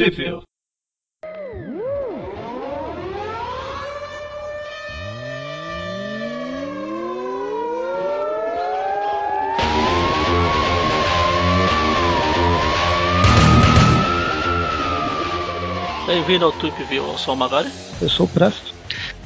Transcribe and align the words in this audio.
Trivia. 0.00 0.40
Bem-vindo 16.06 16.46
ao 16.46 16.52
Tweep 16.52 16.82
View, 16.84 17.06
eu 17.06 17.18
sou 17.18 17.34
o 17.34 17.36
Magari. 17.36 17.68
Eu 18.00 18.08
sou 18.08 18.24
o 18.24 18.28
Presto. 18.30 18.74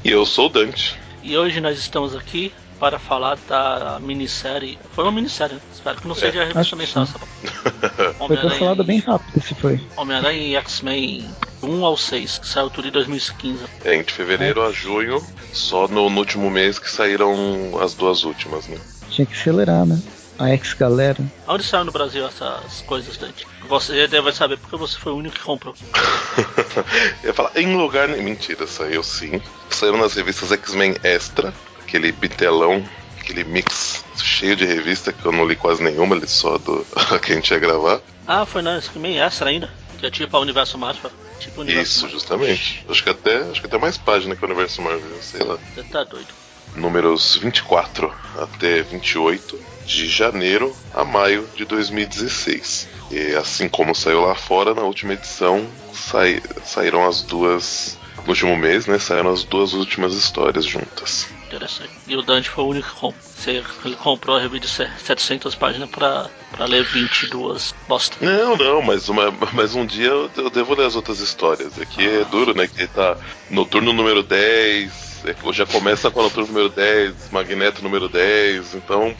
E 0.05 0.11
eu 0.11 0.27
sou 0.27 0.47
o 0.47 0.49
Dante. 0.49 0.99
E 1.23 1.37
hoje 1.37 1.61
nós 1.61 1.79
estamos 1.79 2.17
aqui 2.17 2.53
para 2.85 2.99
falar 2.99 3.39
da 3.49 3.99
minissérie. 3.99 4.79
Foi 4.93 5.05
uma 5.05 5.13
minissérie, 5.13 5.55
né? 5.55 5.61
espero 5.73 5.99
que 6.03 6.07
não 6.07 6.15
seja 6.15 6.43
a 6.43 6.45
revista 6.45 6.77
mensal. 6.77 7.07
Foi 8.19 8.37
cancelada 8.37 8.85
bem 8.85 8.99
rápido 8.99 9.43
se 9.43 9.55
foi. 9.55 9.81
Homem-Aranha 9.97 10.39
e 10.39 10.55
X-Men 10.57 11.27
1 11.63 11.83
ao 11.83 11.97
6, 11.97 12.41
que 12.41 12.47
saiu 12.47 12.69
tudo 12.69 12.89
em 12.89 12.91
2015. 12.91 13.65
É, 13.87 14.03
de 14.03 14.13
fevereiro 14.13 14.61
é. 14.61 14.67
a 14.69 14.71
junho, 14.71 15.27
só 15.51 15.89
no, 15.89 16.11
no, 16.11 16.19
último 16.19 16.51
mês 16.51 16.79
que 16.79 16.91
saíram 16.91 17.35
as 17.81 17.95
duas 17.95 18.23
últimas, 18.23 18.69
né? 18.69 18.79
Tinha 19.09 19.25
que 19.25 19.33
acelerar, 19.33 19.87
né? 19.87 19.99
A 20.39 20.51
ex-galera. 20.51 21.25
Onde 21.49 21.65
saiu 21.65 21.85
no 21.85 21.93
Brasil 21.93 22.27
essas 22.27 22.83
coisas, 22.83 23.17
Dante? 23.17 23.47
Você 23.67 24.07
deve 24.07 24.31
saber 24.33 24.59
porque 24.59 24.77
você 24.77 24.99
foi 24.99 25.13
o 25.13 25.17
único 25.17 25.37
que 25.37 25.43
comprou. 25.43 25.75
eu 27.25 27.29
ia 27.29 27.33
falar, 27.33 27.53
em 27.57 27.75
lugar. 27.77 28.09
Mentira, 28.09 28.67
saiu 28.67 29.03
sim. 29.03 29.41
Saiu 29.71 29.97
nas 29.97 30.13
revistas 30.13 30.53
X-Men 30.53 30.97
Extra, 31.03 31.55
aquele 31.95 32.11
bitelão, 32.11 32.85
aquele 33.21 33.45
mix 33.45 34.05
cheio 34.21 34.57
de 34.57 34.65
revista 34.65 35.13
que 35.13 35.25
eu 35.25 35.31
não 35.31 35.47
li 35.47 35.55
quase 35.55 35.81
nenhuma, 35.83 36.17
li 36.17 36.27
só 36.27 36.59
do 36.59 36.85
que 37.23 37.33
a 37.33 37.35
gente 37.37 37.53
ia 37.53 37.59
gravar. 37.61 38.01
Ah, 38.27 38.45
foi 38.45 38.63
na 38.63 38.81
X-Men 38.81 39.21
Extra 39.21 39.51
ainda? 39.51 39.71
Que 39.99 40.07
é 40.07 40.11
tipo 40.11 40.37
a 40.37 40.41
Universo 40.41 40.77
Marvel. 40.77 41.11
Tipo 41.39 41.61
universo 41.61 41.89
Isso, 41.91 42.03
Marvel. 42.03 42.19
justamente. 42.19 42.85
Acho 42.89 43.05
que, 43.05 43.11
até, 43.11 43.37
acho 43.51 43.61
que 43.61 43.67
até 43.69 43.79
mais 43.79 43.97
página 43.97 44.35
que 44.35 44.43
o 44.43 44.47
Universo 44.47 44.83
Marvel, 44.83 45.23
sei 45.23 45.45
lá. 45.45 45.57
Você 45.73 45.83
tá 45.85 46.03
doido. 46.03 46.29
Números 46.75 47.37
24 47.37 48.13
até 48.39 48.83
28 48.83 49.61
de 49.87 50.09
janeiro 50.09 50.75
a 50.93 51.05
maio 51.05 51.49
de 51.55 51.65
2016. 51.65 52.89
E 53.13 53.37
assim 53.37 53.69
como 53.69 53.95
saiu 53.95 54.23
lá 54.23 54.35
fora, 54.35 54.75
na 54.75 54.83
última 54.83 55.13
edição 55.13 55.65
sai, 55.93 56.43
saíram 56.65 57.07
as 57.07 57.23
duas. 57.23 57.97
No 58.23 58.29
último 58.29 58.57
mês, 58.57 58.87
né? 58.87 58.99
Saíram 58.99 59.33
as 59.33 59.45
duas 59.45 59.73
últimas 59.73 60.15
histórias 60.15 60.65
juntas. 60.65 61.29
Interessante. 61.47 61.91
E 62.07 62.17
o 62.17 62.23
Dante 62.23 62.49
foi 62.49 62.65
o 62.65 62.69
único 62.69 62.89
que 62.89 62.95
comprou. 62.95 63.25
Ele 63.47 63.97
comprou 63.97 64.37
a 64.37 64.41
revista 64.41 64.87
de 64.87 65.01
700 65.03 65.55
páginas 65.55 65.91
pra, 65.91 66.31
pra 66.51 66.65
ler 66.65 66.85
22 66.85 67.75
bosta. 67.87 68.17
Não, 68.21 68.57
não, 68.57 68.81
mas, 68.81 69.09
uma, 69.09 69.31
mas 69.53 69.75
um 69.75 69.85
dia 69.85 70.09
eu, 70.09 70.51
devo 70.51 70.75
ler 70.75 70.87
as 70.87 70.97
outras 70.97 71.21
histórias. 71.21 71.79
Aqui 71.79 72.07
ah. 72.07 72.21
é 72.21 72.25
duro, 72.25 72.55
né? 72.57 72.67
Que 72.67 72.87
tá 72.87 73.17
noturno 73.51 73.93
número 73.93 74.23
10, 74.23 75.25
é, 75.27 75.53
já 75.53 75.67
começa 75.67 76.11
com 76.11 76.21
o 76.21 76.23
noturno 76.23 76.49
número 76.49 76.69
10, 76.71 77.31
Magneto 77.31 77.83
número 77.83 78.09
10, 78.09 78.75
então 78.75 79.15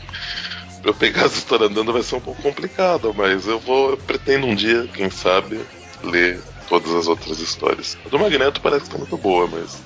pra 0.83 0.91
eu 0.91 0.95
pegar 0.95 1.25
as 1.25 1.37
histórias 1.37 1.71
andando 1.71 1.93
vai 1.93 2.03
ser 2.03 2.17
um 2.17 2.21
pouco 2.21 2.43
complicado, 2.43 3.15
mas 3.15 3.47
eu 3.47 3.59
vou, 3.59 3.91
eu 3.91 3.97
pretendo 3.97 4.47
um 4.47 4.55
dia, 4.55 4.87
quem 4.93 5.09
sabe, 5.09 5.61
ler 6.03 6.43
todas 6.69 6.95
as 6.95 7.07
outras 7.07 7.41
histórias. 7.41 7.97
A 8.05 8.09
do 8.09 8.19
Magneto 8.19 8.61
parece 8.61 8.85
que 8.85 8.91
tá 8.91 8.99
muito 8.99 9.17
boa, 9.17 9.47
mas. 9.47 9.83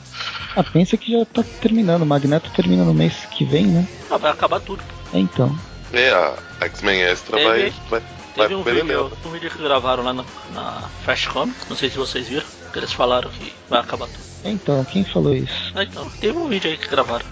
Ah, 0.56 0.64
pensa 0.64 0.96
que 0.96 1.12
já 1.12 1.24
tá 1.24 1.42
terminando. 1.60 2.02
O 2.02 2.06
Magneto 2.06 2.50
termina 2.50 2.84
no 2.84 2.94
mês 2.94 3.26
que 3.30 3.44
vem, 3.44 3.66
né? 3.66 3.86
Ah, 4.10 4.16
vai 4.16 4.30
acabar 4.30 4.60
tudo. 4.60 4.82
É, 5.12 5.18
então. 5.18 5.56
É, 5.92 6.10
a 6.10 6.64
X-Men 6.66 7.02
Extra 7.02 7.42
vai, 7.42 7.72
vai. 7.88 8.02
Teve 8.34 8.54
um 8.54 8.62
vídeo, 8.62 9.12
um 9.24 9.30
vídeo 9.30 9.50
que 9.50 9.58
gravaram 9.58 10.04
lá 10.04 10.12
na, 10.12 10.24
na 10.54 10.88
Flash 11.04 11.26
Comics, 11.26 11.66
não 11.68 11.76
sei 11.76 11.90
se 11.90 11.96
vocês 11.96 12.28
viram, 12.28 12.46
que 12.72 12.78
eles 12.78 12.92
falaram 12.92 13.28
que 13.30 13.52
vai 13.68 13.80
acabar 13.80 14.06
tudo. 14.06 14.20
É, 14.44 14.50
então, 14.50 14.84
quem 14.84 15.04
falou 15.04 15.34
isso? 15.34 15.72
Ah, 15.74 15.82
então, 15.82 16.08
teve 16.20 16.38
um 16.38 16.46
vídeo 16.48 16.70
aí 16.70 16.76
que 16.76 16.88
gravaram. 16.88 17.24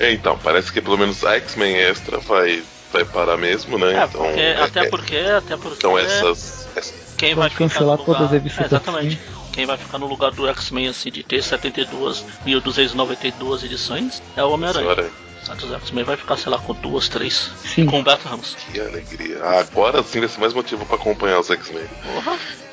É, 0.00 0.12
então, 0.12 0.38
parece 0.42 0.72
que 0.72 0.80
pelo 0.80 0.96
menos 0.96 1.24
a 1.24 1.36
X-Men 1.36 1.76
Extra 1.76 2.18
vai, 2.18 2.62
vai 2.92 3.04
parar 3.04 3.36
mesmo, 3.36 3.78
né? 3.78 3.92
É, 3.92 4.04
então, 4.04 4.22
porque, 4.22 4.40
é, 4.40 4.62
até 4.62 4.88
porque, 4.88 5.16
até 5.16 5.56
porque. 5.56 5.76
Então 5.76 5.98
essas. 5.98 6.68
essas... 6.74 7.01
Quem 7.22 7.36
vai 7.36 7.48
cancelar 7.50 7.98
lugar... 7.98 8.04
todas 8.04 8.22
as 8.22 8.30
revistas. 8.32 8.62
É, 8.62 8.66
exatamente. 8.66 9.20
Quem 9.52 9.64
vai 9.64 9.76
ficar 9.76 9.96
no 9.96 10.08
lugar 10.08 10.32
do 10.32 10.48
X-Men 10.48 10.88
assim 10.88 11.08
de 11.08 11.22
ter 11.22 11.40
72 11.40 12.24
1292 12.44 13.62
edições 13.62 14.20
é 14.36 14.42
o 14.42 14.50
Homem-Aranha. 14.50 15.08
A 15.48 15.54
dos 15.54 15.72
X-Men 15.72 16.02
vai 16.02 16.16
ficar, 16.16 16.36
sei 16.36 16.50
lá, 16.50 16.58
com 16.58 16.74
duas, 16.74 17.08
três. 17.08 17.52
Sim. 17.64 17.86
Com 17.86 18.00
Humberto 18.00 18.28
Ramos. 18.28 18.56
Que 18.56 18.80
alegria. 18.80 19.40
Agora 19.44 20.02
sim 20.02 20.18
vai 20.18 20.28
ser 20.28 20.40
mais 20.40 20.52
motivo 20.52 20.84
para 20.84 20.96
acompanhar 20.96 21.38
os 21.38 21.48
X-Men. 21.48 21.84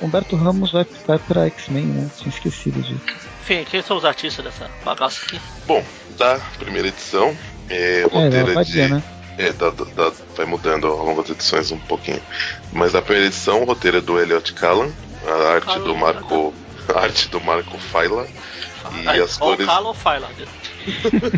Humberto 0.01 0.35
Ramos 0.35 0.71
vai, 0.71 0.85
vai 1.05 1.19
pra 1.19 1.45
X-Men, 1.45 1.85
né? 1.85 2.09
Tinha 2.17 2.29
esquecido 2.29 2.81
disso. 2.81 3.01
Enfim, 3.43 3.65
quem 3.69 3.83
são 3.83 3.97
os 3.97 4.05
artistas 4.05 4.43
dessa 4.43 4.67
bagaça 4.83 5.25
aqui? 5.25 5.39
Bom, 5.67 5.85
da 6.17 6.39
primeira 6.57 6.87
edição, 6.87 7.37
é, 7.69 8.01
roteiro 8.11 8.59
é, 8.59 8.63
de. 8.63 8.87
Né? 8.87 9.03
É, 9.39 9.53
da, 9.53 9.69
da, 9.69 10.11
vai 10.35 10.45
mudando 10.45 10.85
ao 10.85 10.97
longo 10.97 11.21
das 11.21 11.31
edições 11.31 11.71
um 11.71 11.79
pouquinho. 11.79 12.21
Mas 12.73 12.93
a 12.93 13.01
primeira 13.01 13.27
edição, 13.27 13.61
o 13.61 13.65
roteiro 13.65 13.99
é 13.99 14.01
do 14.01 14.19
Elliot 14.19 14.51
Callan, 14.53 14.91
a 15.25 15.53
arte 15.53 15.65
Callan, 15.65 15.83
do 15.85 15.95
Marco. 15.95 16.53
A 16.93 16.99
arte 16.99 17.29
do 17.29 17.39
Marco 17.39 17.77
Faila. 17.77 18.27
E 19.01 19.07
Aí, 19.07 19.21
as 19.21 19.37
cores. 19.37 19.65
Callan 19.65 19.87
ou 19.87 19.93
Faila? 19.93 20.29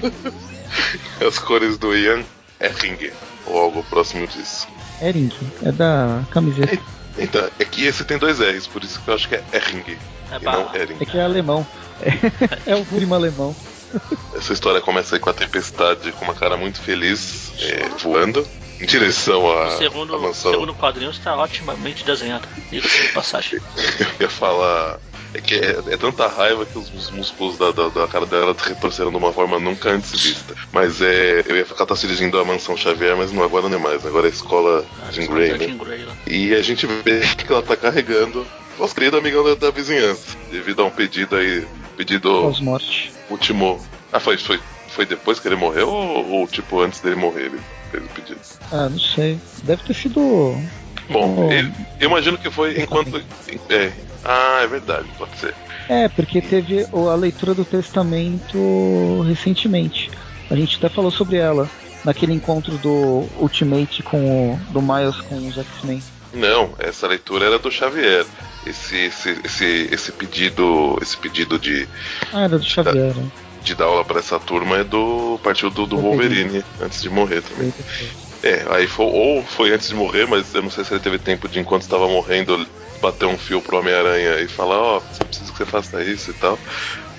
as 1.27 1.37
cores 1.37 1.77
do 1.77 1.95
Ian 1.95 2.23
Ehring, 2.59 3.11
ou 3.45 3.59
algo 3.59 3.83
próximo 3.83 4.25
disso. 4.25 4.67
Ehring, 4.99 5.31
é 5.63 5.71
da 5.71 6.23
camiseta. 6.31 6.73
É, 6.73 7.23
então, 7.23 7.47
é 7.59 7.65
que 7.65 7.85
esse 7.85 8.03
tem 8.03 8.17
dois 8.17 8.39
R's, 8.39 8.65
por 8.65 8.83
isso 8.83 8.99
que 8.99 9.09
eu 9.09 9.13
acho 9.13 9.29
que 9.29 9.35
é 9.35 9.43
Ehring. 9.53 9.97
É, 10.31 10.37
e 10.41 10.43
não 10.43 10.75
Ehring. 10.75 10.97
É 10.99 11.05
que 11.05 11.17
é 11.19 11.21
alemão. 11.21 11.67
É, 12.01 12.11
é 12.71 12.75
o 12.75 12.83
primo 12.83 13.13
alemão. 13.13 13.55
Essa 14.35 14.53
história 14.53 14.81
começa 14.81 15.15
aí 15.15 15.19
com 15.19 15.29
a 15.29 15.33
tempestade 15.33 16.11
com 16.13 16.25
uma 16.25 16.33
cara 16.33 16.57
muito 16.57 16.81
feliz, 16.81 17.51
é, 17.59 17.89
voando 17.99 18.47
em 18.79 18.85
direção 18.85 19.51
à, 19.51 19.77
segundo, 19.77 20.19
mansão. 20.19 20.51
Segundo 20.51 20.73
quadrinho 20.73 21.11
está 21.11 21.39
otimamente 21.39 22.03
desenhado, 22.03 22.47
diga-se 22.71 23.07
de 23.07 23.13
passagem. 23.13 23.59
Eu 23.99 24.07
ia 24.21 24.29
falar. 24.29 24.99
É 25.33 25.39
que 25.39 25.55
é, 25.55 25.93
é 25.93 25.97
tanta 25.97 26.27
raiva 26.27 26.65
que 26.65 26.77
os, 26.77 26.93
os 26.93 27.09
músculos 27.11 27.57
da, 27.57 27.71
da, 27.71 27.87
da, 27.87 28.07
cara 28.07 28.25
dela 28.25 28.55
retorceram 28.59 29.11
de 29.11 29.17
uma 29.17 29.31
forma 29.31 29.59
nunca 29.59 29.89
antes 29.89 30.11
vista. 30.11 30.55
Mas 30.71 31.01
é. 31.01 31.43
Eu 31.47 31.55
ia 31.55 31.65
ficar 31.65 31.85
tá 31.85 31.95
se 31.95 32.05
dirigindo 32.05 32.37
à 32.39 32.43
mansão 32.43 32.75
Xavier, 32.75 33.15
mas 33.15 33.31
não, 33.31 33.43
agora 33.43 33.69
não 33.69 33.77
é 33.77 33.81
mais. 33.81 34.05
Agora 34.05 34.27
é 34.27 34.29
a 34.29 34.33
escola 34.33 34.85
ah, 35.01 35.11
Jean 35.11 35.27
Grey, 35.27 35.57
né? 35.57 35.67
Grey, 35.67 36.05
E 36.27 36.53
a 36.53 36.61
gente 36.61 36.85
vê 36.85 37.21
que 37.37 37.51
ela 37.51 37.61
tá 37.61 37.77
carregando 37.77 38.45
nosso 38.77 38.93
querido 38.93 39.17
amigão 39.17 39.43
da, 39.43 39.55
da 39.55 39.71
vizinhança. 39.71 40.35
Devido 40.51 40.81
a 40.81 40.85
um 40.85 40.91
pedido 40.91 41.35
aí. 41.35 41.65
Pedido. 41.95 42.29
Aos 42.29 42.59
mortes. 42.59 43.11
Último. 43.29 43.79
Ah, 44.11 44.19
foi, 44.19 44.37
foi, 44.37 44.59
foi 44.89 45.05
depois 45.05 45.39
que 45.39 45.47
ele 45.47 45.55
morreu 45.55 45.87
ou, 45.87 46.29
ou 46.31 46.47
tipo 46.47 46.81
antes 46.81 46.99
dele 46.99 47.15
morrer 47.15 47.45
ele 47.45 47.59
fez 47.91 48.03
o 48.03 48.09
pedido? 48.09 48.39
Ah, 48.71 48.89
não 48.89 48.99
sei. 48.99 49.39
Deve 49.63 49.83
ter 49.83 49.93
sido. 49.93 50.55
Bom, 51.09 51.51
ele, 51.51 51.71
eu 51.99 52.09
imagino 52.09 52.37
que 52.37 52.49
foi 52.49 52.81
enquanto. 52.81 53.23
É, 53.69 53.91
ah, 54.23 54.61
é 54.63 54.67
verdade, 54.67 55.07
pode 55.17 55.37
ser. 55.37 55.53
É, 55.89 56.07
porque 56.09 56.41
teve 56.41 56.85
a 56.93 57.15
leitura 57.15 57.53
do 57.53 57.65
testamento 57.65 59.21
recentemente. 59.27 60.11
A 60.49 60.55
gente 60.55 60.77
até 60.77 60.89
falou 60.89 61.11
sobre 61.11 61.37
ela 61.37 61.69
naquele 62.03 62.33
encontro 62.33 62.77
do 62.77 63.25
Ultimate 63.39 64.03
com 64.03 64.53
o, 64.53 64.59
do 64.71 64.81
Miles 64.81 65.17
com 65.21 65.35
os 65.47 65.57
X-Men. 65.57 66.01
Não, 66.33 66.73
essa 66.79 67.07
leitura 67.07 67.45
era 67.45 67.59
do 67.59 67.71
Xavier. 67.71 68.25
Esse, 68.65 68.95
esse, 68.95 69.39
esse, 69.43 69.89
esse 69.91 70.11
pedido, 70.11 70.97
esse 71.01 71.17
pedido 71.17 71.57
de 71.57 71.87
Ah, 72.31 72.43
era 72.43 72.57
do 72.57 72.63
Xavier. 72.63 73.13
Da, 73.13 73.21
de 73.63 73.75
dar 73.75 73.85
aula 73.85 74.05
para 74.05 74.19
essa 74.19 74.39
turma 74.39 74.77
é 74.77 74.83
do 74.83 75.39
partiu 75.43 75.69
do, 75.69 75.85
do 75.85 75.97
Wolverine 75.97 76.63
antes 76.81 77.01
de 77.01 77.09
morrer 77.09 77.41
também. 77.41 77.73
É, 78.43 78.65
aí 78.69 78.87
foi, 78.87 79.05
ou 79.05 79.43
foi 79.43 79.71
antes 79.71 79.89
de 79.89 79.95
morrer, 79.95 80.25
mas 80.25 80.53
eu 80.55 80.63
não 80.63 80.71
sei 80.71 80.83
se 80.83 80.93
ele 80.93 80.99
teve 80.99 81.19
tempo 81.19 81.47
de 81.47 81.59
enquanto 81.59 81.83
estava 81.83 82.07
morrendo 82.07 82.65
bater 83.01 83.25
um 83.25 83.37
fio 83.37 83.61
pro 83.61 83.79
Homem-Aranha 83.79 84.39
e 84.39 84.47
falar, 84.47 84.77
ó, 84.77 84.97
oh, 84.97 84.99
você 84.99 85.23
precisa 85.23 85.51
que 85.51 85.57
você 85.57 85.65
faça 85.65 86.03
isso 86.03 86.31
e 86.31 86.33
tal. 86.35 86.57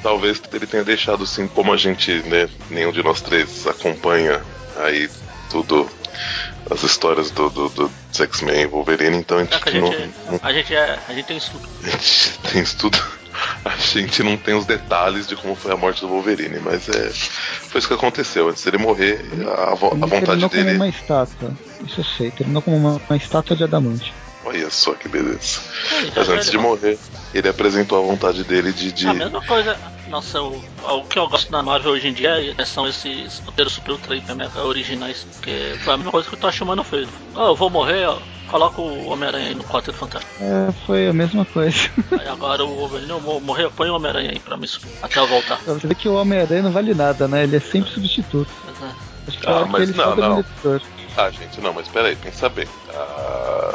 Talvez 0.03 0.41
ele 0.53 0.67
tenha 0.67 0.85
deixado 0.85 1.25
assim, 1.25 1.47
como 1.47 1.73
a 1.73 1.77
gente, 1.77 2.13
né, 2.23 2.49
nenhum 2.71 2.93
de 2.93 3.03
nós 3.03 3.21
três 3.21 3.67
acompanha 3.67 4.43
aí 4.77 5.09
tudo 5.51 5.89
as 6.71 6.83
histórias 6.83 7.31
do, 7.31 7.51
do, 7.51 7.69
do 7.69 7.91
X-Men 8.13 8.67
Wolverine, 8.67 9.17
então 9.17 9.39
a 9.39 9.45
gente, 9.45 9.55
é 9.55 9.57
a 9.57 9.81
não, 9.81 9.93
gente, 9.93 10.15
não, 10.31 10.41
A 10.43 10.53
gente, 10.53 10.75
é, 10.75 10.99
a 11.09 11.13
gente 11.13 11.27
tem 11.27 11.37
estudo. 11.37 11.69
A 11.83 11.91
gente 11.91 12.39
tem 12.53 12.63
estudo. 12.63 12.99
A 13.65 13.77
gente 13.77 14.23
não 14.23 14.37
tem 14.37 14.55
os 14.55 14.67
detalhes 14.67 15.27
de 15.27 15.35
como 15.35 15.57
foi 15.57 15.73
a 15.73 15.77
morte 15.77 16.03
do 16.03 16.09
Wolverine, 16.09 16.59
mas 16.61 16.89
é 16.89 17.11
foi 17.11 17.79
isso 17.79 17.89
que 17.89 17.95
aconteceu. 17.95 18.49
Antes 18.49 18.63
dele 18.63 18.79
morrer, 18.79 19.25
a, 19.47 19.73
a 19.73 19.75
vontade 19.75 20.27
terminou 20.27 20.49
dele. 20.51 20.65
como 20.65 20.77
uma 20.77 20.89
estátua. 20.89 21.51
Isso 21.87 22.01
eu 22.01 22.05
sei. 22.05 22.31
Terminou 22.31 22.61
como 22.61 22.77
uma, 22.77 23.01
uma 23.09 23.17
estátua 23.17 23.57
de 23.57 23.65
adamante. 23.65 24.13
Olha 24.45 24.71
só 24.71 24.95
que 24.95 25.09
beleza. 25.09 25.61
É, 25.93 26.13
Mas 26.17 26.29
antes 26.29 26.51
de 26.51 26.59
morrer, 26.59 26.99
ele 27.33 27.49
apresentou 27.49 27.99
a 27.99 28.07
vontade 28.07 28.43
dele 28.45 28.73
de. 28.73 28.93
de... 28.93 29.09
A 29.09 29.15
mesma 29.15 29.41
coisa. 29.45 29.77
Nossa, 30.09 30.43
o, 30.43 30.63
o 30.83 31.05
que 31.05 31.19
eu 31.19 31.29
gosto 31.29 31.51
da 31.51 31.63
Marvel 31.63 31.93
hoje 31.93 32.09
em 32.09 32.13
dia 32.13 32.55
é, 32.59 32.65
são 32.65 32.87
esses 32.87 33.39
roteiros 33.47 33.73
Super 33.73 33.93
Ultra 33.93 34.17
originais. 34.65 35.27
Que 35.41 35.77
foi 35.83 35.95
a 35.95 35.97
mesma 35.97 36.11
coisa 36.11 36.29
que 36.29 36.35
o 36.35 36.39
Tocha 36.39 36.65
Mano 36.65 36.83
fez. 36.83 37.09
Oh, 37.35 37.49
eu 37.49 37.57
vou 37.57 37.71
morrer, 37.71 38.07
ó, 38.07 38.19
coloca 38.49 38.81
o 38.81 39.09
Homem-Aranha 39.09 39.49
aí 39.49 39.55
no 39.55 39.65
Quarteto 39.65 39.97
Fantástico. 39.97 40.33
É, 40.41 40.73
foi 40.87 41.09
a 41.09 41.13
mesma 41.13 41.45
coisa. 41.45 41.91
Aí 42.19 42.29
agora 42.29 42.65
o 42.65 42.75
Wolverine 42.75 43.13
morreu, 43.43 43.71
põe 43.71 43.89
o 43.89 43.95
Homem-Aranha 43.95 44.31
aí 44.33 44.39
pra 44.39 44.57
mim 44.57 44.67
até 45.01 45.19
eu 45.19 45.27
voltar. 45.27 45.57
Você 45.65 45.87
vê 45.87 45.95
que 45.95 46.09
o 46.09 46.15
Homem-Aranha 46.15 46.63
não 46.63 46.73
vale 46.73 46.93
nada, 46.95 47.27
né? 47.27 47.45
Ele 47.45 47.57
é 47.57 47.61
sempre 47.61 47.91
substituto. 47.91 48.51
Mas 48.67 48.91
é. 48.91 48.95
Acho 49.29 49.39
que 49.39 49.47
ah, 49.47 49.67
mas 49.67 49.89
ele 49.89 49.97
não, 49.97 50.17
não. 50.17 50.45
Ah, 51.17 51.31
gente, 51.31 51.61
não, 51.61 51.73
mas 51.73 51.89
peraí, 51.89 52.17
pensa 52.17 52.49
bem. 52.49 52.67
Ah, 52.95 53.75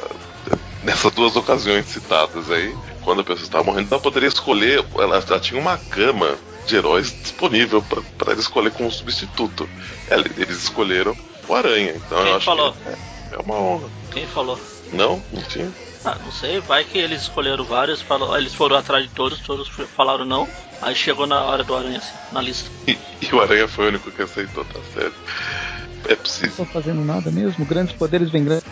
nessas 0.88 1.12
duas 1.12 1.36
ocasiões 1.36 1.86
citadas 1.88 2.50
aí, 2.50 2.74
quando 3.02 3.20
a 3.20 3.24
pessoa 3.24 3.44
estava 3.44 3.64
morrendo, 3.66 3.90
ela 3.92 4.02
poderia 4.02 4.30
escolher, 4.30 4.86
ela 4.98 5.20
já 5.20 5.38
tinha 5.38 5.60
uma 5.60 5.76
gama 5.76 6.38
de 6.66 6.78
heróis 6.78 7.12
disponível 7.22 7.84
para 8.18 8.34
escolher 8.34 8.72
como 8.72 8.90
substituto. 8.90 9.70
Eles 10.10 10.64
escolheram 10.64 11.16
o 11.46 11.54
Aranha, 11.54 11.92
então 11.94 12.18
Quem 12.18 12.28
eu 12.28 12.36
acho 12.38 12.46
falou? 12.46 12.72
que 12.72 12.88
é, 12.88 12.98
é 13.34 13.38
uma 13.38 13.56
honra. 13.56 13.90
Quem 14.12 14.26
falou? 14.28 14.58
Não? 14.94 15.22
Não 15.34 15.42
tinha? 15.44 15.70
Ah, 16.06 16.16
não 16.24 16.32
sei, 16.32 16.62
vai 16.62 16.86
que 16.86 16.98
eles 16.98 17.24
escolheram 17.24 17.66
vários, 17.66 18.02
falou, 18.02 18.38
eles 18.38 18.54
foram 18.54 18.78
atrás 18.78 19.04
de 19.04 19.10
todos, 19.10 19.40
todos 19.40 19.68
falaram 19.94 20.24
não, 20.24 20.48
aí 20.82 20.96
chegou 20.96 21.28
na 21.28 21.42
hora 21.42 21.66
do 21.66 21.76
Aranha, 21.76 21.98
assim, 21.98 22.14
na 22.32 22.42
lista. 22.42 22.70
E, 22.88 22.98
e 23.26 23.36
o 23.36 23.42
Aranha 23.42 23.68
foi 23.68 23.86
o 23.86 23.88
único 23.90 24.10
que 24.12 24.22
aceitou, 24.22 24.64
tá 24.64 24.80
certo. 24.94 25.16
É 26.08 26.16
possível. 26.16 26.54
Não 26.58 26.66
estou 26.66 26.82
fazendo 26.82 27.06
nada 27.06 27.30
mesmo. 27.30 27.66
Grandes 27.66 27.94
poderes 27.94 28.30
vêm 28.30 28.44
grandes 28.44 28.66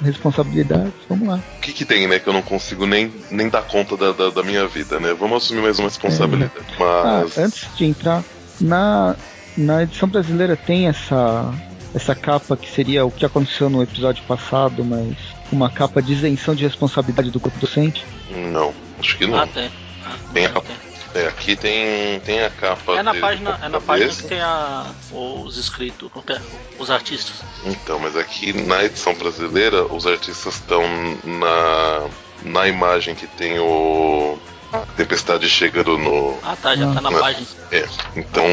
responsabilidades. 0.00 0.92
Vamos 1.08 1.28
lá. 1.28 1.40
O 1.56 1.60
que, 1.60 1.72
que 1.72 1.84
tem, 1.84 2.06
né? 2.06 2.18
Que 2.18 2.28
eu 2.28 2.32
não 2.32 2.42
consigo 2.42 2.86
nem, 2.86 3.12
nem 3.30 3.48
dar 3.48 3.62
conta 3.62 3.96
da, 3.96 4.12
da, 4.12 4.30
da 4.30 4.42
minha 4.42 4.66
vida, 4.68 5.00
né? 5.00 5.12
Vamos 5.12 5.44
assumir 5.44 5.62
mais 5.62 5.78
uma 5.78 5.88
responsabilidade. 5.88 6.52
É. 6.56 6.78
Mas. 6.78 7.38
Ah, 7.38 7.42
antes 7.42 7.68
de 7.76 7.84
entrar, 7.84 8.22
na, 8.60 9.16
na 9.56 9.82
edição 9.82 10.08
brasileira 10.08 10.56
tem 10.56 10.86
essa, 10.86 11.52
essa 11.94 12.14
capa 12.14 12.56
que 12.56 12.70
seria 12.70 13.04
o 13.04 13.10
que 13.10 13.26
aconteceu 13.26 13.68
no 13.68 13.82
episódio 13.82 14.22
passado, 14.24 14.84
mas 14.84 15.16
uma 15.50 15.68
capa 15.68 16.00
de 16.00 16.12
isenção 16.12 16.54
de 16.54 16.64
responsabilidade 16.64 17.30
do 17.30 17.40
corpo 17.40 17.58
docente? 17.58 18.04
Não, 18.30 18.72
acho 18.98 19.18
que 19.18 19.26
não. 19.26 19.38
Ah, 19.38 19.46
tem. 19.46 19.70
Ah, 20.04 20.16
tem 20.32 20.46
a, 20.46 20.50
tem. 20.50 20.89
É, 21.14 21.26
aqui 21.26 21.56
tem, 21.56 22.20
tem 22.20 22.44
a 22.44 22.50
capa. 22.50 22.96
É 22.96 23.02
na 23.02 23.14
página, 23.14 23.58
é 23.62 23.68
na 23.68 23.80
página 23.80 24.14
que 24.14 24.22
tem 24.24 24.40
a, 24.40 24.86
os 25.10 25.56
escritos, 25.56 26.10
é? 26.28 26.40
os 26.78 26.90
artistas. 26.90 27.36
Então, 27.64 27.98
mas 27.98 28.16
aqui 28.16 28.52
na 28.52 28.84
edição 28.84 29.14
brasileira, 29.14 29.84
os 29.84 30.06
artistas 30.06 30.54
estão 30.54 30.82
na, 31.24 32.08
na 32.44 32.68
imagem 32.68 33.14
que 33.14 33.26
tem 33.26 33.58
o. 33.58 34.38
A 34.72 34.78
tempestade 34.96 35.48
chegando 35.48 35.98
no. 35.98 36.38
Ah 36.44 36.54
tá, 36.54 36.76
já 36.76 36.86
tá 36.94 37.00
na, 37.00 37.10
na 37.10 37.18
página. 37.18 37.46
É, 37.72 37.88
então 38.14 38.44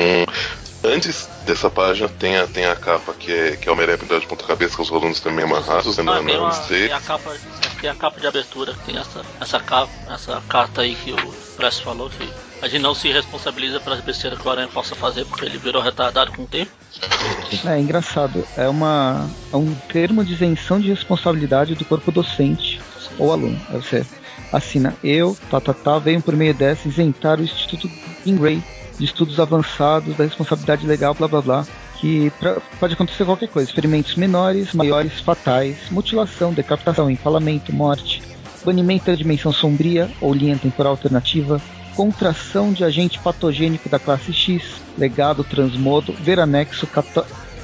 Antes 0.83 1.27
dessa 1.45 1.69
página 1.69 2.07
tem 2.07 2.37
a, 2.37 2.47
tem 2.47 2.65
a 2.65 2.75
capa 2.75 3.13
que 3.13 3.31
é, 3.31 3.55
que 3.55 3.67
é 3.67 3.71
o 3.71 3.75
pintado 3.75 4.19
de 4.19 4.27
ponta 4.27 4.45
cabeça 4.45 4.75
com 4.75 4.83
os 4.83 4.91
alunos 4.91 5.19
também 5.19 5.43
amarrados. 5.43 5.97
Né, 5.97 6.03
ah, 6.07 6.23
tem, 6.23 6.37
uma, 6.37 6.51
tem, 6.51 6.91
a 6.91 7.01
capa, 7.01 7.35
tem 7.81 7.89
a 7.89 7.95
capa 7.95 8.19
de 8.19 8.27
abertura, 8.27 8.75
tem 8.85 8.97
essa, 8.97 9.25
essa, 9.41 9.59
capa, 9.59 9.91
essa 10.09 10.41
carta 10.47 10.81
aí 10.81 10.95
que 10.95 11.11
o 11.11 11.33
Press 11.55 11.79
falou, 11.79 12.09
que 12.09 12.29
a 12.61 12.67
gente 12.67 12.81
não 12.81 12.93
se 12.93 13.11
responsabiliza 13.11 13.79
pelas 13.79 14.01
besteiras 14.01 14.39
que 14.39 14.47
o 14.47 14.51
Aranha 14.51 14.67
possa 14.67 14.95
fazer, 14.95 15.25
porque 15.25 15.45
ele 15.45 15.57
virou 15.57 15.81
retardado 15.81 16.31
com 16.31 16.43
o 16.43 16.47
tempo. 16.47 16.71
É 17.65 17.79
engraçado, 17.79 18.45
é, 18.57 18.67
uma, 18.67 19.29
é 19.53 19.55
um 19.55 19.73
termo 19.91 20.23
de 20.23 20.33
isenção 20.33 20.79
de 20.79 20.89
responsabilidade 20.89 21.75
do 21.75 21.85
corpo 21.85 22.11
docente 22.11 22.81
Sim. 22.99 23.09
ou 23.19 23.31
aluno. 23.31 23.59
Você 23.71 24.05
assina 24.51 24.95
eu, 25.03 25.37
tá, 25.49 25.59
tá, 25.59 25.73
tá, 25.73 25.99
venho 25.99 26.21
por 26.21 26.35
meio 26.35 26.53
dessa 26.53 26.87
isentar 26.87 27.39
o 27.39 27.43
Instituto 27.43 27.89
Grey 28.25 28.63
de 28.97 29.05
estudos 29.05 29.39
avançados 29.39 30.15
da 30.15 30.23
responsabilidade 30.23 30.85
legal, 30.87 31.13
blá 31.13 31.27
blá 31.27 31.41
blá, 31.41 31.67
que 31.99 32.31
pra, 32.39 32.57
pode 32.79 32.93
acontecer 32.93 33.25
qualquer 33.25 33.49
coisa, 33.49 33.71
ferimentos 33.71 34.15
menores, 34.15 34.73
maiores, 34.73 35.19
fatais, 35.19 35.77
mutilação, 35.91 36.53
decapitação, 36.53 37.09
empalamento, 37.09 37.73
morte, 37.73 38.21
banimento 38.65 39.05
da 39.05 39.15
dimensão 39.15 39.51
sombria 39.51 40.09
ou 40.19 40.33
linha 40.33 40.57
temporal 40.57 40.93
alternativa, 40.93 41.61
contração 41.97 42.71
de 42.71 42.83
agente 42.83 43.17
patogênico 43.17 43.89
da 43.89 43.97
classe 43.97 44.31
X, 44.31 44.63
legado 44.95 45.43
transmodo, 45.43 46.13
ver 46.13 46.39
anexo 46.39 46.87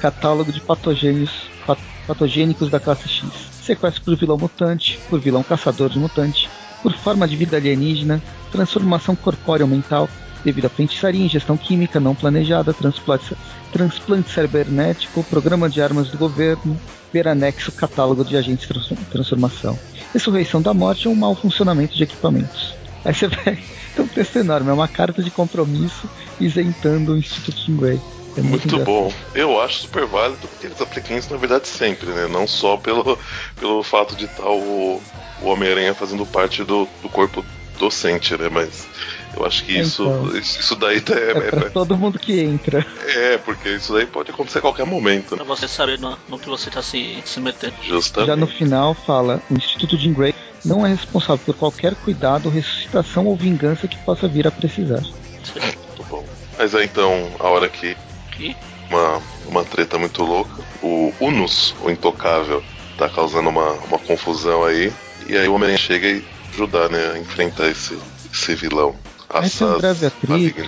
catálogo 0.00 0.50
de 0.50 0.60
patogênios, 0.60 1.30
pat, 1.64 1.78
patogênicos 2.04 2.68
da 2.68 2.80
classe 2.80 3.08
X, 3.08 3.28
sequestro 3.62 4.02
por 4.02 4.16
vilão 4.16 4.36
mutante, 4.36 4.98
por 5.08 5.20
vilão 5.20 5.44
caçador 5.44 5.88
de 5.88 6.00
mutante, 6.00 6.50
por 6.82 6.92
forma 6.94 7.28
de 7.28 7.36
vida 7.36 7.58
alienígena, 7.58 8.20
transformação 8.50 9.14
corpóreo 9.14 9.68
mental, 9.68 10.08
devido 10.44 10.64
a 10.64 10.68
feitiçaria, 10.68 11.24
ingestão 11.24 11.56
química 11.56 12.00
não 12.00 12.16
planejada, 12.16 12.74
transplante, 12.74 13.36
transplante 13.72 14.30
cibernético, 14.30 15.22
programa 15.22 15.70
de 15.70 15.80
armas 15.80 16.08
do 16.08 16.18
governo, 16.18 16.76
ver 17.12 17.28
anexo 17.28 17.70
catálogo 17.70 18.24
de 18.24 18.36
agentes 18.36 18.66
de 18.66 18.96
transformação, 19.12 19.78
ressurreição 20.12 20.60
da 20.60 20.74
morte 20.74 21.06
ou 21.06 21.14
um 21.14 21.16
mau 21.16 21.36
funcionamento 21.36 21.94
de 21.94 22.02
equipamentos. 22.02 22.83
Aí 23.04 23.14
você 23.14 23.28
vai. 23.28 23.58
Então, 23.92 24.04
um 24.04 24.08
texto 24.08 24.36
enorme, 24.36 24.70
é 24.70 24.72
uma 24.72 24.88
carta 24.88 25.22
de 25.22 25.30
compromisso 25.30 26.08
isentando 26.40 27.12
o 27.12 27.18
Instituto 27.18 27.58
Stingray. 27.58 28.00
É 28.36 28.40
muito, 28.40 28.68
muito 28.68 28.84
bom. 28.84 29.12
Eu 29.34 29.60
acho 29.60 29.82
super 29.82 30.06
válido 30.06 30.48
porque 30.48 30.66
eles 30.66 30.80
aplicam 30.80 31.16
isso 31.16 31.30
na 31.32 31.36
verdade 31.36 31.68
sempre, 31.68 32.08
né? 32.08 32.26
Não 32.26 32.46
só 32.46 32.76
pelo, 32.76 33.16
pelo 33.56 33.82
fato 33.82 34.16
de 34.16 34.24
estar 34.24 34.48
o, 34.48 35.00
o 35.40 35.46
Homem-Aranha 35.46 35.94
fazendo 35.94 36.26
parte 36.26 36.64
do, 36.64 36.88
do 37.00 37.08
corpo 37.08 37.44
docente, 37.78 38.36
né? 38.36 38.48
Mas 38.48 38.88
eu 39.36 39.44
acho 39.44 39.64
que 39.64 39.78
isso, 39.78 40.02
então, 40.02 40.36
isso 40.36 40.74
daí 40.74 41.00
tá, 41.00 41.14
é, 41.14 41.30
é, 41.30 41.50
pra 41.50 41.66
é, 41.66 41.70
todo 41.70 41.96
mundo 41.96 42.18
que 42.18 42.40
entra. 42.40 42.84
É, 43.06 43.38
porque 43.38 43.68
isso 43.68 43.92
daí 43.92 44.06
pode 44.06 44.30
acontecer 44.30 44.58
a 44.58 44.62
qualquer 44.62 44.86
momento. 44.86 45.36
Pra 45.36 45.44
você 45.44 45.68
saber 45.68 46.00
no, 46.00 46.18
no 46.28 46.38
que 46.38 46.48
você 46.48 46.70
tá 46.70 46.82
se, 46.82 47.22
se 47.24 47.40
metendo. 47.40 47.74
Justamente. 47.82 48.28
Já 48.28 48.36
no 48.36 48.46
final 48.46 48.94
fala: 48.94 49.40
o 49.48 49.54
Instituto 49.54 49.96
Jim 49.96 50.12
Grey 50.12 50.34
não 50.64 50.86
é 50.86 50.90
responsável 50.90 51.38
por 51.44 51.54
qualquer 51.54 51.94
cuidado, 51.94 52.48
ressuscitação 52.48 53.26
ou 53.26 53.36
vingança 53.36 53.86
que 53.86 53.98
possa 53.98 54.26
vir 54.26 54.46
a 54.46 54.50
precisar. 54.50 55.00
Muito 55.00 56.04
bom. 56.08 56.24
Mas 56.58 56.74
é 56.74 56.84
então 56.84 57.30
a 57.38 57.48
hora 57.48 57.68
que. 57.68 57.96
Que? 58.32 58.56
Uma, 58.88 59.20
uma 59.46 59.64
treta 59.64 59.98
muito 59.98 60.22
louca. 60.22 60.62
O 60.82 61.12
Unus, 61.20 61.74
o 61.82 61.90
intocável, 61.90 62.62
tá 62.98 63.08
causando 63.08 63.48
uma, 63.48 63.72
uma 63.72 63.98
confusão 63.98 64.64
aí. 64.64 64.92
E 65.28 65.36
aí 65.36 65.48
o 65.48 65.54
Homem-Aranha 65.54 65.78
chega 65.78 66.06
e 66.06 66.24
ajudar, 66.52 66.88
né, 66.90 67.12
a 67.14 67.18
enfrentar 67.18 67.68
esse, 67.68 67.98
esse 68.32 68.54
vilão. 68.54 68.94
Aí 69.30 69.50
tem 69.50 69.66
um 69.66 69.78
breve 69.78 70.06
atrito. 70.06 70.62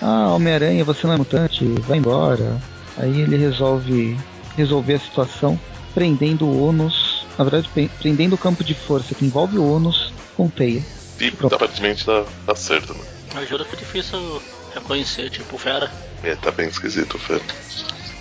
Ah, 0.00 0.32
Homem-Aranha, 0.34 0.84
você 0.84 1.06
não 1.06 1.14
é 1.14 1.16
mutante, 1.16 1.64
vai 1.86 1.98
embora. 1.98 2.60
Aí 2.96 3.20
ele 3.20 3.36
resolve 3.36 4.16
resolver 4.56 4.94
a 4.94 4.98
situação 4.98 5.58
prendendo 5.94 6.44
o 6.44 6.68
Onus, 6.68 7.17
na 7.38 7.44
verdade, 7.44 7.70
prendendo 8.00 8.34
o 8.34 8.38
campo 8.38 8.64
de 8.64 8.74
força 8.74 9.14
que 9.14 9.24
envolve 9.24 9.56
o 9.56 9.72
Onus 9.72 10.12
com 10.36 10.48
teia. 10.48 10.82
E 11.20 11.32
aparentemente 11.44 12.04
dá, 12.04 12.24
dá 12.44 12.54
certo, 12.54 12.92
né? 12.94 13.00
Ajuda 13.36 13.64
que 13.64 13.76
difícil 13.76 14.42
reconhecer, 14.74 15.30
tipo, 15.30 15.56
fera. 15.56 15.90
É, 16.24 16.34
tá 16.34 16.50
bem 16.50 16.68
esquisito 16.68 17.14
o 17.14 17.18
fera. 17.18 17.42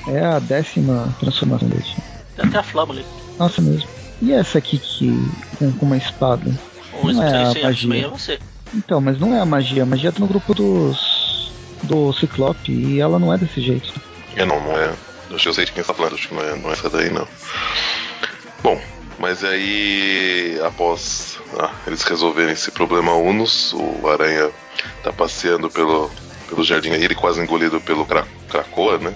É 0.08 0.24
a 0.24 0.40
décima 0.40 1.14
transformação 1.20 1.68
dele. 1.68 1.84
Tem 2.36 2.46
até 2.46 2.58
a 2.60 2.64
flama 2.64 2.94
ali. 2.94 3.06
Nossa 3.40 3.62
mesmo. 3.62 3.90
E 4.22 4.32
essa 4.32 4.60
aqui 4.60 4.78
que 4.78 5.12
com, 5.58 5.72
com 5.74 5.86
uma 5.86 5.98
espada? 5.98 6.52
Ou 6.94 7.12
não 7.12 7.24
é 7.24 7.44
a 7.44 7.64
magia. 7.64 8.06
É 8.06 8.08
você. 8.08 8.40
Então, 8.74 9.02
mas 9.02 9.20
não 9.20 9.34
é 9.34 9.40
a 9.40 9.46
magia. 9.46 9.84
A 9.84 9.86
magia 9.86 10.12
tá 10.12 10.20
no 10.20 10.28
grupo 10.28 10.54
dos. 10.54 11.52
do 11.84 12.14
Ciclope 12.14 12.72
e 12.72 13.00
ela 13.00 13.20
não 13.20 13.34
é 13.34 13.38
desse 13.38 13.62
jeito. 13.62 13.94
É, 14.36 14.46
não, 14.46 14.60
não 14.62 14.78
é. 14.78 14.94
Acho 15.32 15.44
que 15.44 15.50
eu 15.50 15.54
sei 15.54 15.66
de 15.66 15.72
quem 15.72 15.82
está 15.82 15.94
falando, 15.94 16.16
acho 16.16 16.30
que 16.30 16.36
não 16.36 16.42
é, 16.42 16.56
não 16.56 16.70
é 16.70 16.74
essa 16.74 16.90
daí, 16.90 17.10
não. 17.10 17.28
Bom, 18.64 18.80
mas 19.20 19.44
aí, 19.44 20.60
após 20.64 21.40
ah, 21.60 21.72
eles 21.88 22.04
resolverem 22.04 22.54
esse 22.54 22.72
problema 22.72 23.14
Unus, 23.14 23.74
o 23.74 24.08
Aranha 24.08 24.52
tá 25.04 25.12
passeando 25.12 25.70
pelo, 25.70 26.10
pelo 26.48 26.64
jardim 26.64 26.92
aí, 26.92 27.04
ele 27.04 27.16
quase 27.16 27.42
engolido 27.42 27.82
pelo 27.82 28.06
cra 28.06 28.28
Krakoa, 28.50 28.98
né? 28.98 29.16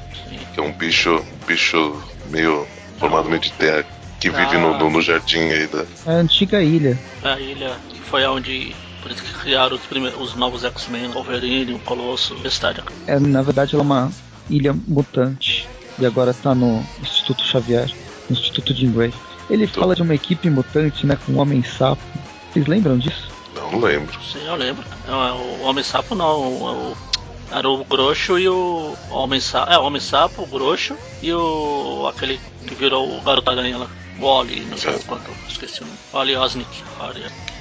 Que 0.54 0.60
é 0.60 0.64
um 0.64 0.72
bicho, 0.72 1.24
bicho 1.48 2.02
meio 2.30 2.68
formado 3.00 3.30
meio 3.30 3.42
de 3.42 3.52
terra 3.54 3.86
que 4.20 4.30
vive 4.30 4.56
ah, 4.56 4.60
no, 4.60 4.78
no, 4.78 4.90
no, 4.90 5.02
jardim 5.02 5.50
aí 5.50 5.68
da. 5.68 5.86
É 6.06 6.12
a 6.12 6.14
antiga 6.14 6.62
ilha. 6.62 6.98
A 7.24 7.40
ilha 7.40 7.76
que 7.90 8.00
foi 8.02 8.26
onde 8.26 8.76
por 9.02 9.12
isso 9.12 9.24
que 9.24 9.34
criaram 9.34 9.76
os, 9.76 9.82
primeiros, 9.82 10.22
os 10.22 10.36
novos 10.36 10.64
X-Men, 10.64 11.10
Wolverine, 11.10 11.74
o 11.74 11.80
Colosso, 11.80 12.36
Vestária. 12.36 12.84
É, 13.08 13.20
na 13.20 13.42
verdade, 13.42 13.76
ela 13.76 13.84
é 13.84 13.86
uma 13.86 14.12
ilha 14.50 14.76
mutante. 14.88 15.68
E 15.98 16.06
agora 16.06 16.34
tá 16.34 16.54
no 16.54 16.86
Instituto 17.02 17.44
Xavier, 17.44 17.92
no 18.30 18.36
Instituto 18.36 18.74
Jim 18.74 18.92
Grey. 18.92 19.14
Ele 19.52 19.68
Tô. 19.68 19.82
fala 19.82 19.94
de 19.94 20.02
uma 20.02 20.16
equipe 20.16 20.50
mutante, 20.50 21.06
né, 21.06 21.18
com 21.26 21.34
um 21.34 21.40
Homem-Sapo. 21.40 22.02
Vocês 22.52 22.66
lembram 22.66 22.98
disso? 22.98 23.30
Não 23.54 23.80
lembro. 23.80 24.18
Sim, 24.24 24.40
eu 24.46 24.56
lembro. 24.56 24.84
É, 25.06 25.12
o 25.12 25.68
Homem-Sapo 25.68 26.16
não, 26.16 26.42
o, 26.42 26.98
era 27.52 27.68
o 27.70 27.84
Groxo 27.84 28.40
e 28.40 28.48
o 28.48 28.96
Homem-Sapo. 29.10 29.72
É, 29.72 29.78
o 29.78 29.84
Homem-Sapo, 29.84 30.44
o 30.44 30.48
Groxo 30.48 30.96
e 31.22 31.34
o. 31.34 32.08
aquele 32.08 32.40
que 32.66 32.74
virou 32.74 33.18
o 33.18 33.22
Garoto 33.22 33.52
Aranha 33.52 33.78
lá. 33.78 33.88
Wally, 34.20 34.62
não 34.70 34.78
sei 34.78 34.94
quanto, 35.00 35.30
esqueci 35.50 35.82
o 35.82 35.86
nome. 35.86 35.98
Wally 36.14 36.36
Osnick. 36.36 36.84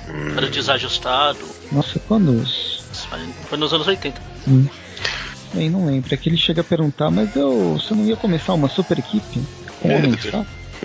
Hum. 0.09 0.37
Era 0.37 0.49
desajustado. 0.49 1.39
Nossa, 1.73 1.99
quando? 2.07 2.45
Foi 3.49 3.59
nos 3.59 3.73
anos 3.73 3.87
80. 3.87 4.21
Hum. 4.47 4.67
Bem, 5.53 5.69
não 5.69 5.87
lembro. 5.87 6.15
É 6.15 6.17
que 6.17 6.29
ele 6.29 6.37
chega 6.37 6.61
a 6.61 6.65
perguntar, 6.65 7.11
mas 7.11 7.35
eu. 7.35 7.75
Você 7.75 7.95
não 7.95 8.05
ia 8.05 8.17
começar 8.17 8.55
uma 8.55 8.69
super 8.69 8.99
equipe 8.99 9.41
com 9.81 9.91
é, 9.91 9.97
homens, 9.97 10.25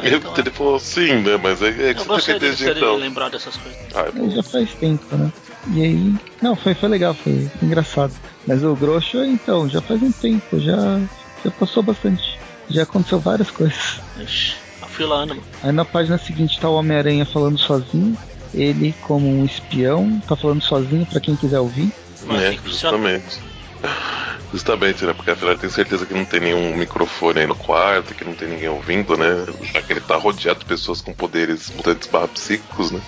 tá? 0.01 0.07
Então, 0.07 0.33
ele 0.37 0.51
falou 0.51 0.79
sim, 0.79 1.15
né? 1.21 1.37
Mas 1.41 1.61
é, 1.61 1.89
é 1.89 1.93
que 1.93 2.01
eu 2.01 2.05
você 2.05 2.33
tem 2.33 2.39
desde 2.39 2.69
então. 2.69 2.95
lembrar 2.95 3.29
dessas 3.29 3.55
coisas. 3.57 3.79
Ah, 3.93 4.05
é 4.13 4.29
já 4.29 4.43
faz 4.43 4.73
tempo, 4.73 5.15
né? 5.15 5.31
E 5.67 5.81
aí. 5.81 6.15
Não, 6.41 6.55
foi, 6.55 6.73
foi 6.73 6.89
legal, 6.89 7.13
foi 7.13 7.49
engraçado. 7.61 8.13
Mas 8.47 8.63
o 8.63 8.75
Grosso, 8.75 9.23
então, 9.23 9.67
já 9.69 9.81
faz 9.81 10.01
um 10.01 10.11
tempo, 10.11 10.59
já, 10.59 10.99
já 11.43 11.51
passou 11.51 11.81
bastante. 11.81 12.39
Já 12.69 12.83
aconteceu 12.83 13.19
várias 13.19 13.49
coisas. 13.51 13.99
Ixi, 14.19 14.55
a 14.81 14.87
fila 14.87 15.15
anda, 15.15 15.33
mano. 15.35 15.47
Aí 15.63 15.71
na 15.71 15.85
página 15.85 16.17
seguinte 16.17 16.59
tá 16.59 16.69
o 16.69 16.75
Homem-Aranha 16.75 17.25
falando 17.25 17.57
sozinho. 17.57 18.17
Ele, 18.53 18.93
como 19.01 19.27
um 19.27 19.43
espião, 19.43 20.21
tá 20.27 20.35
falando 20.35 20.61
sozinho 20.61 21.05
para 21.05 21.19
quem 21.19 21.35
quiser 21.35 21.59
ouvir. 21.59 21.91
É, 22.29 22.57
justamente. 22.65 23.39
Justamente, 24.51 25.05
né? 25.05 25.13
Porque 25.13 25.31
afinal 25.31 25.57
tem 25.57 25.69
certeza 25.69 26.05
que 26.05 26.13
não 26.13 26.25
tem 26.25 26.39
nenhum 26.39 26.75
microfone 26.77 27.41
aí 27.41 27.47
no 27.47 27.55
quarto, 27.55 28.13
que 28.13 28.23
não 28.23 28.33
tem 28.33 28.47
ninguém 28.47 28.69
ouvindo, 28.69 29.17
né? 29.17 29.45
Já 29.73 29.81
que 29.81 29.93
ele 29.93 30.01
tá 30.01 30.15
rodeado 30.15 30.59
de 30.59 30.65
pessoas 30.65 31.01
com 31.01 31.13
poderes 31.13 31.71
mutantes 31.71 32.07
barra 32.07 32.27
psíquicos, 32.27 32.91
né? 32.91 33.01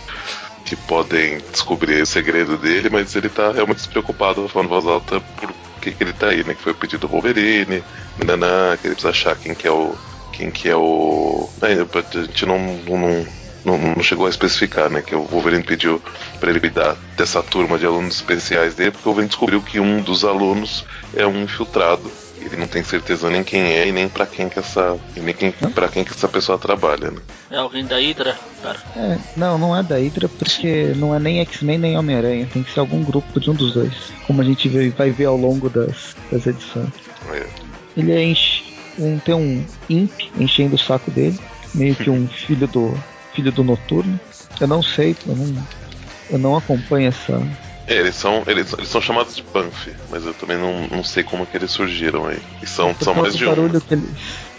Que 0.66 0.76
podem 0.76 1.38
descobrir 1.52 2.02
o 2.02 2.06
segredo 2.06 2.58
dele, 2.58 2.90
mas 2.90 3.16
ele 3.16 3.30
tá 3.30 3.52
realmente 3.52 3.78
despreocupado 3.78 4.48
falando 4.50 4.70
voz 4.70 4.86
alta 4.86 5.22
por 5.22 5.54
que, 5.82 5.96
ele 6.00 6.14
tá 6.14 6.30
aí, 6.30 6.44
né? 6.44 6.54
Que 6.54 6.62
foi 6.62 6.72
o 6.72 6.76
pedido 6.76 7.02
do 7.02 7.08
Wolverine, 7.08 7.84
nanã, 8.24 8.78
que 8.78 8.88
ele 8.88 8.96
precisa 8.96 9.10
achar 9.10 9.36
quem 9.36 9.54
que 9.54 9.68
é 9.68 9.72
o. 9.72 9.96
Quem 10.34 10.52
que 10.52 10.70
é 10.70 10.76
o. 10.76 11.50
É, 11.62 11.74
a 11.74 12.24
gente 12.24 12.46
não, 12.46 12.60
não 12.60 13.26
não, 13.68 13.78
não, 13.78 14.02
chegou 14.02 14.26
a 14.26 14.30
especificar, 14.30 14.90
né? 14.90 15.02
Que 15.02 15.14
o 15.14 15.24
Wolverine 15.24 15.64
pediu 15.64 16.02
para 16.40 16.50
ele 16.50 16.60
cuidar 16.60 16.96
dessa 17.18 17.44
turma 17.44 17.78
de 17.78 17.86
alunos 17.86 18.16
especiais 18.16 18.74
dele, 18.76 18.92
porque 18.92 19.04
o 19.04 19.12
Wolverine 19.12 19.28
descobriu 19.28 19.62
que 19.62 19.80
um 19.80 20.02
dos 20.02 20.24
alunos 20.24 20.86
é 21.14 21.28
um 21.28 21.44
infiltrado. 21.44 22.10
Ele 22.40 22.56
não 22.56 22.68
tem 22.68 22.82
certeza 22.82 23.30
nem 23.30 23.44
quem 23.44 23.62
é 23.62 23.88
e 23.88 23.92
nem 23.92 24.08
para 24.08 24.26
quem 24.26 24.48
que 24.48 24.58
essa 24.58 24.98
nem 25.18 25.34
quem, 25.34 25.52
para 25.52 25.90
quem 25.90 26.06
que 26.06 26.12
essa 26.12 26.30
pessoa 26.30 26.58
trabalha, 26.58 27.12
né? 27.12 27.20
É 27.52 27.58
alguém 27.58 27.84
da 27.84 27.98
Hydra, 27.98 28.38
cara? 28.62 28.78
É, 28.96 29.18
não, 29.36 29.58
não 29.58 29.76
é 29.76 29.84
da 29.84 29.98
Hydra 29.98 30.30
porque 30.30 30.94
não 30.96 31.14
é 31.14 31.20
nem 31.20 31.42
X-Men 31.42 31.78
nem 31.78 31.98
Homem-Aranha, 31.98 32.48
tem 32.54 32.64
que 32.64 32.72
ser 32.72 32.80
algum 32.80 33.04
grupo 33.04 33.38
de 33.38 33.50
um 33.50 33.54
dos 33.54 33.74
dois, 33.74 33.94
como 34.26 34.42
a 34.42 34.46
gente 34.46 34.70
vai 34.92 35.10
ver 35.10 35.26
ao 35.26 35.36
longo 35.36 35.70
das, 35.70 36.16
das 36.32 36.48
edições. 36.48 36.90
É. 37.34 37.46
Ele 37.98 38.24
enche, 38.24 38.64
um, 38.98 39.20
tem 39.20 39.36
um 39.36 39.66
imp 39.90 40.32
enchendo 40.40 40.76
o 40.76 40.80
saco 40.80 41.12
dele, 41.12 41.38
meio 41.74 41.96
que 41.96 42.10
um 42.10 42.28
filho 42.28 42.68
do 42.68 42.98
filho 43.38 43.52
do 43.52 43.64
Noturno. 43.64 44.20
Eu 44.60 44.68
não 44.68 44.82
sei, 44.82 45.16
eu 45.28 45.36
não, 45.36 45.64
eu 46.32 46.40
não 46.40 46.58
acompanho 46.58 47.10
essa. 47.10 47.40
É, 47.86 47.96
eles 47.96 48.16
são, 48.16 48.44
eles, 48.48 48.74
eles 48.74 48.90
são 48.90 49.00
chamados 49.00 49.36
de 49.36 49.44
Banff, 49.44 49.94
mas 50.10 50.26
eu 50.26 50.34
também 50.34 50.58
não, 50.58 50.88
não 50.88 51.04
sei 51.04 51.24
como 51.24 51.46
que 51.46 51.56
eles 51.56 51.70
surgiram 51.70 52.26
aí. 52.26 52.40
E 52.62 52.66
são, 52.66 52.96
são 53.00 53.14
mais 53.14 53.36
de 53.36 53.46
um. 53.46 53.50
barulho 53.50 53.80
que 53.80 53.94
eles 53.94 54.10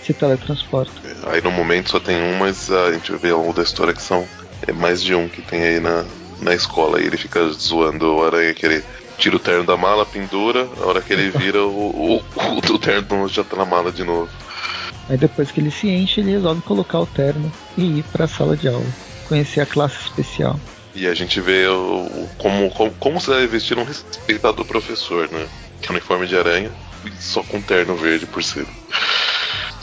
se 0.02 0.14
teletransportam. 0.14 0.94
É, 1.04 1.34
aí 1.34 1.42
no 1.42 1.50
momento 1.50 1.90
só 1.90 1.98
tem 1.98 2.16
um, 2.16 2.38
mas 2.38 2.70
a 2.70 2.92
gente 2.92 3.12
vê 3.16 3.30
ao 3.30 3.40
longo 3.40 3.52
da 3.52 3.62
história 3.62 3.92
que 3.92 4.00
são 4.00 4.26
é 4.66 4.72
mais 4.72 5.02
de 5.02 5.14
um 5.14 5.28
que 5.28 5.42
tem 5.42 5.60
aí 5.60 5.80
na, 5.80 6.04
na 6.40 6.54
escola. 6.54 7.00
E 7.00 7.06
ele 7.06 7.16
fica 7.16 7.46
zoando 7.48 8.14
o 8.14 8.24
aranha 8.24 8.54
que 8.54 8.64
ele 8.64 8.84
tira 9.18 9.34
o 9.34 9.40
terno 9.40 9.64
da 9.64 9.76
mala, 9.76 10.06
pendura, 10.06 10.68
a 10.80 10.86
hora 10.86 11.02
que 11.02 11.12
ele 11.12 11.30
vira, 11.30 11.62
o, 11.64 11.90
o, 11.90 12.16
o, 12.16 12.58
o 12.58 12.78
terno 12.78 13.28
já 13.28 13.42
tá 13.42 13.56
na 13.56 13.64
mala 13.64 13.90
de 13.90 14.04
novo. 14.04 14.30
Aí 15.08 15.16
depois 15.16 15.50
que 15.50 15.60
ele 15.60 15.70
se 15.70 15.88
enche, 15.88 16.20
ele 16.20 16.32
resolve 16.32 16.60
colocar 16.62 17.00
o 17.00 17.06
terno 17.06 17.50
e 17.76 17.98
ir 17.98 18.02
para 18.12 18.26
a 18.26 18.28
sala 18.28 18.56
de 18.56 18.68
aula, 18.68 18.84
conhecer 19.26 19.60
a 19.60 19.66
classe 19.66 19.96
especial. 20.02 20.58
E 20.94 21.06
a 21.06 21.14
gente 21.14 21.40
vê 21.40 21.66
o, 21.66 22.28
como, 22.36 22.70
como, 22.70 22.90
como 22.92 23.20
se 23.20 23.30
deve 23.30 23.46
vestir 23.46 23.78
um 23.78 23.84
respeitado 23.84 24.64
professor, 24.64 25.30
né? 25.30 25.46
Uniforme 25.88 26.26
de 26.26 26.36
aranha, 26.36 26.70
só 27.18 27.42
com 27.42 27.62
terno 27.62 27.96
verde 27.96 28.26
por 28.26 28.42
cima. 28.42 28.66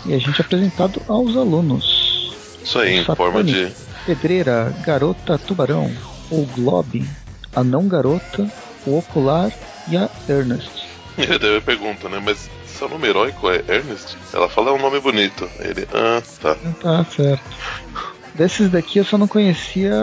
E 0.05 0.13
a 0.13 0.19
gente 0.19 0.39
é 0.39 0.45
apresentado 0.45 1.01
aos 1.07 1.35
alunos. 1.35 2.35
Isso 2.63 2.77
aí, 2.77 2.97
em 2.97 3.05
forma 3.05 3.43
de. 3.43 3.71
Pedreira, 4.05 4.75
garota 4.85 5.37
tubarão, 5.37 5.91
o 6.29 6.45
Globe, 6.45 7.07
a 7.55 7.63
não 7.63 7.87
garota, 7.87 8.47
o 8.85 8.99
ocular 8.99 9.51
e 9.87 9.97
a 9.97 10.09
Ernest. 10.29 10.69
E 11.17 11.25
daí 11.39 11.61
pergunta, 11.61 12.07
né? 12.07 12.21
Mas 12.23 12.49
seu 12.75 12.89
nome 12.89 13.07
heróico 13.07 13.49
é 13.49 13.63
Ernest? 13.67 14.17
Ela 14.33 14.49
fala 14.49 14.69
é 14.69 14.73
um 14.73 14.81
nome 14.81 14.99
bonito. 14.99 15.49
Ele, 15.59 15.87
ah, 15.93 16.21
tá. 16.41 16.55
Tá, 16.81 17.05
certo. 17.05 17.43
Desses 18.35 18.69
daqui 18.69 18.99
eu 18.99 19.05
só 19.05 19.17
não 19.17 19.27
conhecia 19.27 19.93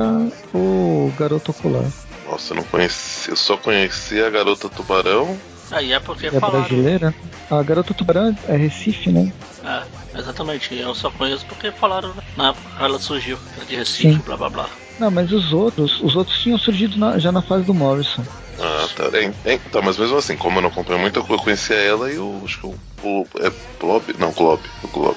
o 0.55 1.12
Garoto 1.19 1.50
Ocular. 1.50 1.85
Nossa, 2.29 2.52
eu 2.52 2.57
não 2.57 2.64
conhecia. 2.64 3.33
Eu 3.33 3.37
só 3.37 3.57
conhecia 3.59 4.26
a 4.26 4.31
Garota 4.31 4.69
Tubarão. 4.69 5.37
Aí 5.71 5.93
é 5.93 6.00
porque 6.00 6.26
é 6.26 6.31
brasileira. 6.31 7.14
A 7.50 7.62
Garota 7.62 7.93
Tubarão 7.93 8.37
é 8.49 8.57
Recife, 8.57 9.12
né? 9.12 9.33
É, 9.64 10.19
exatamente. 10.19 10.75
Eu 10.75 10.95
só 10.95 11.11
conheço 11.11 11.45
porque 11.47 11.71
falaram 11.71 12.09
né? 12.14 12.23
na 12.37 12.49
época 12.50 12.71
que 12.76 12.83
ela 12.83 12.99
surgiu. 12.99 13.38
De 13.69 13.76
Recife, 13.76 14.14
Sim. 14.14 14.23
blá 14.25 14.37
blá 14.37 14.49
blá. 14.49 14.69
Não, 14.99 15.11
mas 15.11 15.32
os 15.32 15.52
outros, 15.52 16.00
os 16.00 16.14
outros 16.16 16.38
tinham 16.40 16.58
surgido 16.58 16.99
na, 16.99 17.18
já 17.18 17.32
na 17.32 17.42
fase 17.42 17.64
do 17.64 17.75
Morrison. 17.75 18.25
Ah, 18.58 18.87
tá. 18.94 19.04
É, 19.16 19.54
é, 19.54 19.58
tá, 19.58 19.80
mas 19.82 19.96
mesmo 19.96 20.16
assim, 20.16 20.37
como 20.37 20.58
eu 20.58 20.62
não 20.62 20.68
acompanho 20.68 20.99
muito, 21.00 21.18
eu 21.18 21.38
conhecia 21.38 21.76
ela 21.76 22.11
e 22.11 22.18
o. 22.18 22.42
Acho 22.44 22.61
que 22.61 22.66
o. 22.66 22.75
o 23.02 23.26
é 23.40 23.50
Blob? 23.80 24.14
Não, 24.18 24.30
Glob. 24.32 24.61
O 24.82 24.88
Glob. 24.88 25.16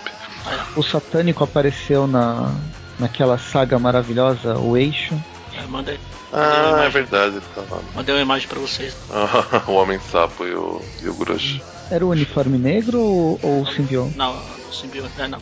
O 0.76 0.84
Satânico 0.84 1.44
apareceu 1.44 2.08
na, 2.08 2.54
naquela 3.00 3.38
saga 3.38 3.78
maravilhosa, 3.78 4.58
o 4.58 4.78
Eixo. 4.78 5.20
É, 5.54 5.66
mandei. 5.68 6.00
Ah, 6.32 6.84
é 6.86 6.90
verdade, 6.90 7.38
ele 7.38 7.46
tava. 7.54 7.82
Mandei 7.94 8.14
uma 8.14 8.22
imagem 8.22 8.48
pra 8.48 8.60
vocês. 8.60 8.96
o 9.68 9.72
Homem 9.74 10.00
Sapo 10.00 10.46
e 10.46 10.54
o, 10.54 10.82
e 11.02 11.08
o 11.08 11.14
Grush. 11.14 11.62
Era 11.90 12.06
o 12.06 12.10
uniforme 12.10 12.58
negro 12.58 13.00
ou, 13.00 13.40
ou 13.42 13.62
o 13.62 13.68
simbionte? 13.68 14.18
Não, 14.18 14.36
o 14.70 14.74
simbionte, 14.74 15.14
é, 15.20 15.28
não. 15.28 15.40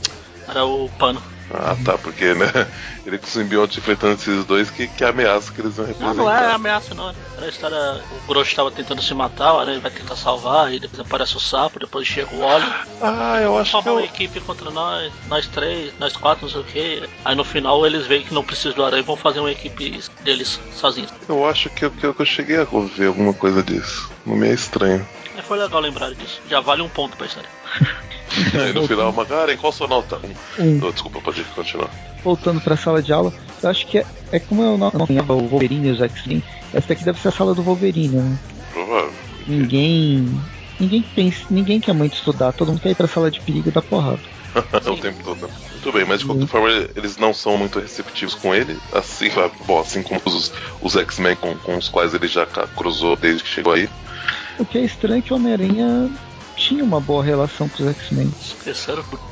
Era 0.48 0.66
o 0.66 0.90
pano. 1.00 1.22
Ah, 1.54 1.78
tá, 1.86 1.98
porque, 1.98 2.34
né? 2.34 2.52
Ele 3.06 3.18
com 3.18 3.28
o 3.28 3.30
simbionte 3.30 3.78
enfrentando 3.78 4.14
esses 4.14 4.44
dois, 4.46 4.72
que, 4.72 4.88
que 4.88 5.04
ameaça 5.04 5.52
que 5.52 5.62
eles 5.62 5.76
vão 5.76 5.86
representar. 5.86 6.16
Não, 6.16 6.24
não 6.24 6.32
é 6.32 6.52
ameaça, 6.52 6.96
não. 6.96 7.14
Era 7.38 7.46
a 7.46 7.50
história. 7.50 8.02
O 8.24 8.28
Grosso 8.28 8.50
estava 8.50 8.72
tentando 8.72 9.02
se 9.02 9.14
matar, 9.14 9.54
o 9.54 9.60
Aranha 9.60 9.80
vai 9.80 9.92
tentar 9.92 10.16
salvar, 10.16 10.74
e 10.74 10.80
depois 10.80 11.00
aparece 11.02 11.36
o 11.38 11.40
sapo, 11.40 11.80
depois 11.80 12.08
chega 12.08 12.34
o 12.34 12.42
Oli. 12.42 12.74
Ah, 13.02 13.40
eu 13.42 13.58
acho 13.58 13.82
que. 13.82 13.90
Eu... 13.90 13.94
uma 13.94 14.04
equipe 14.04 14.40
contra 14.40 14.72
nós, 14.72 15.12
nós 15.28 15.46
três, 15.48 15.94
nós 16.00 16.16
quatro, 16.16 16.46
não 16.46 16.52
sei 16.52 16.62
o 16.62 16.64
que. 16.64 17.10
Aí 17.24 17.36
no 17.36 17.44
final 17.44 17.86
eles 17.86 18.08
veem 18.08 18.24
que 18.24 18.34
não 18.34 18.44
precisam 18.44 18.74
do 18.74 18.86
Aranha 18.86 19.02
e 19.02 19.06
vão 19.06 19.18
fazer 19.18 19.40
uma 19.40 19.52
equipe 19.52 20.02
deles 20.22 20.60
sozinhos. 20.74 21.12
Eu 21.28 21.46
acho 21.48 21.70
que 21.70 21.86
eu, 21.86 21.92
que 21.92 22.06
eu 22.06 22.26
cheguei 22.26 22.58
a 22.58 22.64
ver 22.64 23.08
alguma 23.08 23.34
coisa 23.34 23.62
disso. 23.62 24.10
Não 24.26 24.36
me 24.36 24.48
é 24.48 24.54
estranho. 24.54 25.06
É, 25.38 25.42
foi 25.42 25.58
legal 25.58 25.82
lembrar 25.82 26.14
disso. 26.14 26.42
Já 26.50 26.60
vale 26.60 26.82
um 26.82 26.90
ponto 26.90 27.18
pra 27.18 27.26
história. 27.26 27.50
Aí 28.60 28.74
no 28.74 28.88
final, 28.88 29.12
Magaren, 29.12 29.56
qual 29.58 29.72
sua 29.72 29.88
nota? 29.88 30.20
Um. 30.60 30.80
Oh, 30.82 30.92
desculpa, 30.92 31.22
pode 31.22 31.44
continuar. 31.56 31.90
Voltando 32.24 32.62
pra 32.62 32.76
sala 32.76 33.02
de 33.02 33.14
aula, 33.14 33.32
eu 33.62 33.70
acho 33.70 33.86
que 33.86 34.00
é, 34.00 34.06
é 34.32 34.40
como 34.40 34.64
eu 34.64 34.78
não 34.78 35.06
ganhava 35.06 35.34
o 35.34 35.48
Wolverine 35.48 35.90
e 35.90 35.92
os 35.92 36.02
X-Men, 36.02 36.44
essa 36.74 36.88
daqui 36.88 37.04
deve 37.04 37.20
ser 37.20 37.28
a 37.28 37.32
sala 37.32 37.54
do 37.54 37.62
Wolverine, 37.62 38.18
né? 38.18 38.40
Provável. 38.72 39.14
Ninguém. 39.48 40.42
Ninguém 40.80 41.06
pensa, 41.16 41.46
ninguém 41.50 41.80
quer 41.80 41.94
muito 41.94 42.16
estudar, 42.16 42.52
todo 42.52 42.70
mundo 42.70 42.82
quer 42.82 42.90
ir 42.90 42.96
pra 42.96 43.08
sala 43.08 43.30
de 43.30 43.40
perigo 43.40 43.70
e 43.70 43.72
dar 43.72 43.84
porrada. 43.84 44.20
o 44.90 44.98
tempo 44.98 45.24
todo. 45.24 45.50
Muito 45.72 45.92
bem, 45.92 46.06
mas 46.06 46.20
de 46.20 46.26
qualquer 46.26 46.48
forma 46.48 46.70
eles 46.96 47.18
não 47.18 47.34
são 47.34 47.58
muito 47.58 47.80
receptivos 47.80 48.36
com 48.36 48.54
ele, 48.54 48.78
assim, 48.94 49.30
bom, 49.66 49.80
assim 49.80 50.02
como 50.02 50.22
os, 50.26 50.52
os 50.82 50.96
X-Men 50.96 51.36
com, 51.36 51.56
com 51.58 51.78
os 51.78 51.90
quais 51.90 52.14
ele 52.14 52.28
já 52.28 52.46
cruzou 52.46 53.16
desde 53.16 53.44
que 53.44 53.50
chegou 53.50 53.74
aí. 53.74 53.90
O 54.58 54.66
que 54.66 54.78
é 54.78 54.82
estranho 54.82 55.20
é 55.20 55.22
que 55.22 55.34
o 55.34 55.36
Homem-Aranha 55.36 56.10
tinha 56.64 56.82
uma 56.82 57.02
boa 57.02 57.22
relação 57.22 57.68
com 57.68 57.84
os 57.84 57.90
X-Men. 57.90 58.32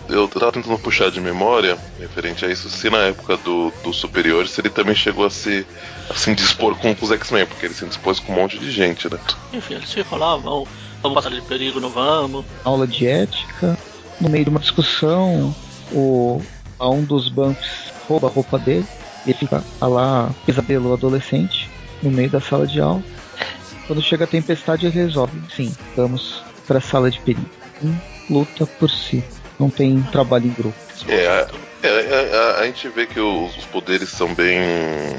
Eu 0.10 0.28
tava 0.28 0.52
tentando 0.52 0.78
puxar 0.78 1.10
de 1.10 1.22
memória, 1.22 1.78
referente 1.98 2.44
a 2.44 2.50
isso, 2.50 2.70
se 2.70 2.90
na 2.90 2.98
época 2.98 3.38
do, 3.38 3.72
do 3.82 3.94
Superior, 3.94 4.46
se 4.48 4.60
ele 4.60 4.70
também 4.70 4.94
chegou 4.94 5.26
a 5.26 5.30
se, 5.30 5.66
a 6.10 6.14
se 6.14 6.36
dispor 6.36 6.76
com, 6.76 6.94
com 6.94 7.06
os 7.06 7.12
X-Men, 7.12 7.46
porque 7.46 7.68
ele 7.68 7.74
se 7.74 7.86
dispôs 7.86 8.20
com 8.20 8.34
um 8.34 8.36
monte 8.36 8.60
de 8.60 8.70
gente, 8.70 9.10
né? 9.10 9.18
Enfim, 9.54 9.76
eles 9.76 9.96
lá, 10.12 10.36
vão, 10.36 10.68
vamos 11.02 11.16
passar 11.16 11.30
de 11.34 11.42
perigo, 11.42 11.80
não 11.80 11.90
vamos. 11.90 12.46
Aula 12.66 12.86
de 12.86 13.08
ética, 13.08 13.78
no 14.20 14.30
meio 14.30 14.44
de 14.44 14.50
uma 14.50 14.60
discussão, 14.60 15.56
o, 15.94 16.42
a 16.78 16.90
um 16.90 17.04
dos 17.04 17.30
bancos 17.30 17.66
rouba 18.10 18.28
a 18.28 18.32
roupa 18.32 18.60
dele, 18.60 18.86
e 19.26 19.30
ele 19.30 19.40
fica 19.40 19.64
lá, 19.80 20.30
pesadelo 20.46 20.92
adolescente, 20.92 21.70
no 22.04 22.12
meio 22.12 22.30
da 22.30 22.42
sala 22.42 22.68
de 22.68 22.82
aula. 22.82 23.02
Quando 23.88 24.02
chega 24.02 24.26
a 24.26 24.28
tempestade, 24.28 24.86
ele 24.86 24.96
resolve: 24.96 25.42
sim, 25.56 25.74
vamos 25.96 26.51
para 26.72 26.78
a 26.78 26.82
sala 26.82 27.12
de 27.12 27.20
perigo. 27.20 27.46
Um 27.84 27.94
luta 28.30 28.66
por 28.66 28.90
si, 28.90 29.22
não 29.60 29.70
tem 29.70 30.02
trabalho 30.04 30.46
em 30.48 30.54
grupo. 30.54 30.78
É, 31.06 31.28
a, 31.28 31.48
é, 31.84 31.88
é, 31.88 32.34
a, 32.34 32.60
a, 32.62 32.66
gente 32.68 32.88
vê 32.88 33.06
que 33.06 33.20
os, 33.20 33.58
os, 33.58 33.66
poderes 33.66 34.08
são 34.08 34.34
bem, 34.34 34.58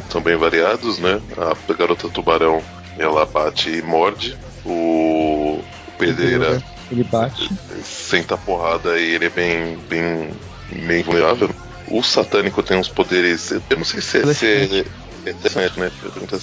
são 0.08 0.22
bem 0.22 0.34
variados, 0.34 0.98
né? 0.98 1.20
A 1.36 1.74
garota 1.74 2.08
tubarão 2.08 2.62
ela 2.98 3.26
bate 3.26 3.68
e 3.68 3.82
morde. 3.82 4.34
O, 4.64 5.60
o 5.60 5.92
pedreira 5.98 6.62
ele 6.90 7.04
bate. 7.04 7.50
Senta 7.82 8.34
a 8.36 8.38
porrada 8.38 8.98
e 8.98 9.14
ele 9.14 9.26
é 9.26 9.30
bem, 9.30 9.76
bem, 9.90 10.30
bem 10.86 11.02
vulnerável. 11.02 11.50
O 11.88 12.02
satânico 12.02 12.62
tem 12.62 12.78
uns 12.78 12.88
poderes. 12.88 13.50
Eu 13.50 13.76
não 13.76 13.84
sei 13.84 14.00
se, 14.00 14.18
é, 14.18 14.32
se 14.32 14.86
é, 15.24 15.30
interessante, 15.30 15.78
né? 15.78 15.90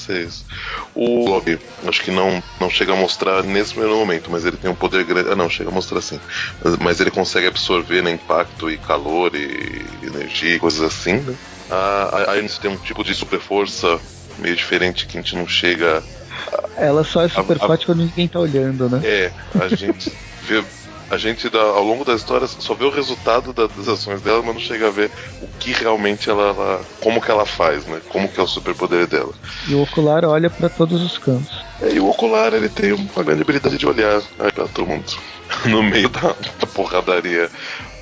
É 0.10 0.22
isso. 0.22 0.46
O 0.94 1.30
Lobby, 1.30 1.60
acho 1.86 2.02
que 2.02 2.12
não, 2.12 2.44
não 2.60 2.70
chega 2.70 2.94
a 2.94 2.96
mostrar 2.96 3.44
nesse 3.44 3.74
primeiro 3.74 3.98
momento, 3.98 4.32
mas 4.32 4.46
ele 4.46 4.58
tem 4.58 4.70
um 4.70 4.76
poder 4.76 5.04
grande. 5.04 5.30
Ah, 5.30 5.36
não, 5.36 5.50
chega 5.50 5.70
a 5.70 5.74
mostrar 5.74 6.02
sim. 6.02 6.20
Mas, 6.64 6.78
mas 6.78 7.00
ele 7.00 7.12
consegue 7.12 7.48
absorver 7.48 8.02
né, 8.02 8.12
impacto 8.12 8.70
e 8.70 8.78
calor 8.78 9.36
e 9.36 10.06
energia 10.06 10.56
e 10.56 10.60
coisas 10.60 10.82
assim, 10.82 11.22
né? 11.22 11.36
Ah, 11.70 12.32
aí 12.32 12.42
você 12.42 12.60
tem 12.60 12.72
um 12.72 12.78
tipo 12.78 13.04
de 13.04 13.14
super 13.14 13.40
força 13.40 14.00
meio 14.38 14.56
diferente 14.56 15.06
que 15.06 15.18
a 15.18 15.22
gente 15.22 15.36
não 15.36 15.48
chega. 15.48 16.04
A, 16.78 16.84
Ela 16.84 17.04
só 17.04 17.22
é 17.22 17.30
super 17.30 17.58
a, 17.58 17.68
forte 17.68 17.84
a, 17.84 17.86
quando 17.88 18.06
ninguém 18.06 18.28
tá 18.28 18.40
olhando, 18.40 18.90
né? 18.90 19.02
É, 19.04 19.32
a 19.60 19.68
gente 19.68 20.12
vê 20.42 20.64
a 21.10 21.18
gente 21.18 21.50
ao 21.56 21.84
longo 21.84 22.06
das 22.06 22.22
histórias 22.22 22.56
só 22.60 22.74
vê 22.74 22.86
o 22.86 22.90
resultado 22.90 23.52
das 23.54 23.88
ações 23.88 24.22
dela, 24.22 24.44
mas 24.44 24.54
não 24.54 24.62
chega 24.62 24.88
a 24.88 24.92
ver 24.92 25.12
o 25.42 25.48
que 25.60 25.72
realmente 25.72 26.30
ela, 26.30 26.50
ela 26.50 26.82
como 27.02 27.22
que 27.22 27.32
ela 27.32 27.46
faz, 27.46 27.86
né? 27.86 28.00
Como 28.10 28.28
que 28.28 28.40
é 28.40 28.44
o 28.44 28.48
superpoder 28.48 29.08
dela. 29.08 29.34
E 29.68 29.74
o 29.74 29.82
ocular 29.82 30.24
olha 30.24 30.50
para 30.50 30.70
todos 30.70 31.02
os 31.02 31.18
cantos. 31.18 31.50
É, 31.82 31.94
e 31.94 32.00
o 32.00 32.08
ocular 32.08 32.54
ele 32.54 32.70
tem 32.70 32.92
uma 32.94 33.24
grande 33.24 33.42
habilidade 33.42 33.78
de 33.78 33.88
olhar 33.88 34.22
para 34.38 34.68
todo 34.68 34.88
mundo. 34.88 35.06
No 35.66 35.82
meio 35.82 36.10
da, 36.10 36.36
da 36.60 36.68
porradaria, 36.68 37.50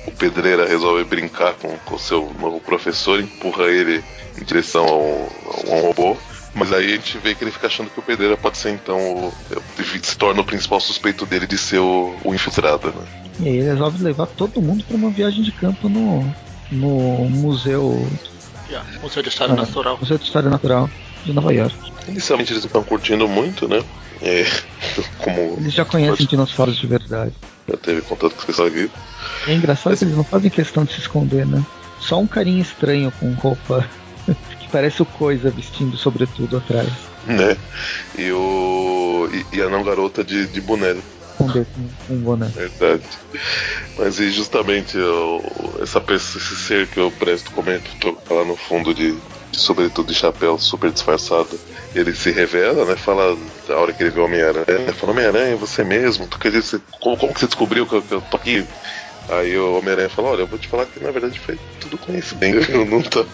o 0.06 0.10
pedreira 0.10 0.68
resolve 0.68 1.02
brincar 1.04 1.54
com 1.54 1.94
o 1.94 1.98
seu 1.98 2.30
novo 2.38 2.60
professor, 2.60 3.18
empurra 3.18 3.64
ele 3.64 4.04
em 4.38 4.44
direção 4.44 4.84
a 4.84 5.74
um 5.74 5.80
robô. 5.80 6.14
Mas 6.54 6.72
aí 6.72 6.86
a 6.86 6.96
gente 6.96 7.18
vê 7.18 7.34
que 7.34 7.44
ele 7.44 7.50
fica 7.50 7.66
achando 7.66 7.90
que 7.90 7.98
o 7.98 8.02
Pedreira 8.02 8.36
pode 8.36 8.58
ser 8.58 8.70
então 8.70 8.98
o, 8.98 9.32
se 10.02 10.16
torna 10.16 10.40
o 10.40 10.44
principal 10.44 10.80
suspeito 10.80 11.26
dele 11.26 11.46
de 11.46 11.58
ser 11.58 11.78
o, 11.78 12.14
o 12.24 12.34
infiltrado, 12.34 12.88
né? 12.88 13.06
E 13.40 13.48
aí 13.48 13.56
ele 13.58 13.68
resolve 13.68 14.02
levar 14.02 14.26
todo 14.26 14.60
mundo 14.60 14.84
para 14.84 14.96
uma 14.96 15.10
viagem 15.10 15.42
de 15.42 15.52
campo 15.52 15.88
no, 15.88 16.24
no 16.72 17.28
museu. 17.30 18.06
Yeah, 18.68 18.86
museu 19.00 19.22
de 19.22 19.28
História 19.28 19.54
ah, 19.54 19.56
Natural. 19.56 19.98
Museu 19.98 20.18
de 20.18 20.24
História 20.24 20.50
Natural 20.50 20.90
de 21.24 21.32
Nova 21.32 21.52
York. 21.52 21.76
Inicialmente 22.08 22.52
eles 22.52 22.64
estão 22.64 22.82
curtindo 22.82 23.28
muito, 23.28 23.68
né? 23.68 23.82
É, 24.20 24.44
como 25.22 25.56
eles 25.58 25.72
já 25.72 25.84
conhecem 25.84 26.16
pode... 26.16 26.26
dinossauros 26.26 26.76
de 26.76 26.86
verdade. 26.86 27.32
Já 27.68 27.76
teve 27.76 28.00
contato 28.02 28.34
com 28.34 28.50
esse 28.50 28.62
aqui. 28.62 28.90
É 29.46 29.54
engraçado 29.54 29.90
Mas... 29.90 29.98
que 29.98 30.04
eles 30.06 30.16
não 30.16 30.24
fazem 30.24 30.50
questão 30.50 30.84
de 30.84 30.94
se 30.94 31.00
esconder, 31.00 31.46
né? 31.46 31.64
Só 32.00 32.18
um 32.18 32.26
carinha 32.26 32.62
estranho 32.62 33.12
com 33.12 33.32
roupa 33.34 33.88
Parece 34.70 35.02
o 35.02 35.06
Coisa 35.06 35.50
vestindo 35.50 35.96
sobretudo 35.96 36.56
atrás. 36.56 36.88
Né? 37.26 37.56
E 38.16 38.30
o. 38.32 39.28
E, 39.32 39.56
e 39.56 39.62
a 39.62 39.68
não 39.68 39.82
garota 39.82 40.24
de, 40.24 40.46
de 40.46 40.60
boné. 40.60 40.96
Com, 41.36 41.46
um 42.10 42.18
boné. 42.18 42.48
Verdade. 42.48 43.04
Mas 43.96 44.18
e 44.18 44.30
justamente 44.30 44.96
eu, 44.96 45.42
essa 45.80 46.00
pessoa, 46.00 46.42
esse 46.42 46.56
ser 46.56 46.86
que 46.88 46.98
eu 46.98 47.10
presto 47.12 47.52
comento, 47.52 47.90
tô 48.00 48.34
lá 48.34 48.44
no 48.44 48.56
fundo 48.56 48.92
de, 48.92 49.12
de 49.50 49.58
sobretudo 49.58 50.08
de 50.08 50.18
chapéu 50.18 50.58
super 50.58 50.90
disfarçado. 50.90 51.58
Ele 51.94 52.14
se 52.14 52.30
revela, 52.30 52.84
né? 52.84 52.96
Fala 52.96 53.36
da 53.66 53.76
hora 53.76 53.92
que 53.92 54.02
ele 54.02 54.10
vê 54.10 54.20
o 54.20 54.24
Homem-Aranha. 54.24 54.92
Fala, 54.94 55.12
Homem-Aranha, 55.12 55.56
você 55.56 55.84
mesmo? 55.84 56.26
Tu 56.26 56.38
quer 56.38 56.50
dizer, 56.50 56.80
como, 57.00 57.16
como 57.16 57.32
que 57.32 57.40
você 57.40 57.46
descobriu 57.46 57.86
que 57.86 57.94
eu, 57.94 58.02
que 58.02 58.12
eu 58.12 58.20
tô 58.20 58.36
aqui? 58.36 58.66
Aí 59.28 59.56
o 59.58 59.78
Homem-Aranha 59.78 60.08
fala, 60.08 60.28
olha, 60.30 60.40
eu 60.42 60.46
vou 60.46 60.58
te 60.58 60.68
falar 60.68 60.86
que 60.86 61.02
na 61.02 61.10
verdade 61.10 61.38
foi 61.38 61.58
tudo 61.80 61.98
coincidência, 61.98 62.72
eu 62.72 62.86
não 62.86 63.02
tô, 63.02 63.26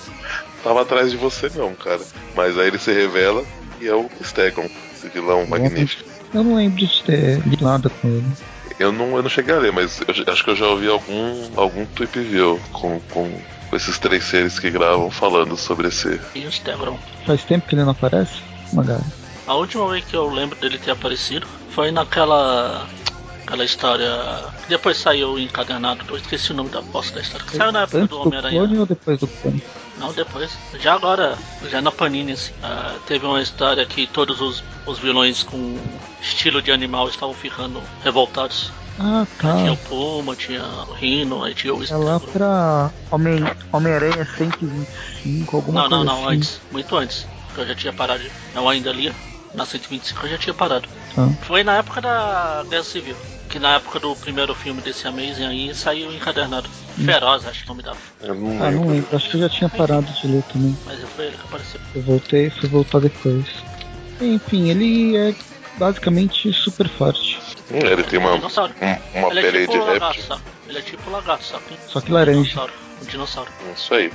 tava 0.64 0.82
atrás 0.82 1.10
de 1.10 1.16
você 1.16 1.50
não, 1.54 1.74
cara. 1.74 2.00
Mas 2.34 2.58
aí 2.58 2.68
ele 2.68 2.78
se 2.78 2.92
revela 2.92 3.44
e 3.80 3.86
é 3.86 3.94
o 3.94 4.08
Stegon, 4.22 4.68
esse 4.94 5.08
vilão 5.10 5.46
magnífico. 5.46 6.02
Eu 6.32 6.42
não 6.42 6.56
lembro 6.56 6.78
de 6.78 7.02
ter 7.04 7.40
nada 7.60 7.88
com 7.88 8.08
ele. 8.08 8.24
Eu 8.80 8.90
não, 8.90 9.16
eu 9.16 9.22
não 9.22 9.30
cheguei 9.30 9.54
a 9.54 9.58
ler, 9.58 9.72
mas 9.72 10.00
eu, 10.00 10.32
acho 10.32 10.42
que 10.42 10.50
eu 10.50 10.56
já 10.56 10.66
ouvi 10.66 10.88
algum, 10.88 11.48
algum 11.54 11.86
tweet 11.86 12.18
view 12.18 12.60
com, 12.72 12.98
com, 13.12 13.30
com 13.70 13.76
esses 13.76 13.98
três 13.98 14.24
seres 14.24 14.58
que 14.58 14.68
gravam 14.70 15.10
falando 15.10 15.56
sobre 15.56 15.88
esse. 15.88 16.20
E 16.34 16.44
o 16.44 16.50
Stegron. 16.50 16.98
Faz 17.24 17.44
tempo 17.44 17.68
que 17.68 17.76
ele 17.76 17.84
não 17.84 17.92
aparece? 17.92 18.42
Magari. 18.72 19.04
A 19.46 19.54
última 19.54 19.88
vez 19.90 20.04
que 20.04 20.16
eu 20.16 20.28
lembro 20.28 20.58
dele 20.58 20.78
ter 20.78 20.90
aparecido 20.90 21.46
foi 21.70 21.92
naquela 21.92 22.88
aquela 23.46 23.64
história. 23.64 24.08
Depois 24.68 24.96
saiu 24.96 25.38
encadernado, 25.38 26.04
eu 26.08 26.16
esqueci 26.16 26.50
o 26.50 26.54
nome 26.54 26.70
da 26.70 26.80
bosta 26.80 27.14
da 27.14 27.20
história. 27.20 27.46
Saiu 27.48 27.70
na 27.70 27.82
época 27.82 28.06
do 28.06 28.20
Homem-Aranha. 28.20 28.62
ou 28.62 28.86
depois 28.86 29.20
do 29.20 29.26
clone? 29.28 29.62
Não, 29.98 30.12
depois. 30.12 30.50
Já 30.80 30.94
agora, 30.94 31.38
já 31.70 31.80
na 31.80 31.92
Panini, 31.92 32.32
assim, 32.32 32.52
uh, 32.54 32.98
teve 33.06 33.24
uma 33.24 33.40
história 33.40 33.84
que 33.86 34.06
todos 34.06 34.40
os, 34.40 34.64
os 34.86 34.98
vilões 34.98 35.42
com 35.42 35.78
estilo 36.20 36.60
de 36.60 36.72
animal 36.72 37.08
estavam 37.08 37.34
ficando 37.34 37.82
revoltados. 38.02 38.72
Ah, 38.98 39.26
tá. 39.40 39.56
tinha 39.56 39.72
o 39.72 39.76
Puma, 39.76 40.36
tinha 40.36 40.62
o 40.88 40.92
Rino, 40.92 41.42
aí 41.42 41.54
tinha 41.54 41.74
o 41.74 41.82
É 41.82 41.96
lá 41.96 42.20
pra 42.20 42.90
Homem-Aranha 43.10 43.56
Homem 43.72 44.26
125, 44.38 45.56
alguma 45.56 45.82
não, 45.82 45.88
coisa 45.88 46.04
Não, 46.04 46.04
não, 46.04 46.22
não, 46.22 46.28
assim. 46.28 46.36
antes. 46.36 46.60
Muito 46.70 46.96
antes. 46.96 47.26
Eu 47.56 47.66
já 47.66 47.74
tinha 47.74 47.92
parado. 47.92 48.24
Não, 48.54 48.68
ainda 48.68 48.90
ali. 48.90 49.12
Na 49.52 49.64
125 49.64 50.26
eu 50.26 50.30
já 50.30 50.38
tinha 50.38 50.54
parado. 50.54 50.88
Ah. 51.16 51.28
Foi 51.42 51.62
na 51.62 51.76
época 51.76 52.00
da 52.00 52.64
Guerra 52.68 52.82
Civil 52.84 53.16
que 53.54 53.58
na 53.60 53.76
época 53.76 54.00
do 54.00 54.16
primeiro 54.16 54.52
filme 54.52 54.80
desse 54.80 55.06
Amazing 55.06 55.46
aí 55.46 55.72
saiu 55.72 56.12
encadernado. 56.12 56.68
Feroz, 56.94 57.46
acho 57.46 57.60
que 57.60 57.66
o 57.66 57.68
nome 57.68 57.82
dava. 57.82 57.98
Eu 58.22 58.34
não 58.34 58.62
ah, 58.62 58.70
não 58.70 58.88
lembro. 58.88 59.16
Acho 59.16 59.30
que 59.30 59.36
eu 59.36 59.40
já 59.40 59.48
tinha 59.48 59.68
parado 59.68 60.06
de 60.06 60.26
ler 60.28 60.42
também. 60.44 60.76
Mas 60.84 61.00
foi 61.10 61.26
ele 61.26 61.36
que 61.36 61.44
apareceu. 61.44 61.80
Eu 61.94 62.02
voltei, 62.02 62.50
fui 62.50 62.68
voltar 62.68 63.00
depois. 63.00 63.46
Enfim, 64.20 64.70
ele 64.70 65.16
é 65.16 65.34
basicamente 65.78 66.52
super 66.52 66.88
forte. 66.88 67.38
Hum, 67.70 67.78
ele 67.78 68.02
tem 68.04 68.18
uma, 68.18 68.34
um, 68.34 68.38
uma 68.38 69.30
ele 69.30 69.42
pele 69.42 69.64
é 69.64 69.66
tipo 69.66 69.84
de 69.84 69.98
réptil. 69.98 70.36
Ele 70.68 70.78
é 70.78 70.82
tipo 70.82 71.10
lagarto, 71.10 71.44
só 71.44 71.58
que, 71.58 71.76
só 71.88 72.00
que 72.00 72.12
laranja. 72.12 72.66
Um 73.02 73.06
dinossauro. 73.06 73.50
Isso 73.74 73.94
aí. 73.94 74.12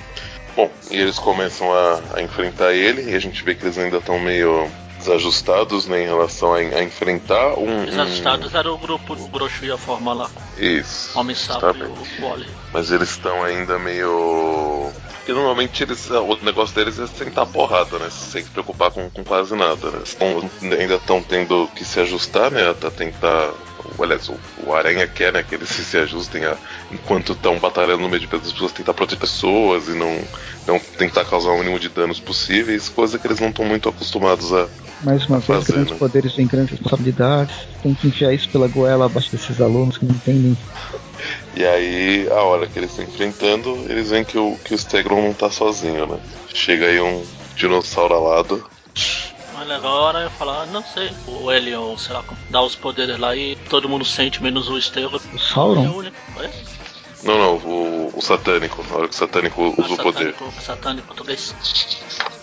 Bom, 0.55 0.71
e 0.89 0.97
eles 0.97 1.19
começam 1.19 1.71
a, 1.71 2.01
a 2.15 2.21
enfrentar 2.21 2.73
ele 2.73 3.11
e 3.11 3.15
a 3.15 3.19
gente 3.19 3.43
vê 3.43 3.55
que 3.55 3.63
eles 3.63 3.77
ainda 3.77 3.97
estão 3.97 4.19
meio 4.19 4.69
desajustados 4.99 5.87
né, 5.87 6.03
em 6.03 6.05
relação 6.05 6.53
a, 6.53 6.57
a 6.57 6.83
enfrentar 6.83 7.57
um. 7.57 7.85
Desajustados 7.85 8.53
um... 8.53 8.57
era 8.57 8.71
o 8.71 8.77
grupo, 8.77 9.13
o 9.13 9.27
Grosso 9.27 9.65
ia 9.65 9.77
formar 9.77 10.13
lá. 10.13 10.29
Isso. 10.57 11.17
Homem 11.17 11.35
Sapo 11.35 11.75
e 11.75 11.83
o 11.83 12.27
Wally. 12.27 12.47
Mas 12.73 12.91
eles 12.91 13.09
estão 13.09 13.43
ainda 13.43 13.79
meio. 13.79 14.91
Porque 15.17 15.33
normalmente 15.33 15.83
eles, 15.83 16.09
o 16.09 16.37
negócio 16.43 16.75
deles 16.75 16.99
é 16.99 17.07
sentar 17.07 17.45
porrada, 17.45 17.97
né? 17.99 18.09
Sem 18.09 18.43
se 18.43 18.49
preocupar 18.49 18.91
com, 18.91 19.09
com 19.09 19.23
quase 19.23 19.55
nada. 19.55 19.89
Né? 19.91 20.01
Tão, 20.17 20.49
ainda 20.79 20.95
estão 20.95 21.21
tendo 21.21 21.67
que 21.75 21.85
se 21.85 21.99
ajustar, 21.99 22.51
né? 22.51 22.69
Até 22.69 22.89
tentar 22.89 23.51
aliás, 23.99 24.29
o, 24.29 24.35
o 24.65 24.73
Aranha 24.73 25.07
quer 25.07 25.33
né, 25.33 25.43
que 25.43 25.55
eles 25.55 25.69
se 25.69 25.97
ajustem 25.97 26.45
a, 26.45 26.57
enquanto 26.91 27.33
estão 27.33 27.57
batalhando 27.59 28.01
no 28.01 28.09
meio 28.09 28.19
de 28.19 28.27
pessoas, 28.27 28.71
tentar 28.71 28.93
proteger 28.93 29.19
pessoas 29.19 29.87
e 29.87 29.91
não, 29.91 30.21
não 30.67 30.79
tentar 30.79 31.25
causar 31.25 31.51
o 31.51 31.57
mínimo 31.59 31.79
de 31.79 31.89
danos 31.89 32.19
possíveis, 32.19 32.89
coisa 32.89 33.17
que 33.17 33.27
eles 33.27 33.39
não 33.39 33.49
estão 33.49 33.65
muito 33.65 33.89
acostumados 33.89 34.53
a. 34.53 34.67
Mais 35.01 35.25
uma 35.27 35.39
vez, 35.39 35.45
fazer, 35.45 35.73
grandes 35.73 35.93
né? 35.93 35.97
poderes 35.97 36.33
vêm 36.35 36.45
grandes 36.45 36.71
responsabilidades. 36.71 37.55
Tem 37.81 37.93
que 37.93 38.07
enfiar 38.07 38.33
isso 38.33 38.49
pela 38.49 38.67
goela 38.67 39.05
abaixo 39.05 39.31
desses 39.31 39.61
alunos 39.61 39.97
que 39.97 40.05
não 40.05 40.13
entendem. 40.13 40.57
E 41.55 41.65
aí, 41.65 42.27
a 42.29 42.41
hora 42.43 42.67
que 42.67 42.77
eles 42.77 42.91
estão 42.91 43.05
enfrentando, 43.05 43.85
eles 43.87 44.09
veem 44.09 44.25
que 44.25 44.37
o, 44.37 44.57
que 44.63 44.73
o 44.73 44.77
Stegron 44.77 45.21
não 45.21 45.31
está 45.31 45.49
sozinho, 45.49 46.05
né? 46.05 46.19
Chega 46.53 46.87
aí 46.87 46.99
um 46.99 47.23
dinossauro 47.55 48.13
alado 48.13 48.69
mas 49.59 49.69
agora 49.71 50.19
eu 50.19 50.29
falo, 50.31 50.51
ah, 50.51 50.65
não 50.67 50.81
sei, 50.83 51.11
o 51.27 51.51
Elion, 51.51 51.97
sei 51.97 52.13
lá, 52.13 52.23
dá 52.49 52.61
os 52.61 52.75
poderes 52.75 53.19
lá 53.19 53.35
e 53.35 53.57
todo 53.69 53.89
mundo 53.89 54.05
sente, 54.05 54.41
menos 54.41 54.69
o 54.69 54.77
Estevam. 54.77 55.19
O 55.33 55.37
Sauron? 55.37 56.03
É 56.37 56.49
não, 57.21 57.37
não, 57.37 57.55
o, 57.57 58.13
o 58.15 58.21
satânico, 58.21 58.81
na 58.89 58.95
hora 58.95 59.07
que 59.09 59.13
o 59.13 59.17
satânico 59.17 59.75
usa 59.77 59.89
ah, 59.89 59.93
o 59.93 59.97
poder. 59.97 60.35
Satânico, 60.61 61.07
português. 61.07 61.53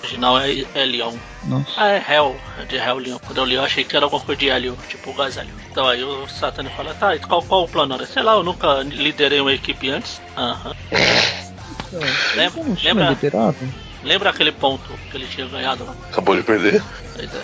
O 0.03 0.05
original 0.05 0.39
é 0.39 0.51
Elion. 0.75 1.15
Nossa. 1.45 1.71
Ah, 1.79 1.89
é 1.89 2.05
Hell, 2.07 2.37
é 2.61 2.65
de 2.67 2.77
Hell 2.77 2.99
Leon. 2.99 3.19
Quando 3.27 3.39
eu 3.39 3.45
li, 3.47 3.55
eu 3.55 3.65
achei 3.65 3.85
que 3.85 3.97
era 3.97 4.05
alguma 4.05 4.23
coisa 4.23 4.39
de 4.39 4.49
Helio, 4.49 4.77
tipo 4.87 5.11
o 5.11 5.15
Gazélio. 5.15 5.55
Então 5.71 5.89
aí 5.89 6.05
o 6.05 6.29
satânico 6.29 6.77
fala, 6.77 6.93
tá, 6.93 7.19
qual, 7.21 7.43
qual 7.43 7.65
o 7.65 7.69
plano? 7.69 8.05
Sei 8.07 8.23
lá, 8.23 8.35
eu 8.35 8.43
nunca 8.43 8.83
liderei 8.83 9.41
uma 9.41 9.55
equipe 9.55 9.89
antes. 9.89 10.21
Aham. 10.37 10.75
lembra? 12.37 12.77
lembra? 12.85 13.19
Lembra 14.07 14.31
aquele 14.31 14.53
ponto 14.53 14.89
que 15.11 15.17
ele 15.17 15.27
tinha 15.27 15.47
ganhado 15.49 15.85
lá? 15.85 15.95
Acabou 16.11 16.37
de 16.37 16.43
perder? 16.45 16.81
Pois 17.15 17.35
é. 17.35 17.43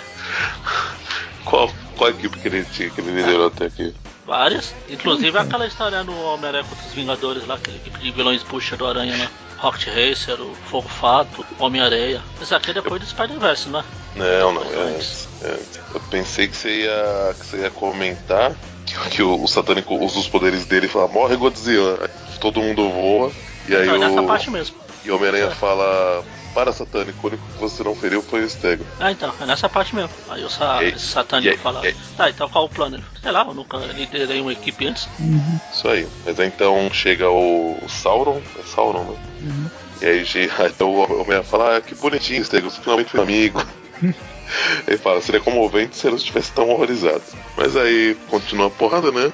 Qual, 1.44 1.68
qual 1.96 2.10
equipe 2.10 2.38
que 2.38 2.46
ele 2.46 2.64
tinha, 2.64 2.88
que 2.88 3.00
ele 3.00 3.10
liderou 3.10 3.48
até 3.48 3.66
aqui? 3.66 3.92
Várias. 4.24 4.72
Inclusive 4.88 5.36
aquela 5.36 5.66
história 5.66 6.04
no 6.04 6.16
Homem-Aranha 6.22 6.62
contra 6.62 6.86
os 6.86 6.94
Vingadores 6.94 7.46
lá, 7.48 7.56
aquele 7.56 7.78
equipe 7.78 7.98
de 7.98 8.12
vilões 8.12 8.44
puxa 8.44 8.76
do 8.76 8.86
Aranha 8.86 9.16
lá. 9.16 9.28
Rocket 9.58 9.88
Racer, 9.88 10.40
o 10.40 10.54
Fogo 10.70 10.88
Fato, 10.88 11.44
Homem-Areia. 11.58 12.22
Isso 12.40 12.54
aqui 12.54 12.70
é 12.70 12.74
depois 12.74 13.00
do 13.00 13.08
Spider-Verse, 13.08 13.68
não 13.68 13.80
é? 13.80 13.84
Não, 14.14 14.52
não. 14.52 14.62
É, 14.62 15.00
é, 15.42 15.60
eu 15.94 16.00
pensei 16.10 16.46
que 16.46 16.56
você 16.56 16.82
ia, 16.82 17.34
que 17.38 17.46
você 17.46 17.56
ia 17.58 17.70
comentar 17.70 18.54
que, 18.86 19.10
que 19.10 19.22
o, 19.22 19.42
o, 19.42 19.48
satânico 19.48 19.96
usa 19.96 20.18
os 20.18 20.28
poderes 20.28 20.64
dele 20.64 20.86
e 20.86 20.88
fala, 20.88 21.08
morre 21.08 21.36
Godzilla. 21.36 22.08
Todo 22.40 22.60
mundo 22.60 22.88
voa. 22.88 23.32
E 23.68 23.74
aí 23.74 23.86
não, 23.86 23.96
o... 23.96 23.98
nessa 23.98 24.22
parte 24.22 24.50
mesmo. 24.50 24.76
E 25.04 25.10
o 25.10 25.16
Homem-Aranha 25.16 25.46
é. 25.46 25.50
fala, 25.50 26.24
para 26.54 26.72
satânico, 26.72 27.18
o 27.22 27.30
único 27.30 27.42
que 27.52 27.58
você 27.58 27.82
não 27.82 27.94
feriu 27.94 28.22
foi 28.22 28.44
o 28.44 28.48
Stego. 28.48 28.84
Ah, 29.00 29.10
então, 29.10 29.32
é 29.40 29.46
nessa 29.46 29.68
parte 29.68 29.94
mesmo. 29.94 30.10
Aí 30.28 30.44
o 30.44 30.50
sa 30.50 30.82
e, 30.82 30.98
satânico 30.98 31.54
e, 31.54 31.58
fala, 31.58 31.86
e, 31.88 31.94
tá, 32.16 32.30
então 32.30 32.48
qual 32.48 32.66
o 32.66 32.68
plano? 32.68 33.02
Sei 33.20 33.30
lá, 33.30 33.44
eu 33.44 33.54
nunca 33.54 33.78
liderei 33.78 34.40
uma 34.40 34.52
equipe 34.52 34.86
antes. 34.86 35.08
Uhum. 35.18 35.60
Isso 35.72 35.88
aí. 35.88 36.06
Mas 36.24 36.38
aí, 36.38 36.46
então 36.46 36.90
chega 36.92 37.28
o, 37.28 37.78
o 37.82 37.88
Sauron, 37.88 38.40
é 38.58 38.62
Sauron, 38.62 39.04
né? 39.04 39.16
Uhum. 39.42 39.70
E 40.02 40.06
aí, 40.06 40.24
então 40.66 40.90
o 40.90 41.22
homem 41.22 41.42
fala, 41.42 41.76
ah, 41.76 41.80
que 41.80 41.94
bonitinho, 41.94 42.44
Stego, 42.44 42.70
você 42.70 42.80
finalmente 42.80 43.10
foi 43.10 43.20
amigo. 43.20 43.64
Ele 44.86 44.98
fala, 44.98 45.20
seria 45.22 45.40
comovente 45.40 45.96
se 45.96 46.06
não 46.08 46.16
estivesse 46.16 46.52
tão 46.52 46.68
horrorizado. 46.68 47.22
Mas 47.56 47.76
aí 47.76 48.14
continua 48.28 48.66
a 48.66 48.70
porrada, 48.70 49.10
né? 49.10 49.32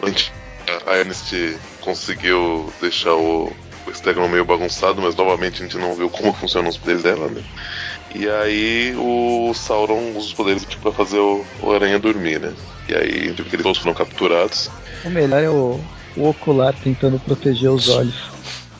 A 0.87 0.97
Ernest 0.97 1.59
conseguiu 1.81 2.73
deixar 2.81 3.15
o, 3.15 3.53
o 3.89 3.95
Stegron 3.95 4.29
meio 4.29 4.45
bagunçado, 4.45 5.01
mas 5.01 5.15
novamente 5.15 5.63
a 5.63 5.65
gente 5.65 5.79
não 5.79 5.95
viu 5.95 6.11
como 6.11 6.33
funcionam 6.35 6.69
os 6.69 6.77
poderes 6.77 7.03
dela, 7.03 7.29
né? 7.29 7.43
E 8.15 8.29
aí 8.29 8.95
o 8.97 9.53
Sauron 9.55 10.11
usa 10.11 10.19
os 10.19 10.35
poderes 10.35 10.65
tipo, 10.65 10.83
pra 10.83 10.93
fazer 10.93 11.19
o, 11.19 11.45
o 11.63 11.73
Aranha 11.73 11.99
dormir, 11.99 12.41
né? 12.41 12.53
E 12.89 12.95
aí 12.95 13.11
eles 13.29 13.63
todos 13.63 13.79
foram 13.79 13.95
capturados. 13.95 14.71
O 15.05 15.11
melhor 15.11 15.43
é 15.43 15.51
o, 15.51 15.79
o 16.17 16.29
ocular 16.29 16.75
tentando 16.75 17.19
proteger 17.19 17.71
os 17.71 17.89
olhos. 17.89 18.15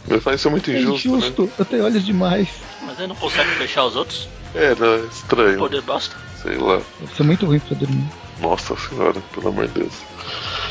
Mas 0.09 0.23
faz 0.23 0.41
isso 0.41 0.51
muito 0.51 0.71
injusto. 0.71 1.09
É 1.09 1.11
injusto, 1.11 1.43
né? 1.43 1.51
eu 1.59 1.65
tenho 1.65 1.85
olhos 1.85 2.05
demais. 2.05 2.49
Mas 2.83 2.99
ele 2.99 3.09
não 3.09 3.17
consegue 3.17 3.51
fechar 3.51 3.85
os 3.85 3.97
outros? 3.97 4.29
É, 4.55 4.75
não, 4.75 4.95
é 4.95 5.01
estranho. 5.01 5.57
O 5.57 5.59
poder 5.59 5.83
basta. 5.83 6.17
Sei 6.43 6.57
lá. 6.57 6.81
Deve 7.01 7.15
ser 7.15 7.23
muito 7.25 7.45
ruim 7.45 7.59
pra 7.59 7.77
dormir. 7.77 8.05
Nossa 8.41 8.75
senhora, 8.77 9.21
pelo 9.35 9.49
amor 9.49 9.67
de 9.67 9.81
Deus. 9.81 9.93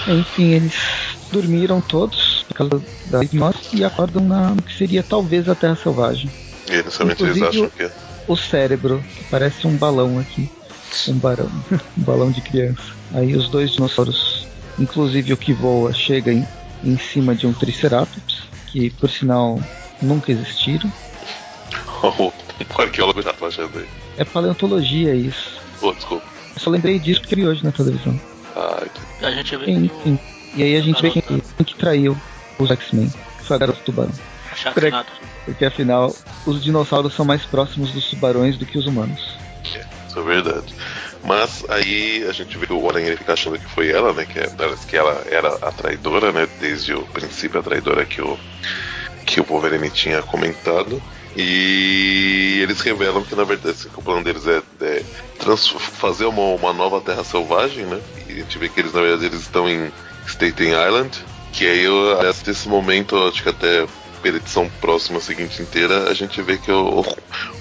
Enfim, 0.08 0.54
eles 0.54 0.74
dormiram 1.32 1.80
todos 1.82 2.37
causa 2.54 2.82
da 3.08 3.24
hipnose 3.24 3.58
e 3.74 3.84
acordam 3.84 4.24
na 4.24 4.56
que 4.66 4.74
seria 4.74 5.04
talvez 5.04 5.48
a 5.50 5.56
Terra 5.56 5.76
Selvagem. 5.76 6.30
E 6.70 6.80
inicialmente 6.80 7.24
eles 7.24 7.42
acham 7.42 7.70
que 7.70 7.84
é. 7.84 7.92
O 8.28 8.36
cérebro, 8.36 9.04
que 9.16 9.24
parece 9.26 9.66
um 9.66 9.78
balão 9.78 10.20
aqui. 10.20 10.50
Um 11.08 11.18
barão. 11.18 11.50
um 11.98 12.04
balão 12.04 12.32
de 12.32 12.42
criança. 12.42 12.94
Aí 13.14 13.36
os 13.36 13.48
dois 13.50 13.72
dinossauros, 13.72 14.48
inclusive 14.78 15.34
o 15.34 15.38
que 15.38 15.54
voa, 15.54 15.94
chega 15.94 16.32
em, 16.32 16.46
em 16.84 16.98
cima 16.98 17.34
de 17.34 17.48
um 17.48 17.54
Triceratops, 17.54 18.44
que 18.68 18.90
por 18.90 19.10
sinal 19.10 19.62
nunca 20.02 20.32
existiram. 20.32 20.92
o 22.04 22.82
arqueólogo 22.82 23.22
já 23.22 23.34
tá 23.34 23.48
achando 23.48 23.80
aí. 23.80 23.88
É 24.18 24.26
paleontologia 24.26 25.14
isso. 25.14 25.60
Oh, 25.82 25.94
desculpa. 25.94 26.26
Eu 26.56 26.62
só 26.62 26.70
lembrei 26.70 27.00
disso 27.00 27.22
porque 27.22 27.36
vi 27.36 27.48
hoje 27.48 27.64
na 27.64 27.72
televisão. 27.72 28.20
Ah, 28.56 28.84
a 29.22 29.32
gente 29.32 29.56
vê 29.56 29.72
Enfim. 29.72 30.20
E 30.56 30.64
aí 30.64 30.76
a 30.76 30.82
gente 30.82 31.02
vê 31.02 31.12
quem, 31.12 31.22
quem 31.22 31.66
que 31.66 31.76
traiu 31.76 32.18
os 32.60 32.72
X-Men. 32.72 33.12
Foi 33.44 33.56
a 33.56 33.60
garota 33.60 33.80
tubarão. 33.84 34.12
Porque, 34.74 34.92
porque 35.46 35.66
afinal, 35.66 36.16
os 36.46 36.64
dinossauros 36.64 37.14
são 37.14 37.26
mais 37.26 37.46
próximos 37.46 37.92
dos 37.92 38.10
tubarões 38.10 38.58
do 38.58 38.66
que 38.66 38.78
os 38.78 38.88
humanos. 38.88 39.38
É, 39.76 39.86
isso 40.08 40.20
é 40.20 40.24
verdade. 40.24 40.74
Mas 41.24 41.66
aí 41.70 42.26
a 42.28 42.32
gente 42.32 42.58
vê 42.58 42.66
que 42.66 42.74
o 42.74 42.90
Aranha 42.90 43.16
fica 43.18 43.34
achando 43.34 43.60
que 43.60 43.70
foi 43.70 43.90
ela, 43.90 44.14
né? 44.14 44.26
Que, 44.26 44.40
é, 44.40 44.48
que 44.88 44.98
ela 44.98 45.24
era 45.30 45.54
a 45.56 45.72
traidora, 45.72 46.32
né? 46.32 46.48
Desde 46.60 46.94
o 46.94 47.02
princípio 47.04 47.60
a 47.60 47.64
traidora 47.64 48.06
que 48.06 48.22
o, 48.22 48.38
que 49.26 49.40
o 49.40 49.44
Wolverine 49.44 49.90
tinha 49.90 50.22
comentado. 50.22 51.02
E 51.36 52.60
eles 52.64 52.82
revelam 52.82 53.24
que 53.24 53.36
na 53.36 53.44
verdade 53.44 53.78
que 53.78 54.00
o 54.00 54.02
plano 54.02 54.24
deles 54.24 54.48
é, 54.48 54.62
é 54.82 55.04
fazer 55.78 56.26
uma, 56.26 56.56
uma 56.56 56.74
nova 56.74 57.00
terra 57.00 57.24
selvagem, 57.24 57.86
né? 57.86 58.02
E 58.28 58.34
a 58.34 58.36
gente 58.38 58.58
vê 58.58 58.70
que 58.70 58.80
eles 58.80 58.94
na 58.94 59.02
verdade 59.02 59.26
eles 59.26 59.42
estão 59.42 59.70
em 59.70 59.92
Staten 60.26 60.70
Island, 60.70 61.24
que 61.58 61.66
aí 61.66 61.86
eu, 61.86 62.20
nesse 62.46 62.70
momento, 62.70 63.18
acho 63.28 63.42
que 63.42 63.50
até 63.50 63.88
pela 64.22 64.38
edição 64.38 64.70
próxima 64.80 65.20
seguinte 65.20 65.60
inteira, 65.60 66.08
a 66.10 66.14
gente 66.14 66.40
vê 66.42 66.58
que 66.58 66.72
o, 66.72 67.04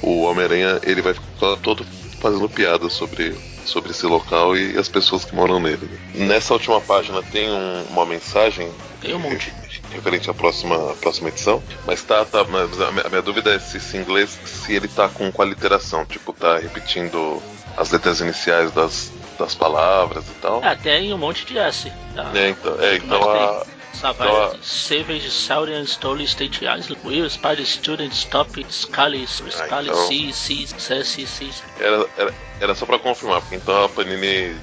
o 0.03 0.23
Homem-Aranha 0.23 0.81
ele 0.83 1.01
vai 1.01 1.15
ficar 1.15 1.57
todo 1.63 1.85
fazendo 2.21 2.47
piada 2.47 2.91
sobre, 2.91 3.35
sobre 3.65 3.93
esse 3.93 4.05
local 4.05 4.55
e 4.55 4.77
as 4.77 4.87
pessoas 4.87 5.25
que 5.25 5.35
moram 5.35 5.59
nele. 5.59 5.89
Nessa 6.15 6.53
última 6.53 6.79
página 6.79 7.23
tem 7.23 7.51
um, 7.51 7.85
uma 7.91 8.05
mensagem. 8.05 8.71
Tem 9.01 9.15
um 9.15 9.19
monte 9.19 9.51
referente 9.91 10.29
à 10.29 10.35
próxima, 10.35 10.93
à 10.93 10.95
próxima 10.95 11.31
edição. 11.31 11.63
Mas 11.87 12.03
tá, 12.03 12.23
tá 12.27 12.45
mas 12.45 12.79
a, 12.79 12.93
minha, 12.93 13.07
a 13.07 13.09
minha 13.09 13.23
dúvida 13.23 13.55
é 13.55 13.59
se 13.59 13.79
esse 13.79 13.97
inglês, 13.97 14.39
se 14.45 14.75
ele 14.75 14.89
tá 14.89 15.09
com 15.09 15.33
qual 15.33 15.49
literação, 15.49 16.05
tipo, 16.05 16.35
tá 16.35 16.59
repetindo 16.59 17.43
as 17.79 17.91
letras 17.91 18.21
iniciais 18.21 18.73
das, 18.73 19.11
das 19.39 19.55
palavras 19.55 20.25
e 20.29 20.35
tal. 20.35 20.63
É, 20.63 20.75
tem 20.75 21.15
um 21.15 21.19
monte 21.19 21.47
de 21.47 21.59
S. 21.59 21.91
Tá? 22.15 22.31
É, 22.35 22.49
então, 22.51 22.81
é, 22.81 22.97
então 22.97 23.31
a. 23.31 23.76
Savage, 24.01 24.59
Savage, 24.63 25.31
Saurian, 25.31 25.85
Stolen 25.85 26.27
State 26.27 26.65
Island, 26.65 26.99
Will, 27.05 27.29
Spider 27.29 27.65
Student, 27.65 28.13
Stop, 28.13 28.65
Scully, 28.71 29.27
então... 29.27 30.07
C, 30.07 30.33
C, 30.33 30.67
C, 30.67 31.05
C, 31.05 31.27
C. 31.27 31.51
Era, 31.81 32.07
era, 32.17 32.35
era 32.61 32.75
só 32.75 32.87
pra 32.87 32.99
confirmar, 32.99 33.41
porque 33.41 33.57
então 33.57 33.85
a 33.85 33.89
Panini 33.89 34.55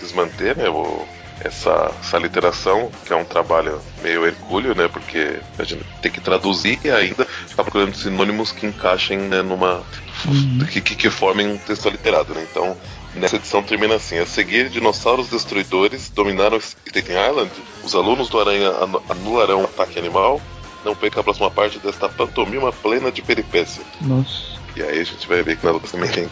desmanter, 0.00 0.56
né, 0.56 0.68
o, 0.68 1.06
essa, 1.40 1.92
essa 2.00 2.18
literação, 2.18 2.90
que 3.04 3.12
é 3.12 3.16
um 3.16 3.24
trabalho 3.24 3.80
meio 4.02 4.26
hercúleo, 4.26 4.74
né? 4.74 4.88
Porque 4.88 5.40
a 5.58 5.64
gente 5.64 5.84
tem 6.02 6.10
que 6.10 6.20
traduzir 6.20 6.78
e 6.84 6.90
ainda 6.90 7.24
ficar 7.24 7.62
procurando 7.62 7.94
sinônimos 7.94 8.52
que 8.52 8.66
encaixem 8.66 9.18
né, 9.18 9.42
numa. 9.42 9.82
Uhum. 10.26 10.66
Que, 10.70 10.80
que, 10.80 10.96
que, 10.96 11.10
formem 11.10 11.46
um 11.46 11.58
texto 11.58 11.88
literado, 11.88 12.34
né? 12.34 12.46
Então, 12.50 12.76
nessa 13.14 13.36
edição 13.36 13.62
termina 13.62 13.94
assim: 13.94 14.18
a 14.18 14.26
seguir, 14.26 14.68
dinossauros 14.68 15.28
destruidores 15.28 16.10
dominaram 16.10 16.58
Staten 16.58 17.16
Island. 17.30 17.50
Os 17.84 17.94
alunos 17.94 18.28
do 18.28 18.40
Aranha 18.40 18.70
anularão 19.08 19.62
o 19.62 19.64
ataque 19.64 19.98
animal. 19.98 20.40
Não 20.84 20.94
perca 20.94 21.20
a 21.20 21.24
próxima 21.24 21.50
parte 21.50 21.78
desta 21.80 22.08
pantomima 22.08 22.72
plena 22.72 23.10
de 23.10 23.20
peripécia. 23.20 23.82
Nossa. 24.00 24.58
E 24.76 24.82
aí 24.82 25.00
a 25.00 25.04
gente 25.04 25.26
vai 25.26 25.42
ver 25.42 25.56
que 25.56 25.66
na 25.66 25.72
luta 25.72 25.88
também 25.88 26.08
tem 26.10 26.28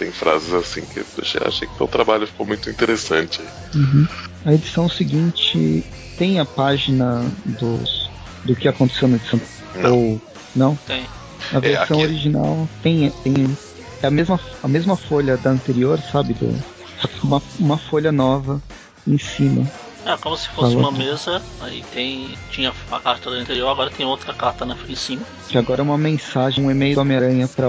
tem 0.00 0.10
frases 0.10 0.54
assim 0.54 0.80
que 0.80 1.00
eu 1.00 1.06
achei 1.46 1.68
que 1.68 1.82
o 1.82 1.86
trabalho 1.86 2.26
ficou 2.26 2.46
muito 2.46 2.70
interessante. 2.70 3.42
Uhum. 3.74 4.08
A 4.46 4.54
edição 4.54 4.88
seguinte 4.88 5.84
tem 6.16 6.40
a 6.40 6.44
página 6.46 7.22
dos, 7.44 8.08
do 8.42 8.56
que 8.56 8.66
aconteceu 8.66 9.08
na 9.08 9.16
edição. 9.16 9.38
Não. 9.76 9.98
Ou 9.98 10.20
não? 10.56 10.76
Tem. 10.86 11.04
A 11.52 11.60
versão 11.60 12.00
é, 12.00 12.04
original 12.04 12.68
tem, 12.82 13.10
tem 13.22 13.56
é 14.02 14.06
a 14.06 14.10
mesma, 14.10 14.40
a 14.62 14.68
mesma 14.68 14.96
folha 14.96 15.36
da 15.36 15.50
anterior, 15.50 16.00
sabe? 16.10 16.32
Do, 16.32 16.58
uma, 17.22 17.42
uma 17.58 17.76
folha 17.76 18.10
nova 18.10 18.60
em 19.06 19.18
cima. 19.18 19.70
É 20.06 20.16
como 20.16 20.34
se 20.34 20.48
fosse 20.48 20.74
Falou. 20.74 20.88
uma 20.88 20.92
mesa, 20.92 21.42
aí 21.60 21.84
tem. 21.92 22.30
Tinha 22.50 22.72
a 22.90 23.00
carta 23.00 23.30
da 23.30 23.36
anterior, 23.36 23.68
agora 23.68 23.90
tem 23.90 24.06
outra 24.06 24.32
carta 24.32 24.64
na 24.64 24.74
frente 24.74 24.92
em 24.92 24.96
cima. 24.96 25.22
Que 25.46 25.58
agora 25.58 25.82
é 25.82 25.84
uma 25.84 25.98
mensagem, 25.98 26.64
um 26.64 26.70
e-mail 26.70 26.94
do 26.94 27.02
Homem-Aranha 27.02 27.46
pra 27.46 27.68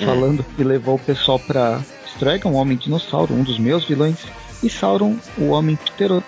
Aurora, 0.00 0.20
falando 0.20 0.44
que 0.56 0.64
levou 0.64 0.96
o 0.96 0.98
pessoal 0.98 1.38
pra 1.38 1.80
Stragon, 2.14 2.50
um 2.50 2.54
homem 2.54 2.76
dinossauro, 2.76 3.34
um 3.34 3.42
dos 3.42 3.58
meus 3.58 3.84
vilões, 3.84 4.18
e 4.62 4.70
Sauron, 4.70 5.16
o 5.36 5.48
homem 5.48 5.76
ptero, 5.76 6.22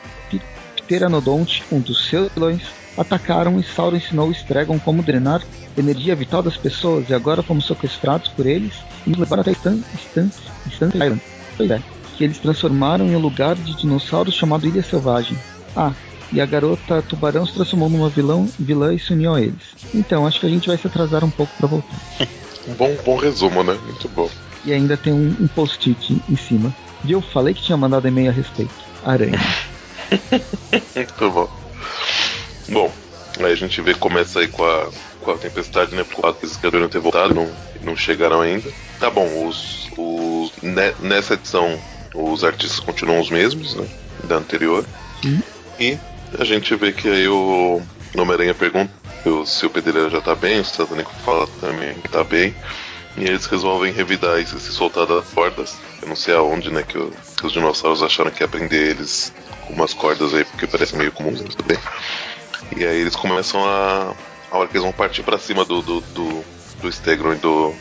pteranodonte, 0.77 1.65
um 1.71 1.81
dos 1.81 2.07
seus 2.09 2.31
vilões, 2.33 2.63
atacaram 2.97 3.59
e 3.59 3.63
Sauron 3.63 3.97
ensinou 3.97 4.29
o 4.29 4.33
Stragon 4.33 4.79
como 4.79 5.03
drenar 5.03 5.43
energia 5.77 6.17
vital 6.17 6.43
das 6.43 6.57
pessoas 6.57 7.09
e 7.11 7.15
agora 7.15 7.43
fomos 7.43 7.67
sequestrados 7.67 8.29
por 8.31 8.47
eles 8.47 8.75
e 9.07 9.11
nos 9.11 9.19
levaram 9.19 9.43
até 9.43 9.53
Stan, 9.53 9.79
Stan, 9.95 10.31
Stan 10.67 10.89
Island. 10.89 11.21
Pois 11.57 11.71
é, 11.71 11.83
que 12.17 12.25
eles 12.25 12.39
transformaram 12.39 13.07
em 13.07 13.15
um 13.15 13.21
lugar 13.21 13.55
de 13.55 13.77
dinossauros 13.77 14.35
chamado 14.35 14.67
Ilha 14.67 14.83
Selvagem. 14.83 15.37
Ah, 15.75 15.93
e 16.33 16.41
a 16.41 16.47
garota 16.47 17.03
tubarão 17.03 17.47
se 17.47 17.53
transformou 17.53 17.89
numa 17.89 18.09
vilão, 18.09 18.49
vilã 18.59 18.93
e 18.93 18.99
se 18.99 19.13
uniu 19.13 19.35
a 19.35 19.41
eles. 19.41 19.77
Então, 19.95 20.27
acho 20.27 20.41
que 20.41 20.47
a 20.47 20.51
gente 20.51 20.67
vai 20.67 20.77
se 20.77 20.87
atrasar 20.87 21.25
um 21.25 21.31
pouco 21.31 21.53
para 21.57 21.69
voltar. 21.69 21.97
bom, 22.75 22.97
bom 23.05 23.17
resumo, 23.17 23.63
né? 23.63 23.79
Muito 23.85 24.09
bom. 24.09 24.31
E 24.65 24.73
ainda 24.73 24.97
tem 24.97 25.13
um, 25.13 25.37
um 25.41 25.49
post-it 25.49 26.23
em 26.29 26.37
cima. 26.37 26.75
E 27.05 27.13
eu 27.13 27.21
falei 27.21 27.55
que 27.55 27.63
tinha 27.63 27.77
mandado 27.77 28.09
e-mail 28.09 28.31
a 28.31 28.33
respeito. 28.33 28.75
Aranha. 29.05 29.39
Muito 30.95 31.31
bom. 31.31 31.49
Bom, 32.69 32.93
aí 33.39 33.53
a 33.53 33.55
gente 33.55 33.81
vê 33.81 33.95
começa 33.95 34.41
aí 34.41 34.49
com 34.49 34.65
a, 34.65 34.91
com 35.21 35.31
a 35.31 35.39
tempestade, 35.39 35.95
né? 35.95 36.05
Por 36.05 36.33
vezes 36.35 36.57
que 36.57 36.63
deveriam 36.63 36.89
ter 36.89 36.99
voltado, 36.99 37.35
não, 37.35 37.49
não 37.83 37.97
chegaram 37.97 38.41
ainda. 38.41 38.69
Tá 38.99 39.09
bom, 39.11 39.47
os, 39.47 39.89
os, 39.97 40.53
nessa 41.01 41.35
edição 41.35 41.79
os 42.15 42.43
artistas 42.43 42.81
continuam 42.81 43.21
os 43.21 43.31
mesmos, 43.31 43.75
né? 43.75 43.87
Da 44.25 44.37
anterior. 44.37 44.85
Sim. 45.23 45.43
E 45.79 45.99
a 46.39 46.45
gente 46.45 46.75
vê 46.75 46.93
que 46.93 47.09
aí 47.09 47.29
o 47.29 47.81
Homem-Aranha 48.23 48.55
pergunta 48.55 48.91
se 49.45 49.67
o 49.67 49.71
pedreiro 49.71 50.11
já 50.11 50.21
tá 50.21 50.35
bem, 50.35 50.61
o 50.61 50.65
Satânico 50.65 51.13
fala 51.25 51.47
também 51.61 51.95
que 51.95 52.09
tá 52.09 52.23
bem. 52.23 52.55
E 53.17 53.25
eles 53.25 53.47
resolvem 53.47 53.93
revidar 53.93 54.39
isso, 54.39 54.59
se 54.59 54.71
soltar 54.73 55.07
das 55.07 55.29
cordas. 55.31 55.77
Eu 56.03 56.09
não 56.09 56.17
sei 56.17 56.35
aonde, 56.35 56.71
né, 56.71 56.83
que, 56.83 56.99
o, 56.99 57.11
que 57.37 57.47
os 57.47 57.53
dinossauros 57.53 58.03
acharam 58.03 58.31
que 58.31 58.43
ia 58.43 58.49
prender 58.49 58.91
eles 58.91 59.33
com 59.67 59.73
umas 59.73 59.95
cordas 59.95 60.35
aí, 60.35 60.45
porque 60.45 60.67
parece 60.67 60.95
meio 60.97 61.11
comum, 61.13 61.35
tudo 61.35 61.65
bem. 61.65 61.79
E 62.77 62.85
aí 62.85 63.01
eles 63.01 63.17
começam 63.17 63.65
a. 63.65 64.15
A 64.51 64.59
hora 64.59 64.69
que 64.69 64.75
eles 64.75 64.85
vão 64.85 64.93
partir 64.93 65.23
para 65.25 65.39
cima 65.39 65.65
do, 65.65 65.83
do, 65.83 66.01
do, 66.01 66.45
do 66.81 66.93
Stegron 66.93 67.33
e 67.33 67.37
do, 67.37 67.75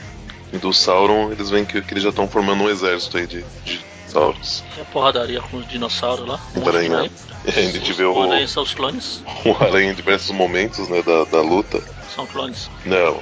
e 0.51 0.57
do 0.57 0.73
Sauron, 0.73 1.31
eles 1.31 1.49
veem 1.49 1.63
que, 1.63 1.79
que 1.79 1.93
eles 1.93 2.01
já 2.01 2.09
estão 2.09 2.27
formando 2.27 2.63
um 2.63 2.69
exército 2.69 3.17
aí 3.17 3.27
de, 3.27 3.45
de 3.63 3.79
dinossauros. 4.15 4.63
E 4.77 4.81
a 4.81 4.85
porradaria 4.85 5.41
com 5.41 5.57
os 5.57 5.67
dinossauros 5.67 6.27
lá. 6.27 6.39
Um 6.55 6.67
aranha. 6.67 7.11
a 7.45 7.51
gente 7.51 7.93
vê 7.93 8.03
o. 8.03 8.23
Aranha 8.23 8.47
são 8.47 8.63
os 8.63 8.73
clones. 8.73 9.23
O 9.43 9.51
aranha 9.61 9.91
em 9.91 9.95
diversos 9.95 10.31
momentos 10.31 10.87
né, 10.89 11.01
da, 11.01 11.25
da 11.25 11.41
luta. 11.41 11.81
São 12.13 12.25
clones. 12.25 12.69
Não, 12.85 13.19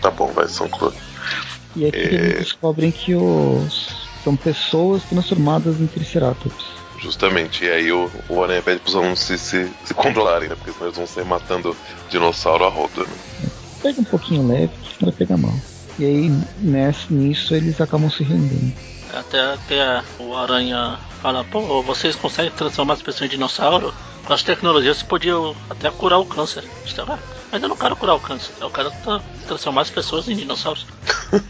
tá 0.00 0.10
bom, 0.10 0.28
vai, 0.32 0.48
são 0.48 0.68
clones. 0.68 0.98
E 1.76 1.86
aqui 1.86 1.98
é... 1.98 2.04
eles 2.04 2.38
descobrem 2.38 2.90
que 2.90 3.14
os 3.14 4.10
são 4.24 4.36
pessoas 4.36 5.02
transformadas 5.04 5.80
em 5.80 5.86
Triceratops. 5.86 6.64
Justamente, 7.00 7.64
e 7.64 7.68
aí 7.68 7.90
o, 7.90 8.08
o 8.28 8.44
Aranha 8.44 8.62
pede 8.62 8.78
pros 8.78 8.94
alunos 8.94 9.18
se, 9.18 9.36
se, 9.36 9.68
se 9.84 9.92
controlarem, 9.92 10.48
né? 10.48 10.54
Porque 10.54 10.70
senão 10.70 10.86
eles 10.86 10.96
vão 10.96 11.06
sair 11.08 11.24
matando 11.24 11.76
dinossauro 12.08 12.64
a 12.64 12.68
roda, 12.68 13.02
né? 13.02 13.50
pega 13.82 14.00
um 14.00 14.04
pouquinho 14.04 14.46
leve, 14.46 14.72
vai 15.00 15.10
pegar 15.10 15.36
mal. 15.36 15.52
E 15.98 16.04
aí, 16.04 16.32
nessa, 16.60 17.12
nisso, 17.12 17.52
eles 17.52 17.80
acabam 17.80 18.08
se 18.08 18.22
rendendo. 18.22 18.72
Até 19.12 19.56
que 19.68 20.22
o 20.22 20.34
Aranha 20.36 20.98
fala, 21.20 21.44
pô, 21.44 21.82
vocês 21.82 22.16
conseguem 22.16 22.50
transformar 22.52 22.94
as 22.94 23.02
pessoas 23.02 23.28
em 23.28 23.34
dinossauro? 23.34 23.94
Com 24.24 24.32
as 24.32 24.42
tecnologias 24.42 24.98
você 24.98 25.04
podia 25.04 25.34
até 25.68 25.90
curar 25.90 26.18
o 26.18 26.24
câncer. 26.24 26.64
Ah, 27.08 27.18
mas 27.50 27.62
eu 27.62 27.68
não 27.68 27.76
quero 27.76 27.96
curar 27.96 28.14
o 28.14 28.20
câncer, 28.20 28.52
eu 28.60 28.70
quero 28.70 28.92
transformar 29.46 29.82
as 29.82 29.90
pessoas 29.90 30.28
em 30.28 30.36
dinossauros. 30.36 30.86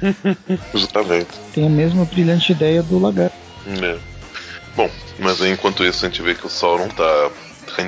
Justamente. 0.75 1.31
Tem 1.53 1.67
a 1.67 1.71
mesma 1.71 2.05
brilhante 2.05 2.53
ideia 2.53 2.83
do 2.83 2.99
lagarto. 2.99 3.37
É. 3.67 3.99
Bom, 4.75 4.91
mas 5.19 5.41
aí, 5.43 5.53
enquanto 5.53 5.85
isso 5.85 6.05
a 6.05 6.09
gente 6.09 6.23
vê 6.23 6.35
que 6.35 6.47
o 6.47 6.51
Sauron 6.51 6.89
tá 6.89 7.31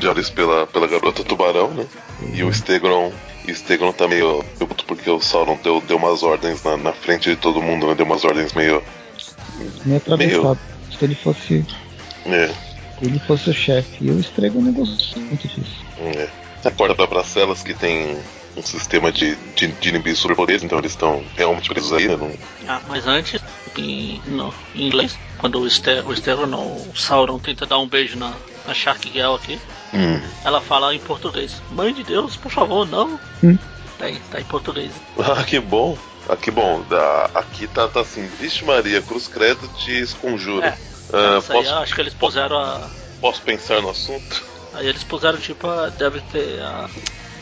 olhos 0.09 0.31
pela, 0.31 0.67
pela 0.67 0.87
garota 0.87 1.25
tubarão, 1.25 1.71
né? 1.71 1.87
E 2.33 2.43
o 2.43 2.53
Stegron. 2.53 3.13
E 3.47 3.53
o 3.53 3.55
Stegron 3.55 3.93
tá 3.93 4.09
meio 4.09 4.43
puto 4.59 4.85
porque 4.85 5.11
o 5.11 5.21
Sauron 5.21 5.59
deu, 5.63 5.81
deu 5.81 5.97
umas 5.97 6.23
ordens 6.23 6.63
na, 6.63 6.77
na 6.77 6.93
frente 6.93 7.31
de 7.31 7.37
todo 7.37 7.63
mundo, 7.63 7.87
né? 7.87 7.95
Deu 7.95 8.07
umas 8.07 8.25
ordens 8.25 8.53
meio. 8.53 8.83
Meio 9.85 9.99
atravessado. 9.99 10.59
Meio... 10.59 10.99
Se 10.99 11.05
ele 11.05 11.15
fosse. 11.15 11.67
É. 12.27 12.49
Se 12.99 13.05
ele 13.05 13.19
fosse 13.21 13.51
o 13.51 13.55
chefe. 13.55 14.05
E 14.05 14.11
o 14.11 14.23
Stegron 14.23 14.61
não 14.61 14.73
gostou 14.73 15.23
muito 15.23 15.49
disso. 15.49 15.85
É. 15.99 16.29
Acorda 16.65 16.95
pra 16.95 17.07
Bracelas 17.07 17.63
que 17.63 17.75
tem 17.75 18.17
um 18.57 18.63
sistema 18.63 19.11
de, 19.11 19.37
de, 19.57 19.69
de 19.69 19.89
inibir 19.89 20.17
superpoderes, 20.17 20.63
então 20.63 20.79
eles 20.79 20.93
estão 20.93 21.23
realmente 21.37 21.69
presos 21.69 21.93
aí, 21.93 22.09
né? 22.09 22.17
Não... 22.17 22.33
Ah, 22.69 22.81
mas 22.89 23.07
antes, 23.07 23.43
em, 23.77 24.21
no, 24.27 24.55
em 24.75 24.87
inglês, 24.87 25.19
quando 25.39 25.61
o, 25.61 25.69
Ster, 25.69 26.07
o 26.07 26.13
Esteban, 26.13 26.57
o 26.57 26.97
Sauron, 26.97 27.39
tenta 27.39 27.67
dar 27.67 27.79
um 27.79 27.89
beijo 27.89 28.17
na, 28.17 28.33
na 28.67 28.75
Shark 28.75 29.11
Girl 29.11 29.35
aqui, 29.35 29.59
hum. 29.93 30.21
ela 30.45 30.61
fala 30.61 30.95
em 30.95 31.01
português: 31.01 31.61
Mãe 31.73 31.93
de 31.93 32.05
Deus, 32.05 32.37
por 32.37 32.51
favor, 32.51 32.87
não. 32.87 33.19
Hum. 33.43 33.59
Tá, 33.99 34.11
em, 34.11 34.17
tá 34.31 34.41
em 34.41 34.45
português. 34.45 34.93
Ah, 35.19 35.43
que 35.45 35.61
bom. 35.61 35.97
Ah, 36.29 36.37
que 36.37 36.51
bom. 36.51 36.83
Da, 36.83 37.31
aqui 37.35 37.67
tá, 37.67 37.89
tá 37.89 38.01
assim: 38.01 38.27
Vixe 38.39 38.65
Maria, 38.65 39.03
Cruz 39.03 39.29
Credo 39.29 39.67
te 39.69 39.93
esconjura. 40.01 40.69
É. 40.69 40.79
Ah, 41.13 41.41
posso, 41.41 41.53
aí, 41.53 41.69
acho 41.69 41.95
que 41.95 42.01
eles 42.01 42.15
puseram 42.15 42.59
a. 42.59 42.91
Posso 43.21 43.43
pensar 43.43 43.81
no 43.83 43.91
assunto? 43.91 44.43
Aí 44.73 44.87
eles 44.87 45.05
puseram 45.05 45.39
tipo, 45.39 45.69
a, 45.69 45.89
deve 45.91 46.21
ter 46.21 46.61
a, 46.61 46.89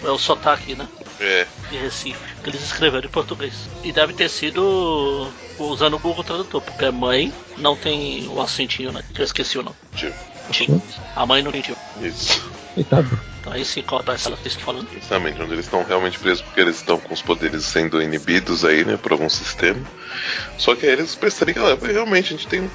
é 0.05 0.11
o 0.11 0.18
sotaque, 0.18 0.75
né? 0.75 0.88
É. 1.21 1.47
De 1.71 1.79
Recife, 1.79 2.18
que 2.42 2.51
eles 2.51 2.62
escreveram 2.62 3.07
em 3.07 3.11
português. 3.12 3.68
E 3.83 3.92
deve 3.92 4.12
ter 4.12 4.29
sido 4.29 5.33
usando 5.59 5.95
o 5.95 5.99
Google 5.99 6.25
Tradutor, 6.25 6.61
porque 6.61 6.90
mãe 6.90 7.33
não 7.57 7.77
tem 7.77 8.29
o 8.29 8.40
acentinho, 8.40 8.92
né? 8.92 9.03
Eu 9.16 9.25
esqueci 9.25 9.59
o 9.59 9.62
nome. 9.62 9.77
Tio. 9.95 10.12
A 11.16 11.26
mãe 11.26 11.42
não 11.42 11.52
tio. 11.52 11.76
Isso. 12.00 12.50
Coitado. 12.74 13.20
Então 13.40 13.52
aí 13.52 13.64
sim 13.64 13.82
corta 13.82 14.12
essa 14.12 14.30
que 14.30 14.50
falando. 14.50 14.88
Justamente, 14.92 15.42
onde 15.42 15.52
eles 15.52 15.64
estão 15.64 15.82
realmente 15.82 16.18
presos 16.18 16.42
porque 16.42 16.60
eles 16.60 16.76
estão 16.76 16.98
com 16.98 17.12
os 17.12 17.20
poderes 17.20 17.64
sendo 17.64 18.00
inibidos 18.00 18.64
aí, 18.64 18.84
né, 18.84 18.96
por 18.96 19.12
algum 19.12 19.28
sistema. 19.28 19.80
Só 20.56 20.74
que 20.76 20.86
aí 20.86 20.92
eles 20.92 21.14
percebem 21.14 21.54
que 21.54 21.60
ah, 21.60 21.76
realmente 21.80 22.32
a 22.32 22.36
gente 22.36 22.46
tem 22.46 22.70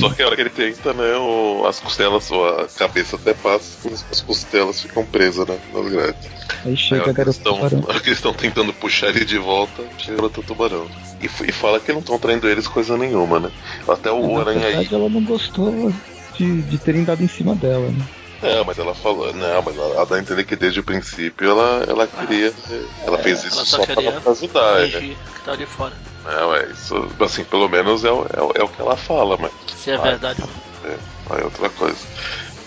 só 0.00 0.10
que 0.10 0.22
a 0.22 0.26
hora 0.26 0.36
que 0.36 0.42
ele 0.42 0.50
tenta, 0.50 0.92
né, 0.92 1.16
o, 1.16 1.66
as 1.66 1.80
costelas, 1.80 2.30
ou 2.30 2.48
a 2.48 2.68
cabeça 2.68 3.16
até 3.16 3.34
passa, 3.34 3.88
as 4.10 4.20
costelas 4.20 4.80
ficam 4.80 5.04
presas 5.04 5.48
né, 5.48 5.58
nas 5.74 5.88
grades. 5.88 6.30
Aí 6.64 6.76
chega 6.76 7.04
aí, 7.04 7.10
a 7.10 7.12
garota 7.12 7.40
tubarão. 7.42 7.84
A 7.86 7.90
hora 7.90 8.00
que 8.00 8.08
eles 8.08 8.18
estão 8.18 8.32
tentando 8.32 8.72
puxar 8.72 9.08
ele 9.08 9.24
de 9.24 9.36
volta, 9.36 9.82
chega 9.98 10.16
garota 10.16 10.42
tubarão. 10.42 10.86
E, 11.20 11.24
e 11.24 11.52
fala 11.52 11.80
que 11.80 11.92
não 11.92 11.98
estão 11.98 12.18
traindo 12.20 12.48
eles 12.48 12.68
coisa 12.68 12.96
nenhuma, 12.96 13.40
né? 13.40 13.50
Até 13.88 14.12
o 14.12 14.34
Na 14.34 14.40
Aranha 14.42 14.60
verdade, 14.60 14.88
aí. 14.90 14.94
ela 14.94 15.08
não 15.08 15.24
gostou 15.24 15.92
de, 16.38 16.62
de 16.62 16.78
terem 16.78 17.04
dado 17.04 17.22
em 17.22 17.28
cima 17.28 17.54
dela, 17.54 17.88
né? 17.88 18.06
É, 18.42 18.62
mas 18.64 18.78
ela 18.78 18.94
falou, 18.94 19.32
não, 19.32 19.62
mas 19.62 19.76
ela, 19.76 19.94
ela 19.94 20.06
dá 20.06 20.16
a 20.16 20.18
entender 20.18 20.44
que 20.44 20.56
desde 20.56 20.80
o 20.80 20.84
princípio 20.84 21.50
ela, 21.50 21.84
ela 21.88 22.06
queria. 22.06 22.52
Ah, 22.70 23.04
ela 23.06 23.18
é, 23.18 23.22
fez 23.22 23.44
isso 23.44 23.56
ela 23.56 23.64
só, 23.64 23.76
só 23.78 23.86
pra 24.20 24.32
ajudar, 24.32 24.80
né? 24.80 24.88
Que 24.88 25.16
tá 25.44 25.56
de 25.56 25.66
fora. 25.66 25.94
Não, 26.24 26.54
é 26.54 26.66
isso. 26.66 27.08
Assim, 27.20 27.44
pelo 27.44 27.68
menos 27.68 28.04
é, 28.04 28.08
é, 28.08 28.60
é 28.60 28.62
o 28.62 28.68
que 28.68 28.80
ela 28.80 28.96
fala, 28.96 29.38
mas. 29.38 29.52
Se 29.74 29.90
é 29.90 29.98
verdade. 29.98 30.42
É, 30.84 31.40
é 31.40 31.44
outra 31.44 31.70
coisa. 31.70 31.96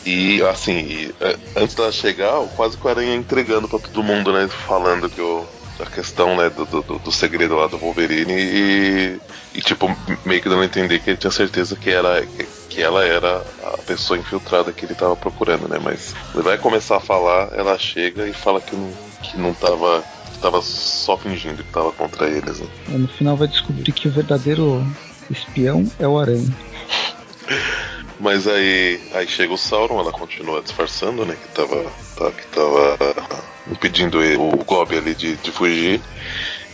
E 0.05 0.41
assim, 0.43 1.12
é, 1.19 1.38
antes 1.55 1.75
dela 1.75 1.91
chegar, 1.91 2.39
quase 2.55 2.77
que 2.77 2.85
o 2.85 2.89
Aranha 2.89 3.15
entregando 3.15 3.67
pra 3.67 3.79
todo 3.79 4.03
mundo, 4.03 4.31
né? 4.31 4.47
Falando 4.47 5.09
que 5.09 5.21
o, 5.21 5.45
a 5.79 5.85
questão 5.85 6.35
né, 6.35 6.49
do, 6.49 6.65
do, 6.65 6.99
do, 6.99 7.12
segredo 7.12 7.55
lá 7.55 7.67
do 7.67 7.77
Wolverine 7.77 8.33
e, 8.33 9.19
e 9.53 9.62
tipo, 9.62 9.88
meio 10.25 10.41
que 10.41 10.49
dando 10.49 10.62
a 10.62 10.65
entender 10.65 10.99
que 10.99 11.09
ele 11.09 11.17
tinha 11.17 11.31
certeza 11.31 11.75
que, 11.75 11.89
era, 11.89 12.25
que, 12.69 12.81
ela 12.81 13.05
era 13.05 13.43
a 13.63 13.77
pessoa 13.79 14.17
infiltrada 14.17 14.71
que 14.71 14.85
ele 14.85 14.95
tava 14.95 15.15
procurando, 15.15 15.67
né? 15.67 15.79
Mas 15.81 16.15
ele 16.33 16.43
vai 16.43 16.57
começar 16.57 16.97
a 16.97 17.01
falar, 17.01 17.49
ela 17.53 17.77
chega 17.77 18.27
e 18.27 18.33
fala 18.33 18.62
que 18.62 18.75
não, 18.75 18.91
que 19.21 19.38
não 19.38 19.53
tava 19.53 20.03
tava 20.41 20.62
só 20.62 21.17
fingindo 21.17 21.62
que 21.63 21.71
tava 21.71 21.91
contra 21.91 22.29
eles. 22.29 22.59
Né? 22.59 22.67
No 22.88 23.07
final 23.09 23.35
vai 23.35 23.47
descobrir 23.47 23.91
que 23.91 24.07
o 24.07 24.12
verdadeiro 24.12 24.85
espião 25.29 25.85
é 25.99 26.07
o 26.07 26.17
Aranha. 26.17 26.47
Mas 28.19 28.47
aí, 28.47 28.99
aí 29.13 29.27
chega 29.27 29.53
o 29.53 29.58
Sauron, 29.58 29.99
ela 29.99 30.12
continua 30.12 30.62
disfarçando, 30.62 31.25
né? 31.25 31.36
Que 31.41 31.47
tava, 31.55 31.86
tá, 32.17 32.32
que 32.32 32.47
tava 32.47 32.97
impedindo 33.71 34.19
o 34.19 34.63
Gob 34.65 34.97
ali 34.97 35.15
de, 35.15 35.38
de 35.38 35.51
fugir. 35.51 36.01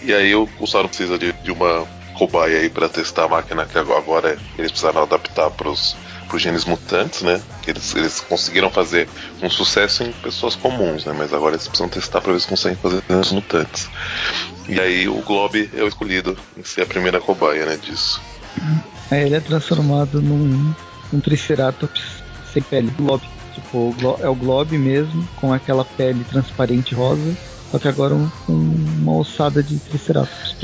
E 0.01 0.13
aí 0.13 0.33
o, 0.35 0.49
o 0.59 0.65
Sauron 0.65 0.87
precisa 0.87 1.19
de, 1.19 1.31
de 1.33 1.51
uma 1.51 1.85
cobaia 2.15 2.59
aí 2.59 2.69
para 2.69 2.89
testar 2.89 3.25
a 3.25 3.27
máquina 3.27 3.65
que 3.65 3.77
agora 3.77 4.37
eles 4.57 4.71
precisaram 4.71 5.03
adaptar 5.03 5.51
para 5.51 5.69
os 5.69 5.95
genes 6.37 6.65
mutantes, 6.65 7.21
né? 7.21 7.41
Eles, 7.65 7.95
eles 7.95 8.19
conseguiram 8.19 8.69
fazer 8.69 9.07
um 9.41 9.49
sucesso 9.49 10.03
em 10.03 10.11
pessoas 10.11 10.55
comuns, 10.55 11.05
né? 11.05 11.13
Mas 11.17 11.33
agora 11.33 11.55
eles 11.55 11.67
precisam 11.67 11.87
testar 11.87 12.21
para 12.21 12.33
ver 12.33 12.41
se 12.41 12.47
conseguem 12.47 12.77
fazer 12.77 13.03
genes 13.07 13.31
mutantes. 13.31 13.87
E 14.67 14.79
aí 14.79 15.07
o 15.07 15.21
Glob 15.21 15.69
é 15.73 15.83
o 15.83 15.87
escolhido 15.87 16.35
em 16.57 16.63
ser 16.63 16.81
a 16.81 16.85
primeira 16.85 17.21
cobaia, 17.21 17.65
né? 17.65 17.77
Disso. 17.77 18.19
Aí 19.11 19.23
ele 19.23 19.35
é 19.35 19.39
transformado 19.39 20.21
num, 20.21 20.73
num 21.11 21.19
Triceratops 21.19 22.23
sem 22.53 22.61
pele, 22.61 22.91
Glob. 22.97 23.21
Tipo, 23.53 23.95
é 24.21 24.27
o 24.27 24.35
Glob 24.35 24.77
mesmo, 24.77 25.27
com 25.37 25.53
aquela 25.53 25.85
pele 25.85 26.23
transparente 26.25 26.93
rosa 26.93 27.35
só 27.75 27.79
que 27.79 27.89
agora 27.89 28.13
um, 28.13 28.29
uma 28.47 29.17
ossada 29.17 29.61
de 29.61 29.77
Triceratops. 29.79 30.55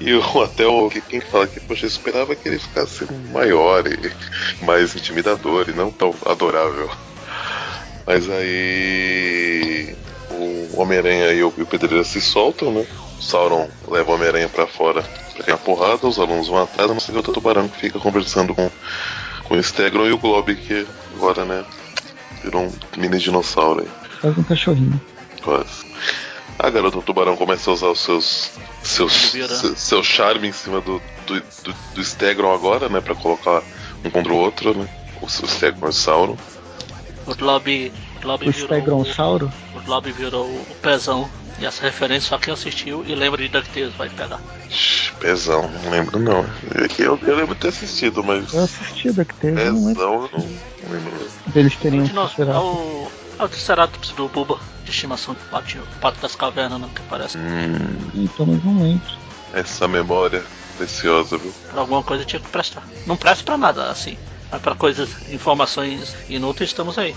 E 0.00 0.10
eu, 0.10 0.42
até 0.42 0.66
o 0.66 0.90
quem 0.90 1.20
fala 1.20 1.46
que, 1.46 1.60
poxa, 1.60 1.84
eu 1.84 1.88
esperava 1.88 2.34
que 2.34 2.48
ele 2.48 2.58
ficasse 2.58 3.06
maior 3.32 3.84
e 3.86 4.64
mais 4.64 4.96
intimidador 4.96 5.68
e 5.68 5.72
não 5.72 5.92
tão 5.92 6.12
adorável. 6.24 6.90
Mas 8.04 8.28
aí 8.28 9.94
o 10.30 10.80
Homem-Aranha 10.80 11.32
e 11.34 11.44
o, 11.44 11.52
e 11.56 11.62
o 11.62 11.66
Pedreiro 11.66 12.04
se 12.04 12.20
soltam, 12.20 12.72
né? 12.72 12.86
O 13.16 13.22
Sauron 13.22 13.68
leva 13.88 14.10
o 14.10 14.14
Homem-Aranha 14.14 14.48
pra 14.48 14.66
fora 14.66 15.04
pra 15.36 15.44
ganhar 15.44 15.58
porrada, 15.58 16.06
os 16.06 16.18
alunos 16.18 16.48
vão 16.48 16.62
atrás, 16.62 16.90
sei 17.02 17.16
o 17.16 17.22
tubarão 17.22 17.68
que 17.68 17.78
fica 17.78 17.98
conversando 17.98 18.54
com, 18.54 18.70
com 19.48 19.56
o 19.56 19.62
Stegron 19.62 20.06
e 20.06 20.12
o 20.12 20.18
Glob 20.18 20.54
que 20.54 20.86
agora, 21.14 21.44
né, 21.44 21.64
virou 22.42 22.64
um 22.64 22.72
mini 22.96 23.18
dinossauro 23.18 23.80
aí. 23.80 23.88
Faz 24.20 24.36
um 24.38 24.42
cachorrinho. 24.42 25.00
Quase. 25.42 25.86
A 26.58 26.70
garota 26.70 27.02
tubarão 27.02 27.36
começa 27.36 27.70
a 27.70 27.74
usar 27.74 27.88
os 27.88 28.00
seus 28.00 28.50
seus, 28.82 29.12
seu, 29.12 29.76
seu 29.76 30.02
charme 30.02 30.48
em 30.48 30.52
cima 30.52 30.80
do, 30.80 31.02
do, 31.26 31.40
do, 31.40 31.74
do 31.94 32.04
Stegron 32.04 32.54
agora, 32.54 32.88
né? 32.88 33.00
Pra 33.00 33.14
colocar 33.14 33.62
um 34.04 34.10
contra 34.10 34.32
o 34.32 34.36
outro, 34.36 34.76
né? 34.76 34.88
O, 35.20 35.26
o 35.26 35.28
Stegron 35.28 35.86
e 35.86 35.90
o 35.90 35.92
Sauron. 35.92 36.36
O. 37.26 37.30
O 37.30 38.52
Stegron 38.52 39.04
Sauro? 39.04 39.52
O 39.74 39.88
Lobby 39.88 40.12
virou 40.12 40.46
o 40.46 40.76
pezão. 40.80 41.28
E 41.58 41.64
essa 41.64 41.82
referência 41.82 42.28
só 42.28 42.38
quem 42.38 42.52
assistiu 42.52 43.04
e 43.06 43.14
lembra 43.14 43.42
de 43.42 43.48
DuckTales 43.48 43.94
vai 43.94 44.08
pegar. 44.10 44.40
Pezão, 45.18 45.68
não 45.68 45.90
lembro 45.90 46.18
não. 46.18 46.44
Eu, 46.98 47.18
eu 47.22 47.36
lembro 47.36 47.54
de 47.54 47.60
ter 47.62 47.68
assistido, 47.68 48.22
mas. 48.22 48.52
Eu 48.52 48.64
assisti 48.64 49.10
DuckTales, 49.10 49.58
Pezão, 49.58 49.72
não 49.72 49.86
lembro. 49.86 50.02
Eu 50.02 50.28
não, 50.32 50.38
não 50.38 50.92
lembro. 50.92 51.30
Eles 51.54 51.76
teriam 51.76 52.04
um 52.04 52.42
é 52.42 52.58
o, 52.58 53.10
é 53.38 53.44
o 53.44 53.48
Triceratops 53.48 54.10
do 54.10 54.28
Buba 54.28 54.58
de 54.84 54.90
estimação 54.90 55.34
do 55.34 55.40
Pato, 55.50 55.78
Pato 56.00 56.20
das 56.20 56.36
Cavernas, 56.36 56.80
não, 56.80 56.88
que 56.88 57.02
parece. 57.02 57.38
Hum. 57.38 58.10
Então, 58.14 58.46
mas 58.46 58.62
não 58.62 58.82
lembro. 58.82 59.06
Essa 59.52 59.88
memória 59.88 60.44
preciosa, 60.76 61.38
viu? 61.38 61.52
Pra 61.70 61.80
alguma 61.80 62.02
coisa 62.02 62.24
tinha 62.24 62.40
que 62.40 62.48
prestar. 62.48 62.86
Não 63.06 63.16
presta 63.16 63.44
pra 63.44 63.56
nada, 63.56 63.90
assim. 63.90 64.16
Mas 64.50 64.60
pra 64.60 64.74
coisas, 64.74 65.08
informações 65.30 66.14
inúteis, 66.28 66.70
estamos 66.70 66.98
aí. 66.98 67.16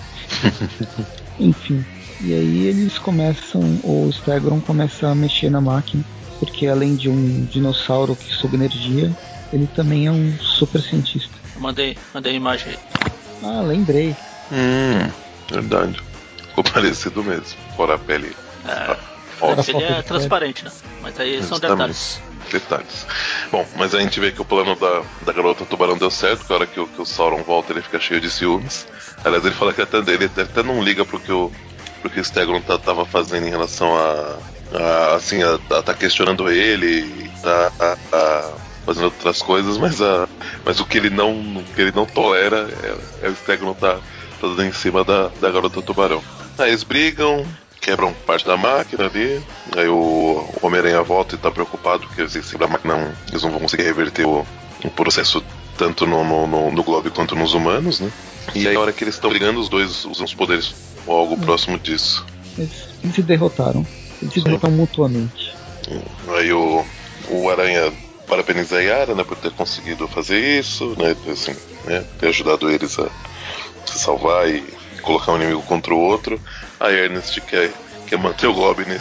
Enfim. 1.39 1.85
E 2.21 2.33
aí 2.33 2.67
eles 2.67 2.97
começam, 2.97 3.61
o 3.83 4.09
Stegron 4.11 4.59
começa 4.59 5.07
a 5.07 5.15
mexer 5.15 5.49
na 5.49 5.61
máquina, 5.61 6.03
porque 6.39 6.67
além 6.67 6.95
de 6.95 7.09
um 7.09 7.45
dinossauro 7.45 8.15
que 8.15 8.33
suga 8.33 8.55
energia, 8.55 9.15
ele 9.53 9.67
também 9.67 10.07
é 10.07 10.11
um 10.11 10.37
super 10.39 10.81
cientista. 10.81 11.33
Mandei, 11.57 11.97
mandei 12.13 12.33
a 12.33 12.35
imagem 12.35 12.71
aí. 12.71 12.79
Ah, 13.43 13.61
lembrei. 13.61 14.15
Hum, 14.51 15.09
verdade. 15.49 16.01
Ficou 16.49 16.63
parecido 16.63 17.23
mesmo, 17.23 17.57
fora 17.77 17.95
a 17.95 17.97
pele. 17.97 18.35
É, 18.65 18.71
ah, 18.71 18.97
ele 19.65 19.83
é 19.83 20.01
transparente, 20.01 20.65
né? 20.65 20.71
Mas 21.01 21.17
aí 21.19 21.41
são 21.41 21.57
detalhes. 21.57 22.21
Detalhes. 22.51 23.05
Bom, 23.51 23.65
mas 23.77 23.95
a 23.95 23.99
gente 23.99 24.19
vê 24.19 24.31
que 24.31 24.41
o 24.41 24.45
plano 24.45 24.75
da, 24.75 25.03
da 25.25 25.31
garota 25.31 25.65
tubarão 25.65 25.97
deu 25.97 26.11
certo, 26.11 26.45
que 26.45 26.51
a 26.51 26.55
hora 26.55 26.67
que 26.67 26.79
o, 26.79 26.87
que 26.87 27.01
o 27.01 27.05
Sauron 27.05 27.43
volta 27.43 27.71
ele 27.71 27.81
fica 27.81 27.99
cheio 27.99 28.19
de 28.19 28.29
ciúmes. 28.29 28.87
Aliás, 29.23 29.45
ele 29.45 29.53
fala 29.53 29.73
que 29.73 29.81
até, 29.81 29.97
ele, 29.97 30.11
ele 30.11 30.25
até 30.37 30.63
não 30.63 30.83
liga 30.83 31.05
pro 31.05 31.19
que 31.19 31.31
o, 31.31 31.51
pro 31.99 32.09
que 32.09 32.19
o 32.19 32.25
Stegron 32.25 32.61
tá, 32.61 32.77
tava 32.77 33.05
fazendo 33.05 33.47
em 33.47 33.49
relação 33.49 33.95
a, 33.95 34.37
a, 34.73 35.15
assim, 35.15 35.41
a, 35.43 35.59
a, 35.77 35.81
tá 35.81 35.93
questionando 35.93 36.49
ele, 36.49 37.29
tá 37.41 37.71
a, 37.79 37.97
a, 38.15 38.51
fazendo 38.85 39.05
outras 39.05 39.41
coisas, 39.41 39.77
mas, 39.77 40.01
a, 40.01 40.27
mas 40.65 40.79
o 40.79 40.85
que 40.85 40.97
ele 40.97 41.09
não, 41.09 41.63
que 41.75 41.81
ele 41.81 41.91
não 41.91 42.05
tolera 42.05 42.69
é, 43.21 43.27
é 43.27 43.29
o 43.29 43.35
Stegron 43.35 43.73
tá, 43.73 43.95
tá 43.95 44.47
dando 44.47 44.63
em 44.63 44.73
cima 44.73 45.03
da, 45.03 45.29
da 45.41 45.51
garota 45.51 45.81
tubarão. 45.81 46.23
Aí 46.57 46.69
eles 46.69 46.83
brigam, 46.83 47.45
quebram 47.79 48.13
parte 48.25 48.45
da 48.45 48.57
máquina 48.57 49.05
ali. 49.05 49.41
Aí 49.75 49.87
o, 49.87 50.47
Homem-Aranha 50.61 51.01
volta 51.01 51.35
e 51.35 51.37
tá 51.37 51.51
preocupado 51.51 52.05
porque 52.07 52.21
eles, 52.21 52.35
não, 52.83 53.11
eles 53.29 53.43
não 53.43 53.51
vão 53.51 53.59
conseguir 53.59 53.83
reverter 53.83 54.25
o, 54.25 54.45
o 54.83 54.89
processo 54.91 55.43
tanto 55.77 56.05
no, 56.05 56.23
no, 56.23 56.47
no, 56.47 56.71
no 56.71 56.83
Globo 56.83 57.09
quanto 57.11 57.35
nos 57.35 57.53
humanos, 57.53 57.99
né? 57.99 58.11
E 58.53 58.67
aí, 58.67 58.73
na 58.73 58.79
hora 58.79 58.91
que 58.91 59.03
eles 59.03 59.15
estão 59.15 59.29
brigando, 59.29 59.59
os 59.59 59.69
dois 59.69 60.05
usam 60.05 60.25
os 60.25 60.33
poderes 60.33 60.73
ou 61.07 61.15
algo 61.15 61.35
hum. 61.35 61.39
próximo 61.39 61.79
disso. 61.79 62.25
Eles, 62.57 62.71
eles, 63.01 63.15
se 63.15 63.21
derrotaram. 63.21 63.85
Eles 64.21 64.33
se 64.33 64.43
derrotam 64.43 64.71
mutuamente. 64.71 65.53
Aí 66.37 66.51
o, 66.51 66.85
o 67.29 67.49
Aranha 67.49 67.91
parabeniza 68.27 68.77
a 68.77 68.81
Yara 68.81 69.15
né, 69.15 69.23
por 69.23 69.37
ter 69.37 69.51
conseguido 69.51 70.07
fazer 70.07 70.59
isso, 70.59 70.95
né, 70.97 71.15
assim, 71.31 71.55
né, 71.85 72.05
ter 72.19 72.27
ajudado 72.27 72.69
eles 72.69 72.99
a 72.99 73.09
se 73.85 73.97
salvar 73.97 74.47
e 74.47 74.63
colocar 75.01 75.31
um 75.31 75.37
inimigo 75.37 75.63
contra 75.63 75.93
o 75.93 75.99
outro. 75.99 76.39
A 76.79 76.91
Ernest 76.91 77.41
quer, 77.41 77.71
quer 78.07 78.17
manter 78.17 78.47
o 78.47 78.53
Goblin 78.53 78.97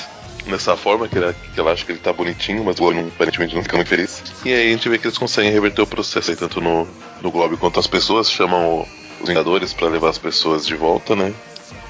nessa 0.47 0.77
forma, 0.77 1.09
que 1.09 1.17
ela, 1.17 1.33
que 1.33 1.61
ela 1.61 1.73
acha 1.73 1.85
que 1.85 1.93
ele 1.93 1.99
tá 1.99 2.13
bonitinho, 2.13 2.65
mas 2.65 2.79
o 2.79 2.83
Goblin 2.83 3.09
aparentemente 3.09 3.55
não 3.55 3.63
fica 3.63 3.77
muito 3.77 3.89
feliz. 3.89 4.23
E 4.45 4.53
aí 4.53 4.69
a 4.69 4.71
gente 4.73 4.89
vê 4.89 4.99
que 4.99 5.07
eles 5.07 5.19
conseguem 5.19 5.53
reverter 5.53 5.83
o 5.83 5.87
processo 5.87 6.31
aí, 6.31 6.37
tanto 6.37 6.61
no, 6.61 6.89
no 7.23 7.31
Goblin 7.31 7.57
quanto 7.57 7.79
as 7.79 7.87
pessoas, 7.87 8.31
chamam 8.31 8.81
o, 8.81 8.87
os 9.21 9.29
Vingadores 9.29 9.73
para 9.73 9.89
levar 9.89 10.11
as 10.11 10.19
pessoas 10.19 10.67
de 10.67 10.75
volta, 10.75 11.15
né? 11.15 11.33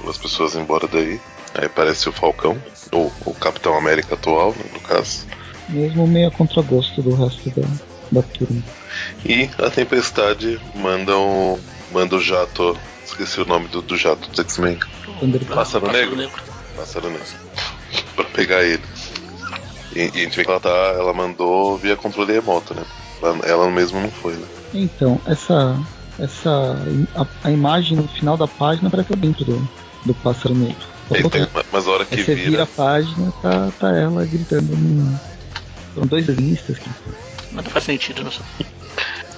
Levar 0.01 0.11
as 0.11 0.19
pessoas 0.19 0.55
embora 0.57 0.87
daí. 0.87 1.21
Aí 1.55 1.67
aparece 1.67 2.09
o 2.09 2.13
Falcão, 2.13 2.61
ou 2.93 3.13
o 3.25 3.35
Capitão 3.35 3.77
América 3.77 4.15
atual, 4.15 4.51
né, 4.51 4.65
no 4.73 4.81
caso. 4.81 5.27
Mesmo 5.69 6.07
meio 6.07 6.29
a 6.29 6.31
contragosto 6.31 7.03
do 7.03 7.15
resto 7.15 7.51
da, 7.51 7.67
da 8.13 8.23
turma. 8.23 8.63
E 9.25 9.49
a 9.59 9.71
Tempestade 9.71 10.61
manda 10.75 11.17
um, 11.17 11.59
manda 11.93 12.17
o 12.17 12.21
jato 12.21 12.77
Esqueci 13.09 13.41
o 13.41 13.47
nome 13.47 13.69
do, 13.69 13.81
do 13.81 13.97
jato 13.97 14.29
dos 14.29 14.39
X-Men. 14.39 14.79
Pássaro 15.49 15.91
Negro? 15.91 16.31
Pássaro 16.77 17.09
Negro. 17.09 17.27
pra 18.15 18.25
pegar 18.27 18.63
ele. 18.63 18.83
E, 19.97 20.01
e, 20.01 20.21
a 20.21 20.25
gente 20.25 20.37
vê 20.37 20.45
que 20.45 20.51
ela 20.51 20.61
tá. 20.61 20.69
Ela 20.69 21.15
mandou 21.15 21.79
via 21.79 21.97
controle 21.97 22.35
remoto, 22.35 22.75
né? 22.75 22.85
Ela, 23.23 23.39
ela 23.45 23.71
mesmo 23.71 23.99
não 23.99 24.11
foi, 24.11 24.35
né? 24.35 24.47
Então, 24.75 25.19
essa. 25.27 25.81
Essa. 26.19 26.77
A, 27.17 27.27
a 27.49 27.51
imagem 27.51 27.97
no 27.97 28.07
final 28.07 28.37
da 28.37 28.47
página 28.47 28.91
parece 28.91 29.17
dentro 29.17 29.45
do, 29.45 29.69
do 30.05 30.15
pássaro 30.15 30.55
negro. 30.55 30.87
Tem, 31.31 31.49
mas 31.73 31.87
a 31.87 31.91
hora 31.91 32.05
que 32.05 32.15
Aí 32.15 32.23
você 32.23 32.35
vira... 32.35 32.51
vira 32.51 32.63
a 32.65 32.67
página, 32.67 33.33
tá, 33.41 33.73
tá 33.81 33.97
ela 33.97 34.27
gritando. 34.27 35.19
São 35.95 36.07
dois 36.07 36.27
listas 36.29 36.79
que. 36.79 36.91
Mas 37.53 37.65
não 37.65 37.71
faz 37.71 37.85
sentido, 37.85 38.23
não 38.23 38.31
sei. 38.31 38.45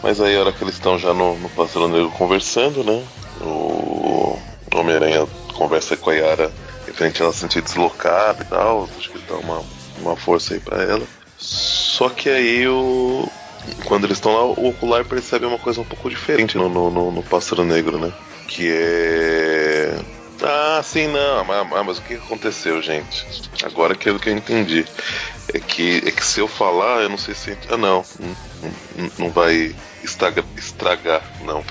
Mas 0.03 0.21
aí 0.21 0.37
a 0.37 0.41
hora 0.41 0.53
que 0.53 0.65
eles 0.65 0.75
estão 0.75 0.99
já 0.99 1.15
no, 1.15 1.39
no 1.39 1.49
pássaro 1.51 1.87
negro 1.87 2.11
conversando, 2.11 2.83
né? 2.83 3.05
O 3.41 4.39
Homem-Aranha 4.75 5.27
conversa 5.55 5.97
com 5.97 6.11
a 6.11 6.15
Yara 6.15 6.53
referente 6.87 7.23
a 7.23 7.25
ela 7.25 7.33
se 7.33 7.41
sentir 7.41 7.63
deslocada 7.63 8.43
e 8.43 8.47
tal. 8.47 8.89
Acho 8.97 9.11
que 9.11 9.19
dá 9.21 9.37
uma, 9.37 9.63
uma 9.99 10.17
força 10.17 10.55
aí 10.55 10.61
pra 10.61 10.83
ela. 10.83 11.07
Só 11.39 12.09
que 12.09 12.29
aí 12.29 12.67
o. 12.69 13.29
Quando 13.85 14.05
eles 14.05 14.17
estão 14.17 14.33
lá, 14.33 14.45
o 14.45 14.69
ocular 14.69 15.05
percebe 15.05 15.47
uma 15.47 15.59
coisa 15.59 15.81
um 15.81 15.85
pouco 15.85 16.09
diferente 16.09 16.57
no, 16.57 16.69
no, 16.69 17.11
no 17.11 17.23
Pássaro 17.23 17.65
Negro, 17.65 17.99
né? 17.99 18.13
Que 18.47 18.71
é. 18.71 19.99
Ah, 20.43 20.81
sim, 20.83 21.09
não. 21.09 21.45
Mas, 21.45 21.87
mas, 21.87 21.99
o 21.99 22.03
que 22.03 22.15
aconteceu, 22.15 22.81
gente? 22.81 23.27
Agora 23.63 23.95
que 23.95 24.09
é 24.09 24.13
o 24.13 24.19
que 24.19 24.31
eu 24.31 24.37
entendi. 24.37 24.87
É 25.53 25.59
que, 25.59 26.03
é 26.07 26.11
que 26.11 26.25
se 26.25 26.41
eu 26.41 26.49
falar, 26.49 27.03
eu 27.03 27.09
não 27.09 27.19
sei 27.19 27.35
se. 27.35 27.57
Ah, 27.69 27.77
não. 27.77 28.05
Não, 28.19 29.11
não 29.19 29.31
vai 29.31 29.75
estragar, 30.03 30.45
estragar 30.57 31.23
não. 31.45 31.65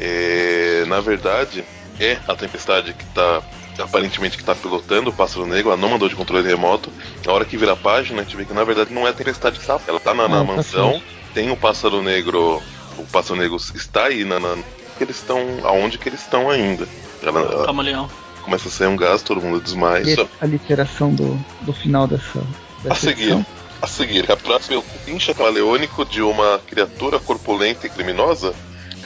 É, 0.00 0.84
na 0.86 1.00
verdade, 1.00 1.64
é 1.98 2.18
a 2.28 2.36
Tempestade 2.36 2.92
que 2.92 3.04
está 3.04 3.42
aparentemente 3.82 4.36
que 4.36 4.42
está 4.42 4.56
pilotando 4.56 5.10
o 5.10 5.12
Pássaro 5.12 5.46
Negro, 5.46 5.70
ela 5.70 5.80
não 5.80 5.90
mandou 5.90 6.08
de 6.08 6.16
controle 6.16 6.46
remoto. 6.46 6.92
Na 7.24 7.32
hora 7.32 7.44
que 7.44 7.56
vira 7.56 7.72
a 7.72 7.76
página, 7.76 8.20
a 8.20 8.24
gente 8.24 8.36
vê 8.36 8.44
que 8.44 8.52
na 8.52 8.64
verdade 8.64 8.92
não 8.92 9.06
é 9.06 9.10
a 9.10 9.12
Tempestade 9.12 9.56
que 9.56 9.62
está. 9.62 9.80
Ela 9.86 9.98
está 9.98 10.14
na, 10.14 10.28
na 10.28 10.38
tá 10.38 10.44
mansão, 10.44 11.02
tem 11.32 11.50
o 11.50 11.56
Pássaro 11.56 12.02
Negro, 12.02 12.62
o 12.96 13.04
Pássaro 13.04 13.38
Negro 13.38 13.56
está 13.56 14.06
aí 14.06 14.24
na, 14.24 14.40
na 14.40 14.56
eles 15.00 15.16
estão 15.16 15.40
aonde 15.62 15.98
que 15.98 16.08
eles 16.08 16.20
estão 16.20 16.50
ainda. 16.50 16.88
Ela, 17.22 17.40
ela 17.40 17.66
Camaleão. 17.66 18.10
Começa 18.42 18.68
a 18.68 18.70
sair 18.70 18.88
um 18.88 18.96
gás, 18.96 19.22
todo 19.22 19.40
mundo 19.40 19.60
desmaia. 19.60 20.02
E 20.02 20.28
a 20.40 20.46
literação 20.46 21.14
do, 21.14 21.38
do 21.60 21.72
final 21.72 22.06
dessa, 22.06 22.40
dessa 22.82 22.92
a 22.92 22.94
seguir, 22.96 23.46
a 23.82 23.86
seguir, 23.86 24.26
capturar 24.26 24.60
o 24.70 24.82
pincha 25.04 25.34
camaleônico 25.34 26.04
de 26.04 26.22
uma 26.22 26.58
criatura 26.66 27.18
corpulenta 27.18 27.86
e 27.86 27.90
criminosa 27.90 28.54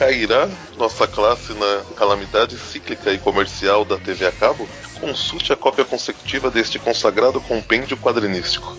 cairá 0.03 0.49
nossa 0.77 1.07
classe 1.07 1.53
na 1.53 1.83
calamidade 1.97 2.59
cíclica 2.59 3.13
e 3.13 3.19
comercial 3.19 3.85
da 3.85 3.97
TV 3.97 4.27
a 4.27 4.33
cabo? 4.33 4.69
Consulte 5.01 5.53
a 5.53 5.57
cópia 5.57 5.85
consecutiva 5.85 6.51
deste 6.51 6.77
consagrado 6.79 7.41
compêndio 7.41 7.97
quadrinístico. 7.97 8.77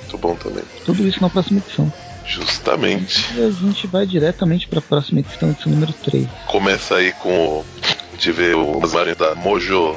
Muito 0.00 0.18
bom 0.18 0.34
também. 0.34 0.64
Tudo 0.84 1.06
isso 1.06 1.22
na 1.22 1.30
próxima 1.30 1.60
edição. 1.60 1.92
Justamente. 2.26 3.32
E 3.36 3.44
a 3.44 3.50
gente 3.50 3.86
vai 3.86 4.04
diretamente 4.04 4.66
para 4.66 4.80
a 4.80 4.82
próxima 4.82 5.20
edição, 5.20 5.50
edição 5.50 5.70
número 5.70 5.92
3. 5.92 6.26
Começa 6.48 6.96
aí 6.96 7.12
com. 7.12 7.64
A 7.84 8.16
gente 8.16 8.32
vê 8.32 8.50
as 8.82 8.92
imagens 8.92 9.16
da 9.16 9.36
Mojo. 9.36 9.94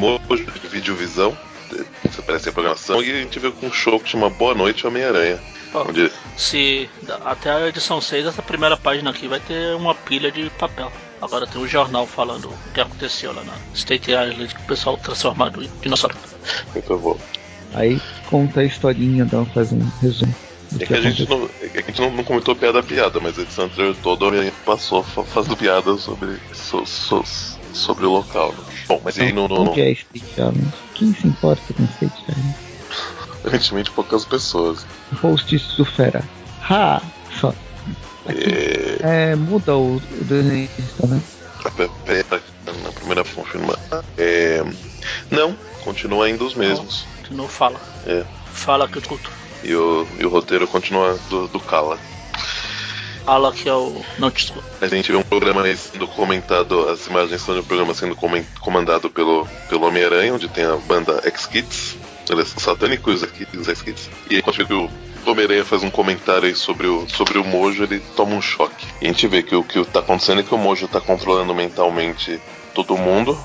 Mojo 0.00 0.44
de 0.44 0.68
Videovisão. 0.68 1.38
Isso 2.04 2.22
parece 2.22 2.48
a 2.48 2.52
programação. 2.52 3.00
E 3.00 3.10
a 3.10 3.20
gente 3.20 3.38
vê 3.38 3.52
com 3.52 3.66
um 3.66 3.72
show 3.72 4.00
que 4.00 4.08
chama 4.08 4.28
Boa 4.28 4.54
Noite 4.54 4.84
Homem-Aranha. 4.84 5.38
Onde... 5.74 6.10
Se 6.36 6.88
até 7.24 7.50
a 7.50 7.68
edição 7.68 8.00
6, 8.00 8.26
essa 8.26 8.42
primeira 8.42 8.76
página 8.76 9.10
aqui 9.10 9.28
vai 9.28 9.40
ter 9.40 9.74
uma 9.74 9.94
pilha 9.94 10.30
de 10.30 10.48
papel. 10.50 10.90
Agora 11.20 11.46
tem 11.46 11.60
um 11.60 11.66
jornal 11.66 12.06
falando 12.06 12.48
o 12.48 12.72
que 12.72 12.80
aconteceu 12.80 13.34
lá 13.34 13.42
na 13.42 13.54
State 13.74 14.10
Island, 14.10 14.54
que 14.54 14.60
o 14.60 14.66
pessoal 14.66 14.96
transformado 14.96 15.62
em 15.62 15.70
dinossauro. 15.80 16.16
Muito 16.72 16.98
bom. 16.98 17.18
Aí 17.74 18.00
conta 18.30 18.60
a 18.60 18.64
historinha, 18.64 19.24
dá, 19.24 19.44
faz 19.46 19.72
um 19.72 19.84
resumo. 20.00 20.34
É 20.80 20.84
que, 20.84 20.94
a 20.94 21.00
gente, 21.00 21.28
não, 21.28 21.48
é 21.62 21.68
que 21.68 21.78
a 21.78 21.82
gente 21.82 22.00
não, 22.00 22.10
não 22.10 22.24
comentou 22.24 22.54
piada 22.54 22.80
a 22.80 22.82
piada, 22.82 23.18
mas 23.20 23.38
a 23.38 23.42
edição 23.42 23.64
anterior 23.64 23.96
toda 24.02 24.26
a 24.26 24.42
gente 24.42 24.54
passou 24.66 25.02
fazendo 25.02 25.56
piada 25.56 25.96
sobre, 25.96 26.36
so, 26.52 26.84
so, 26.84 27.24
sobre 27.72 28.04
o 28.04 28.12
local. 28.12 28.52
Né? 28.52 28.64
Bom, 28.86 29.00
mas 29.02 29.18
aí 29.18 29.32
no. 29.32 29.48
no, 29.48 29.64
no... 29.64 29.70
O 29.70 29.74
que 29.74 29.80
é 29.80 29.92
State 29.92 30.32
Island? 30.32 30.74
Quem 30.94 31.14
se 31.14 31.26
importa 31.26 31.72
com 31.72 31.84
State 31.84 32.22
Island? 32.28 32.54
Aparentemente 33.48 33.90
poucas 33.90 34.24
pessoas. 34.24 34.86
Posts 35.20 35.76
do 35.76 35.84
Fera. 35.84 36.22
Ha! 36.68 37.00
Só. 37.40 37.54
Aqui, 38.26 38.98
é... 39.02 39.30
é... 39.30 39.36
muda 39.36 39.74
o, 39.74 39.96
o 39.96 40.24
desenhista, 40.24 41.06
né? 41.06 41.20
Pera, 42.04 42.42
na 42.82 42.92
primeira 42.92 43.24
confirma. 43.24 43.78
É... 44.18 44.62
Não, 45.30 45.56
continua 45.82 46.26
ainda 46.26 46.44
os 46.44 46.54
mesmos. 46.54 47.06
Não, 47.30 47.48
fala. 47.48 47.80
É. 48.06 48.24
Fala 48.52 48.86
que 48.86 48.98
eu 48.98 49.02
escuto. 49.02 49.30
E 49.64 49.74
o, 49.74 50.06
e 50.18 50.26
o 50.26 50.28
roteiro 50.28 50.66
continua 50.68 51.18
do, 51.30 51.48
do 51.48 51.58
Kala. 51.58 51.98
Kala 53.24 53.52
que 53.52 53.68
é 53.68 53.74
o. 53.74 54.02
Não 54.18 54.30
te 54.30 54.44
escuto. 54.44 54.64
A 54.80 54.86
gente 54.86 55.10
vê 55.10 55.16
um 55.16 55.22
programa 55.22 55.64
sendo 55.74 56.06
comentado, 56.06 56.88
as 56.88 57.06
imagens 57.06 57.40
são 57.40 57.54
de 57.54 57.60
um 57.60 57.64
programa 57.64 57.94
sendo 57.94 58.16
comandado 58.60 59.10
pelo, 59.10 59.46
pelo 59.68 59.86
Homem-Aranha, 59.86 60.34
onde 60.34 60.48
tem 60.48 60.64
a 60.64 60.76
banda 60.76 61.20
X-Kids 61.24 61.96
eles 62.30 62.54
são 62.56 62.74
aqui, 62.74 63.46
os 63.56 63.68
X-Kids. 63.68 64.10
E 64.30 64.36
aí, 64.36 64.42
quando 64.42 64.90
o 65.26 65.30
Homem-Aranha 65.30 65.64
faz 65.64 65.82
um 65.82 65.90
comentário 65.90 66.44
aí 66.44 66.54
sobre 66.54 66.86
o, 66.86 67.08
sobre 67.08 67.38
o 67.38 67.44
Mojo, 67.44 67.82
ele 67.82 68.00
toma 68.16 68.34
um 68.34 68.42
choque. 68.42 68.86
E 69.00 69.06
a 69.06 69.08
gente 69.08 69.26
vê 69.26 69.42
que 69.42 69.54
o 69.54 69.62
que 69.62 69.84
tá 69.84 70.00
acontecendo 70.00 70.40
é 70.40 70.44
que 70.44 70.54
o 70.54 70.58
Mojo 70.58 70.88
tá 70.88 71.00
controlando 71.00 71.54
mentalmente 71.54 72.40
todo 72.74 72.96
mundo, 72.96 73.38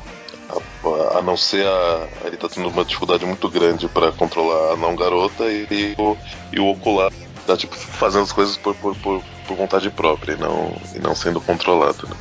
a, 0.49 1.17
a, 1.17 1.21
não 1.21 1.35
ser 1.35 1.65
a. 1.65 2.07
Ele 2.25 2.37
tá 2.37 2.47
tendo 2.47 2.67
uma 2.69 2.85
dificuldade 2.85 3.25
muito 3.25 3.49
grande 3.49 3.87
para 3.87 4.11
controlar 4.11 4.73
a 4.73 4.77
não 4.77 4.95
garota 4.95 5.45
e, 5.45 5.67
e, 5.69 5.95
o, 5.97 6.17
e 6.51 6.59
o 6.59 6.67
ocular 6.67 7.11
tá 7.45 7.57
tipo 7.57 7.75
fazendo 7.75 8.23
as 8.23 8.31
coisas 8.31 8.57
por, 8.57 8.75
por, 8.75 8.95
por, 8.97 9.23
por 9.47 9.57
vontade 9.57 9.89
própria 9.89 10.33
e 10.33 10.37
não, 10.37 10.75
e 10.95 10.99
não 10.99 11.15
sendo 11.15 11.41
controlado. 11.41 12.07
Né? 12.07 12.15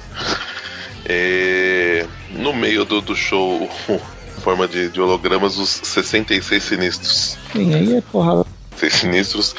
É, 1.05 2.07
no 2.31 2.53
meio 2.53 2.85
do, 2.85 3.01
do 3.01 3.14
show, 3.14 3.68
forma 4.42 4.66
de, 4.66 4.88
de 4.88 5.00
hologramas 5.00 5.57
os 5.57 5.68
66 5.68 6.62
sinistros. 6.62 7.38
Sim, 7.52 7.75
aí 7.75 7.96
é 7.96 8.00
porrada. 8.00 8.44
Seis 8.77 8.94
sinistros, 8.94 9.54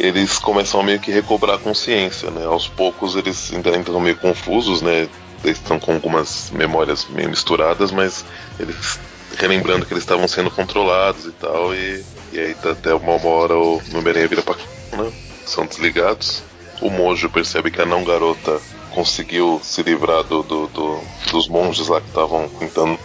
eles 0.00 0.38
começam 0.38 0.80
a 0.80 0.82
meio 0.82 0.98
que 0.98 1.12
recobrar 1.12 1.56
a 1.56 1.58
consciência, 1.58 2.30
né? 2.30 2.44
Aos 2.44 2.66
poucos 2.66 3.14
eles 3.14 3.52
ainda 3.52 3.70
estão 3.70 4.00
meio 4.00 4.16
confusos, 4.16 4.82
né? 4.82 5.08
Eles 5.44 5.58
estão 5.58 5.78
com 5.78 5.92
algumas 5.92 6.50
memórias 6.50 7.06
meio 7.08 7.30
misturadas, 7.30 7.92
mas 7.92 8.24
eles 8.58 8.98
relembrando 9.38 9.86
que 9.86 9.92
eles 9.92 10.02
estavam 10.02 10.26
sendo 10.26 10.50
controlados 10.50 11.26
e 11.26 11.32
tal, 11.32 11.74
e, 11.74 12.04
e 12.32 12.40
aí 12.40 12.54
tá 12.54 12.70
até 12.70 12.94
uma 12.94 13.12
hora 13.24 13.56
o 13.56 13.80
Homem-Aranha 13.92 14.28
vira 14.28 14.42
pra 14.42 14.54
né? 14.54 15.12
são 15.46 15.66
desligados. 15.66 16.42
O 16.80 16.90
Mojo 16.90 17.30
percebe 17.30 17.70
que 17.70 17.80
a 17.80 17.86
não 17.86 18.02
garota 18.02 18.60
conseguiu 18.92 19.60
se 19.62 19.82
livrar 19.82 20.24
do, 20.24 20.42
do, 20.42 20.66
do 20.68 21.00
dos 21.30 21.48
monges 21.48 21.88
lá 21.88 22.00
que 22.00 22.08
estavam 22.08 22.48
tentando 22.48 22.98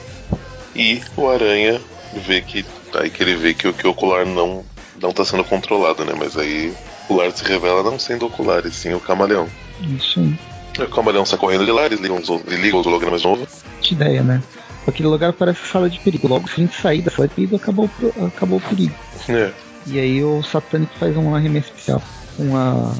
e 0.75 1.01
o 1.15 1.27
Aranha 1.29 1.79
vê 2.25 2.41
que 2.41 2.65
Aí 2.97 3.09
que 3.09 3.21
ele 3.21 3.35
vê 3.35 3.53
que, 3.53 3.71
que 3.71 3.87
o 3.87 3.91
ocular 3.91 4.25
não, 4.25 4.63
não 5.01 5.11
tá 5.11 5.23
sendo 5.23 5.43
controlado, 5.43 6.03
né? 6.05 6.13
Mas 6.17 6.37
aí 6.37 6.73
o 7.07 7.13
ocular 7.13 7.31
se 7.31 7.43
revela 7.43 7.83
não 7.83 7.99
sendo 7.99 8.23
o 8.23 8.27
ocular, 8.27 8.65
e 8.65 8.71
sim 8.71 8.93
o 8.93 8.99
camaleão. 8.99 9.47
Isso 9.81 10.19
aí. 10.19 10.83
O 10.83 10.89
camaleão 10.89 11.25
sai 11.25 11.37
correndo 11.37 11.65
de 11.65 11.71
lá, 11.71 11.85
eles 11.85 11.99
ligam, 11.99 12.17
eles 12.17 12.59
ligam 12.59 12.79
os 12.79 12.87
hologramas 12.87 13.21
de 13.21 13.27
novo. 13.27 13.47
Que 13.81 13.93
ideia, 13.93 14.23
né? 14.23 14.41
Aquele 14.87 15.07
lugar 15.07 15.33
parece 15.33 15.67
sala 15.67 15.89
de 15.89 15.99
perigo. 15.99 16.27
Logo 16.27 16.47
se 16.47 16.53
a 16.55 16.63
gente 16.63 16.81
sair 16.81 17.01
da 17.01 17.11
sala 17.11 17.27
de 17.27 17.35
perigo, 17.35 17.55
acabou, 17.57 17.89
acabou 18.25 18.57
o 18.57 18.61
perigo. 18.61 18.95
É. 19.27 19.51
E 19.85 19.99
aí 19.99 20.23
o 20.23 20.41
satânico 20.41 20.93
faz 20.99 21.15
um 21.15 21.35
arremesso 21.35 21.67
especial 21.67 22.01
com 22.35 22.55
a, 22.55 22.93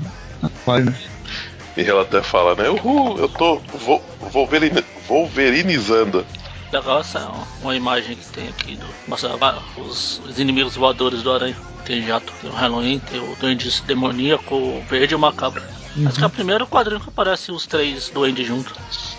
a 0.43 0.80
E 1.78 1.84
ela 1.84 2.03
até 2.03 2.22
fala, 2.22 2.55
né? 2.55 2.70
Uhul, 2.70 3.17
eu 3.17 3.30
tô 3.30 3.61
wolverine, 4.32 4.84
wolverinizando. 5.07 6.26
Legal 6.72 6.99
essa 6.99 7.32
uma 7.61 7.76
imagem 7.76 8.15
que 8.15 8.26
tem 8.28 8.47
aqui 8.47 8.76
do. 8.76 8.86
Mostra 9.07 9.32
os, 9.78 10.22
os 10.28 10.39
inimigos 10.39 10.76
voadores 10.76 11.24
do 11.24 11.32
aranha. 11.32 11.57
Tem 11.84 12.05
jato, 12.05 12.32
tem 12.41 12.49
o 12.49 12.53
Halloween, 12.53 12.99
tem 12.99 13.20
o 13.20 13.36
Duende 13.38 13.82
Demoníaco, 13.82 14.53
o 14.53 14.84
Verde 14.88 15.13
e 15.13 15.15
o 15.15 15.20
Macabro. 15.20 15.63
Uhum. 15.95 16.07
Acho 16.07 16.17
que 16.17 16.24
é 16.24 16.28
o 16.28 16.30
primeiro 16.30 16.67
quadrinho 16.67 16.99
que 16.99 17.09
aparece 17.09 17.51
os 17.51 17.65
três 17.65 18.09
duendes 18.09 18.45
juntos. 18.45 19.17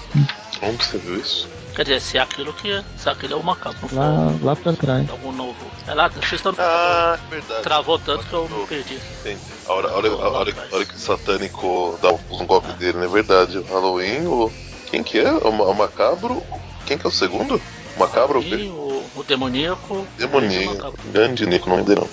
Onde 0.63 0.85
você 0.85 0.99
viu 0.99 1.17
isso? 1.19 1.49
Quer 1.75 1.85
dizer, 1.85 2.01
se 2.01 2.19
é 2.19 2.21
aquilo 2.21 2.53
que 2.53 2.71
é. 2.71 2.85
Se 2.97 3.09
é 3.09 3.13
aquilo 3.13 3.35
é 3.35 3.37
o 3.37 3.43
macabro. 3.43 3.89
Lá, 3.93 4.35
lá 4.43 4.57
pra 4.57 4.73
trás. 4.73 5.09
Algum 5.11 5.33
novo. 5.33 5.57
É 5.87 5.95
lá, 5.95 6.09
vocês 6.09 6.33
estão. 6.33 6.55
Ah, 6.59 7.19
verdade. 7.29 7.63
Travou 7.63 7.99
tanto 7.99 8.27
que 8.27 8.33
eu 8.33 8.49
me 8.49 8.67
perdi. 8.67 8.99
Entendi. 9.21 9.41
A 9.67 9.73
hora, 9.73 9.89
a 9.89 9.97
hora, 9.97 10.09
a 10.09 10.29
hora, 10.29 10.55
a 10.55 10.75
hora 10.75 10.85
que 10.85 10.95
o 10.95 10.99
satânico 10.99 11.99
dá 12.03 12.11
um, 12.13 12.47
golpe 12.47 12.73
dele, 12.75 12.99
não 12.99 13.05
é 13.05 13.09
verdade? 13.09 13.59
O 13.59 13.65
Halloween, 13.65 14.27
o. 14.27 14.53
Quem 14.91 15.03
que 15.03 15.19
é? 15.19 15.33
O, 15.33 15.49
o 15.49 15.75
macabro. 15.75 16.43
Quem 16.91 16.99
que 16.99 17.07
é 17.07 17.09
o 17.09 17.13
segundo? 17.13 17.63
O 17.95 18.01
macabro? 18.01 18.41
O, 18.41 19.05
o 19.15 19.23
demoníaco. 19.23 20.05
Demoníaco. 20.19 20.93
Grande 21.13 21.47
Nico, 21.47 21.71
não 21.71 21.85
dele 21.85 22.01
não. 22.01 22.09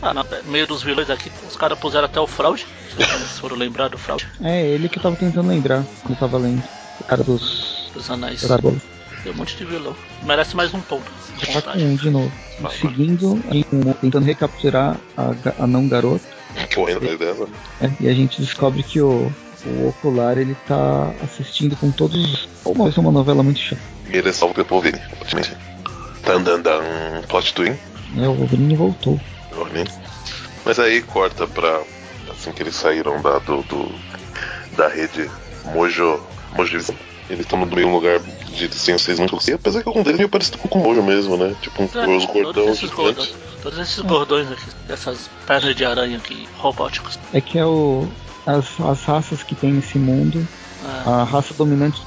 Ah, 0.00 0.14
no 0.14 0.24
meio 0.44 0.68
dos 0.68 0.84
vilões 0.84 1.10
aqui, 1.10 1.32
os 1.48 1.56
caras 1.56 1.76
puseram 1.76 2.04
até 2.04 2.20
o 2.20 2.26
fraude. 2.28 2.64
Se 2.96 3.04
foram 3.40 3.56
lembrar 3.56 3.88
do 3.88 3.98
fraude. 3.98 4.28
É, 4.40 4.64
ele 4.68 4.88
que 4.88 4.98
eu 4.98 5.02
tava 5.02 5.16
tentando 5.16 5.48
lembrar 5.48 5.82
quando 6.04 6.16
tava 6.16 6.38
lendo. 6.38 6.62
O 7.00 7.04
cara 7.04 7.24
dos. 7.24 7.90
Dos 7.92 8.08
anéis. 8.08 8.42
Tem 9.24 9.32
um 9.32 9.34
monte 9.34 9.56
de 9.56 9.64
vilão. 9.64 9.96
Merece 10.22 10.54
mais 10.54 10.72
um 10.72 10.80
ponto. 10.80 11.10
Tá 11.64 11.72
um 11.72 11.96
de 11.96 12.08
novo. 12.08 12.30
Seguindo, 12.80 13.42
tentando 14.00 14.24
recapturar 14.24 14.96
a, 15.16 15.34
a 15.58 15.66
não 15.66 15.88
garota. 15.88 16.24
Correndo 16.72 16.98
atrás 16.98 17.18
dela. 17.18 17.48
É, 17.80 17.90
e 17.98 18.08
a 18.08 18.14
gente 18.14 18.40
descobre 18.40 18.84
que 18.84 19.00
o, 19.00 19.32
o 19.66 19.88
ocular 19.88 20.38
ele 20.38 20.56
tá 20.68 21.12
assistindo 21.20 21.74
com 21.74 21.90
todos 21.90 22.32
os. 22.32 22.48
Uma 22.64 22.84
vez 22.84 22.96
uma 22.96 23.10
novela 23.10 23.42
muito 23.42 23.58
chata. 23.58 23.93
Ele 24.14 24.28
é 24.28 24.32
salvo 24.32 24.54
pelo 24.54 24.68
Wolverine, 24.68 25.02
aparentemente. 25.12 25.56
Tandandan, 26.22 26.80
plot 27.28 27.52
twin. 27.52 27.76
É, 28.16 28.28
o 28.28 28.34
Wolverine 28.34 28.76
voltou. 28.76 29.20
Wolverine. 29.52 29.90
Mas 30.64 30.78
aí 30.78 31.02
corta 31.02 31.48
pra. 31.48 31.82
Assim 32.30 32.52
que 32.52 32.62
eles 32.62 32.76
saíram 32.76 33.20
da, 33.20 33.38
do, 33.40 33.62
do 33.62 33.92
da 34.76 34.88
rede 34.88 35.28
Mojo. 35.64 36.20
Mojo 36.56 36.76
eles 36.76 36.90
estão 37.40 37.58
no 37.58 37.66
meio 37.66 37.88
um 37.88 37.92
lugar 37.94 38.20
de 38.20 38.72
sem 38.72 38.96
vocês 38.96 39.18
não 39.18 39.26
conheciam, 39.26 39.56
apesar 39.56 39.82
que 39.82 39.88
algum 39.88 40.02
deles 40.02 40.18
meio 40.18 40.28
parecido 40.28 40.58
com 40.58 40.78
o 40.78 40.82
Mojo 40.82 41.02
mesmo, 41.02 41.36
né? 41.36 41.56
Tipo 41.60 41.82
um 41.82 41.88
é, 41.92 42.16
os 42.16 42.24
gordões 42.26 42.76
esses 42.76 42.90
gordões. 42.90 43.34
Todos 43.62 43.78
esses 43.78 43.98
gordões 43.98 44.52
aqui, 44.52 44.66
dessas 44.86 45.28
pernas 45.44 45.74
de 45.74 45.84
aranha 45.84 46.18
aqui, 46.18 46.48
robóticos. 46.58 47.18
É 47.32 47.40
que 47.40 47.58
é 47.58 47.66
o. 47.66 48.06
As, 48.46 48.78
as 48.80 49.02
raças 49.04 49.42
que 49.42 49.54
tem 49.54 49.72
nesse 49.72 49.98
mundo, 49.98 50.46
é. 50.84 51.08
a 51.08 51.24
raça 51.24 51.52
dominante. 51.54 52.00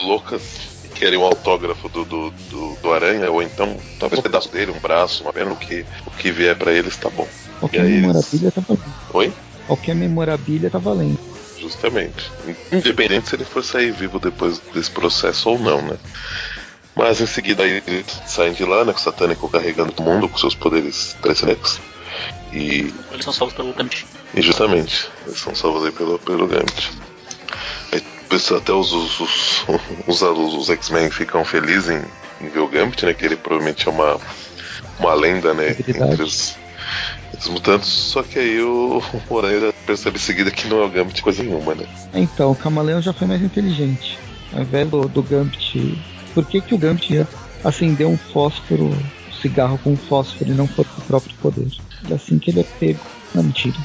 Loucas 0.00 0.75
querem 0.98 1.18
um 1.18 1.24
autógrafo 1.24 1.88
do, 1.88 2.04
do, 2.04 2.30
do, 2.30 2.76
do, 2.76 2.92
aranha, 2.92 3.30
ou 3.30 3.42
então 3.42 3.76
talvez 4.00 4.18
um 4.18 4.22
pedaço 4.22 4.48
dele, 4.50 4.72
um 4.72 4.80
braço, 4.80 5.22
uma 5.22 5.32
perna, 5.32 5.52
o 5.52 5.56
que, 5.56 5.84
o 6.06 6.10
que 6.10 6.30
vier 6.30 6.56
para 6.56 6.72
eles 6.72 6.96
tá 6.96 7.10
bom. 7.10 7.28
Qualquer 7.60 7.84
memorabilia 7.84 8.48
eles... 8.48 8.54
tá 8.54 8.60
valendo. 8.66 8.94
Oi? 9.12 9.32
Qualquer 9.66 9.94
memorabilia 9.94 10.70
tá 10.70 10.78
valendo. 10.78 11.18
Justamente. 11.58 12.30
Independente 12.72 13.28
se 13.28 13.36
ele 13.36 13.44
for 13.44 13.62
sair 13.62 13.90
vivo 13.90 14.18
depois 14.18 14.60
desse 14.72 14.90
processo 14.90 15.50
ou 15.50 15.58
não, 15.58 15.82
né? 15.82 15.96
Mas 16.94 17.20
em 17.20 17.26
seguida 17.26 17.62
aí 17.62 17.82
eles 17.86 18.06
saem 18.26 18.52
de 18.52 18.64
lá, 18.64 18.84
né? 18.84 18.92
Com 18.92 18.98
o 18.98 19.02
satânico 19.02 19.48
carregando 19.48 19.92
o 19.98 20.02
mundo 20.02 20.28
com 20.28 20.38
seus 20.38 20.54
poderes 20.54 21.14
telecínicos. 21.20 21.80
E. 22.52 22.92
Eles 23.12 23.24
são 23.24 23.32
salvos 23.32 23.54
pelo 23.54 23.72
Gambit. 23.74 24.06
E 24.34 24.40
justamente, 24.40 25.08
eles 25.26 25.38
são 25.38 25.54
salvos 25.54 25.84
aí 25.84 25.92
pelo, 25.92 26.18
pelo 26.18 26.46
Gambit. 26.46 26.90
Até 28.56 28.72
os, 28.72 28.92
os, 28.92 29.20
os, 29.20 29.64
os, 30.06 30.22
os 30.22 30.70
X-Men 30.70 31.10
ficam 31.10 31.44
felizes 31.44 31.90
em, 31.90 32.44
em 32.44 32.48
ver 32.48 32.60
o 32.60 32.68
Gambit, 32.68 33.04
né? 33.04 33.14
Que 33.14 33.24
ele 33.24 33.36
provavelmente 33.36 33.86
é 33.86 33.90
uma, 33.90 34.18
uma 34.98 35.14
lenda, 35.14 35.54
né? 35.54 35.70
Entre 35.70 36.22
os, 36.22 36.56
os 37.38 37.48
mutantes, 37.48 37.88
só 37.88 38.22
que 38.22 38.38
aí 38.38 38.60
o, 38.60 39.02
Moreira 39.28 39.72
percebe 39.86 40.16
em 40.16 40.20
seguida 40.20 40.50
que 40.50 40.66
não 40.68 40.82
é 40.82 40.84
o 40.84 40.90
Gambit 40.90 41.22
coisa 41.22 41.42
nenhuma, 41.42 41.74
né? 41.74 41.86
Então, 42.14 42.50
o 42.50 42.56
Camaleão 42.56 43.00
já 43.00 43.12
foi 43.12 43.26
mais 43.26 43.42
inteligente. 43.42 44.18
Ao 44.52 44.62
invés 44.62 44.88
do, 44.88 45.08
do 45.08 45.22
Gambit. 45.22 45.98
Por 46.34 46.44
que, 46.44 46.60
que 46.60 46.74
o 46.74 46.78
Gambit 46.78 47.12
ia 47.12 47.28
acender 47.64 48.06
um 48.06 48.16
fósforo, 48.16 48.84
um 48.84 49.32
cigarro 49.40 49.78
com 49.78 49.92
um 49.92 49.96
fósforo 49.96 50.50
e 50.50 50.54
não 50.54 50.66
por 50.66 50.86
o 50.98 51.00
próprio 51.02 51.34
poder? 51.40 51.68
É 52.10 52.14
assim 52.14 52.38
que 52.38 52.50
ele 52.50 52.60
é 52.60 52.64
pego. 52.78 53.00
Não, 53.34 53.42
mentira. 53.42 53.76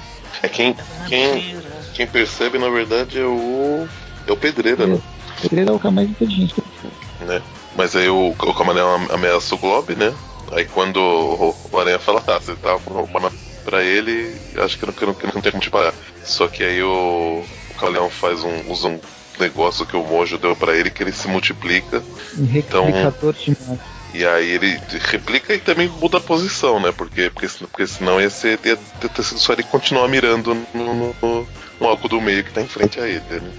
É 0.44 0.48
quem, 0.48 0.76
quem, 1.08 1.56
quem 1.94 2.08
percebe, 2.08 2.58
na 2.58 2.70
verdade, 2.70 3.20
é 3.20 3.26
o. 3.26 3.88
É 4.32 4.34
o 4.34 4.38
Pedreira, 4.38 4.88
né? 4.88 4.95
O 4.95 5.41
Pedreira 5.41 5.71
é 5.71 5.73
o 5.73 5.79
cara 5.79 5.91
mais 5.91 6.09
inteligente 6.09 6.53
que 6.53 7.25
né? 7.25 7.41
Mas 7.75 7.95
aí 7.95 8.09
o, 8.09 8.29
o 8.29 8.53
Camaleão 8.53 9.07
ameaça 9.11 9.53
o 9.55 9.57
Globe, 9.57 9.93
né? 9.95 10.13
Aí 10.53 10.65
quando 10.65 10.97
o 10.97 11.77
Aranha 11.77 11.99
fala, 11.99 12.23
ah, 12.27 12.39
você 12.39 12.55
tá 12.55 12.77
uma 12.88 13.32
pra 13.65 13.84
ele, 13.84 14.34
acho 14.57 14.77
que 14.77 14.86
não, 14.86 14.93
que 14.93 15.05
não, 15.05 15.13
que 15.13 15.25
não 15.25 15.41
tem 15.41 15.51
como 15.51 15.61
te 15.61 15.69
parar. 15.69 15.93
Só 16.23 16.47
que 16.47 16.63
aí 16.63 16.82
o, 16.82 17.43
o 17.69 17.73
Caleão 17.77 18.09
faz 18.09 18.41
um, 18.43 18.71
usa 18.71 18.88
um 18.88 18.99
negócio 19.38 19.86
que 19.86 19.97
o 19.97 20.03
Mojo 20.03 20.38
deu 20.38 20.55
para 20.55 20.75
ele 20.75 20.89
que 20.89 21.03
ele 21.03 21.11
se 21.11 21.27
multiplica. 21.27 22.01
Um 22.38 22.45
replicador 22.45 23.36
então, 23.45 23.75
de. 23.75 23.82
E 24.13 24.25
aí 24.25 24.49
ele 24.49 24.79
replica 25.09 25.53
e 25.53 25.59
também 25.59 25.88
muda 25.88 26.17
a 26.17 26.21
posição, 26.21 26.79
né? 26.79 26.91
Porque, 26.91 27.29
porque, 27.29 27.47
porque 27.59 27.88
senão 27.88 28.19
ia 28.19 28.29
ser 28.29 28.59
ia 28.65 28.77
ter 28.77 29.23
sido 29.23 29.39
só 29.39 29.53
ele 29.53 29.63
continuar 29.63 30.07
mirando 30.07 30.53
no, 30.73 30.93
no, 30.93 31.47
no 31.82 31.88
algo 31.88 32.07
do 32.07 32.21
meio 32.21 32.43
que 32.43 32.53
tá 32.53 32.61
em 32.61 32.67
frente 32.67 32.99
a 32.99 33.07
ele. 33.07 33.23
Né? 33.29 33.51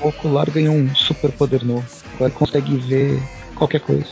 O 0.00 0.08
ocular 0.08 0.50
ganhou 0.50 0.74
um 0.74 0.92
super 0.94 1.30
poder 1.30 1.62
novo. 1.62 1.86
Agora 2.14 2.30
consegue 2.30 2.76
ver 2.78 3.22
qualquer 3.54 3.80
coisa. 3.80 4.08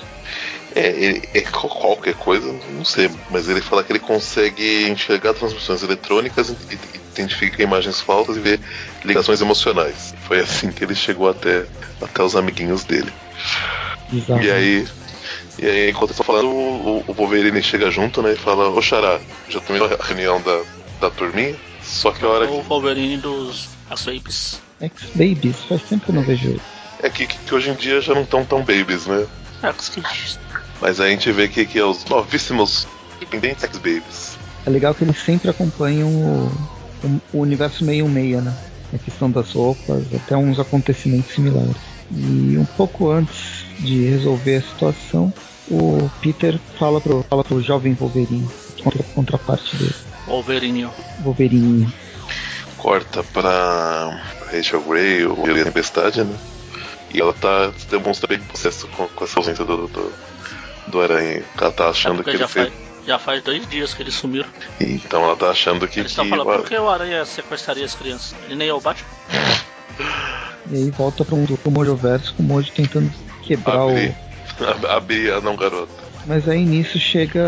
É, 0.75 0.89
ele, 0.91 1.29
é 1.35 1.41
qualquer 1.41 2.15
coisa, 2.15 2.55
não 2.75 2.85
sei, 2.85 3.11
mas 3.31 3.49
ele 3.49 3.63
fala 3.63 3.83
que 3.83 3.91
ele 3.91 3.99
consegue 3.99 4.89
enxergar 4.89 5.33
transmissões 5.33 5.83
eletrônicas, 5.83 6.55
identifica 7.15 7.63
imagens 7.63 8.01
falsas 8.01 8.37
e 8.37 8.41
ver 8.41 8.61
ligações 9.03 9.41
emocionais. 9.41 10.15
Foi 10.27 10.39
assim 10.41 10.71
que 10.71 10.85
ele 10.85 10.95
chegou 10.95 11.29
até, 11.29 11.65
até 12.01 12.23
os 12.23 12.37
amiguinhos 12.37 12.85
dele. 12.85 13.11
Exato. 14.13 14.43
E 14.43 14.51
aí, 14.51 14.87
e 15.59 15.67
aí, 15.67 15.91
enquanto 15.91 16.11
eu 16.11 16.17
tô 16.17 16.23
falando, 16.23 16.49
o, 16.49 17.05
o 17.07 17.13
Wolverine 17.15 17.63
chega 17.63 17.91
junto, 17.91 18.23
né? 18.23 18.35
E 18.35 18.37
fala, 18.37 18.69
ô 18.69 18.81
Xará, 18.83 19.19
já 19.49 19.61
terminou 19.61 19.89
a 19.89 20.05
reunião 20.05 20.41
da, 20.43 20.63
da 21.01 21.11
turminha? 21.11 21.57
Só 21.99 22.13
que 22.13 22.25
a 22.25 22.29
hora 22.29 22.47
que. 22.47 22.53
O 22.55 22.63
Wolverine 22.63 23.17
dos 23.17 23.71
X-Babies. 23.91 24.61
X-Babies, 24.81 25.57
faz 25.69 25.83
tempo 25.83 26.05
que 26.05 26.11
eu 26.13 26.15
não 26.15 26.23
vejo 26.23 26.51
ele. 26.51 26.61
É 27.03 27.11
que, 27.11 27.27
que, 27.27 27.53
hoje 27.53 27.71
em 27.71 27.75
dia 27.75 28.01
já 28.01 28.15
não 28.15 28.23
estão 28.23 28.45
tão 28.45 28.61
babies, 28.61 29.07
né? 29.07 29.27
X-Kids. 29.65 30.39
Mas 30.81 31.01
a 31.01 31.09
gente 31.09 31.33
vê 31.33 31.49
que, 31.49 31.67
que 31.67 31.77
é 31.77 31.85
os 31.85 32.05
novíssimos 32.05 32.87
independentes 33.17 33.65
X-Babies. 33.65 34.39
É 34.65 34.71
legal 34.71 34.95
que 34.95 35.03
eles 35.03 35.19
sempre 35.19 35.51
acompanham 35.51 36.09
o, 36.09 36.53
o, 37.05 37.21
o 37.33 37.41
universo 37.41 37.85
meio-meia, 37.85 38.43
né? 38.43 38.57
A 38.95 38.99
questão 38.99 39.29
das 39.29 39.53
roupas, 39.53 40.05
até 40.15 40.37
uns 40.37 40.61
acontecimentos 40.61 41.35
similares. 41.35 41.75
E 42.13 42.57
um 42.57 42.65
pouco 42.77 43.11
antes 43.11 43.65
de 43.81 44.05
resolver 44.05 44.59
a 44.59 44.63
situação, 44.63 45.33
o 45.69 46.09
Peter 46.23 46.61
fala 46.79 47.01
pro, 47.01 47.25
fala 47.29 47.43
pro 47.43 47.61
jovem 47.61 47.93
Wolverine, 47.95 48.49
contra 48.85 49.03
a 49.03 49.15
contraparte 49.15 49.77
dele. 49.77 50.08
Wolverine. 50.29 50.89
Wolverine. 51.21 51.93
Corta 52.77 53.25
pra 53.25 54.23
Rachel 54.53 54.83
Grey, 54.83 55.25
o 55.25 55.41
William 55.41 55.65
Tempestade, 55.65 56.23
né? 56.23 56.39
E 57.13 57.21
ela 57.21 57.33
tá 57.33 57.73
demonstra 57.91 58.29
bem 58.29 58.39
processo 58.39 58.87
com, 58.89 59.09
com 59.09 59.25
essa 59.25 59.41
ausência 59.41 59.65
do, 59.65 59.89
do, 59.89 60.13
do 60.87 61.01
Aranha. 61.01 61.43
Ela 61.59 61.73
tá 61.73 61.89
achando 61.89 62.21
é 62.21 62.25
que 62.25 62.31
ele 62.31 62.39
já 62.39 62.49
fez. 62.49 62.69
Faz, 62.69 62.79
já 63.07 63.19
faz 63.19 63.43
dois 63.43 63.67
dias 63.67 63.95
que 63.95 64.03
eles 64.03 64.15
sumiram. 64.15 64.49
Então 64.79 65.25
ela 65.25 65.35
tá 65.35 65.51
achando 65.51 65.89
que. 65.89 66.01
Eles 66.01 66.13
estão 66.13 66.29
falando, 66.29 66.47
por 66.47 66.69
que 66.69 66.77
o 66.77 66.89
Aranha 66.89 67.25
sequestraria 67.25 67.85
as 67.85 67.95
crianças? 67.95 68.35
Ele 68.45 68.57
nem 68.57 68.69
é 68.69 68.75
o 68.75 68.81
Batman? 68.81 69.09
e 70.71 70.77
aí 70.77 70.91
volta 70.91 71.25
pro, 71.25 71.37
pro 71.57 71.71
Mojo 71.71 71.97
Verso 71.97 72.35
com 72.35 72.43
o 72.43 72.47
Mojo 72.47 72.71
tentando 72.73 73.11
quebrar 73.43 73.81
abrir, 73.81 74.15
o. 74.61 74.87
Abrir 74.89 75.33
a 75.33 75.41
não 75.41 75.57
garota. 75.57 75.93
Mas 76.27 76.47
aí 76.47 76.65
nisso 76.65 76.99
chega 76.99 77.43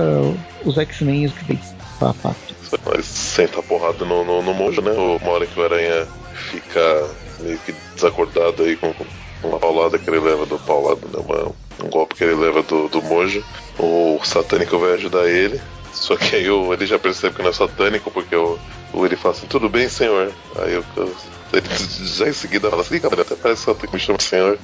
os 0.65 0.79
X-Men 0.79 1.25
e 1.25 1.27
os 1.27 1.33
que 1.35 1.59
pra 1.99 2.15
pátria. 2.15 2.57
Mas 2.87 3.05
senta 3.07 3.61
a 3.61 3.63
porrada 3.63 4.05
no, 4.05 4.25
no, 4.25 4.43
no 4.43 4.55
Mojo, 4.55 4.81
né? 4.81 4.93
Uma 4.93 5.33
hora 5.33 5.47
que 5.47 5.59
o 5.59 5.65
Aranha 5.65 6.07
fica 6.51 7.11
meio 7.41 7.59
que 7.59 7.73
desacordado 7.95 8.63
aí 8.63 8.77
com 8.77 8.95
uma 9.43 9.59
paulada 9.59 9.99
que 9.99 10.09
ele 10.09 10.21
leva 10.21 10.47
do 10.47 10.59
paulado, 10.59 11.01
né? 11.13 11.25
Uma, 11.27 11.53
um 11.85 11.91
golpe 11.91 12.15
que 12.15 12.25
ele 12.25 12.35
leva 12.35 12.63
do, 12.63 12.89
do 12.89 13.03
Mojo. 13.03 13.45
O 13.79 14.21
satânico 14.25 14.79
vai 14.79 14.95
ajudar 14.95 15.29
ele. 15.29 15.61
Só 15.93 16.17
que 16.17 16.37
aí 16.37 16.51
o, 16.51 16.73
ele 16.73 16.87
já 16.87 16.99
percebe 16.99 17.35
que 17.37 17.43
não 17.43 17.51
é 17.51 17.53
satânico, 17.53 18.11
porque 18.11 18.37
o, 18.37 18.59
o 18.93 19.05
ele 19.05 19.17
fala 19.17 19.35
assim, 19.35 19.47
tudo 19.47 19.69
bem, 19.69 19.89
senhor? 19.89 20.33
Aí 20.57 20.75
eu, 20.75 20.85
ele 21.53 21.67
já 22.07 22.29
em 22.29 22.33
seguida 22.33 22.71
fala 22.71 22.83
assim, 22.83 23.01
cara, 23.01 23.23
até 23.23 23.35
parece 23.35 23.75
que 23.75 23.93
me 23.93 23.99
chama 23.99 24.21
senhor. 24.21 24.59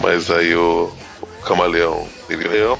Mas 0.00 0.30
aí 0.30 0.54
o, 0.54 0.92
o 1.20 1.26
camaleão, 1.44 2.08
ele 2.28 2.46
é. 2.48 2.78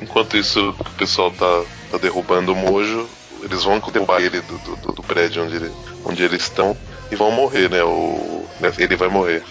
Enquanto 0.00 0.36
isso, 0.36 0.74
o 0.78 0.90
pessoal 0.96 1.30
tá, 1.32 1.64
tá 1.90 1.98
derrubando 1.98 2.52
o 2.52 2.56
Mojo, 2.56 3.08
eles 3.42 3.64
vão 3.64 3.80
derrubar 3.80 4.20
ele 4.20 4.40
do, 4.40 4.58
do, 4.58 4.92
do 4.92 5.02
prédio 5.02 5.44
onde, 5.44 5.56
ele, 5.56 5.72
onde 6.04 6.22
eles 6.22 6.42
estão 6.42 6.76
e 7.10 7.16
vão 7.16 7.30
morrer, 7.30 7.68
né? 7.70 7.82
O, 7.82 8.46
né, 8.60 8.72
ele 8.78 8.96
vai 8.96 9.08
morrer. 9.08 9.42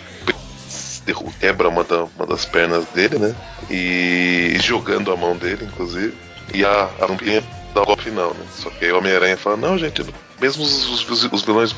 Quebra 1.39 1.69
uma, 1.69 1.83
da, 1.83 2.03
uma 2.03 2.27
das 2.27 2.45
pernas 2.45 2.85
dele, 2.93 3.17
né? 3.17 3.35
E 3.69 4.57
jogando 4.61 5.11
a 5.11 5.17
mão 5.17 5.35
dele, 5.35 5.65
inclusive. 5.65 6.13
E 6.53 6.65
a, 6.65 6.89
a 6.99 7.05
vampinha 7.05 7.43
dá 7.73 7.81
o 7.81 7.85
golpe 7.85 8.03
final, 8.03 8.33
né? 8.33 8.45
Só 8.55 8.69
que 8.69 8.85
aí 8.85 8.91
o 8.91 8.97
Homem-Aranha 8.97 9.37
fala, 9.37 9.57
não, 9.57 9.77
gente, 9.77 10.03
mesmo 10.41 10.63
os, 10.63 11.09
os, 11.09 11.23
os, 11.31 11.43
vilões 11.43 11.75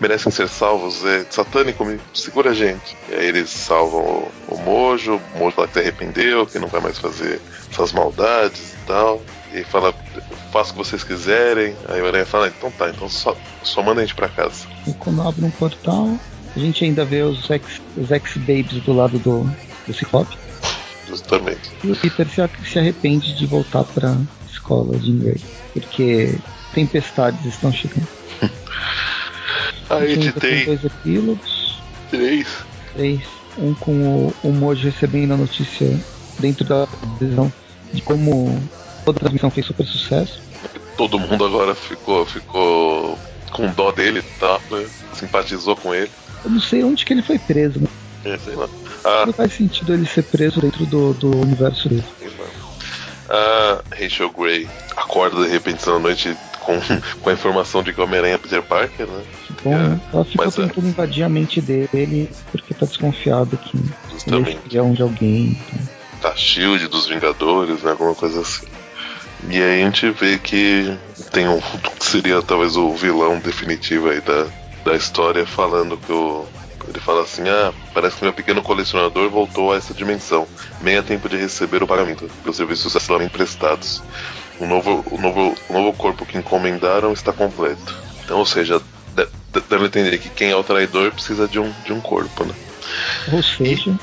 merecem 0.00 0.30
ser 0.30 0.48
salvos, 0.48 1.04
é 1.04 1.26
satânico, 1.30 1.84
me 1.84 2.00
segura 2.14 2.50
a 2.50 2.54
gente. 2.54 2.96
E 3.08 3.14
aí 3.14 3.26
eles 3.26 3.50
salvam 3.50 4.00
o, 4.00 4.54
o 4.54 4.58
Mojo, 4.58 5.20
o 5.34 5.38
Mojo 5.38 5.60
lá 5.60 5.66
que 5.66 5.74
se 5.74 5.80
arrependeu, 5.80 6.46
que 6.46 6.58
não 6.58 6.68
vai 6.68 6.80
mais 6.80 6.98
fazer 6.98 7.40
essas 7.70 7.92
maldades 7.92 8.74
e 8.74 8.86
tal. 8.86 9.22
E 9.52 9.64
fala, 9.64 9.94
faço 10.52 10.70
o 10.70 10.72
que 10.74 10.78
vocês 10.78 11.02
quiserem. 11.02 11.74
Aí 11.88 12.00
o 12.00 12.06
Aranha 12.06 12.26
fala, 12.26 12.48
então 12.48 12.70
tá, 12.70 12.88
então 12.88 13.08
só, 13.08 13.36
só 13.62 13.82
manda 13.82 14.00
a 14.00 14.04
gente 14.04 14.14
pra 14.14 14.28
casa. 14.28 14.66
E 14.86 14.92
quando 14.94 15.22
abre 15.22 15.44
um 15.44 15.50
portal, 15.50 16.18
a 16.54 16.58
gente 16.58 16.84
ainda 16.84 17.04
vê 17.04 17.22
os 17.22 17.48
ex-babies 17.50 18.72
ex 18.72 18.82
do 18.84 18.92
lado 18.92 19.18
do, 19.18 19.50
do 19.86 19.94
Ciclope. 19.94 20.36
Justamente. 21.08 21.70
E 21.84 21.90
o 21.90 21.96
Peter 21.96 22.26
se, 22.28 22.70
se 22.70 22.78
arrepende 22.78 23.34
de 23.34 23.46
voltar 23.46 23.84
pra 23.84 24.16
escola 24.50 24.96
de 24.98 25.12
Grey, 25.12 25.40
porque 25.72 26.38
tempestades 26.74 27.44
estão 27.44 27.72
chegando. 27.72 28.08
a 29.88 30.06
gente 30.06 30.32
tem 30.32 30.64
dois 30.64 30.84
epílogos. 30.84 31.80
Três. 32.10 32.48
Três. 32.94 33.22
Um 33.58 33.74
com 33.74 33.92
o, 33.92 34.34
o 34.42 34.52
Mojo 34.52 34.84
recebendo 34.84 35.34
a 35.34 35.36
notícia 35.36 35.98
dentro 36.38 36.64
da 36.64 36.86
visão 37.18 37.50
de 37.92 38.02
como 38.02 38.60
toda 39.04 39.18
a 39.18 39.20
transmissão 39.20 39.50
fez 39.50 39.66
super 39.66 39.86
sucesso. 39.86 40.40
Todo 40.96 41.18
mundo 41.18 41.44
agora 41.44 41.74
ficou, 41.74 42.26
ficou 42.26 43.18
com 43.52 43.72
dó 43.72 43.92
dele, 43.92 44.22
tá? 44.38 44.58
Né? 44.70 44.86
Simpatizou 45.12 45.76
com 45.76 45.94
ele. 45.94 46.10
Eu 46.44 46.50
não 46.50 46.60
sei 46.60 46.84
onde 46.84 47.04
que 47.04 47.12
ele 47.12 47.22
foi 47.22 47.38
preso, 47.38 47.80
né? 47.80 47.88
É, 48.24 48.38
sei 48.38 48.54
lá. 48.54 48.68
Ah. 49.06 49.24
Não 49.24 49.32
faz 49.32 49.52
sentido 49.52 49.94
ele 49.94 50.04
ser 50.04 50.22
preso 50.22 50.60
dentro 50.60 50.84
do, 50.84 51.14
do 51.14 51.30
universo 51.40 51.88
dele. 51.88 52.04
A 53.28 53.80
Rachel 53.96 54.30
Gray 54.30 54.68
acorda 54.96 55.44
de 55.44 55.48
repente 55.48 55.86
na 55.86 55.98
noite 55.98 56.36
com, 56.60 56.74
com 57.22 57.30
a 57.30 57.32
informação 57.32 57.84
de 57.84 57.92
que 57.92 58.00
o 58.00 58.04
Homem-Aranha 58.04 58.34
é 58.34 58.38
Peter 58.38 58.62
Parker, 58.62 59.06
né? 59.06 59.22
Bom, 59.62 59.72
é, 59.72 60.00
ela 60.12 60.24
ficou 60.24 60.46
é. 60.46 60.50
tentando 60.50 60.86
é. 60.86 60.90
invadir 60.90 61.22
a 61.22 61.28
mente 61.28 61.60
dele 61.60 62.28
porque 62.50 62.74
tá 62.74 62.84
desconfiado 62.84 63.56
que 63.56 63.78
Justamente. 64.10 64.58
ele 64.66 64.78
é 64.78 64.82
um 64.82 64.92
de 64.92 65.02
alguém. 65.02 65.56
Então. 65.68 65.96
Tá 66.20 66.36
Shield 66.36 66.88
dos 66.88 67.06
Vingadores, 67.06 67.82
né? 67.82 67.92
Alguma 67.92 68.14
coisa 68.14 68.40
assim. 68.40 68.66
E 69.48 69.62
aí 69.62 69.82
a 69.82 69.84
gente 69.84 70.10
vê 70.10 70.38
que 70.38 70.96
tem 71.30 71.46
um 71.46 71.60
que 71.98 72.04
seria 72.04 72.42
talvez 72.42 72.76
o 72.76 72.92
vilão 72.94 73.38
definitivo 73.38 74.08
aí 74.08 74.20
da, 74.20 74.46
da 74.84 74.96
história 74.96 75.46
falando 75.46 75.96
que 75.96 76.12
o. 76.12 76.44
Ele 76.88 77.00
fala 77.00 77.22
assim, 77.22 77.48
ah, 77.48 77.72
parece 77.92 78.16
que 78.16 78.24
meu 78.24 78.32
pequeno 78.32 78.62
colecionador 78.62 79.28
voltou 79.28 79.72
a 79.72 79.76
essa 79.76 79.92
dimensão. 79.92 80.46
Meia 80.80 81.02
tempo 81.02 81.28
de 81.28 81.36
receber 81.36 81.82
o 81.82 81.86
pagamento 81.86 82.30
pelos 82.42 82.56
serviços 82.56 82.92
foram 83.04 83.24
emprestados. 83.24 84.02
O 84.60 84.66
novo, 84.66 85.04
o, 85.10 85.18
novo, 85.18 85.54
o 85.68 85.72
novo 85.72 85.92
corpo 85.92 86.24
que 86.24 86.38
encomendaram 86.38 87.12
está 87.12 87.32
completo. 87.32 87.94
Então, 88.24 88.38
ou 88.38 88.46
seja, 88.46 88.80
deve 89.68 89.86
entender 89.86 90.18
que 90.18 90.28
quem 90.28 90.50
é 90.50 90.56
o 90.56 90.64
traidor 90.64 91.12
precisa 91.12 91.48
de 91.48 91.58
um, 91.58 91.72
de 91.84 91.92
um 91.92 92.00
corpo, 92.00 92.44
né? 92.44 92.54
Ou 93.32 93.42
seja. 93.42 93.94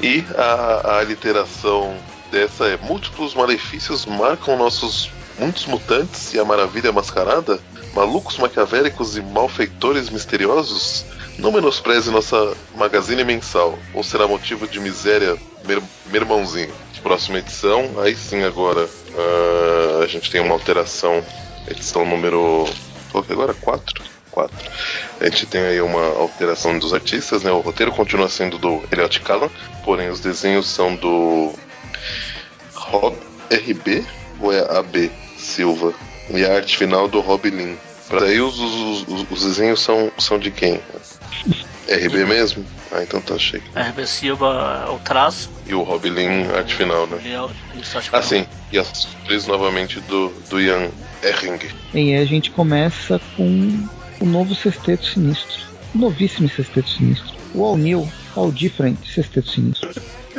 E, 0.00 0.18
e 0.18 0.26
a, 0.36 0.98
a 0.98 1.02
literação 1.04 1.96
dessa 2.30 2.66
é 2.66 2.76
múltiplos 2.76 3.34
malefícios 3.34 4.06
marcam 4.06 4.56
nossos 4.56 5.10
muitos 5.38 5.66
mutantes 5.66 6.34
e 6.34 6.38
a 6.38 6.44
maravilha 6.44 6.92
mascarada? 6.92 7.60
Malucos 7.94 8.38
maquiavélicos 8.38 9.16
e 9.16 9.22
malfeitores 9.22 10.10
misteriosos? 10.10 11.04
Não 11.38 11.52
menospreze 11.52 12.10
nossa 12.10 12.56
magazine 12.74 13.22
mensal, 13.22 13.78
ou 13.94 14.02
será 14.02 14.26
motivo 14.26 14.66
de 14.66 14.80
miséria, 14.80 15.36
meu, 15.64 15.82
irmãozinho. 16.12 16.74
Próxima 17.00 17.38
edição, 17.38 17.88
aí 18.00 18.16
sim 18.16 18.42
agora 18.42 18.84
uh, 18.84 20.02
a 20.02 20.06
gente 20.08 20.30
tem 20.30 20.40
uma 20.40 20.52
alteração, 20.52 21.24
edição 21.70 22.04
número. 22.04 22.64
Que 23.24 23.32
é 23.32 23.32
agora? 23.32 23.54
4? 23.54 24.04
4. 24.32 24.70
A 25.20 25.24
gente 25.24 25.46
tem 25.46 25.60
aí 25.62 25.80
uma 25.80 26.04
alteração 26.18 26.76
dos 26.78 26.92
artistas, 26.92 27.42
né? 27.44 27.52
O 27.52 27.60
roteiro 27.60 27.92
continua 27.92 28.28
sendo 28.28 28.58
do 28.58 28.82
Elliot 28.92 29.20
Callan, 29.20 29.48
porém 29.84 30.08
os 30.08 30.20
desenhos 30.20 30.66
são 30.66 30.94
do 30.96 31.54
Rob 32.74 33.16
RB 33.50 34.04
ou 34.40 34.52
é 34.52 34.78
AB 34.78 35.10
Silva? 35.36 35.94
E 36.30 36.44
a 36.44 36.56
arte 36.56 36.76
final 36.76 37.08
do 37.08 37.20
Rob 37.20 37.48
Lin. 37.48 37.78
Para 38.08 38.26
aí 38.26 38.40
os, 38.40 38.58
os, 38.58 39.02
os, 39.08 39.26
os, 39.30 39.44
desenhos 39.44 39.80
são, 39.80 40.10
são 40.18 40.38
de 40.38 40.50
quem? 40.50 40.80
RB 41.88 42.24
mesmo? 42.26 42.64
Ah, 42.92 43.02
então 43.02 43.20
tá 43.20 43.38
cheio. 43.38 43.62
RB 43.74 44.06
Silva 44.06 44.84
é 44.86 44.90
o 44.90 44.98
traço. 44.98 45.50
E 45.66 45.74
o 45.74 45.82
Rob 45.82 46.08
Lin, 46.08 46.46
arte 46.54 46.74
final, 46.74 47.06
né? 47.06 47.18
Ah, 48.12 48.22
sim. 48.22 48.46
E 48.72 48.78
as 48.78 49.08
três 49.24 49.46
novamente 49.46 50.00
do, 50.00 50.28
do 50.50 50.60
Ian 50.60 50.90
Erring. 51.22 51.58
E 51.94 51.98
aí 51.98 52.16
a 52.16 52.24
gente 52.24 52.50
começa 52.50 53.20
com 53.36 53.88
o 54.20 54.26
novo 54.26 54.54
Sexteto 54.54 55.04
Sinistro. 55.06 55.66
O 55.94 55.98
novíssimo 55.98 56.48
Sexteto 56.48 56.88
Sinistro. 56.90 57.34
O 57.54 57.64
All 57.64 57.76
New, 57.76 58.10
All 58.36 58.52
Different 58.52 58.98
Sexteto 59.06 59.48
Sinistro. 59.48 59.90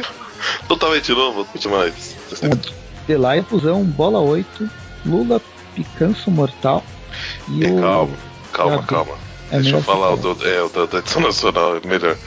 Totalmente 0.68 1.12
novo, 1.12 1.48
demais. 1.58 2.16
Delay, 3.08 3.42
Fusão, 3.44 3.84
Bola 3.84 4.20
8, 4.20 4.70
Lula, 5.06 5.42
Picanço 5.74 6.30
Mortal 6.30 6.84
e 7.50 7.66
é, 7.66 7.70
o. 7.72 7.80
Calma, 7.82 8.18
calma, 8.54 8.84
calma. 8.84 9.29
É 9.52 9.60
Deixa 9.60 9.78
eu 9.78 9.84
falar 9.84 10.14
o 10.14 10.18
do, 10.18 10.48
é, 10.48 10.62
o 10.62 10.70
da 10.70 11.00
edição 11.00 11.22
nacional, 11.22 11.78
é 11.78 11.88
melhor. 11.88 12.18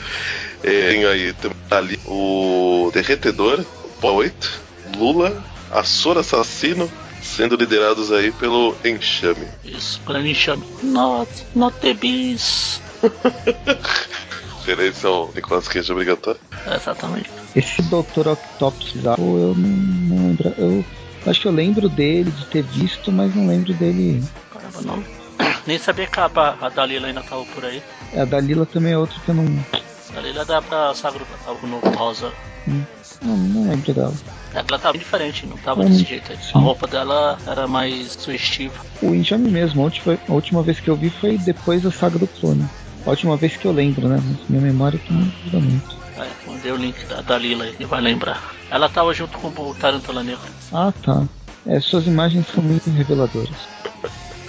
É, 0.62 0.88
tem 0.90 1.04
aí 1.04 1.32
tem 1.32 1.50
ali 1.70 1.98
o 2.06 2.90
Derretedor, 2.92 3.64
Bola 4.00 4.16
8, 4.16 4.60
Lula, 4.96 5.42
Açor 5.70 6.18
Assassino, 6.18 6.90
sendo 7.22 7.56
liderados 7.56 8.12
aí 8.12 8.30
pelo 8.32 8.76
Enxame. 8.84 9.46
Isso, 9.64 10.00
pelo 10.06 10.18
Enxame. 10.26 10.64
Not, 10.82 11.30
not 11.54 11.76
the 11.78 11.94
beast. 11.94 12.80
referência 14.62 15.08
ao 15.08 15.30
Nicolas 15.34 15.68
Cage 15.68 15.92
obrigatório. 15.92 16.40
exatamente. 16.72 17.30
Esse 17.54 17.82
Dr. 17.82 18.28
Octopus 18.28 18.94
eu 18.94 19.54
não, 19.56 20.16
não 20.16 20.28
lembro. 20.28 20.54
Eu 20.56 20.84
acho 21.26 21.40
que 21.40 21.48
eu 21.48 21.52
lembro 21.52 21.88
dele, 21.88 22.30
de 22.30 22.46
ter 22.46 22.62
visto, 22.62 23.10
mas 23.12 23.34
não 23.34 23.46
lembro 23.46 23.74
dele. 23.74 24.22
Caramba, 24.52 24.80
não. 24.82 25.21
Nem 25.66 25.78
sabia 25.78 26.06
que 26.06 26.20
a, 26.20 26.26
a 26.60 26.68
Dalila 26.68 27.08
ainda 27.08 27.22
tava 27.22 27.44
por 27.46 27.64
aí. 27.64 27.82
É, 28.12 28.22
a 28.22 28.24
Dalila 28.24 28.66
também 28.66 28.92
é 28.92 28.98
outra 28.98 29.18
que 29.20 29.28
eu 29.28 29.34
não. 29.34 29.44
A 30.10 30.14
Dalila 30.14 30.44
dá 30.44 30.60
pra 30.60 30.94
Sagro, 30.94 31.26
algo 31.46 31.66
novo 31.66 31.88
rosa. 31.90 32.32
Hum, 32.68 32.84
não, 33.22 33.36
não 33.36 33.70
lembro 33.70 33.92
dela. 33.92 34.14
É, 34.54 34.58
ela 34.58 34.78
tava 34.78 34.98
diferente, 34.98 35.46
não 35.46 35.56
tava 35.58 35.82
hum, 35.82 35.86
desse 35.86 36.04
jeito 36.04 36.32
aí. 36.32 36.38
A 36.54 36.58
roupa 36.58 36.86
dela 36.86 37.38
era 37.46 37.66
mais 37.66 38.12
sugestiva. 38.12 38.74
O 39.00 39.14
Injame 39.14 39.50
mesmo, 39.50 39.80
a 39.80 39.84
última, 39.84 40.18
a 40.28 40.32
última 40.32 40.62
vez 40.62 40.78
que 40.80 40.88
eu 40.88 40.96
vi 40.96 41.10
foi 41.10 41.38
depois 41.38 41.82
da 41.82 41.90
saga 41.90 42.18
do 42.18 42.26
clone. 42.26 42.64
A 43.04 43.10
última 43.10 43.36
vez 43.36 43.56
que 43.56 43.66
eu 43.66 43.72
lembro, 43.72 44.08
né? 44.08 44.22
Minha 44.48 44.62
memória 44.62 44.98
que 44.98 45.12
não 45.12 45.22
ajuda 45.22 45.58
muito. 45.58 46.02
É, 46.16 46.28
mandei 46.46 46.70
o 46.70 46.76
link 46.76 47.04
da, 47.06 47.20
da 47.22 47.38
Lila 47.38 47.64
aí, 47.64 47.74
vai 47.84 48.00
lembrar. 48.00 48.54
Ela 48.70 48.88
tava 48.88 49.12
junto 49.12 49.38
com 49.38 49.48
o 49.48 49.74
Tarantula 49.74 50.22
Negra. 50.22 50.48
Ah, 50.72 50.92
tá. 51.02 51.26
É, 51.66 51.80
suas 51.80 52.06
imagens 52.06 52.46
são 52.48 52.62
muito 52.62 52.90
reveladoras. 52.90 53.71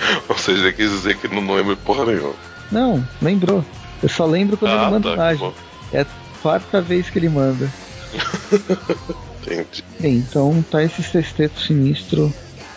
Ou 0.28 0.38
seja, 0.38 0.72
quis 0.72 0.89
dizer 0.89 1.18
que 1.18 1.28
não 1.28 1.56
lembro 1.56 1.78
porra 1.78 2.06
nenhuma. 2.06 2.34
Não, 2.72 3.08
lembrou. 3.22 3.64
Eu 4.01 4.10
só 4.10 4.26
lembro 4.26 4.58
quando 4.58 4.72
ah, 4.72 4.82
ele 4.84 4.91
manda 4.91 5.10
tá, 5.10 5.14
imagem. 5.14 5.54
É 5.91 6.01
a 6.01 6.06
quarta 6.41 6.82
vez 6.82 7.10
que 7.10 7.20
ele 7.20 7.30
manda. 7.30 7.72
Entendi. 9.41 9.84
Bem, 9.99 10.16
então 10.18 10.64
tá 10.70 10.84
esse 10.84 11.04
sexteto 11.04 11.60
sinistro 11.60 12.34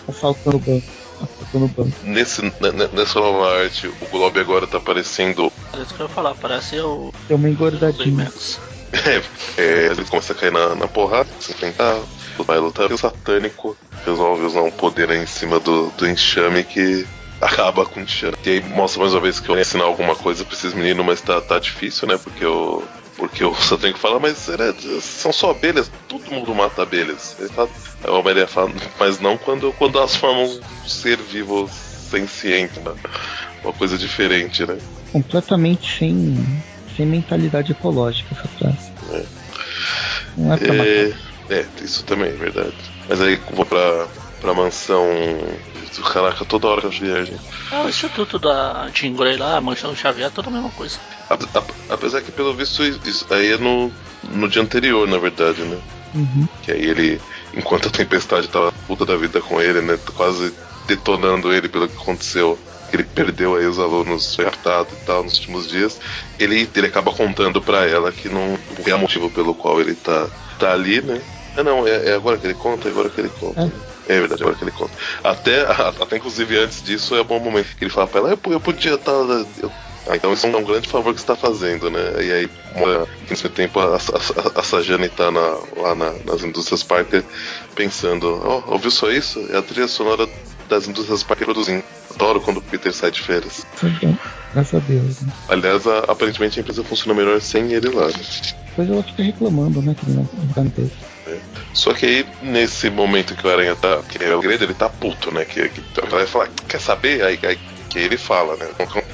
assaltando 0.09 0.57
o 0.57 0.61
banco 0.61 0.87
no 1.55 1.69
banco. 1.69 1.93
Nesse, 2.03 2.43
nessa 2.93 3.21
nova 3.21 3.63
arte, 3.63 3.89
o 3.89 4.07
Globo 4.11 4.39
agora 4.39 4.67
tá 4.67 4.79
aparecendo. 4.79 5.53
É 5.73 5.81
isso 5.81 5.95
que 5.95 6.01
eu 6.01 6.07
ia 6.07 6.13
falar, 6.13 6.35
parece 6.35 6.79
o. 6.81 7.13
É 7.29 7.35
uma 7.35 7.49
engordadinha. 7.49 8.31
É, 8.93 9.23
é, 9.61 9.87
ele 9.87 10.05
começa 10.05 10.33
a 10.33 10.37
cair 10.37 10.53
na, 10.53 10.75
na 10.75 10.89
porrada, 10.89 11.29
se 11.41 11.53
enfrentar, 11.53 11.99
vai 12.39 12.59
lutar. 12.59 12.91
E 12.91 12.95
o 12.95 12.99
satânico 12.99 13.77
resolve 14.05 14.45
usar 14.45 14.63
um 14.63 14.71
poder 14.71 15.11
em 15.11 15.27
cima 15.27 15.59
do, 15.59 15.91
do 15.91 16.09
enxame 16.09 16.65
que 16.65 17.07
acaba 17.41 17.85
com 17.85 18.01
o 18.01 18.05
Tchan. 18.05 18.33
E 18.45 18.51
aí 18.51 18.63
mostra 18.63 19.01
mais 19.01 19.13
uma 19.15 19.21
vez 19.21 19.41
que 19.41 19.49
eu 19.49 19.59
ensinar 19.59 19.85
alguma 19.85 20.15
coisa 20.15 20.45
pra 20.45 20.55
esses 20.55 20.75
meninos, 20.75 21.05
mas 21.05 21.21
tá, 21.21 21.41
tá 21.41 21.59
difícil, 21.59 22.09
né? 22.09 22.19
Porque 22.19 22.45
eu. 22.45 22.85
Porque 23.17 23.43
o 23.43 23.53
que 23.55 23.99
falar, 23.99 24.21
mas 24.21 24.47
são 25.01 25.33
só 25.33 25.53
abelhas, 25.53 25.91
todo 26.07 26.31
mundo 26.31 26.55
mata 26.55 26.83
abelhas. 26.83 27.35
Ele 27.39 27.49
fala, 27.49 27.71
a 28.05 28.11
Homem-Aranha 28.11 28.47
fala, 28.47 28.71
mas 29.01 29.19
não 29.19 29.39
quando, 29.39 29.73
quando 29.79 29.97
elas 29.97 30.15
formam 30.17 30.45
um 30.45 30.89
ser 30.89 31.17
vivo 31.17 31.67
senciente, 32.11 32.79
né? 32.81 32.93
Uma 33.65 33.73
coisa 33.73 33.97
diferente, 33.97 34.67
né? 34.67 34.77
Completamente 35.13 35.99
sem, 35.99 36.37
sem 36.97 37.07
mentalidade 37.07 37.73
ecológica 37.73 38.35
essa 38.35 38.49
frase. 38.49 38.93
É. 39.13 39.25
Não 40.37 40.53
é 40.53 40.57
pra 40.57 40.75
é, 40.75 41.15
é, 41.51 41.67
isso 41.83 42.05
também 42.05 42.29
é 42.29 42.33
verdade. 42.33 42.75
Mas 43.09 43.21
aí 43.21 43.41
vou 43.53 43.65
pra, 43.65 44.07
pra 44.41 44.55
mansão. 44.55 45.07
Caraca, 46.13 46.45
toda 46.45 46.67
hora 46.67 46.83
que 46.83 46.87
eu 46.89 46.91
viagem. 46.91 47.37
É 47.73 47.81
o 47.81 47.89
instituto 47.89 48.39
da 48.39 48.91
Jean 48.93 49.15
Grey 49.15 49.39
lá, 49.39 49.57
a 49.57 49.61
mansão 49.63 49.97
Xavier, 49.97 50.31
toda 50.31 50.49
a 50.49 50.53
mesma 50.53 50.69
coisa. 50.71 50.99
A, 51.31 51.35
a, 51.35 51.65
apesar 51.95 52.21
que, 52.21 52.31
pelo 52.31 52.53
visto, 52.53 52.83
isso 52.85 53.27
aí 53.31 53.53
é 53.53 53.57
no, 53.57 53.91
no 54.25 54.47
dia 54.47 54.61
anterior, 54.61 55.09
na 55.09 55.17
verdade, 55.17 55.63
né? 55.63 55.79
Uhum. 56.15 56.47
Que 56.63 56.73
aí 56.73 56.85
ele, 56.85 57.21
enquanto 57.55 57.89
a 57.89 57.91
tempestade 57.91 58.47
tava 58.49 58.73
puta 58.87 59.07
da 59.07 59.17
vida 59.17 59.41
com 59.41 59.61
ele, 59.61 59.81
né? 59.81 59.99
Quase 60.15 60.53
detonando 60.87 61.51
ele 61.51 61.69
pelo 61.69 61.89
que 61.89 61.97
aconteceu 61.97 62.59
que 62.89 62.97
ele 62.97 63.05
perdeu 63.05 63.57
aí 63.57 63.67
os 63.67 63.79
alunos 63.79 64.37
raptados 64.37 64.93
e 64.93 65.05
tal 65.05 65.25
nos 65.25 65.39
últimos 65.39 65.69
dias, 65.69 65.99
ele, 66.39 66.69
ele 66.75 66.87
acaba 66.87 67.13
contando 67.13 67.61
para 67.61 67.87
ela 67.87 68.13
que 68.13 68.29
não 68.29 68.59
é 68.87 68.95
o 68.95 68.99
motivo 68.99 69.31
pelo 69.31 69.55
qual 69.55 69.81
ele 69.81 69.95
tá, 69.95 70.29
tá 70.59 70.73
ali, 70.73 71.01
né? 71.01 71.21
Ah, 71.57 71.63
não, 71.63 71.87
é, 71.87 72.11
é 72.11 72.15
agora 72.15 72.37
que 72.37 72.47
ele 72.47 72.55
conta, 72.55 72.89
é 72.89 72.91
agora 72.91 73.09
que 73.09 73.21
ele 73.21 73.31
conta. 73.41 73.73
É. 74.09 74.17
é 74.17 74.21
verdade, 74.21 74.43
é 74.43 74.45
agora 74.45 74.59
que 74.59 74.65
ele 74.65 74.73
conta. 74.73 74.93
Até, 75.25 75.63
até 76.03 76.17
inclusive 76.17 76.59
antes 76.59 76.83
disso 76.83 77.15
é 77.15 77.23
um 77.23 77.25
bom 77.25 77.41
momento 77.41 77.75
que 77.77 77.85
ele 77.85 77.91
fala 77.91 78.07
pra 78.07 78.21
ela, 78.21 78.31
eu, 78.31 78.53
eu 78.53 78.61
podia 78.61 78.95
estar. 78.95 79.13
Tá, 79.13 79.71
ah, 80.09 80.15
então 80.15 80.33
isso 80.33 80.47
é 80.47 80.57
um 80.57 80.63
grande 80.63 80.89
favor 80.89 81.13
que 81.13 81.21
você 81.21 81.25
está 81.25 81.35
fazendo, 81.35 81.91
né? 81.91 82.23
E 82.23 82.33
aí, 82.33 82.51
nesse 83.29 83.49
tempo, 83.49 83.81
a, 83.81 83.97
a, 83.97 84.61
a 84.61 84.63
Sajane 84.63 85.09
tá 85.09 85.33
na, 85.33 85.59
lá 85.77 85.95
na, 85.97 86.13
nas 86.25 86.45
indústrias 86.45 86.85
Parker 86.85 87.25
pensando, 87.75 88.41
ó, 88.45 88.63
oh, 88.67 88.75
ouviu 88.75 88.91
só 88.91 89.11
isso? 89.11 89.45
É 89.51 89.57
a 89.57 89.63
trilha 89.63 89.89
sonora 89.89 90.29
das 90.67 90.89
indústrias 90.89 91.23
produzindo. 91.23 91.83
Adoro 92.15 92.41
quando 92.41 92.59
o 92.59 92.63
Peter 92.63 92.93
sai 92.93 93.11
de 93.11 93.21
férias. 93.21 93.67
Graças 94.53 94.75
a 94.75 94.87
Deus. 94.87 95.21
Né? 95.21 95.33
Aliás, 95.49 95.87
a, 95.87 95.99
aparentemente 96.01 96.59
a 96.59 96.63
empresa 96.63 96.83
funciona 96.83 97.19
melhor 97.19 97.41
sem 97.41 97.73
ele 97.73 97.89
lá. 97.89 98.07
Né? 98.07 98.15
Depois 98.69 98.91
ela 98.91 99.03
fica 99.03 99.23
reclamando, 99.23 99.83
né? 99.83 99.95
Que 99.99 100.11
ele 100.11 100.17
não 100.17 100.49
tá 100.55 100.63
no 100.63 100.71
texto. 100.71 100.97
É. 101.27 101.39
Só 101.75 101.93
que 101.93 102.07
aí, 102.07 102.27
nesse 102.43 102.89
momento 102.89 103.35
que 103.35 103.47
o 103.47 103.51
Aranha 103.51 103.77
tá. 103.77 104.03
Que 104.09 104.23
é 104.23 104.35
o 104.35 104.41
Gredo, 104.41 104.65
ele 104.65 104.75
tá 104.75 104.89
puto, 104.89 105.31
né? 105.31 105.45
Que, 105.45 105.69
que 105.69 105.83
vai 106.09 106.27
falar, 106.27 106.49
quer 106.69 106.81
saber? 106.81 107.23
Aí, 107.23 107.39
aí 107.43 107.59
que 107.91 107.99
ele 107.99 108.17
fala, 108.17 108.57
né? 108.57 108.67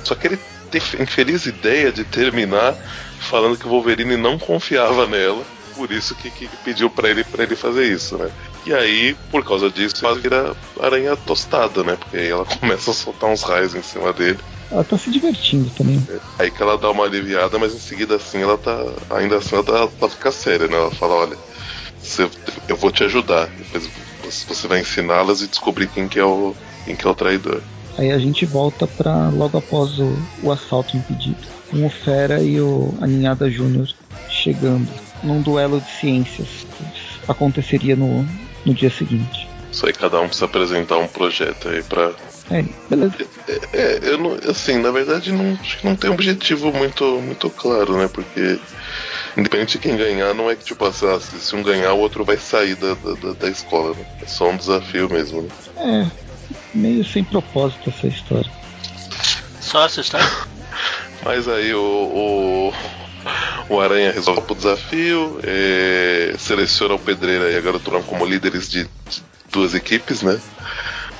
Só 0.04 0.14
que 0.14 0.28
ele 0.28 0.38
tem 0.70 0.80
a 0.98 1.02
infeliz 1.02 1.46
ideia 1.46 1.92
de 1.92 2.04
terminar 2.04 2.74
falando 3.20 3.56
que 3.56 3.66
o 3.66 3.70
Wolverine 3.70 4.16
não 4.16 4.38
confiava 4.38 5.06
nela 5.06 5.44
por 5.72 5.90
isso 5.90 6.14
que, 6.14 6.30
que 6.30 6.48
pediu 6.64 6.90
para 6.90 7.08
ele 7.08 7.24
para 7.24 7.44
ele 7.44 7.56
fazer 7.56 7.86
isso, 7.86 8.16
né? 8.16 8.30
E 8.64 8.72
aí, 8.72 9.16
por 9.30 9.44
causa 9.44 9.68
disso, 9.68 10.04
ela 10.04 10.14
vira 10.14 10.54
aranha 10.80 11.16
tostada, 11.16 11.82
né? 11.82 11.96
Porque 11.96 12.16
aí 12.16 12.28
ela 12.28 12.44
começa 12.60 12.90
a 12.90 12.94
soltar 12.94 13.30
uns 13.30 13.42
raios 13.42 13.74
em 13.74 13.82
cima 13.82 14.12
dele. 14.12 14.38
Ela 14.70 14.84
tá 14.84 14.96
se 14.96 15.10
divertindo 15.10 15.68
também. 15.70 16.02
É, 16.08 16.18
aí 16.38 16.50
que 16.50 16.62
ela 16.62 16.78
dá 16.78 16.90
uma 16.90 17.04
aliviada, 17.04 17.58
mas 17.58 17.74
em 17.74 17.78
seguida 17.78 18.16
assim 18.16 18.42
ela 18.42 18.56
tá. 18.56 18.86
Ainda 19.10 19.36
assim 19.36 19.56
ela, 19.56 19.64
tá, 19.64 19.88
ela 20.00 20.10
fica 20.10 20.32
séria, 20.32 20.68
né? 20.68 20.76
Ela 20.76 20.90
fala, 20.90 21.14
olha, 21.14 21.36
você, 22.00 22.28
eu 22.68 22.76
vou 22.76 22.90
te 22.90 23.04
ajudar. 23.04 23.48
Depois 23.58 23.90
você 24.48 24.68
vai 24.68 24.80
ensiná-las 24.80 25.42
e 25.42 25.48
descobrir 25.48 25.88
quem 25.88 26.08
que 26.08 26.18
é 26.18 26.24
o. 26.24 26.54
quem 26.84 26.96
que 26.96 27.06
é 27.06 27.10
o 27.10 27.14
traidor. 27.14 27.60
Aí 27.98 28.10
a 28.10 28.18
gente 28.18 28.46
volta 28.46 28.86
para 28.86 29.28
logo 29.28 29.58
após 29.58 29.98
o, 29.98 30.16
o 30.42 30.50
assalto 30.50 30.96
impedido. 30.96 31.36
Com 31.70 31.84
o 31.84 31.90
Fera 31.90 32.42
e 32.42 32.60
o 32.60 32.94
Aninhada 33.00 33.50
Júnior 33.50 33.88
chegando 34.28 34.88
num 35.22 35.42
duelo 35.42 35.80
de 35.80 35.90
ciências. 35.90 36.48
Aconteceria 37.28 37.94
no, 37.94 38.26
no 38.64 38.74
dia 38.74 38.90
seguinte. 38.90 39.48
Isso 39.70 39.86
aí, 39.86 39.92
cada 39.92 40.20
um 40.20 40.26
precisa 40.26 40.44
apresentar 40.44 40.98
um 40.98 41.08
projeto 41.08 41.68
aí 41.68 41.82
pra. 41.82 42.12
É, 42.50 42.62
beleza. 42.90 43.14
É, 43.48 43.60
é, 43.72 44.00
eu 44.02 44.18
não, 44.18 44.38
assim, 44.50 44.78
na 44.78 44.90
verdade, 44.90 45.32
não, 45.32 45.58
acho 45.60 45.78
que 45.78 45.86
não 45.86 45.96
tem 45.96 46.10
um 46.10 46.12
objetivo 46.12 46.70
muito, 46.70 47.04
muito 47.22 47.48
claro, 47.48 47.96
né? 47.96 48.06
Porque, 48.06 48.58
independente 49.34 49.72
de 49.72 49.78
quem 49.78 49.96
ganhar, 49.96 50.34
não 50.34 50.50
é 50.50 50.54
que, 50.54 50.64
tipo, 50.64 50.84
assim, 50.84 51.06
ah, 51.06 51.18
se 51.18 51.56
um 51.56 51.62
ganhar, 51.62 51.94
o 51.94 51.98
outro 52.00 52.22
vai 52.22 52.36
sair 52.36 52.74
da, 52.74 52.92
da, 52.94 53.32
da 53.32 53.48
escola, 53.48 53.94
né? 53.94 54.04
É 54.20 54.26
só 54.26 54.50
um 54.50 54.56
desafio 54.56 55.08
mesmo, 55.08 55.42
né? 55.42 55.48
É, 55.78 56.10
meio 56.74 57.02
sem 57.02 57.24
propósito 57.24 57.88
essa 57.88 58.06
história. 58.06 58.50
Só 59.60 59.86
essa 59.86 60.02
história? 60.02 60.28
Mas 61.24 61.48
aí 61.48 61.72
o, 61.72 61.80
o, 61.80 62.72
o 63.72 63.80
Aranha 63.80 64.12
resolve 64.12 64.42
o 64.46 64.54
desafio, 64.54 65.40
é, 65.42 66.34
seleciona 66.38 66.94
o 66.94 66.98
Pedreira 66.98 67.50
e 67.50 67.56
a 67.56 67.60
Garotron 67.60 68.02
como 68.02 68.26
líderes 68.26 68.68
de, 68.68 68.84
de, 68.84 69.22
duas 69.50 69.74
equipes, 69.74 70.22
né? 70.22 70.38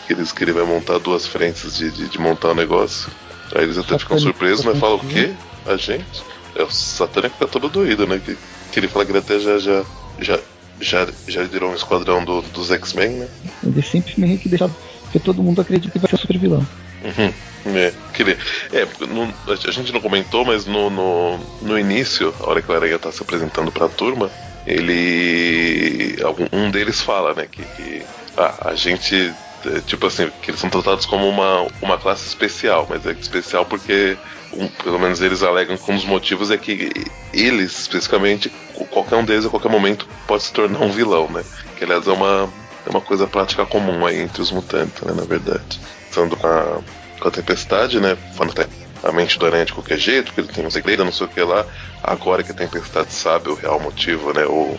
Que, 0.06 0.12
eles, 0.12 0.32
que 0.32 0.44
ele 0.44 0.52
vai 0.52 0.64
montar 0.64 0.98
duas 0.98 1.26
frentes 1.26 1.76
de, 1.76 1.90
de, 1.90 2.08
de 2.08 2.18
montar 2.18 2.50
o 2.50 2.54
negócio. 2.54 3.10
Aí 3.54 3.64
eles 3.64 3.78
até 3.78 3.98
ficam 3.98 4.18
surpresos, 4.18 4.64
né? 4.66 4.74
Falam 4.74 4.96
o 4.96 5.00
quê? 5.06 5.32
A 5.66 5.76
gente? 5.76 6.22
É, 6.54 6.62
o 6.62 6.70
Satânico 6.70 7.34
fica 7.36 7.46
todo 7.46 7.68
doído, 7.70 8.06
né? 8.06 8.20
Que, 8.22 8.36
que 8.70 8.80
ele 8.80 8.88
fala 8.88 9.06
que 9.06 9.12
ele 9.12 9.18
até 9.18 9.38
já, 9.38 9.58
já, 9.58 9.84
já, 10.20 10.38
já, 10.78 11.08
já 11.26 11.42
liderou 11.42 11.70
um 11.70 11.74
esquadrão 11.74 12.22
do, 12.22 12.42
dos 12.42 12.70
X-Men, 12.70 13.10
né? 13.10 13.28
Ele 13.64 13.82
sempre 13.82 14.12
meio 14.18 14.38
que 14.38 14.48
deixa. 14.48 14.70
Porque 15.04 15.18
todo 15.18 15.42
mundo 15.42 15.60
acredita 15.60 15.92
que 15.92 15.98
vai 15.98 16.10
ser 16.10 16.18
super 16.18 16.38
vilão. 16.38 16.66
Uhum. 17.04 17.32
É, 17.66 17.92
queria. 18.12 18.38
É, 18.72 18.86
no, 19.06 19.32
a 19.46 19.70
gente 19.70 19.92
não 19.92 20.00
comentou, 20.00 20.44
mas 20.44 20.66
no, 20.66 20.90
no, 20.90 21.38
no, 21.60 21.78
início, 21.78 22.34
a 22.40 22.50
hora 22.50 22.62
que 22.62 22.70
o 22.70 22.74
Aranha 22.74 22.98
tá 22.98 23.12
se 23.12 23.22
apresentando 23.22 23.70
pra 23.70 23.88
turma, 23.88 24.30
ele. 24.66 26.16
Um 26.52 26.70
deles 26.70 27.00
fala, 27.00 27.34
né, 27.34 27.46
que, 27.50 27.62
que 27.62 28.02
ah, 28.36 28.70
a 28.70 28.74
gente. 28.74 29.32
É, 29.64 29.80
tipo 29.86 30.08
assim, 30.08 30.28
que 30.42 30.50
eles 30.50 30.60
são 30.60 30.68
tratados 30.68 31.06
como 31.06 31.28
uma, 31.28 31.68
uma 31.80 31.96
classe 31.96 32.26
especial, 32.26 32.84
mas 32.90 33.06
é 33.06 33.12
especial 33.12 33.64
porque, 33.64 34.16
um, 34.52 34.66
pelo 34.66 34.98
menos 34.98 35.20
eles 35.20 35.44
alegam 35.44 35.76
que 35.76 35.88
um 35.92 35.94
dos 35.94 36.04
motivos 36.04 36.50
é 36.50 36.56
que 36.56 36.90
eles, 37.32 37.78
especificamente, 37.78 38.50
qualquer 38.90 39.14
um 39.14 39.24
deles 39.24 39.46
a 39.46 39.48
qualquer 39.48 39.70
momento 39.70 40.08
pode 40.26 40.42
se 40.42 40.52
tornar 40.52 40.80
um 40.80 40.90
vilão, 40.90 41.28
né? 41.30 41.44
Que 41.76 41.84
aliás 41.84 42.08
é 42.08 42.10
uma, 42.10 42.52
é 42.84 42.90
uma 42.90 43.00
coisa 43.00 43.28
prática 43.28 43.64
comum 43.64 44.04
aí 44.04 44.20
entre 44.20 44.42
os 44.42 44.50
mutantes, 44.50 45.00
né, 45.02 45.12
na 45.14 45.22
verdade. 45.22 45.78
Sendo 46.12 46.38
a 46.46 46.80
com 47.22 47.28
a 47.28 47.30
tempestade, 47.30 48.00
né? 48.00 48.16
Falando 48.34 48.50
até 48.58 48.68
a 49.04 49.12
mente 49.12 49.38
do 49.38 49.46
Aranha 49.46 49.64
de 49.64 49.72
qualquer 49.72 49.96
jeito, 49.96 50.32
que 50.32 50.40
ele 50.40 50.48
tem 50.48 50.66
um 50.66 50.70
segredo, 50.70 51.04
não 51.04 51.12
sei 51.12 51.26
o 51.26 51.30
que 51.30 51.40
lá. 51.40 51.64
Agora 52.02 52.42
que 52.42 52.50
a 52.50 52.54
tempestade 52.54 53.12
sabe 53.12 53.48
o 53.48 53.54
real 53.54 53.78
motivo, 53.78 54.32
né? 54.32 54.44
Ou 54.44 54.78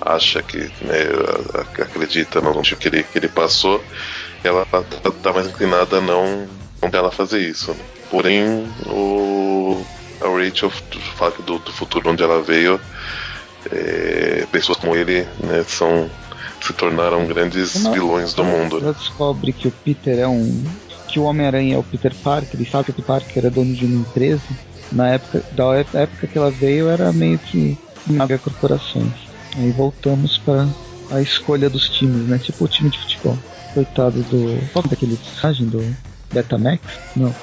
acha 0.00 0.42
que, 0.42 0.58
né, 0.58 1.04
acredita 1.80 2.40
no 2.40 2.52
motivo 2.54 2.80
que 2.80 2.88
ele, 2.88 3.02
que 3.04 3.18
ele 3.18 3.28
passou, 3.28 3.82
ela 4.42 4.64
tá, 4.66 4.82
tá 5.22 5.32
mais 5.32 5.46
inclinada 5.46 5.98
a 5.98 6.00
não, 6.00 6.48
não 6.80 6.90
ela 6.92 7.10
fazer 7.10 7.40
isso. 7.40 7.72
Né? 7.72 7.78
Porém, 8.10 8.66
o, 8.86 9.84
a 10.20 10.26
Rachel 10.26 10.70
fala 11.16 11.32
que 11.32 11.42
do, 11.42 11.58
do 11.58 11.72
futuro 11.72 12.10
onde 12.10 12.22
ela 12.22 12.42
veio, 12.42 12.80
é, 13.70 14.44
pessoas 14.50 14.78
como 14.78 14.96
ele 14.96 15.26
né, 15.38 15.64
são 15.66 16.10
se 16.62 16.72
tornaram 16.72 17.26
grandes 17.26 17.86
vilões 17.86 18.34
do 18.34 18.44
mundo. 18.44 18.78
Ela 18.78 18.92
descobre 18.92 19.52
que 19.52 19.68
o 19.68 19.70
Peter 19.70 20.18
é 20.18 20.28
um 20.28 20.64
que 21.08 21.18
o 21.18 21.24
Homem-Aranha 21.24 21.74
é 21.74 21.78
o 21.78 21.82
Peter 21.82 22.14
Parker, 22.14 22.58
e 22.58 22.64
sabe 22.64 22.84
que 22.84 22.90
o 22.90 22.94
Peter 22.94 23.06
Parker 23.06 23.38
era 23.38 23.50
dono 23.50 23.74
de 23.74 23.84
uma 23.84 24.00
empresa, 24.00 24.42
na 24.90 25.08
época, 25.10 25.44
da 25.52 25.74
época 25.76 26.26
que 26.26 26.38
ela 26.38 26.50
veio 26.50 26.88
era 26.88 27.12
meio 27.12 27.38
que 27.38 27.76
mega 28.06 28.38
corporações. 28.38 29.12
Aí 29.56 29.70
voltamos 29.72 30.38
para 30.38 30.66
a 31.10 31.20
escolha 31.20 31.68
dos 31.68 31.88
times, 31.90 32.26
né? 32.26 32.38
Tipo 32.38 32.64
o 32.64 32.68
time 32.68 32.88
de 32.88 32.98
futebol. 32.98 33.38
Coitado 33.74 34.22
do. 34.22 34.58
Qual 34.72 34.84
é 34.86 34.88
daquele 34.88 35.16
personagem 35.16 35.66
do 35.66 35.96
Betamax? 36.32 36.80
Não. 37.14 37.34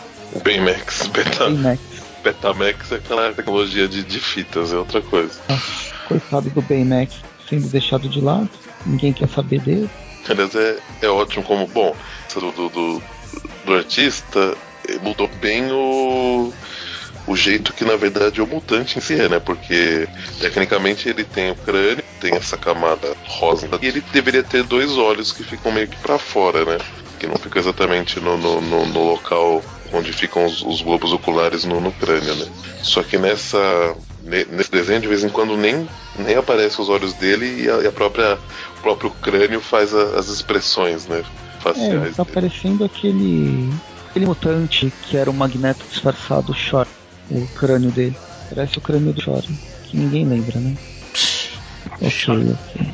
Baymax. 0.43 1.07
Beta... 1.07 1.45
Baymax. 1.45 1.79
Betamax 2.23 2.91
é 2.91 2.95
aquela 2.95 3.33
tecnologia 3.33 3.87
de, 3.87 4.03
de 4.03 4.19
fitas, 4.19 4.73
é 4.73 4.77
outra 4.77 5.01
coisa. 5.01 5.39
Nossa, 5.47 5.95
coitado 6.07 6.49
do 6.49 6.61
Baymax 6.61 7.15
sendo 7.49 7.67
deixado 7.67 8.07
de 8.07 8.21
lado, 8.21 8.49
ninguém 8.85 9.13
quer 9.13 9.29
saber 9.29 9.61
dele. 9.61 9.89
Aliás, 10.27 10.53
é, 10.55 10.77
é 11.01 11.07
ótimo 11.07 11.43
como, 11.43 11.67
bom, 11.67 11.95
do, 12.33 12.69
do, 12.69 13.01
do 13.65 13.73
artista 13.73 14.55
mudou 15.01 15.27
bem 15.39 15.71
o, 15.71 16.51
o 17.27 17.35
jeito 17.35 17.73
que 17.73 17.85
na 17.85 17.95
verdade 17.95 18.41
o 18.41 18.47
mutante 18.47 18.97
em 18.97 19.01
si 19.01 19.19
é, 19.19 19.29
né? 19.29 19.39
Porque 19.39 20.07
tecnicamente 20.39 21.07
ele 21.07 21.23
tem 21.23 21.51
o 21.51 21.55
crânio, 21.55 22.03
tem 22.19 22.33
essa 22.33 22.57
camada 22.57 23.15
rosa 23.25 23.69
e 23.81 23.87
ele 23.87 24.03
deveria 24.11 24.43
ter 24.43 24.63
dois 24.63 24.97
olhos 24.97 25.31
que 25.31 25.43
ficam 25.43 25.71
meio 25.71 25.87
que 25.87 25.97
para 25.97 26.17
fora, 26.17 26.65
né? 26.65 26.77
Que 27.19 27.27
não 27.27 27.35
ficam 27.35 27.61
exatamente 27.61 28.19
no, 28.19 28.37
no, 28.37 28.61
no, 28.61 28.85
no 28.87 29.03
local 29.11 29.61
onde 29.91 30.13
ficam 30.13 30.45
os, 30.45 30.61
os 30.61 30.81
globos 30.81 31.11
oculares 31.11 31.65
no, 31.65 31.79
no, 31.81 31.91
crânio, 31.91 32.35
né? 32.35 32.47
Só 32.81 33.03
que 33.03 33.17
nessa 33.17 33.95
nesse 34.23 34.71
desenho 34.71 35.01
de 35.01 35.07
vez 35.07 35.23
em 35.23 35.29
quando 35.29 35.55
nem, 35.55 35.87
nem 36.17 36.35
aparece 36.35 36.81
os 36.81 36.89
olhos 36.89 37.13
dele 37.13 37.63
e 37.63 37.69
a, 37.69 37.77
e 37.77 37.87
a 37.87 37.91
própria 37.91 38.37
o 38.77 38.81
próprio 38.81 39.09
crânio 39.09 39.61
faz 39.61 39.93
a, 39.93 40.17
as 40.17 40.27
expressões, 40.27 41.07
né? 41.07 41.23
faciais. 41.59 42.13
É, 42.13 42.15
tá 42.15 42.25
parecendo 42.25 42.83
aquele 42.83 43.69
aquele 44.09 44.25
mutante 44.25 44.91
que 45.03 45.17
era 45.17 45.29
o 45.29 45.33
Magneto 45.33 45.85
disfarçado, 45.89 46.53
Shore, 46.53 46.89
o 47.29 47.45
crânio 47.47 47.91
dele. 47.91 48.17
Parece 48.49 48.77
o 48.77 48.81
crânio 48.81 49.13
do 49.13 49.21
Shore, 49.21 49.47
que 49.83 49.97
ninguém 49.97 50.27
lembra, 50.27 50.59
né? 50.59 50.75
Ok, 52.01 52.53
ok. 52.53 52.93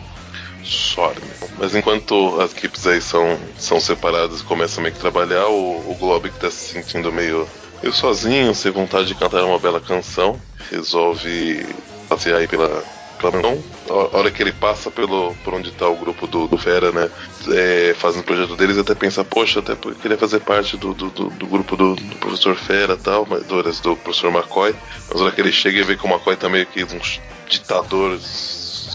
Shore. 0.64 1.22
Mas 1.58 1.76
enquanto 1.76 2.42
as 2.42 2.52
equipes 2.52 2.86
aí 2.86 3.00
são, 3.00 3.38
são 3.58 3.80
separadas 3.80 4.42
e 4.42 4.44
começam 4.44 4.84
meio 4.84 4.94
que 4.94 5.00
trabalhar, 5.00 5.48
o, 5.48 5.92
o 5.92 5.96
Glob 5.96 6.30
que 6.30 6.40
tá 6.40 6.52
se 6.52 6.74
sentindo 6.74 7.12
meio, 7.12 7.48
meio 7.82 7.94
sozinho, 7.94 8.54
sem 8.54 8.72
vontade 8.72 9.08
de 9.08 9.16
cantar 9.16 9.44
uma 9.44 9.60
bela 9.60 9.80
canção, 9.80 10.40
resolve 10.70 11.66
passear 12.08 12.38
aí 12.38 12.48
pela, 12.48 12.84
Clamão, 13.16 13.62
a 13.90 14.18
hora 14.18 14.30
que 14.30 14.42
ele 14.42 14.52
passa 14.52 14.92
pelo, 14.92 15.34
por 15.44 15.54
onde 15.54 15.70
está 15.70 15.88
o 15.88 15.96
grupo 15.96 16.28
do, 16.28 16.48
do 16.48 16.58
Fera, 16.58 16.92
né? 16.92 17.10
É, 17.50 17.96
fazendo 17.98 18.22
o 18.22 18.26
projeto 18.26 18.56
deles, 18.56 18.78
até 18.78 18.94
pensa, 18.94 19.24
poxa, 19.24 19.60
até 19.60 19.76
queria 19.76 20.18
fazer 20.18 20.40
parte 20.42 20.78
do, 20.78 20.94
do, 20.94 21.10
do, 21.10 21.30
do 21.30 21.48
grupo 21.48 21.76
do, 21.76 21.96
do, 21.96 22.16
professor 22.18 22.56
Fera 22.56 22.98
tal, 22.98 23.26
mas 23.28 23.44
do, 23.46 23.64
do 23.64 23.96
professor 23.98 24.32
McCoy. 24.32 24.76
Mas 25.10 25.22
a 25.22 25.24
hora 25.24 25.34
que 25.34 25.42
ele 25.42 25.52
chega 25.52 25.80
e 25.80 25.84
vê 25.84 25.96
que 25.96 26.06
o 26.06 26.10
McCoy 26.10 26.36
tá 26.36 26.50
meio 26.50 26.66
que 26.66 26.84
um 26.84 27.00
ditador 27.48 28.20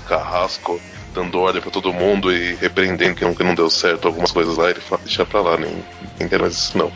carrasco, 0.09 0.81
dando 1.15 1.41
ordem 1.41 1.63
para 1.63 1.71
todo 1.71 1.93
mundo 1.93 2.33
e 2.33 2.55
repreendendo 2.55 3.15
que 3.15 3.25
não, 3.25 3.35
que 3.35 3.43
não 3.43 3.55
deu 3.55 3.71
certo 3.71 4.07
algumas 4.07 4.33
coisas 4.33 4.57
lá, 4.57 4.71
ele 4.71 4.81
fala, 4.81 5.01
deixa 5.05 5.25
pra 5.25 5.41
lá, 5.41 5.57
nem, 5.57 5.85
nem 6.19 6.29
quero 6.29 6.43
mais 6.43 6.55
isso 6.55 6.77
não. 6.77 6.93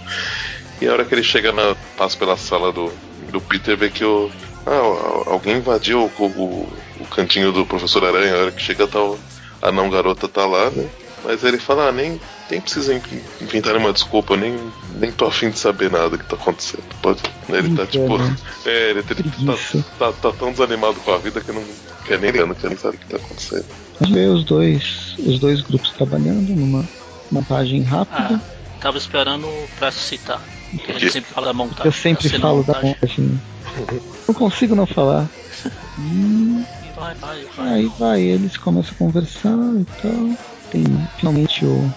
E 0.80 0.86
a 0.86 0.92
hora 0.92 1.04
que 1.04 1.14
ele 1.14 1.22
chega 1.22 1.52
na. 1.52 1.74
passa 1.96 2.16
pela 2.16 2.36
sala 2.36 2.72
do, 2.72 2.92
do 3.30 3.40
Peter, 3.40 3.76
vê 3.76 3.90
que 3.90 4.04
o. 4.04 4.30
Ah, 4.66 5.30
alguém 5.30 5.58
invadiu 5.58 6.10
o, 6.18 6.24
o, 6.24 6.68
o 7.00 7.06
cantinho 7.06 7.52
do 7.52 7.66
professor 7.66 8.04
Aranha, 8.04 8.34
a 8.34 8.38
hora 8.38 8.52
que 8.52 8.62
chega 8.62 8.86
tá 8.86 8.98
a 9.60 9.72
não 9.72 9.90
garota 9.90 10.28
tá 10.28 10.46
lá, 10.46 10.70
né? 10.70 10.88
Mas 11.24 11.42
ele 11.42 11.58
fala, 11.58 11.88
ah, 11.88 11.92
nem, 11.92 12.20
nem 12.50 12.60
precisa 12.60 13.00
inventar 13.40 13.74
uma 13.76 13.94
desculpa, 13.94 14.36
nem, 14.36 14.54
nem 14.96 15.10
tô 15.10 15.24
afim 15.24 15.48
de 15.48 15.58
saber 15.58 15.90
nada 15.90 16.18
que 16.18 16.28
tá 16.28 16.36
acontecendo. 16.36 16.84
Pode, 17.00 17.22
ele 17.48 17.74
tá 17.74 17.86
tipo. 17.86 18.18
É, 18.66 18.90
ele, 18.90 19.04
ele 19.10 19.30
tá, 19.46 19.58
tá, 19.98 20.12
tá, 20.12 20.32
tão 20.32 20.50
desanimado 20.50 20.98
com 21.00 21.12
a 21.12 21.18
vida 21.18 21.38
que 21.38 21.52
não 21.52 21.62
quer 22.06 22.18
nem 22.18 22.32
não 22.32 22.54
quer 22.54 22.68
nem 22.68 22.78
saber 22.78 22.96
o 22.96 23.00
que 23.00 23.06
tá 23.06 23.16
acontecendo. 23.16 23.66
Gente 24.00 24.12
vê 24.14 24.26
os 24.26 24.42
dois, 24.42 25.14
os 25.18 25.38
dois 25.38 25.60
grupos 25.60 25.90
trabalhando 25.90 26.48
numa 26.48 26.82
montagem 27.30 27.82
rápida. 27.82 28.40
Ah, 28.42 28.80
tava 28.80 28.96
esperando 28.96 29.46
pra 29.78 29.90
citar. 29.92 30.40
Ele 30.88 31.10
sempre 31.10 31.32
fala 31.32 31.46
da 31.46 31.52
montagem. 31.52 31.84
Eu 31.84 31.92
sempre 31.92 32.28
falo 32.28 32.62
da 32.62 32.80
montagem. 32.80 33.40
não 34.26 34.34
consigo 34.34 34.74
não 34.74 34.86
falar. 34.86 35.28
Hum, 35.98 36.64
vai, 36.96 37.14
vai, 37.14 37.44
vai. 37.56 37.68
Aí 37.68 37.92
vai, 37.98 38.20
eles 38.20 38.56
começam 38.56 38.92
a 38.94 38.98
conversar 38.98 39.50
e 39.50 39.86
tal. 40.02 40.30
Tem 40.70 40.84
finalmente 41.18 41.64
o. 41.64 41.92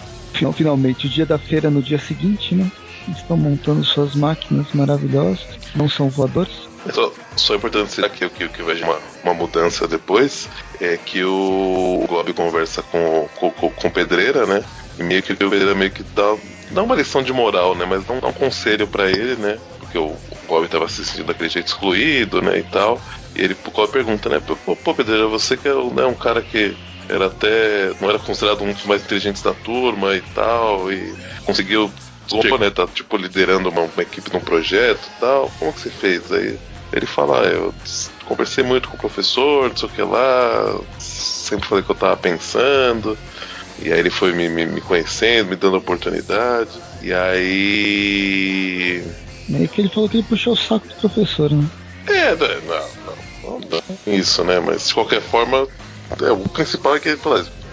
Finalmente 0.54 1.06
o 1.06 1.10
dia 1.10 1.26
da 1.26 1.36
feira 1.38 1.68
no 1.68 1.82
dia 1.82 1.98
seguinte, 1.98 2.54
né? 2.54 2.70
Eles 3.08 3.20
estão 3.20 3.36
montando 3.36 3.82
suas 3.82 4.14
máquinas 4.14 4.66
maravilhosas, 4.72 5.40
não 5.74 5.88
são 5.88 6.08
voadores. 6.10 6.68
É 6.86 6.92
só, 6.92 7.12
só 7.36 7.54
é 7.54 7.56
importante 7.56 7.92
citar 7.92 8.10
que 8.10 8.24
o 8.24 8.30
que, 8.30 8.48
que 8.48 8.62
vai 8.62 8.76
de 8.76 8.82
uma, 8.82 8.98
uma 9.24 9.34
mudança 9.34 9.88
depois 9.88 10.48
é 10.80 10.96
que 10.96 11.24
o, 11.24 12.00
o 12.02 12.06
Glob 12.06 12.32
conversa 12.34 12.82
com, 12.82 13.28
com, 13.36 13.50
com, 13.50 13.90
Pedreira, 13.90 14.46
né? 14.46 14.62
E 14.98 15.02
meio 15.02 15.22
que 15.22 15.32
o 15.32 15.36
Pedreira 15.36 15.74
meio 15.74 15.90
que 15.90 16.02
dá, 16.02 16.36
dá 16.70 16.82
uma 16.82 16.94
lição 16.94 17.22
de 17.22 17.32
moral, 17.32 17.74
né? 17.74 17.84
Mas 17.84 18.06
não 18.06 18.18
dá 18.20 18.28
um 18.28 18.32
conselho 18.32 18.86
para 18.86 19.10
ele, 19.10 19.36
né? 19.36 19.58
Porque 19.78 19.98
o, 19.98 20.16
o 20.48 20.64
estava 20.64 20.88
se 20.88 21.04
sentindo 21.04 21.26
daquele 21.26 21.48
jeito 21.48 21.66
excluído, 21.66 22.42
né? 22.42 22.58
E 22.58 22.62
tal. 22.62 23.00
E 23.34 23.42
ele 23.42 23.54
pô, 23.54 23.86
pergunta, 23.88 24.28
né? 24.28 24.40
Pô, 24.40 24.76
pô 24.76 24.94
Pedreira, 24.94 25.26
você 25.26 25.56
que 25.56 25.68
é 25.68 25.74
né, 25.74 26.04
um 26.04 26.14
cara 26.14 26.42
que 26.42 26.76
era 27.08 27.26
até. 27.26 27.92
não 28.00 28.08
era 28.08 28.18
considerado 28.18 28.62
um 28.62 28.72
dos 28.72 28.84
mais 28.84 29.02
inteligentes 29.02 29.42
da 29.42 29.54
turma 29.54 30.14
e 30.14 30.20
tal, 30.34 30.92
e 30.92 31.14
conseguiu. 31.44 31.90
Né, 32.58 32.68
tá 32.68 32.86
tipo 32.86 33.16
liderando 33.16 33.70
uma, 33.70 33.82
uma 33.82 34.02
equipe 34.02 34.30
num 34.32 34.40
projeto 34.40 35.00
e 35.06 35.20
tal. 35.20 35.50
Como 35.58 35.72
que 35.72 35.80
você 35.80 35.88
fez? 35.90 36.30
Aí 36.30 36.58
ele 36.92 37.06
fala, 37.06 37.40
ah, 37.40 37.46
eu 37.46 37.74
conversei 38.26 38.62
muito 38.62 38.88
com 38.88 38.96
o 38.96 39.00
professor, 39.00 39.68
não 39.70 39.76
sei 39.76 39.88
o 39.88 39.92
que 39.92 40.02
lá, 40.02 40.78
sempre 40.98 41.66
falei 41.66 41.82
que 41.82 41.90
eu 41.90 41.94
tava 41.94 42.16
pensando. 42.18 43.16
E 43.82 43.92
aí 43.92 43.98
ele 43.98 44.10
foi 44.10 44.32
me, 44.32 44.48
me, 44.48 44.66
me 44.66 44.80
conhecendo, 44.80 45.50
me 45.50 45.56
dando 45.56 45.76
oportunidade. 45.76 46.70
E 47.02 47.12
aí. 47.12 49.04
Meio 49.48 49.68
que 49.68 49.80
ele 49.80 49.88
falou 49.88 50.08
que 50.08 50.18
ele 50.18 50.26
puxou 50.28 50.52
o 50.52 50.56
saco 50.56 50.88
do 50.88 50.94
professor, 50.94 51.50
né? 51.50 51.64
É, 52.06 52.34
não, 52.34 53.60
não, 53.60 54.14
isso, 54.14 54.42
né? 54.44 54.60
Mas 54.60 54.88
de 54.88 54.94
qualquer 54.94 55.20
forma, 55.20 55.66
é, 56.20 56.30
o 56.30 56.38
principal 56.48 56.96
é 56.96 57.00
que 57.00 57.08
ele 57.08 57.18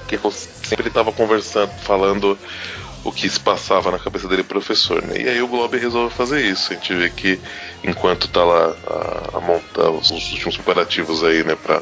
que 0.07 0.19
sempre 0.31 0.87
estava 0.87 1.11
conversando, 1.11 1.71
falando 1.81 2.37
o 3.03 3.11
que 3.11 3.29
se 3.29 3.39
passava 3.39 3.91
na 3.91 3.99
cabeça 3.99 4.27
dele 4.27 4.43
professor, 4.43 5.01
né? 5.03 5.21
E 5.21 5.29
aí 5.29 5.41
o 5.41 5.47
Globo 5.47 5.77
resolve 5.77 6.13
fazer 6.13 6.43
isso. 6.43 6.73
A 6.73 6.75
gente 6.75 6.93
vê 6.93 7.09
que 7.09 7.39
enquanto 7.83 8.27
tá 8.27 8.43
lá 8.43 8.75
a, 8.87 9.37
a 9.37 9.41
montar 9.41 9.91
os, 9.91 10.09
os, 10.11 10.31
últimos 10.31 10.55
preparativos 10.55 11.23
aí, 11.23 11.43
né, 11.43 11.55
para 11.55 11.81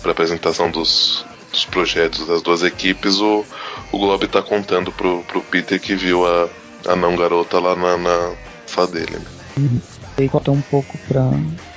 para 0.00 0.12
apresentação 0.12 0.70
dos, 0.70 1.24
dos 1.52 1.64
projetos 1.64 2.26
das 2.26 2.42
duas 2.42 2.62
equipes, 2.62 3.18
o, 3.20 3.44
o 3.92 3.98
Globo 3.98 4.26
tá 4.28 4.42
contando 4.42 4.92
pro, 4.92 5.22
pro 5.24 5.40
Peter 5.42 5.80
que 5.80 5.94
viu 5.94 6.26
a, 6.26 6.48
a 6.86 6.96
não 6.96 7.16
garota 7.16 7.58
lá 7.58 7.74
na, 7.74 7.96
na 7.96 8.34
sala 8.66 8.88
dele. 8.88 9.16
Né? 9.16 9.26
Uhum. 9.56 9.80
E 10.18 10.28
conta 10.28 10.50
um 10.50 10.60
pouco 10.60 10.98
pra, 11.06 11.30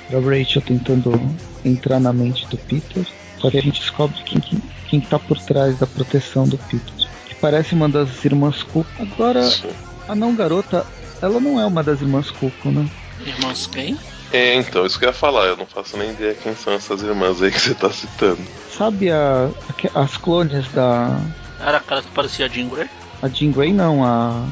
pra 0.08 0.20
Rachel 0.20 0.62
tentando 0.62 1.12
entrar 1.64 2.00
na 2.00 2.12
mente 2.12 2.46
do 2.48 2.58
Peter. 2.58 3.06
Só 3.38 3.50
que 3.50 3.58
a 3.58 3.62
gente 3.62 3.80
descobre 3.80 4.16
quem, 4.24 4.40
quem, 4.40 4.62
quem 4.88 5.00
tá 5.00 5.18
por 5.18 5.38
trás 5.38 5.78
da 5.78 5.86
proteção 5.86 6.46
do 6.46 6.58
Peter. 6.58 6.92
Que 7.26 7.34
parece 7.36 7.74
uma 7.74 7.88
das 7.88 8.24
irmãs 8.24 8.62
Cuco. 8.62 8.86
Agora, 9.00 9.48
a 10.08 10.14
não 10.14 10.34
garota, 10.34 10.86
ela 11.20 11.40
não 11.40 11.60
é 11.60 11.66
uma 11.66 11.82
das 11.82 12.00
irmãs 12.00 12.30
Cuco, 12.30 12.70
né? 12.70 12.88
Irmãs 13.24 13.66
quem? 13.66 13.96
É, 14.32 14.54
então, 14.54 14.86
isso 14.86 14.98
que 14.98 15.04
eu 15.04 15.10
ia 15.10 15.14
falar, 15.14 15.46
eu 15.46 15.56
não 15.56 15.66
faço 15.66 15.96
nem 15.96 16.10
ideia 16.10 16.34
quem 16.34 16.54
são 16.54 16.72
essas 16.72 17.02
irmãs 17.02 17.42
aí 17.42 17.50
que 17.50 17.60
você 17.60 17.74
tá 17.74 17.90
citando. 17.90 18.42
Sabe 18.70 19.10
a, 19.10 19.46
a 19.94 20.02
as 20.02 20.16
clones 20.16 20.66
da. 20.72 21.20
Era 21.60 21.76
aquela 21.76 22.02
que 22.02 22.10
parecia 22.12 22.46
a 22.46 22.48
Jean 22.48 22.68
Grey? 22.68 22.88
A 23.20 23.28
Jean 23.28 23.52
Grey 23.52 23.72
não, 23.72 24.02
a. 24.02 24.48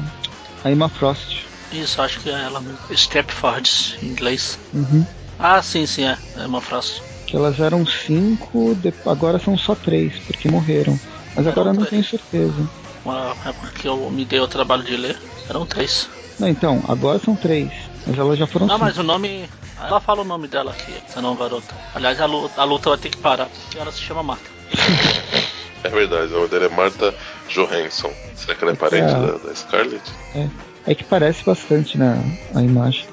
A 0.63 0.71
Emma 0.71 0.87
Frost. 0.87 1.47
Isso, 1.71 2.01
acho 2.01 2.19
que 2.19 2.29
é 2.29 2.33
ela 2.33 2.61
mesmo. 2.61 2.79
Stepfords, 2.95 3.97
em 4.03 4.07
inglês. 4.07 4.59
Uhum. 4.71 5.05
Ah, 5.39 5.61
sim, 5.61 5.85
sim, 5.87 6.03
é. 6.05 6.17
É 6.35 6.45
uma 6.45 6.61
frase. 6.61 7.01
Que 7.25 7.35
elas 7.35 7.59
eram 7.59 7.83
cinco, 7.85 8.77
agora 9.05 9.39
são 9.39 9.57
só 9.57 9.73
três, 9.73 10.19
porque 10.19 10.51
morreram. 10.51 10.99
Mas 11.35 11.47
agora 11.47 11.69
eu 11.69 11.73
não 11.73 11.85
tenho 11.85 12.03
certeza. 12.03 12.69
Uma 13.03 13.35
época 13.43 13.71
que 13.73 13.87
eu 13.87 14.11
me 14.11 14.25
dei 14.25 14.39
o 14.39 14.47
trabalho 14.47 14.83
de 14.83 14.95
ler, 14.95 15.19
eram 15.49 15.65
três. 15.65 16.09
Não, 16.37 16.47
então, 16.47 16.83
agora 16.87 17.17
são 17.19 17.35
três. 17.35 17.90
Mas 18.05 18.17
elas 18.17 18.37
já 18.37 18.47
foram 18.47 18.67
Não, 18.67 18.75
cinco. 18.75 18.85
mas 18.85 18.97
o 18.97 19.03
nome. 19.03 19.49
Ela 19.79 19.99
fala 19.99 20.21
o 20.21 20.25
nome 20.25 20.47
dela 20.47 20.71
aqui, 20.71 20.93
essa 21.07 21.21
não 21.21 21.35
garota. 21.35 21.73
Aliás, 21.95 22.21
a 22.21 22.25
luta, 22.25 22.61
a 22.61 22.63
luta 22.63 22.89
vai 22.89 22.99
ter 22.99 23.09
que 23.09 23.17
parar, 23.17 23.47
porque 23.47 23.79
ela 23.79 23.91
se 23.91 23.99
chama 23.99 24.21
Marta. 24.21 24.45
é 25.83 25.89
verdade, 25.89 26.31
o 26.33 26.37
nome 26.37 26.47
dela 26.49 26.65
é 26.65 26.69
Marta 26.69 27.15
Johansson. 27.49 28.11
Será 28.35 28.55
que 28.55 28.63
ela 28.63 28.73
é 28.73 28.75
parente 28.75 29.11
é. 29.11 29.19
da, 29.19 29.37
da 29.37 29.55
Scarlett? 29.55 30.03
É. 30.35 30.47
É 30.85 30.95
que 30.95 31.03
parece 31.03 31.43
bastante 31.43 31.97
na 31.97 32.17
a 32.55 32.61
imagem. 32.61 33.05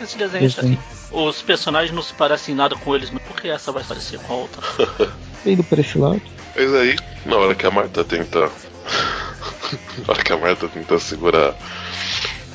Esse 0.00 0.18
desenho, 0.18 0.50
desenho. 0.50 0.78
Os 1.12 1.40
personagens 1.40 1.94
não 1.94 2.02
se 2.02 2.12
parecem 2.14 2.54
nada 2.54 2.74
com 2.74 2.94
eles, 2.96 3.10
mas 3.10 3.22
por 3.22 3.40
que 3.40 3.48
essa 3.48 3.70
vai 3.70 3.84
parecer 3.84 4.18
com 4.20 4.32
a 4.32 4.36
outra? 4.36 4.62
Indo 5.46 5.62
por 5.62 5.78
esse 5.78 5.98
lado. 5.98 6.20
Mas 6.56 6.74
aí, 6.74 6.96
na 7.24 7.36
hora 7.36 7.54
que 7.54 7.64
a 7.66 7.70
Marta 7.70 8.02
tenta. 8.02 8.40
na 10.06 10.08
hora 10.08 10.24
que 10.24 10.32
a 10.32 10.36
Marta 10.36 10.68
tenta 10.68 10.98
segurar. 10.98 11.54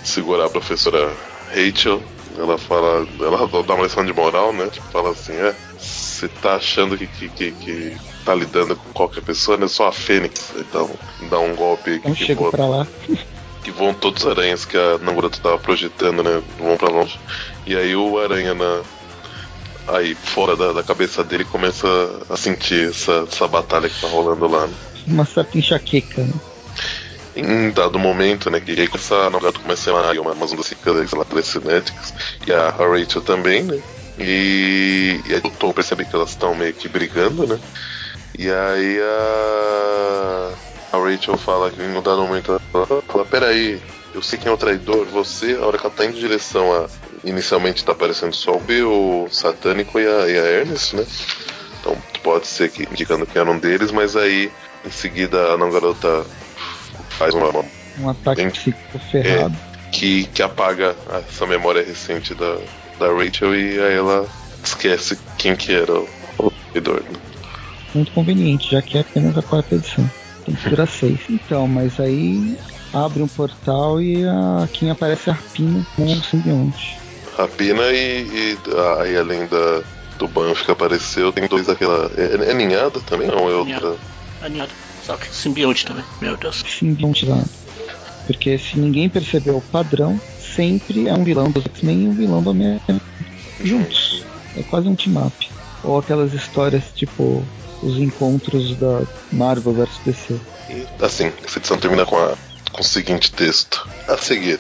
segurar 0.04 0.46
a 0.46 0.50
professora 0.50 1.14
Rachel, 1.50 2.02
ela 2.38 2.58
fala. 2.58 3.08
Ela 3.20 3.64
dá 3.64 3.74
uma 3.74 3.84
lição 3.84 4.06
de 4.06 4.14
moral, 4.14 4.54
né? 4.54 4.68
Tipo, 4.72 4.88
fala 4.92 5.12
assim, 5.12 5.34
é. 5.34 5.56
Você 5.78 6.28
tá 6.28 6.56
achando 6.56 6.98
que, 6.98 7.08
que, 7.08 7.30
que, 7.30 7.52
que 7.52 7.98
tá 8.26 8.34
lidando 8.34 8.76
com 8.76 8.94
qualquer 8.94 9.22
pessoa, 9.22 9.58
né? 9.58 9.68
Só 9.68 9.88
a 9.88 9.92
Fênix. 9.92 10.52
Então, 10.58 10.90
dá 11.30 11.40
um 11.40 11.56
golpe 11.56 12.00
que, 12.00 12.26
que 12.26 12.34
voa, 12.34 12.52
pra 12.52 12.66
lá. 12.66 12.88
que 13.64 13.72
voam 13.72 13.94
todos 13.94 14.24
os 14.24 14.32
aranhas 14.32 14.66
que 14.66 14.78
a 14.78 14.98
Namorata 14.98 15.40
tava 15.42 15.58
projetando, 15.58 16.24
né? 16.24 16.42
Vão 16.60 16.78
pra 16.78 16.90
longe. 16.90 17.20
E 17.66 17.76
aí 17.76 17.96
o 17.96 18.20
aranha 18.20 18.54
na. 18.54 18.82
Aí 19.88 20.16
fora 20.16 20.56
da, 20.56 20.74
da 20.74 20.84
cabeça 20.84 21.24
dele 21.24 21.46
começa 21.46 21.88
a 22.30 22.36
sentir 22.36 22.90
essa, 22.90 23.26
essa 23.32 23.48
batalha 23.48 23.90
que 23.90 24.02
tá 24.02 24.08
rolando 24.08 24.48
lá. 24.48 24.68
Né? 24.68 24.74
Uma 25.08 25.26
certa 25.26 25.58
enxaqueca, 25.58 26.24
né? 26.24 26.34
Em 27.40 27.72
dado 27.72 28.00
momento, 28.00 28.50
né, 28.50 28.60
que 28.60 28.90
essa 28.94 29.30
Namorata 29.30 29.60
começa 29.60 29.90
a 29.90 29.94
emanar 29.94 30.36
umas 30.36 30.52
ondas 30.52 30.66
cinéticas, 31.46 32.14
e 32.46 32.52
a 32.52 32.70
Rachel 32.70 33.22
também, 33.22 33.64
né? 33.64 33.80
E, 34.18 35.22
e 35.28 35.34
aí 35.34 35.42
o 35.44 35.52
Tom 35.52 35.72
percebe 35.72 36.04
que 36.04 36.16
elas 36.16 36.32
estão 36.32 36.56
meio 36.56 36.74
que 36.74 36.90
brigando, 36.90 37.46
né? 37.46 37.60
E 38.38 38.50
aí 38.50 39.00
a 39.00 40.54
a 40.92 40.98
Rachel 40.98 41.38
fala 41.38 41.70
que 41.70 41.82
em 41.82 41.96
um 41.96 42.02
dado 42.02 42.22
momento 42.22 42.60
ela 42.74 43.04
fala, 43.08 43.26
peraí, 43.26 43.82
eu 44.14 44.22
sei 44.22 44.40
quem 44.40 44.50
é 44.50 44.54
o 44.54 44.58
traidor, 44.58 45.06
você, 45.06 45.54
a 45.54 45.66
hora 45.66 45.78
que 45.78 45.86
ela 45.86 45.94
tá 45.94 46.06
indo 46.06 46.18
em 46.18 46.20
direção 46.20 46.74
a. 46.74 46.88
Inicialmente 47.24 47.84
tá 47.84 47.92
aparecendo 47.92 48.34
só 48.34 48.56
o 48.56 48.60
Bill, 48.60 48.90
o 48.90 49.28
Satânico 49.32 50.00
e 50.00 50.08
a, 50.08 50.28
e 50.30 50.38
a 50.38 50.46
Ernest, 50.60 50.96
né? 50.96 51.06
Então 51.80 51.98
pode 52.24 52.48
ser 52.48 52.70
que 52.70 52.84
indicando 52.84 53.26
que 53.26 53.38
era 53.38 53.50
um 53.50 53.58
deles, 53.58 53.92
mas 53.92 54.16
aí 54.16 54.52
em 54.86 54.92
seguida 54.92 55.54
a 55.54 55.58
não 55.58 55.72
garota 55.72 56.26
faz 57.18 57.34
uma. 57.34 57.66
Um 58.00 58.10
ataque 58.10 58.44
bem, 58.44 58.52
psíquico 58.52 59.00
ferrado. 59.00 59.56
que, 59.92 60.26
que 60.26 60.44
apaga 60.44 60.96
essa 61.28 61.48
memória 61.48 61.84
recente 61.84 62.36
da, 62.36 62.58
da 63.00 63.12
Rachel 63.12 63.56
e 63.56 63.80
aí 63.80 63.96
ela 63.96 64.28
esquece 64.64 65.18
quem 65.38 65.56
que 65.56 65.74
era 65.74 65.94
o, 65.94 66.08
o 66.38 66.52
Né? 66.76 67.20
Muito 67.96 68.12
conveniente, 68.12 68.72
já 68.72 68.82
que 68.82 68.98
é 68.98 69.02
apenas 69.02 69.36
a 69.38 69.42
quarta 69.42 69.76
edição. 69.76 70.08
Tem 70.46 70.54
que 70.54 70.70
durar 70.70 70.88
seis. 70.88 71.20
Então, 71.30 71.68
mas 71.68 72.00
aí 72.00 72.56
abre 72.94 73.24
um 73.24 73.28
portal 73.28 74.00
e 74.00 74.24
a, 74.24 74.68
quem 74.72 74.92
aparece 74.92 75.30
é 75.30 75.34
a 75.34 75.36
Rapina 75.36 75.86
com 75.96 76.06
o 76.06 76.24
simbionte. 76.24 76.98
Rapina 77.36 77.84
e, 77.92 78.28
e 78.28 78.58
aí 79.00 79.18
além 79.18 79.48
da, 79.48 79.82
do 80.20 80.28
Banff 80.28 80.64
que 80.64 80.72
apareceu, 80.72 81.32
tem 81.32 81.48
dois 81.48 81.66
daquela. 81.66 82.12
É, 82.16 82.52
é 82.52 82.54
ninhada 82.54 83.00
também? 83.02 83.28
Não, 83.28 83.50
é 83.50 83.56
outra. 83.56 83.96
É 84.44 84.50
ninhada. 84.50 84.87
Só 85.08 85.16
que 85.16 85.34
simbionte 85.34 85.86
também, 85.86 86.04
meu 86.20 86.36
Deus. 86.36 86.66
Simbionte 86.68 87.26
lá. 87.26 87.42
Porque 88.26 88.58
se 88.58 88.78
ninguém 88.78 89.08
percebeu 89.08 89.56
o 89.56 89.62
padrão, 89.62 90.20
sempre 90.38 91.08
é 91.08 91.14
um 91.14 91.24
vilão 91.24 91.50
dos 91.50 91.64
X-Men 91.64 92.04
e 92.04 92.08
um 92.10 92.14
vilão 92.14 92.44
do 92.44 92.50
Homem-Aranha 92.50 93.02
juntos. 93.64 94.26
É 94.58 94.64
quase 94.64 94.90
um 94.90 94.96
team-up. 94.96 95.50
Ou 95.82 95.98
aquelas 95.98 96.34
histórias 96.34 96.84
tipo 96.94 97.42
os 97.82 97.98
encontros 97.98 98.76
da 98.76 99.04
Marvel 99.32 99.72
vs 99.76 99.98
DC. 100.06 100.36
E 100.70 100.86
assim, 101.02 101.32
essa 101.46 101.58
edição 101.58 101.78
termina 101.78 102.06
com, 102.06 102.18
a, 102.18 102.36
com 102.74 102.82
o 102.82 102.84
seguinte 102.84 103.32
texto. 103.32 103.88
A 104.10 104.18
seguir, 104.18 104.60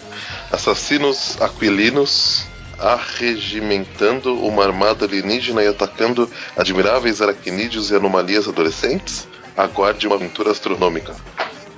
assassinos 0.49 1.35
aquilinos 1.41 2.45
arregimentando 2.79 4.33
uma 4.35 4.63
armada 4.63 5.03
alienígena 5.03 5.61
e 5.61 5.67
atacando 5.67 6.31
admiráveis 6.55 7.21
aracnídeos 7.21 7.91
e 7.91 7.95
anomalias 7.95 8.47
adolescentes? 8.47 9.27
Aguarde 9.57 10.05
uma 10.07 10.15
aventura 10.15 10.51
astronômica. 10.51 11.15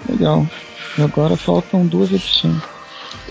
Legal. 0.09 0.45
E 0.97 1.01
agora 1.01 1.38
faltam 1.38 1.88
duas 1.88 2.11
edições. 2.11 2.61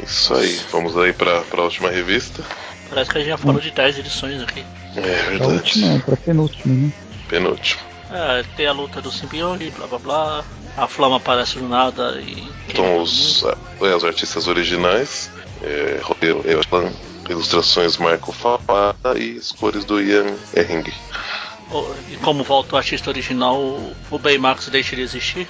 Isso 0.03 0.32
aí. 0.34 0.59
Vamos 0.72 0.96
aí 0.96 1.12
para 1.12 1.42
a 1.53 1.62
última 1.62 1.90
revista. 1.90 2.42
Parece 2.88 3.11
que 3.11 3.18
a 3.18 3.20
gente 3.20 3.30
já 3.30 3.36
falou 3.36 3.57
hum. 3.57 3.61
de 3.61 3.70
10 3.70 3.99
edições 3.99 4.42
aqui. 4.42 4.64
É 4.96 5.01
verdade. 5.01 5.42
A 5.42 5.46
última, 5.46 6.01
para 6.01 6.16
penúltima, 6.16 6.74
né? 6.74 6.92
Penúltimo. 7.28 7.82
É, 8.11 8.42
tem 8.57 8.66
a 8.66 8.72
luta 8.72 9.03
do 9.03 9.12
simbionte, 9.12 9.70
blá 9.70 9.86
blá 9.86 9.99
blá. 9.99 10.44
A 10.76 10.86
Flama 10.86 11.16
aparece 11.16 11.59
do 11.59 11.68
nada 11.68 12.18
e. 12.20 12.49
Então, 12.68 13.03
os, 13.03 13.44
é, 13.80 13.94
os 13.94 14.05
artistas 14.05 14.46
originais, 14.46 15.30
é, 15.62 16.01
roteiro 16.03 16.42
Evan, 16.49 16.90
ilustrações 17.28 17.96
Marco 17.99 18.32
Fafata 18.32 19.18
e 19.18 19.36
as 19.36 19.53
cores 19.53 19.84
do 19.84 20.01
Ian 20.01 20.34
Ehring. 20.57 20.84
E 22.11 22.16
como 22.16 22.43
volta 22.43 22.75
o 22.75 22.79
artista 22.79 23.11
original, 23.11 23.61
o 24.11 24.19
Baymax 24.19 24.69
deixa 24.69 24.97
de 24.97 25.03
existir? 25.03 25.47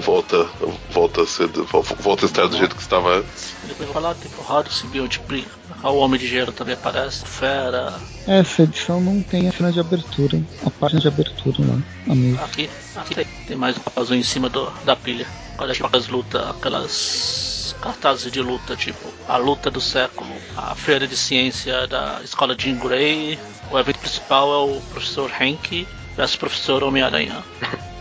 volta, 0.00 0.48
volta 0.90 1.22
a 1.22 1.26
ser, 1.26 1.48
volta 1.48 2.24
a 2.24 2.26
estar 2.26 2.46
do 2.46 2.56
jeito 2.56 2.74
que 2.74 2.82
estava 2.82 3.18
antes. 3.18 3.54
Depois 3.68 3.90
vai 3.90 4.02
lá, 4.02 4.14
tem 4.14 4.30
porrada, 4.32 4.68
o 4.68 4.72
simbionte 4.72 5.20
brinca. 5.20 5.50
O 5.82 5.96
Homem 5.98 6.18
de 6.18 6.26
Gelo 6.26 6.50
também 6.50 6.74
aparece, 6.74 7.24
Fera. 7.26 7.92
Essa 8.26 8.62
edição 8.62 9.00
não 9.00 9.22
tem 9.22 9.48
a 9.48 9.52
cena 9.52 9.70
de 9.70 9.80
abertura, 9.80 10.40
a 10.64 10.70
página 10.70 11.00
de 11.00 11.08
abertura 11.08 11.56
lá, 11.60 11.78
a 12.08 12.14
mesma. 12.14 12.44
Aqui, 12.44 12.70
aqui 12.96 13.14
tem, 13.14 13.26
tem 13.46 13.56
mais 13.56 13.76
um 13.76 13.80
papelzinho 13.80 14.20
em 14.20 14.24
cima 14.24 14.48
do, 14.48 14.70
da 14.84 14.96
pilha. 14.96 15.26
Olha 15.58 15.72
aquelas 15.72 16.08
lutas, 16.08 16.48
aquelas 16.48 17.53
cartazes 17.84 18.32
de 18.32 18.40
luta, 18.40 18.74
tipo 18.74 19.12
a 19.28 19.36
luta 19.36 19.70
do 19.70 19.80
século, 19.80 20.30
a 20.56 20.74
feira 20.74 21.06
de 21.06 21.14
ciência 21.14 21.86
da 21.86 22.20
escola 22.24 22.56
Jean 22.58 22.78
Grey, 22.78 23.38
o 23.70 23.78
evento 23.78 23.98
principal 23.98 24.50
é 24.50 24.72
o 24.72 24.80
professor 24.80 25.30
Hank 25.30 25.86
versus 26.16 26.36
o 26.36 26.38
professor 26.38 26.82
Homem-Aranha. 26.82 27.44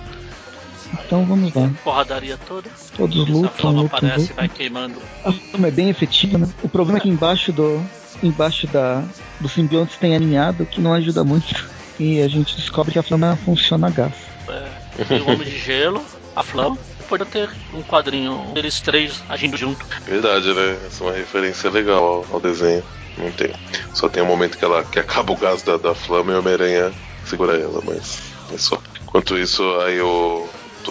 Então 1.06 1.26
vamos 1.26 1.52
lá. 1.56 1.72
Porradaria 1.84 2.38
toda. 2.48 2.70
Todos 2.96 3.28
lutam. 3.28 3.46
A 3.46 3.50
flama 3.50 3.82
lutam, 3.82 3.98
aparece 3.98 4.22
lutam. 4.22 4.36
vai 4.36 4.48
queimando. 4.48 5.02
A 5.26 5.32
flama 5.32 5.68
é 5.68 5.72
bem 5.72 5.90
efetiva, 5.90 6.38
né? 6.38 6.48
O 6.62 6.70
problema 6.70 7.00
é 7.00 7.02
que 7.02 7.10
embaixo 7.10 7.52
do. 7.52 7.84
Embaixo 8.22 8.68
da, 8.68 9.04
do 9.40 9.50
simbionte 9.50 9.98
tem 9.98 10.16
alinhado, 10.16 10.68
que 10.68 10.80
não 10.80 10.94
ajuda 10.94 11.24
muito. 11.24 11.68
E 12.00 12.22
a 12.22 12.28
gente 12.28 12.56
descobre 12.56 12.92
que 12.92 13.00
a 13.00 13.04
flama 13.04 13.36
funciona 13.44 13.88
a 13.88 13.90
gás. 13.90 14.14
É, 14.48 15.04
tem 15.04 15.20
o 15.20 15.32
Homem 15.32 15.50
de 15.50 15.58
Gelo, 15.58 16.06
a 16.36 16.44
flama. 16.44 16.78
Pode 17.08 17.26
ter 17.26 17.49
um 17.74 17.82
quadrinho 17.84 18.51
deles 18.54 18.80
três 18.82 19.24
agindo 19.30 19.58
junto. 19.58 19.86
Verdade, 20.06 20.54
né? 20.54 20.78
Essa 20.88 21.04
é 21.04 21.08
uma 21.08 21.16
referência 21.16 21.70
legal 21.70 22.04
ao, 22.04 22.36
ao 22.36 22.39
desenho. 22.39 22.84
Não 23.18 23.32
tem. 23.32 23.54
Só 23.93 24.10
tem 24.10 24.24
um 24.24 24.26
momento 24.26 24.58
que 24.58 24.66
ela 24.66 24.84
que 24.84 24.99
acaba 24.99 25.32
o 25.32 25.38
gás 25.38 25.62
da, 25.62 25.78
da 25.78 25.93
flama 25.93 26.32
e 26.32 26.36
o 26.36 26.39
Homem-Aranha 26.39 26.91
segura 27.26 27.56
ela, 27.58 27.82
mas 27.86 28.20
é 28.51 28.58
só. 28.58 28.82
Enquanto 29.04 29.38
isso, 29.38 29.64
aí 29.82 30.01
o, 30.01 30.49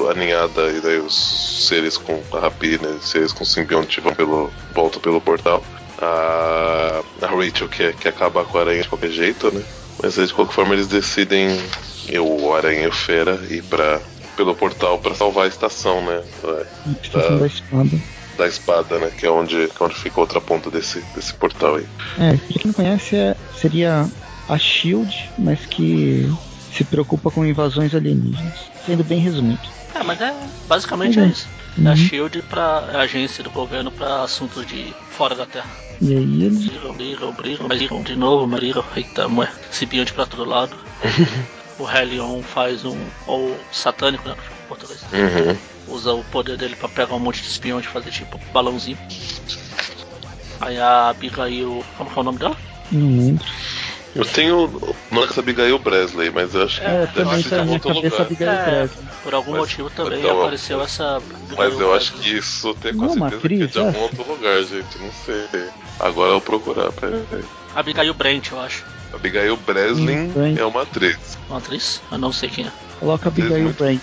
a 0.08 0.14
ninhada 0.14 0.70
e 0.70 0.80
daí 0.80 0.98
os 0.98 1.66
seres 1.66 1.96
com 1.96 2.22
a 2.32 2.38
rapina, 2.38 2.88
os 2.88 3.10
seres 3.10 3.32
com 3.32 3.44
simbionte 3.44 4.00
vão 4.00 4.14
pelo, 4.14 4.50
voltam 4.72 5.00
pelo 5.00 5.20
portal. 5.20 5.64
A, 5.98 7.02
a 7.20 7.26
Rachel 7.26 7.68
quer, 7.68 7.94
quer 7.94 8.10
acabar 8.10 8.44
com 8.44 8.58
a 8.58 8.60
aranha 8.60 8.82
de 8.82 8.88
qualquer 8.88 9.10
jeito, 9.10 9.52
né? 9.52 9.62
Mas 10.02 10.18
aí, 10.18 10.26
de 10.26 10.34
qualquer 10.34 10.54
forma 10.54 10.74
eles 10.74 10.88
decidem, 10.88 11.60
eu, 12.08 12.26
o 12.26 12.54
Aranha 12.54 12.84
e 12.84 12.88
o 12.88 12.92
Fera, 12.92 13.38
ir 13.50 13.62
pra, 13.62 14.00
pelo 14.36 14.54
portal 14.54 14.98
para 14.98 15.14
salvar 15.14 15.44
a 15.44 15.48
estação, 15.48 16.04
né? 16.04 16.22
Da, 16.42 17.36
da 17.36 17.46
espada. 17.46 18.02
Da 18.38 18.48
espada, 18.48 18.98
né? 18.98 19.10
Que 19.16 19.26
é 19.26 19.30
onde, 19.30 19.68
que 19.68 19.82
é 19.82 19.86
onde 19.86 19.94
fica 19.94 20.16
a 20.16 20.20
outra 20.20 20.40
ponta 20.40 20.70
desse, 20.70 21.00
desse 21.14 21.34
portal 21.34 21.76
aí. 21.76 21.86
É, 22.18 22.36
pra 22.36 22.46
quem 22.48 22.62
não 22.66 22.72
conhece, 22.72 23.16
é, 23.16 23.36
seria 23.54 24.08
a 24.48 24.58
Shield, 24.58 25.30
mas 25.38 25.66
que 25.66 26.32
se 26.72 26.84
preocupa 26.84 27.30
com 27.30 27.44
invasões 27.44 27.94
alienígenas. 27.94 28.54
Sendo 28.86 29.04
bem 29.04 29.20
resumido. 29.20 29.60
É, 29.94 30.02
mas 30.02 30.20
é 30.20 30.34
basicamente 30.66 31.18
uhum. 31.18 31.26
é 31.26 31.28
isso. 31.28 31.48
É 31.82 31.86
a 31.86 31.90
uhum. 31.90 31.96
Shield 31.96 32.42
para 32.42 32.90
é 32.92 32.96
a 32.96 33.00
agência 33.00 33.44
do 33.44 33.50
governo 33.50 33.90
para 33.90 34.22
assuntos 34.22 34.66
de 34.66 34.92
fora 35.10 35.34
da 35.34 35.46
Terra. 35.46 35.70
E 36.00 36.16
aí 36.16 36.42
eles 36.42 36.66
brigam, 36.66 36.92
brigam, 36.94 37.32
brigam, 37.32 37.68
mas 37.68 37.78
brigam 37.78 38.02
de 38.02 38.16
novo, 38.16 38.46
mas 38.46 38.60
brigam, 38.60 38.84
eita, 38.96 39.28
moé, 39.28 39.48
simbionte 39.70 40.12
pra 40.12 40.26
todo 40.26 40.44
lado. 40.44 40.74
o 41.82 41.90
Helion 41.90 42.42
faz 42.42 42.84
um 42.84 42.96
ou 43.26 43.58
satânico, 43.72 44.28
né, 44.28 44.36
no 44.36 44.68
português. 44.68 45.02
Uhum. 45.12 45.56
Usa 45.94 46.12
o 46.12 46.22
poder 46.24 46.56
dele 46.56 46.76
para 46.76 46.88
pegar 46.88 47.14
um 47.14 47.18
monte 47.18 47.42
de 47.42 47.48
espiões 47.48 47.84
e 47.84 47.88
fazer 47.88 48.10
tipo 48.10 48.36
um 48.36 48.52
balãozinho. 48.52 48.98
Aí 50.60 50.78
a 50.78 51.08
Abigail, 51.08 51.84
como 51.98 52.10
é 52.14 52.20
o 52.20 52.22
nome 52.22 52.38
dela? 52.38 52.56
Não 52.92 53.18
lembro. 53.18 53.44
Eu 54.14 54.24
tenho 54.26 54.66
o 54.66 54.96
nome 55.10 55.26
dessa 55.26 55.40
Abigail 55.40 55.78
Bresley, 55.78 56.30
mas 56.30 56.54
eu 56.54 56.64
acho 56.64 56.80
que 56.80 56.86
é, 56.86 57.06
também 57.06 57.42
tá 57.42 57.64
na 57.64 57.80
cabeça 57.80 58.22
Abigail 58.22 58.50
é, 58.50 58.64
Bresley. 58.64 59.08
Por 59.24 59.34
algum 59.34 59.52
mas, 59.52 59.60
motivo 59.60 59.90
também 59.90 60.20
então, 60.20 60.40
apareceu 60.40 60.80
essa. 60.82 61.16
Abigail 61.16 61.56
mas 61.56 61.80
eu 61.80 61.94
acho 61.94 62.12
que 62.12 62.36
isso 62.36 62.74
tem 62.74 62.94
com 62.94 63.08
certeza 63.08 63.36
atriz, 63.38 63.58
que 63.58 63.64
é 63.64 63.66
de 63.66 63.78
algum 63.78 64.00
outro 64.02 64.28
lugar, 64.28 64.62
gente. 64.62 64.98
Não 64.98 65.10
sei. 65.24 65.46
Agora 65.98 66.28
eu 66.28 66.32
vou 66.34 66.40
procurar. 66.42 66.92
Pera 66.92 67.24
aí. 67.32 67.44
Abigail 67.74 68.14
Brent, 68.14 68.52
eu 68.52 68.60
acho. 68.60 68.84
Abigail 69.12 69.56
Breslin 69.56 70.32
é 70.58 70.64
uma 70.64 70.82
atriz. 70.82 71.38
Uma 71.48 71.58
atriz? 71.58 72.00
Eu 72.10 72.18
não 72.18 72.32
sei 72.32 72.48
quem 72.48 72.66
é. 72.66 72.72
Coloca 72.98 73.28
Abigail 73.28 73.64
muito, 73.64 73.78
Brent. 73.78 74.00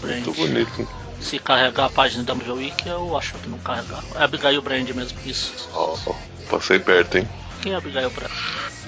Brent. 0.00 0.26
Muito 0.26 0.32
bonito. 0.34 0.88
Se 1.20 1.38
carregar 1.38 1.86
a 1.86 1.90
página 1.90 2.24
da 2.24 2.34
Marvel 2.34 2.56
Wiki, 2.56 2.88
eu 2.88 3.16
acho 3.16 3.34
que 3.34 3.48
não 3.48 3.58
carregar. 3.58 4.02
É 4.14 4.22
Abigail 4.24 4.62
Brand 4.62 4.88
mesmo, 4.90 5.18
isso. 5.26 5.68
Ó, 5.74 5.96
oh, 6.06 6.14
passei 6.48 6.78
perto, 6.78 7.18
hein? 7.18 7.28
Quem 7.62 7.72
é 7.72 7.76
Abigail 7.76 8.10
Brand? 8.10 8.30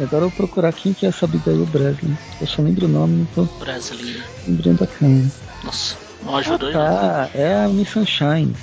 Agora 0.00 0.24
eu 0.24 0.30
vou 0.30 0.30
procurar 0.30 0.72
quem 0.72 0.94
que 0.94 1.04
é 1.04 1.10
essa 1.10 1.26
Abigail 1.26 1.66
Breslin. 1.66 2.16
Eu 2.40 2.46
só 2.46 2.62
lembro 2.62 2.86
o 2.86 2.88
nome, 2.88 3.26
não 3.34 3.46
tô 3.46 3.58
Breslin. 3.58 4.22
lembrando 4.48 4.84
a 4.84 4.86
câmera. 4.86 5.30
Nossa, 5.62 5.96
não 6.22 6.36
ajudou 6.36 6.70
ah, 6.70 6.72
tá. 6.72 7.30
É 7.34 7.64
a 7.64 7.68
Miss 7.68 7.90
Sunshine. 7.90 8.56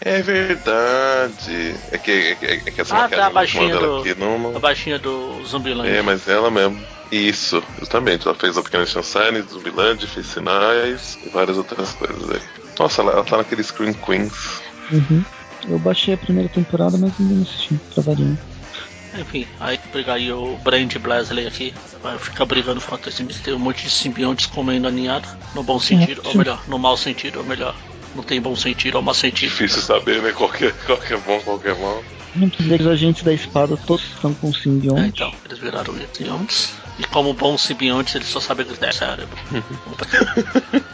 É 0.00 0.22
verdade. 0.22 1.74
É 1.92 1.98
que, 1.98 2.10
é, 2.10 2.38
é, 2.42 2.54
é 2.54 2.70
que 2.70 2.80
essa 2.80 2.96
ah, 2.96 3.08
tá, 3.08 3.26
a 3.26 3.30
baixinha 3.30 3.76
do, 3.76 3.98
aqui 3.98 4.14
não, 4.18 4.38
não... 4.38 4.56
A 4.56 4.58
baixinha 4.58 4.98
do 4.98 5.44
Zumbiland. 5.44 5.88
É, 5.88 6.02
mas 6.02 6.26
ela 6.28 6.50
mesmo. 6.50 6.82
Isso, 7.10 7.62
justamente. 7.78 8.26
Ela 8.26 8.36
fez 8.36 8.56
a 8.56 8.62
Pequena 8.62 8.86
Sunshine, 8.86 9.42
Zumbiland, 9.42 10.06
fez 10.06 10.26
sinais 10.26 11.18
e 11.24 11.28
várias 11.28 11.56
outras 11.56 11.92
coisas 11.92 12.30
aí. 12.30 12.40
Nossa, 12.78 13.02
ela, 13.02 13.12
ela 13.12 13.24
tá 13.24 13.36
naquele 13.36 13.62
Screen 13.62 13.92
Queens. 13.92 14.62
Uhum. 14.92 15.24
Eu 15.68 15.78
baixei 15.78 16.14
a 16.14 16.18
primeira 16.18 16.48
temporada, 16.48 16.96
mas 16.96 17.12
ainda 17.20 17.34
não 17.34 17.42
assisti, 17.42 17.78
variar. 17.96 18.36
Enfim, 19.18 19.46
aí 19.58 19.78
brigaria 19.92 20.36
o 20.36 20.56
Brand 20.58 20.96
Blasley 20.98 21.46
aqui, 21.46 21.74
vai 22.02 22.16
ficar 22.16 22.44
brigando 22.44 22.80
contra 22.80 23.10
esse 23.10 23.24
tem 23.24 23.54
um 23.54 23.58
monte 23.58 23.82
de 23.82 23.90
simbiontes 23.90 24.46
comendo 24.46 24.86
a 24.86 24.90
ninhada, 24.90 25.28
no 25.54 25.62
bom 25.62 25.80
sentido, 25.80 26.22
é, 26.24 26.28
ou 26.28 26.36
melhor, 26.36 26.62
no 26.68 26.78
mau 26.78 26.96
sentido, 26.96 27.40
ou 27.40 27.44
melhor, 27.44 27.74
não 28.14 28.22
tem 28.22 28.40
bom 28.40 28.54
sentido 28.56 28.96
ou 28.96 29.02
mau 29.02 29.14
sentido. 29.14 29.50
Difícil 29.50 29.82
saber, 29.82 30.22
né? 30.22 30.32
Qual 30.32 30.50
que, 30.50 30.66
é, 30.66 30.70
qual 30.86 30.98
que 30.98 31.14
é 31.14 31.16
bom, 31.16 31.40
qual 31.40 31.58
que 31.58 31.68
é 31.68 31.74
mal. 31.74 32.02
Muitos 32.34 32.64
deles 32.64 32.86
agentes 32.86 33.22
da 33.22 33.32
espada 33.32 33.76
todos 33.76 34.04
estão 34.04 34.32
com 34.34 34.52
simbiontes. 34.52 35.04
É, 35.04 35.08
então, 35.08 35.32
eles 35.44 35.58
viraram 35.58 35.94
simbiontes. 36.14 36.72
E 36.98 37.04
como 37.04 37.32
bons 37.32 37.62
simbiontes, 37.62 38.14
eles 38.14 38.28
só 38.28 38.40
sabem 38.40 38.66
gritar 38.66 38.92
cérebro. 38.92 39.36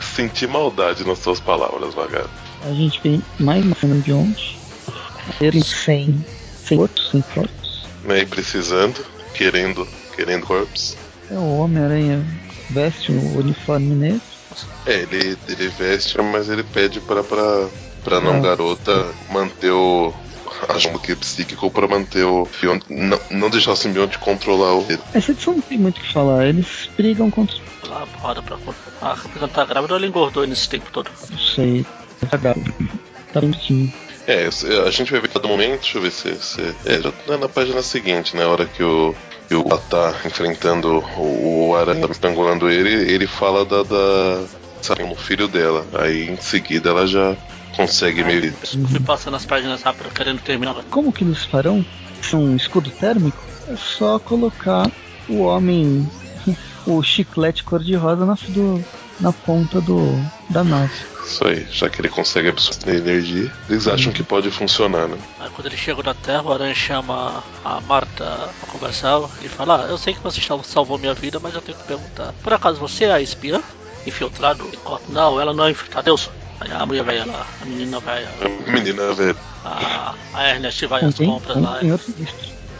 Senti 0.00 0.46
maldade 0.46 1.04
nas 1.04 1.18
suas 1.18 1.40
palavras, 1.40 1.94
Vagato. 1.94 2.30
A 2.62 2.72
gente 2.72 3.00
tem 3.00 3.22
mais 3.38 3.64
uma 3.64 3.74
simbionte. 3.74 4.58
Eles 5.40 5.66
sem 5.66 6.24
sem 6.64 6.78
corpos, 6.78 7.10
sem 7.10 7.22
corpos. 7.22 7.86
Meio 8.04 8.26
precisando, 8.26 9.04
querendo, 9.34 9.86
querendo 10.14 10.46
corpos. 10.46 10.96
É 11.30 11.34
o 11.34 11.58
Homem-Aranha 11.58 12.24
veste 12.70 13.12
o 13.12 13.38
uniforme 13.38 13.94
negro. 13.94 14.33
É, 14.86 15.00
ele, 15.00 15.36
ele 15.48 15.68
veste, 15.68 16.20
mas 16.20 16.48
ele 16.48 16.62
pede 16.62 17.00
pra, 17.00 17.22
pra, 17.22 17.68
pra 18.02 18.20
não 18.20 18.36
ah. 18.36 18.40
garota 18.40 19.06
manter 19.30 19.70
o, 19.70 20.12
acha 20.68 20.88
um 20.88 20.92
bloqueio 20.92 21.16
psíquico 21.18 21.70
pra 21.70 21.88
manter 21.88 22.24
o 22.24 22.46
simbionte. 22.46 22.86
Não, 22.88 23.20
não 23.30 23.50
deixar 23.50 23.72
o 23.72 23.76
simbionte 23.76 24.18
controlar 24.18 24.74
o. 24.74 24.86
Essa 25.12 25.32
edição 25.32 25.54
não 25.54 25.60
tem 25.60 25.78
muito 25.78 25.98
o 25.98 26.00
que 26.00 26.12
falar, 26.12 26.46
eles 26.46 26.88
brigam 26.96 27.30
contra. 27.30 27.56
Lá, 27.88 28.06
porrada 28.06 28.42
pra. 28.42 28.56
Ah, 29.00 29.12
a 29.12 29.16
Capitã 29.16 29.48
tá 29.48 29.64
grávida 29.64 29.94
ou 29.94 29.98
ela 29.98 30.06
engordou 30.06 30.46
nesse 30.46 30.68
tempo 30.68 30.90
todo? 30.90 31.10
Não 31.30 31.38
sei. 31.38 31.84
Tá 32.30 32.36
grávida. 32.36 32.72
Tá 33.32 33.40
bonitinho. 33.40 33.92
É, 34.26 34.48
a 34.86 34.90
gente 34.90 35.12
vai 35.12 35.20
ver 35.20 35.28
cada 35.28 35.46
momento, 35.46 35.80
deixa 35.80 35.98
eu 35.98 36.02
ver 36.02 36.10
se. 36.10 36.34
se 36.36 36.74
é, 36.86 37.00
já 37.00 37.12
tá 37.12 37.36
na 37.36 37.48
página 37.48 37.82
seguinte, 37.82 38.36
né? 38.36 38.44
A 38.44 38.48
hora 38.48 38.66
que 38.66 38.82
o. 38.82 39.14
Que 39.48 39.54
o 39.54 39.62
tá 39.62 40.14
enfrentando 40.24 41.04
o, 41.18 41.68
o 41.68 41.76
Aranha, 41.76 42.06
tá 42.06 42.12
estrangulando 42.12 42.70
ele, 42.70 42.90
ele 43.12 43.26
fala 43.26 43.64
da, 43.64 43.82
da 43.82 44.44
sabe, 44.80 45.02
no 45.04 45.14
filho 45.14 45.48
dela. 45.48 45.86
Aí 45.94 46.28
em 46.28 46.36
seguida 46.36 46.90
ela 46.90 47.06
já 47.06 47.36
consegue 47.76 48.22
ah, 48.22 48.26
meio. 48.26 48.52
Fui 48.88 49.00
passando 49.00 49.36
as 49.36 49.44
páginas 49.44 49.82
rápido, 49.82 50.10
querendo 50.10 50.40
terminar. 50.40 50.74
Como 50.90 51.12
que 51.12 51.24
eles 51.24 51.44
farão? 51.44 51.84
Um 52.32 52.56
escudo 52.56 52.90
térmico? 52.90 53.38
É 53.68 53.76
só 53.76 54.18
colocar 54.18 54.90
o 55.28 55.42
homem, 55.42 56.08
o 56.86 57.02
chiclete 57.02 57.64
cor-de-rosa 57.64 58.24
na, 58.24 58.36
na 59.20 59.32
ponta 59.32 59.80
do, 59.80 60.18
da 60.48 60.64
nave. 60.64 60.92
Isso 61.24 61.46
aí, 61.46 61.66
já 61.70 61.88
que 61.88 62.00
ele 62.00 62.08
consegue 62.08 62.48
absorver 62.48 62.96
energia, 62.96 63.50
eles 63.68 63.88
acham 63.88 64.12
que 64.12 64.22
pode 64.22 64.50
funcionar, 64.50 65.08
né? 65.08 65.16
Aí 65.40 65.48
quando 65.50 65.66
ele 65.66 65.76
chega 65.76 66.02
na 66.02 66.14
Terra, 66.14 66.42
o 66.42 66.52
Aranha 66.52 66.74
chama 66.74 67.42
a 67.64 67.80
Marta 67.80 68.50
pra 68.60 68.72
conversar 68.72 69.20
e 69.42 69.48
fala: 69.48 69.84
ah, 69.84 69.88
Eu 69.88 69.96
sei 69.96 70.12
que 70.12 70.20
você 70.20 70.40
salvou 70.62 70.98
minha 70.98 71.14
vida, 71.14 71.40
mas 71.40 71.54
eu 71.54 71.62
tenho 71.62 71.78
que 71.78 71.84
perguntar: 71.84 72.34
Por 72.42 72.52
acaso 72.52 72.78
você 72.78 73.04
é 73.04 73.12
a 73.12 73.20
espiã? 73.20 73.62
Infiltrado? 74.06 74.70
Não, 75.08 75.40
ela 75.40 75.54
não 75.54 75.64
é 75.64 75.70
infiltrada, 75.70 76.10
eu 76.10 76.18
sou. 76.18 76.32
Aí 76.60 76.70
a 76.70 76.84
mulher 76.84 77.02
vai 77.02 77.24
lá, 77.24 77.46
a 77.60 77.64
menina 77.64 77.98
vai. 78.00 78.24
A 78.24 78.70
menina 78.70 79.12
vai. 79.12 79.34
A, 79.64 80.14
a 80.34 80.48
Ernest 80.50 80.86
vai 80.86 81.04
às 81.04 81.14
compras 81.14 81.60
lá. 81.60 81.80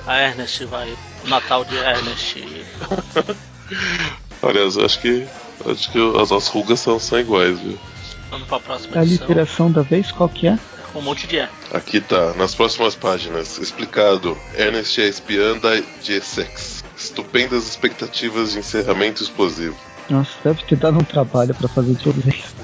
A 0.07 0.20
Ernest 0.20 0.64
vai. 0.66 0.95
O 1.24 1.28
Natal 1.28 1.64
de 1.64 1.76
Ernest. 1.76 2.45
Aliás, 4.43 4.76
acho 4.76 5.01
que. 5.01 5.26
Acho 5.67 5.91
que 5.91 5.99
as 5.99 6.31
nossas 6.31 6.49
rugas 6.49 6.81
são, 6.81 6.99
são 6.99 7.19
iguais, 7.19 7.59
viu? 7.59 7.79
Vamos 8.31 8.49
pra 8.49 8.59
próxima 8.59 9.01
A 9.01 9.05
literação 9.05 9.71
da 9.71 9.83
vez, 9.83 10.11
qual 10.11 10.29
que 10.29 10.49
é? 10.49 10.59
Um 10.95 11.01
monte 11.01 11.27
de 11.27 11.37
E. 11.37 11.49
Aqui 11.73 12.01
tá, 12.01 12.35
nas 12.35 12.55
próximas 12.55 12.95
páginas, 12.95 13.59
explicado. 13.59 14.37
Ernest 14.57 15.01
é 15.01 15.09
espiã 15.09 15.57
da 15.59 15.83
G-Sex. 16.03 16.85
Estupendas 16.97 17.67
expectativas 17.67 18.53
de 18.53 18.61
encerramento 18.61 19.23
explosivo. 19.23 19.77
Nossa, 20.09 20.31
deve 20.45 20.63
ter 20.65 20.77
dado 20.77 20.99
um 20.99 21.05
trabalho 21.05 21.55
para 21.55 21.69
fazer 21.69 21.97
tudo 21.97 22.23
isso. 22.29 22.55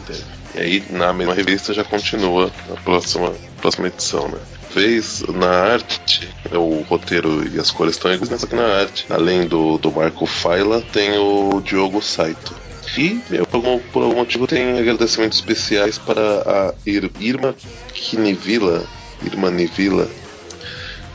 E 0.54 0.60
aí, 0.60 0.84
na 0.90 1.12
mesma 1.12 1.34
revista, 1.34 1.72
já 1.72 1.82
continua 1.82 2.50
a 2.70 2.80
próxima, 2.80 3.32
próxima 3.60 3.88
edição, 3.88 4.28
né? 4.28 4.38
Vez 4.72 5.22
na 5.22 5.48
arte, 5.48 6.28
o 6.52 6.82
roteiro 6.82 7.48
e 7.48 7.58
as 7.58 7.70
cores 7.70 7.96
estão 7.96 8.12
iguais, 8.12 8.30
mas 8.30 8.44
aqui 8.44 8.54
na 8.54 8.66
arte, 8.66 9.06
além 9.10 9.46
do, 9.46 9.78
do 9.78 9.90
Marco 9.90 10.26
Faila, 10.26 10.80
tem 10.80 11.18
o 11.18 11.60
Diogo 11.60 12.00
Saito. 12.00 12.54
E, 12.96 13.20
por 13.50 13.56
algum, 13.56 13.78
por 13.78 14.02
algum 14.02 14.16
motivo, 14.16 14.46
tem 14.46 14.78
agradecimentos 14.78 15.38
especiais 15.38 15.98
para 15.98 16.20
a 16.20 16.74
Ir, 16.86 17.10
Irma 17.20 17.54
Kinivila, 17.94 18.84
Irma 19.22 19.50
Nivila, 19.50 20.08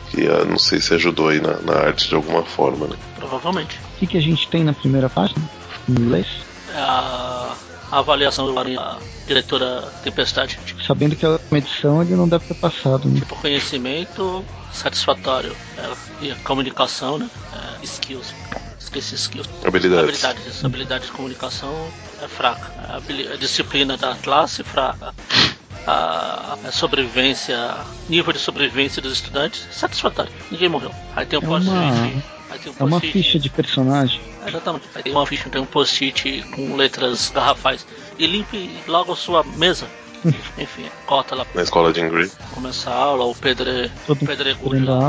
que 0.09 0.27
uh, 0.27 0.45
não 0.45 0.57
sei 0.57 0.79
se 0.79 0.93
ajudou 0.93 1.29
aí 1.29 1.41
na, 1.41 1.59
na, 1.61 1.73
arte 1.73 2.07
de 2.07 2.15
alguma 2.15 2.43
forma, 2.43 2.87
né? 2.87 2.95
Provavelmente. 3.17 3.77
O 3.95 3.99
que, 3.99 4.07
que 4.07 4.17
a 4.17 4.21
gente 4.21 4.47
tem 4.47 4.63
na 4.63 4.73
primeira 4.73 5.09
página? 5.09 5.41
Em 5.89 5.93
inglês? 5.93 6.27
É 6.73 6.79
a, 6.79 7.53
a 7.91 7.99
avaliação 7.99 8.53
da 8.53 8.97
diretora 9.27 9.81
Tempestade. 10.03 10.57
Sabendo 10.85 11.15
que 11.15 11.25
é 11.25 11.39
uma 11.51 11.57
edição 11.57 12.01
ele 12.01 12.15
não 12.15 12.27
deve 12.27 12.45
ter 12.45 12.55
passado. 12.55 13.07
Né? 13.09 13.19
Tipo, 13.19 13.35
conhecimento 13.35 14.45
satisfatório. 14.71 15.55
É, 15.77 16.25
e 16.25 16.31
a 16.31 16.35
comunicação, 16.37 17.17
né? 17.17 17.29
É, 17.53 17.83
skills 17.83 18.33
esqueci 18.99 19.15
skills. 19.15 19.49
Habilidades. 19.65 20.23
Habilidades. 20.23 20.65
Habilidade 20.65 21.05
de 21.05 21.11
comunicação 21.11 21.87
é 22.21 22.27
fraca. 22.27 22.71
A, 22.89 22.97
a 22.97 23.37
disciplina 23.37 23.97
da 23.97 24.15
classe 24.15 24.61
é 24.61 24.63
fraca. 24.63 25.13
A, 25.87 26.57
a, 26.65 26.71
sobrevivência, 26.71 27.75
nível 28.09 28.33
de 28.33 28.39
sobrevivência 28.39 29.01
dos 29.01 29.13
estudantes, 29.13 29.67
satisfatório. 29.71 30.31
Ninguém 30.49 30.67
morreu. 30.67 30.91
Aí 31.15 31.25
tem 31.25 31.37
um 31.37 31.43
é 31.43 31.45
post-it. 31.45 32.23
Um 32.67 32.73
é 32.79 32.83
uma 32.83 32.99
ficha 32.99 33.37
de 33.37 33.49
personagem. 33.49 34.19
Exatamente. 34.47 34.85
Aí 34.95 35.03
tem 35.03 35.11
uma 35.11 35.27
ficha, 35.27 35.49
tem 35.49 35.61
um 35.61 35.65
post-it 35.65 36.43
com 36.55 36.75
letras 36.75 37.29
garrafais. 37.29 37.85
E 38.17 38.25
limpe 38.25 38.69
logo 38.87 39.13
a 39.13 39.15
sua 39.15 39.43
mesa. 39.43 39.87
Enfim, 40.57 40.89
cota 41.05 41.35
lá. 41.35 41.45
Na 41.53 41.61
escola 41.61 41.93
de 41.93 42.01
Ingrid. 42.01 42.31
Começa 42.53 42.89
a 42.89 42.95
aula, 42.95 43.25
o 43.25 43.35
pedre... 43.35 43.91
Todo 44.05 44.25
pedreiro 44.25 44.59
lá. 44.85 44.99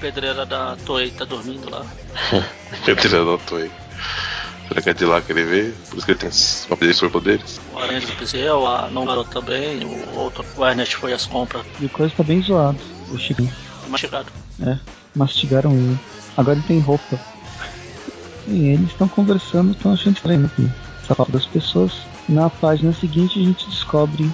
Pedreira 0.00 0.46
da 0.46 0.76
Toei 0.84 1.10
tá 1.10 1.24
dormindo 1.24 1.70
lá. 1.70 1.84
pedreira 2.84 3.24
da 3.24 3.38
Toei. 3.38 3.70
Será 4.68 4.82
que 4.82 4.90
é 4.90 4.94
de 4.94 5.04
lá 5.04 5.20
que 5.20 5.32
ele 5.32 5.44
vê? 5.44 5.72
Por 5.88 5.96
isso 5.96 6.06
que 6.06 6.12
ele 6.12 6.18
tem 6.18 6.30
poderes 6.68 6.96
superpoderes? 6.96 7.60
O 7.72 7.78
Aranha 7.78 8.00
do 8.00 8.12
Pizel, 8.12 8.66
a 8.66 8.88
não 8.90 9.04
garoto 9.04 9.30
também, 9.30 9.84
o 9.84 10.18
outro, 10.18 10.44
o 10.56 10.66
Ernest 10.66 10.96
foi 10.96 11.12
às 11.12 11.24
compras. 11.24 11.64
E 11.80 11.86
o 11.86 11.88
coisa 11.88 12.12
tá 12.16 12.22
bem 12.22 12.42
zoado, 12.42 12.78
o 13.10 13.18
Chiquinho. 13.18 13.52
Mastigado. 13.88 14.26
É, 14.60 14.76
mastigaram 15.14 15.72
ele. 15.72 15.98
Agora 16.36 16.58
ele 16.58 16.66
tem 16.66 16.80
roupa. 16.80 17.18
E 18.48 18.68
eles 18.68 18.90
estão 18.90 19.08
conversando, 19.08 19.72
estão 19.72 19.92
achando 19.92 20.16
estranho 20.16 20.46
aqui. 20.46 20.68
Essa 21.06 21.14
falta 21.14 21.30
das 21.30 21.46
pessoas 21.46 21.92
na 22.28 22.50
página 22.50 22.92
seguinte 22.92 23.38
a 23.38 23.42
gente 23.44 23.64
descobre. 23.70 24.28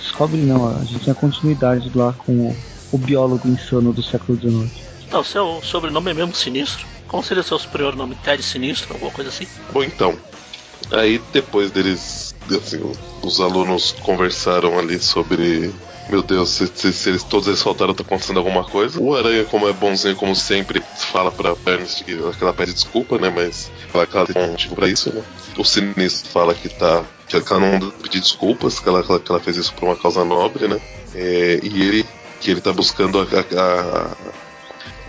Descobre 0.00 0.38
não, 0.38 0.74
a 0.74 0.82
gente 0.82 1.04
tem 1.04 1.12
a 1.12 1.14
continuidade 1.14 1.92
lá 1.94 2.14
com 2.14 2.32
o, 2.32 2.56
o 2.90 2.96
biólogo 2.96 3.46
insano 3.46 3.92
do 3.92 4.02
século 4.02 4.38
XIX. 4.38 4.88
Não, 5.12 5.22
seu 5.22 5.60
sobrenome 5.62 6.10
é 6.10 6.14
mesmo 6.14 6.34
sinistro. 6.34 6.86
Como 7.06 7.22
seria 7.22 7.42
seu 7.42 7.58
superior 7.58 7.94
nome? 7.94 8.14
Ted 8.16 8.42
Sinistro, 8.42 8.94
alguma 8.94 9.10
coisa 9.10 9.28
assim? 9.28 9.46
Bom, 9.70 9.82
então. 9.82 10.18
Aí 10.90 11.20
depois 11.32 11.70
deles. 11.70 12.27
Assim, 12.56 12.80
os 13.22 13.40
alunos 13.40 13.92
conversaram 14.02 14.78
ali 14.78 14.98
sobre 14.98 15.72
meu 16.08 16.22
Deus, 16.22 16.48
se, 16.48 16.66
se, 16.74 16.92
se, 16.92 17.10
eles, 17.10 17.22
todos 17.22 17.48
eles 17.48 17.62
faltaram, 17.62 17.92
tá 17.92 18.02
acontecendo 18.02 18.38
alguma 18.38 18.64
coisa. 18.64 18.98
O 18.98 19.14
Aranha, 19.14 19.44
como 19.44 19.68
é 19.68 19.72
bonzinho, 19.74 20.16
como 20.16 20.34
sempre, 20.34 20.82
fala 20.96 21.30
pra 21.30 21.54
Ernest 21.66 22.02
que 22.02 22.18
ela 22.40 22.52
pede 22.54 22.72
desculpa, 22.72 23.18
né? 23.18 23.30
Mas 23.34 23.70
fala 23.92 24.06
que 24.06 24.16
ela 24.16 24.26
tem 24.26 24.42
um 24.42 24.50
motivo 24.52 24.74
pra 24.74 24.88
isso, 24.88 25.12
né? 25.12 25.22
O 25.56 25.64
Sinistro 25.64 26.30
fala 26.30 26.54
que 26.54 26.68
tá. 26.70 27.04
que 27.26 27.36
ela 27.36 27.60
não 27.78 27.90
pedir 27.90 28.20
desculpas, 28.20 28.80
que 28.80 28.88
ela, 28.88 29.02
que 29.02 29.30
ela 29.30 29.40
fez 29.40 29.58
isso 29.58 29.74
por 29.74 29.84
uma 29.84 29.96
causa 29.96 30.24
nobre, 30.24 30.66
né? 30.66 30.80
É, 31.14 31.60
e 31.62 31.82
ele. 31.82 32.06
que 32.40 32.50
ele 32.50 32.60
tá 32.62 32.72
buscando 32.72 33.20
a, 33.20 33.26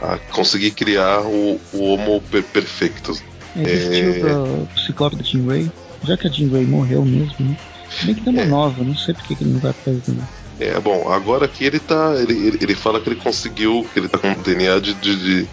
a, 0.02 0.14
a 0.14 0.18
conseguir 0.34 0.72
criar 0.72 1.22
o, 1.22 1.62
o 1.72 1.94
Homo 1.94 2.22
per 2.30 2.44
Perfectus. 2.44 3.24
Ele 3.56 4.20
é... 4.20 4.34
do 4.34 4.68
Ciclope 4.86 5.16
da 5.16 5.24
Jean 5.24 5.46
Grey. 5.46 5.72
Já 6.04 6.18
que 6.18 6.28
a 6.28 6.30
Jean 6.30 6.50
Grey 6.50 6.66
morreu 6.66 7.04
mesmo, 7.04 7.36
né? 7.40 7.58
Bem 8.04 8.16
que 8.16 8.22
tem 8.22 8.34
uma 8.34 8.44
é. 8.44 8.46
nova, 8.46 8.84
não 8.84 8.96
sei 8.96 9.14
porque 9.14 9.36
que 9.36 9.44
ele 9.44 9.54
não 9.54 9.60
vai 9.60 9.74
fazer 9.74 10.02
também. 10.02 10.24
É, 10.60 10.80
bom, 10.80 11.12
agora 11.12 11.46
aqui 11.46 11.64
ele 11.64 11.80
tá. 11.80 12.14
Ele, 12.16 12.34
ele, 12.34 12.60
ele, 12.62 12.76
fala 12.76 13.00
que 13.00 13.10
ele 13.10 13.16
conseguiu, 13.16 13.88
que 13.94 14.00
ele 14.00 14.10
tá 14.10 14.18
com 14.18 14.32
o 14.32 14.36
DNA 14.36 14.80
de, 14.80 14.94
de, 14.94 15.48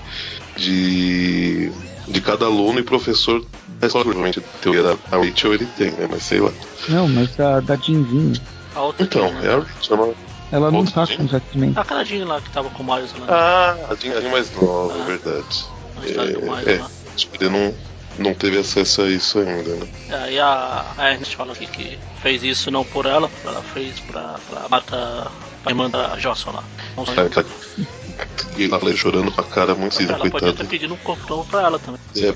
de, 0.56 1.72
de 2.08 2.20
cada 2.20 2.46
aluno 2.46 2.80
e 2.80 2.82
professor 2.82 3.44
da 3.78 3.86
escola. 3.86 4.04
Provavelmente 4.04 4.40
a 4.40 4.42
teoria 4.60 4.82
da 4.82 4.96
Rachel 5.10 5.54
ele 5.54 5.66
tem, 5.76 5.92
né? 5.92 6.08
Mas 6.10 6.24
sei 6.24 6.40
lá. 6.40 6.50
Não, 6.88 7.08
mas 7.08 7.34
da, 7.36 7.60
da 7.60 7.76
Jinzinho. 7.76 8.34
Então, 8.98 9.26
é 9.42 9.54
a 9.54 9.58
Rachel. 9.60 10.14
Ela 10.50 10.70
não 10.70 10.84
tá 10.84 11.06
com 11.06 11.24
os 11.24 11.34
X-Men. 11.34 11.72
Aquela 11.76 12.04
Jean 12.04 12.26
lá 12.26 12.40
que 12.40 12.50
tava 12.50 12.70
com 12.70 12.82
o 12.82 12.94
Miles 12.94 13.12
lá. 13.18 13.26
Ah, 13.28 13.92
a 13.92 13.94
Jean, 13.94 14.16
a 14.16 14.20
Jean 14.20 14.30
mais 14.30 14.52
nova, 14.54 14.94
ah, 14.94 15.02
é 15.02 15.06
verdade. 15.06 15.66
É, 16.02 16.72
é, 16.72 16.80
acho 17.14 17.28
que 17.28 17.44
ele 17.44 17.50
não 17.50 17.74
não 18.18 18.34
teve 18.34 18.58
acesso 18.58 19.02
a 19.02 19.10
isso 19.10 19.38
ainda, 19.38 19.74
né? 19.76 19.88
É, 20.10 20.32
e 20.32 20.40
a, 20.40 20.86
a 20.96 21.10
Ernest 21.12 21.36
fala 21.36 21.52
aqui 21.52 21.66
que 21.66 21.98
fez 22.22 22.42
isso 22.42 22.70
não 22.70 22.84
por 22.84 23.06
ela, 23.06 23.30
ela 23.44 23.62
fez 23.62 23.98
pra, 24.00 24.36
pra 24.48 24.68
matar 24.68 25.30
a 25.64 25.70
irmã 25.70 25.90
da 25.90 26.18
Jocelyn 26.18 26.56
lá. 26.56 26.64
É, 27.16 27.28
tá, 27.28 27.44
e 28.56 28.62
ele 28.62 28.70
tava 28.70 28.96
chorando 28.96 29.30
com 29.30 29.40
a 29.40 29.44
cara 29.44 29.74
muito 29.74 29.94
cinza, 29.94 30.12
ela 30.12 30.20
coitado. 30.20 30.52
podia 30.52 30.54
ter 30.54 30.66
pedido 30.66 30.94
um 30.94 30.98
corpo 30.98 31.28
novo 31.28 31.48
pra 31.48 31.62
ela 31.62 31.78
também. 31.78 32.00
É, 32.16 32.32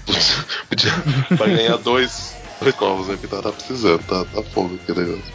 podia, 0.68 0.92
vai 1.30 1.54
ganhar 1.54 1.76
dois, 1.78 2.36
dois 2.60 2.78
novos, 2.78 3.08
né? 3.08 3.16
Que 3.20 3.26
tá, 3.26 3.40
tá 3.40 3.52
precisando, 3.52 4.02
tá, 4.04 4.24
tá 4.24 4.42
fogo 4.42 4.78
aquele 4.82 5.06
negócio. 5.06 5.32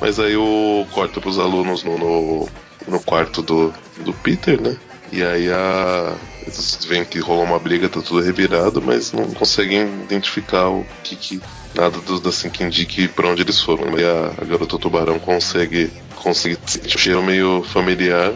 Mas 0.00 0.18
aí 0.18 0.36
o 0.36 0.86
corta 0.90 1.20
pros 1.20 1.38
alunos 1.38 1.82
no, 1.82 1.96
no, 1.96 2.48
no 2.86 3.00
quarto 3.00 3.40
do, 3.42 3.72
do 4.00 4.12
Peter, 4.12 4.60
né? 4.60 4.76
E 5.12 5.22
aí 5.22 5.50
a. 5.50 6.16
Eles 6.42 6.84
veem 6.86 7.04
que 7.04 7.18
rolou 7.20 7.44
uma 7.44 7.58
briga, 7.58 7.88
tá 7.88 8.02
tudo 8.02 8.20
revirado, 8.20 8.82
mas 8.82 9.12
não 9.12 9.24
conseguem 9.30 9.82
identificar 10.02 10.68
o 10.68 10.86
que. 11.02 11.16
que 11.16 11.40
nada 11.74 11.98
do, 12.00 12.28
assim 12.28 12.50
que 12.50 12.62
indique 12.62 13.08
pra 13.08 13.28
onde 13.28 13.42
eles 13.42 13.60
foram. 13.60 13.98
E 13.98 14.04
a, 14.04 14.32
a 14.40 14.44
garota 14.44 14.78
tubarão 14.78 15.18
consegue. 15.18 15.90
consegue 16.16 16.58
sentir 16.66 16.96
um 16.96 16.98
cheiro 16.98 17.22
meio 17.22 17.62
familiar. 17.62 18.32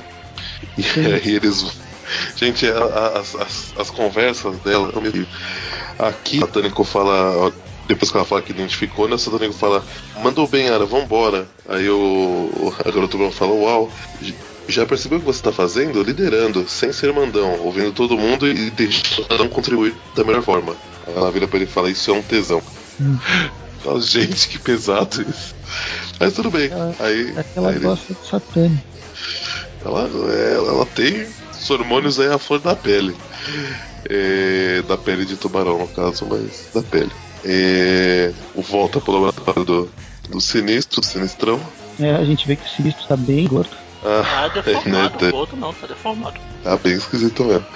E 0.77 0.85
aí 1.07 1.35
eles. 1.35 1.67
Gente, 2.37 2.67
a, 2.67 2.79
a, 2.79 3.19
as, 3.19 3.35
as, 3.35 3.75
as, 3.79 3.91
conversas 3.91 4.57
dela. 4.61 4.93
Aqui 5.99 6.43
a 6.43 6.47
Tânico 6.47 6.85
fala. 6.85 7.53
Depois 7.87 8.11
que 8.11 8.17
ela 8.19 8.27
fala 8.27 8.43
que 8.43 8.53
identificou, 8.53 9.09
né? 9.09 9.17
A 9.17 9.31
Tânico 9.31 9.55
fala, 9.55 9.85
mandou 10.23 10.47
bem, 10.47 10.69
Ara, 10.69 10.85
vambora. 10.85 11.49
Aí 11.69 11.89
o, 11.89 12.75
a 12.79 12.91
garota 12.91 13.09
tubarão 13.09 13.33
fala, 13.33 13.53
uau 13.53 13.91
Já 14.69 14.85
percebeu 14.85 15.17
o 15.17 15.21
que 15.21 15.27
você 15.27 15.39
está 15.39 15.51
fazendo? 15.51 16.03
Liderando, 16.03 16.69
sem 16.69 16.93
ser 16.93 17.13
mandão, 17.13 17.59
ouvindo 17.61 17.91
todo 17.91 18.19
mundo 18.19 18.47
e 18.47 18.71
deixando 18.71 19.27
cada 19.27 19.43
um 19.43 19.49
contribuir 19.49 19.95
da 20.15 20.23
melhor 20.23 20.43
forma. 20.43 20.77
Ela 21.07 21.31
vira 21.31 21.49
pra 21.49 21.57
ele 21.57 21.65
e 21.65 21.73
fala: 21.73 21.91
Isso 21.91 22.11
é 22.11 22.15
um 22.15 22.23
tesão. 22.23 22.63
Hum. 23.01 23.17
Fala, 23.83 24.01
gente, 24.01 24.49
que 24.49 24.59
pesado 24.59 25.23
isso. 25.23 25.55
Mas 26.21 26.35
tudo 26.35 26.51
bem. 26.51 26.69
Ela, 26.71 26.95
aí, 27.01 27.35
é 27.37 27.43
que 27.43 27.59
ela 27.59 27.71
aí 27.71 27.79
gosta 27.79 28.13
ele... 28.13 28.19
de 28.21 28.29
satânico. 28.29 28.85
Ela, 29.85 30.01
ela, 30.03 30.69
ela 30.69 30.87
tem 30.87 31.27
os 31.51 31.71
hormônios 31.71 32.21
aí 32.21 32.29
à 32.29 32.39
flor 32.39 32.61
da 32.61 32.77
pele. 32.77 33.17
É, 34.09 34.83
da 34.87 34.99
pele 34.99 35.25
de 35.25 35.37
tubarão, 35.37 35.79
no 35.79 35.89
caso, 35.89 36.27
mas 36.29 36.69
da 36.75 36.83
pele. 36.83 37.11
É, 37.45 38.33
volta 38.55 39.01
pro 39.01 39.13
laboratório 39.13 39.65
do, 39.65 39.91
do 40.29 40.41
sinistro, 40.41 41.03
sinistrão. 41.03 41.61
É, 41.99 42.15
a 42.15 42.25
gente 42.25 42.47
vê 42.47 42.57
que 42.57 42.67
o 42.67 42.69
sinistro 42.69 43.07
tá 43.07 43.17
bem 43.17 43.47
gordo. 43.47 43.88
Ah, 44.05 44.45
ah 44.45 44.49
deformado, 44.55 45.25
é, 45.25 45.27
né, 45.27 45.33
o 45.33 45.37
outro 45.37 45.57
não, 45.57 45.73
tá 45.73 45.87
deformado. 45.87 46.41
Tá 46.63 46.77
bem 46.77 46.95
esquisito 46.95 47.45
mesmo. 47.45 47.67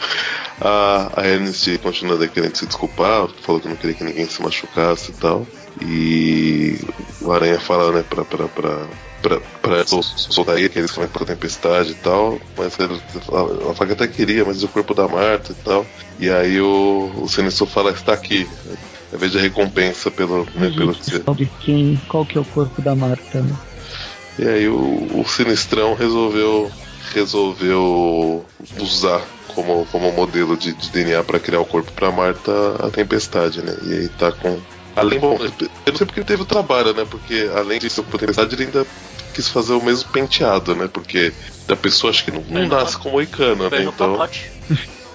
A, 0.61 1.11
a 1.16 1.27
Ernest 1.27 1.79
continua 1.79 2.29
querendo 2.29 2.57
se 2.57 2.66
desculpar, 2.66 3.29
falou 3.43 3.61
que 3.61 3.68
não 3.68 3.77
queria 3.77 3.97
que 3.97 4.05
ninguém 4.05 4.27
se 4.27 4.43
machucasse 4.43 5.11
e 5.11 5.14
tal. 5.14 5.47
E 5.81 6.79
o 7.20 7.33
Aranha 7.33 7.59
fala, 7.59 7.91
né, 7.93 8.05
pra, 8.09 8.25
pra, 8.25 8.47
pra, 8.47 8.87
pra, 9.23 9.41
pra 9.61 9.87
soltar 9.87 10.59
ele, 10.59 10.68
que 10.68 10.79
eles 10.79 10.91
foram 10.91 11.09
pra 11.09 11.25
tempestade 11.25 11.93
e 11.93 11.95
tal. 11.95 12.39
Mas 12.57 12.79
ele, 12.79 13.01
ela 13.29 13.75
fala 13.75 13.87
que 13.87 13.93
até 13.93 14.07
queria, 14.07 14.45
mas 14.45 14.62
o 14.62 14.68
corpo 14.68 14.95
da 14.95 15.09
Marta 15.09 15.53
e 15.53 15.64
tal. 15.64 15.87
E 16.18 16.31
aí 16.31 16.61
o, 16.61 17.11
o 17.16 17.29
Sinistro 17.29 17.66
fala, 17.66 17.91
está 17.91 18.12
aqui. 18.12 18.49
Ao 19.11 19.16
invés 19.16 19.33
de 19.33 19.39
recompensa 19.39 20.11
pelo, 20.11 20.47
né, 20.55 20.73
pelo 20.75 20.95
que 20.95 21.11
você. 21.11 21.25
quem, 21.61 22.01
qual 22.09 22.25
que 22.25 22.39
é 22.39 22.41
o 22.41 22.45
corpo 22.45 22.81
da 22.81 22.95
Marta, 22.95 23.43
né? 23.43 23.55
E 24.39 24.49
aí 24.49 24.68
o, 24.68 25.20
o 25.20 25.24
Sinistrão 25.26 25.95
resolveu 25.95 26.70
resolveu 27.12 28.45
usar 28.80 29.20
como, 29.55 29.87
como 29.91 30.12
modelo 30.12 30.57
de, 30.57 30.72
de 30.72 30.91
DNA 30.91 31.22
para 31.22 31.39
criar 31.39 31.61
o 31.61 31.64
corpo 31.64 31.93
para 31.93 32.11
Marta 32.11 32.53
a 32.80 32.91
tempestade, 32.91 33.62
né? 33.62 33.76
E 33.83 33.93
aí 33.95 34.09
tá 34.09 34.33
com. 34.33 34.59
Além, 34.95 35.18
bom, 35.18 35.39
eu 35.41 35.51
não 35.87 35.97
sei 35.97 36.07
porque 36.07 36.20
ele 36.20 36.26
teve 36.26 36.43
o 36.43 36.47
trabalho, 36.47 36.93
né? 36.93 37.07
Porque 37.09 37.51
além 37.55 37.78
disso, 37.78 38.03
com 38.03 38.16
a 38.16 38.20
tempestade, 38.20 38.55
ele 38.55 38.64
ainda 38.64 38.87
quis 39.33 39.49
fazer 39.49 39.72
o 39.72 39.83
mesmo 39.83 40.11
penteado, 40.11 40.74
né? 40.74 40.89
Porque 40.93 41.33
da 41.66 41.76
pessoa 41.76 42.11
acho 42.11 42.24
que 42.24 42.30
não, 42.30 42.43
não 42.49 42.66
nasce 42.66 42.99
com 42.99 43.11
moicano, 43.11 43.70
né? 43.70 43.83
Então. 43.83 44.28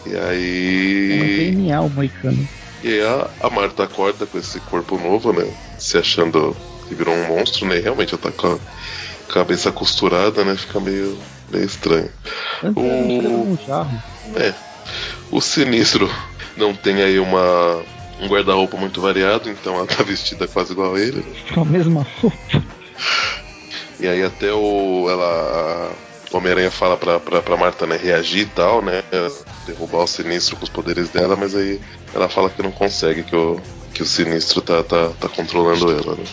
E 0.06 0.16
aí. 0.16 1.12
É 1.12 1.52
DNA 1.52 1.82
o 1.82 1.90
moicano. 1.90 2.48
E 2.84 2.88
aí 2.88 3.02
a, 3.02 3.30
a 3.42 3.50
Marta 3.50 3.84
acorda 3.84 4.26
com 4.26 4.38
esse 4.38 4.60
corpo 4.62 4.98
novo, 4.98 5.34
né? 5.34 5.46
Se 5.78 5.98
achando 5.98 6.56
que 6.88 6.96
virou 6.96 7.14
um 7.14 7.28
monstro, 7.28 7.68
né? 7.68 7.78
E 7.78 7.82
realmente 7.82 8.14
ela 8.14 8.22
tá 8.22 8.32
com 8.32 8.54
a 8.54 8.60
cabeça 9.28 9.72
costurada, 9.72 10.44
né? 10.44 10.56
Fica 10.56 10.80
meio, 10.80 11.18
meio 11.52 11.66
estranho. 11.66 12.10
O... 12.76 13.58
É. 14.40 14.54
O 15.32 15.42
sinistro 15.42 16.10
não 16.56 16.74
tem 16.74 17.02
aí 17.02 17.20
uma 17.20 17.84
um 18.20 18.28
guarda-roupa 18.28 18.78
muito 18.78 19.00
variado, 19.00 19.50
então 19.50 19.76
ela 19.76 19.86
tá 19.88 20.04
vestida 20.04 20.48
quase 20.48 20.74
igual 20.74 20.96
a 20.96 21.00
ele. 21.00 21.26
Com 21.54 21.62
a 21.62 21.66
mesma 21.66 22.06
roupa. 22.22 22.64
E 24.00 24.08
aí 24.08 24.24
até 24.24 24.52
o 24.54 25.08
ela 25.10 25.92
o 26.32 26.38
Homem-Aranha 26.38 26.70
fala 26.70 26.98
pra, 26.98 27.20
pra, 27.20 27.42
pra 27.42 27.58
Marta 27.58 27.86
né, 27.86 27.96
reagir 27.96 28.42
e 28.42 28.46
tal, 28.46 28.82
né? 28.82 29.02
Derrubar 29.66 30.04
o 30.04 30.08
sinistro 30.08 30.58
com 30.58 30.64
os 30.64 30.70
poderes 30.70 31.10
dela, 31.10 31.36
mas 31.36 31.56
aí 31.56 31.80
ela 32.14 32.28
fala 32.28 32.50
que 32.50 32.62
não 32.62 32.72
consegue, 32.72 33.24
que 33.24 33.36
o, 33.36 33.62
que 33.94 34.04
o 34.04 34.06
sinistro 34.06 34.62
tá, 34.62 34.84
tá, 34.84 35.10
tá 35.20 35.30
controlando 35.30 35.90
ela, 35.90 36.16
né? 36.16 36.24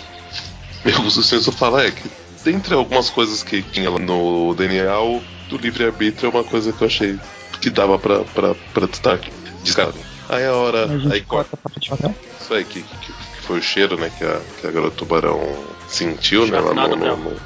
E 0.85 0.91
o 0.91 1.11
sinistro 1.11 1.53
fala 1.53 1.85
é 1.85 1.91
que 1.91 2.11
dentre 2.45 2.75
algumas 2.75 3.11
coisas 3.11 3.43
que 3.43 3.63
tinha 3.63 3.91
lá 3.91 3.99
no 3.99 4.55
DNA, 4.55 5.01
o 5.01 5.23
do 5.49 5.57
livre-arbítrio 5.57 6.29
é 6.29 6.31
uma 6.31 6.45
coisa 6.45 6.73
que 6.73 6.83
eu 6.83 6.87
achei 6.87 7.19
que 7.61 7.71
dava 7.71 7.99
pra, 7.99 8.21
pra, 8.21 8.55
pra 8.73 8.87
destaque. 8.87 9.33
Descarado. 9.63 9.99
Aí 10.29 10.45
a 10.45 10.53
hora. 10.53 10.87
A 10.87 11.13
aí 11.13 11.23
corta. 11.23 11.59
Isso 12.41 12.55
aí, 12.55 12.65
que, 12.65 12.83
que, 12.83 12.97
que, 12.99 13.13
foi 13.43 13.59
o 13.59 13.63
cheiro, 13.63 13.97
né, 13.97 14.11
que 14.17 14.25
a, 14.25 14.41
que 14.61 14.67
a 14.67 14.71
garota 14.71 14.97
tubarão 14.97 15.41
sentiu, 15.89 16.47
né, 16.47 16.61
lá 16.61 16.75
no, 16.75 16.97
no, 16.97 17.17
no... 17.17 17.37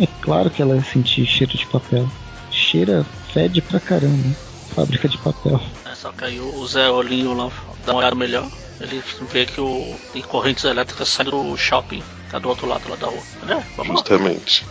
É 0.00 0.06
claro 0.22 0.50
que 0.50 0.62
ela 0.62 0.76
ia 0.76 0.82
sentir 0.82 1.26
cheiro 1.26 1.56
de 1.56 1.66
papel. 1.66 2.08
Cheira, 2.50 3.04
fede 3.32 3.60
pra 3.60 3.78
caramba. 3.78 4.34
Fábrica 4.74 5.08
de 5.08 5.18
papel. 5.18 5.60
É, 5.84 5.94
só 5.94 6.10
que 6.12 6.24
aí 6.24 6.40
o 6.40 6.66
Zé 6.66 6.88
Olhinho 6.90 7.34
lá 7.34 7.50
dá 7.84 7.92
uma 7.92 7.98
olhada 7.98 8.14
melhor. 8.14 8.48
Ele 8.80 9.02
vê 9.30 9.44
que 9.44 9.60
o, 9.60 9.94
tem 10.12 10.22
correntes 10.22 10.64
elétricas 10.64 11.08
saindo 11.08 11.30
do 11.30 11.56
shopping. 11.56 12.02
Tá 12.30 12.38
do 12.38 12.48
outro 12.48 12.66
lado 12.66 12.88
lá 12.88 12.96
da 12.96 13.06
rua. 13.08 13.22
É, 13.48 13.84
Justamente. 13.84 14.64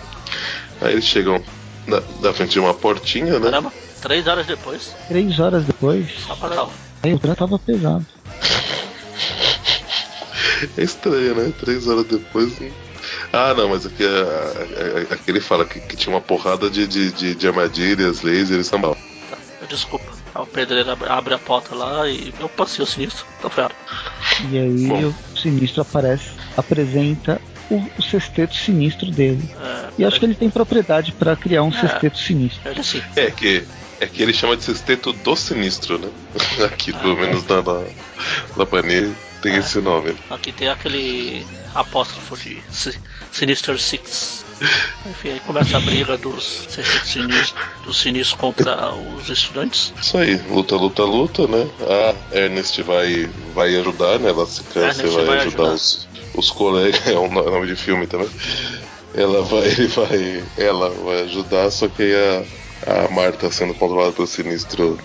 Lá. 0.82 0.88
Aí 0.88 0.94
eles 0.94 1.06
chegam 1.06 1.44
na, 1.86 2.02
na, 2.22 2.34
frente 2.34 2.52
de 2.52 2.60
uma 2.60 2.74
portinha, 2.74 3.38
né? 3.40 3.52
Caramba, 3.52 3.74
três 4.02 4.28
horas 4.28 4.46
depois. 4.46 4.96
Três 5.08 5.40
horas 5.40 5.66
depois? 5.66 6.08
Só 6.26 6.36
pra 6.36 6.68
Aí 7.04 7.14
o 7.14 7.20
trem 7.20 7.36
tava 7.36 7.60
pesado. 7.60 8.06
é 10.78 10.84
estranho, 10.84 11.36
né? 11.36 11.54
Três 11.60 11.88
horas 11.88 12.06
depois. 12.06 12.54
Ah, 13.32 13.54
não, 13.54 13.70
mas 13.70 13.86
aqui, 13.86 14.04
aqui 15.12 15.32
ele 15.32 15.40
fala 15.40 15.66
que, 15.66 15.80
que, 15.80 15.96
tinha 15.96 16.14
uma 16.14 16.22
porrada 16.22 16.70
de, 16.70 16.88
de, 16.88 17.12
de, 17.12 17.36
de 17.36 17.48
armadilhas, 17.48 18.22
lasers 18.22 18.66
e 18.66 18.70
sambal. 18.70 18.96
Tá, 19.30 19.38
desculpa. 19.68 20.06
O 20.36 20.46
pedreiro 20.46 20.92
abre 21.10 21.34
a 21.34 21.40
porta 21.40 21.76
lá 21.76 22.08
e 22.08 22.34
eu 22.40 22.48
passei 22.50 22.84
o 22.84 22.88
sinistro. 22.88 23.26
Tá 23.42 23.50
ferrado. 23.50 23.76
E 24.50 24.58
aí 24.58 24.88
Bom. 24.88 25.14
Sinistro 25.40 25.82
aparece, 25.82 26.32
apresenta 26.58 27.42
o, 27.70 27.84
o 27.98 28.02
sexteto 28.02 28.56
sinistro 28.56 29.12
dele. 29.12 29.50
É, 29.62 29.90
e 30.00 30.06
acho 30.06 30.18
é... 30.18 30.20
que 30.20 30.26
ele 30.26 30.36
tem 30.36 30.50
propriedade 30.50 31.12
para 31.12 31.36
criar 31.36 31.64
um 31.64 31.70
é, 31.70 31.80
sexteto 31.80 32.18
sinistro. 32.18 32.84
Sim. 32.84 33.02
É 33.16 33.32
que 33.32 33.66
é 34.02 34.08
que 34.08 34.24
ele 34.24 34.34
chama 34.34 34.56
de 34.56 34.64
sexteto 34.64 35.12
do 35.12 35.36
sinistro, 35.36 35.98
né? 36.00 36.10
Aqui, 36.66 36.94
pelo 36.94 37.14
ah, 37.14 37.22
menos 37.22 37.46
na, 37.46 37.62
na, 37.62 37.84
na 38.56 38.66
Panini, 38.66 39.14
tem 39.42 39.54
é. 39.54 39.58
esse 39.58 39.80
nome. 39.82 40.16
Aqui 40.30 40.52
tem 40.52 40.70
aquele 40.70 41.46
apóstrofo 41.76 42.38
de 42.38 42.62
Sinister 43.32 43.78
Six. 43.78 44.46
Enfim, 45.06 45.32
aí 45.32 45.40
começa 45.42 45.78
a 45.78 45.80
briga 45.80 46.18
dos 46.18 46.68
sinistros, 47.06 47.54
dos 47.86 48.00
sinistros 48.00 48.40
contra 48.40 48.94
os 48.94 49.30
estudantes. 49.30 49.94
Isso 50.02 50.18
aí, 50.18 50.36
luta, 50.50 50.76
luta, 50.76 51.04
luta, 51.04 51.48
né? 51.48 51.68
A 51.82 52.38
Ernest 52.38 52.82
vai, 52.84 53.30
vai 53.54 53.76
ajudar, 53.78 54.20
né? 54.20 54.30
Ela 54.30 54.46
se 54.46 54.64
cansa 54.64 55.06
e 55.06 55.10
vai, 55.10 55.26
vai, 55.26 55.38
ajudar, 55.40 55.64
ajudar. 55.64 55.74
Os, 55.76 56.08
os 56.36 56.52
colegas. 56.52 57.00
É 57.08 57.18
um 57.18 57.32
nome 57.32 57.68
de 57.68 57.76
filme 57.76 58.06
também. 58.08 58.30
Ela 59.16 59.42
vai, 59.42 59.66
ele 59.68 59.88
vai, 59.88 60.44
ela 60.58 60.90
vai 60.90 61.22
ajudar, 61.24 61.72
só 61.72 61.88
que 61.88 62.14
a, 62.86 63.06
a 63.06 63.12
Marta 63.12 63.52
sendo 63.52 63.74
controlada 63.74 64.12
pelo 64.12 64.28
sinistro 64.28 65.00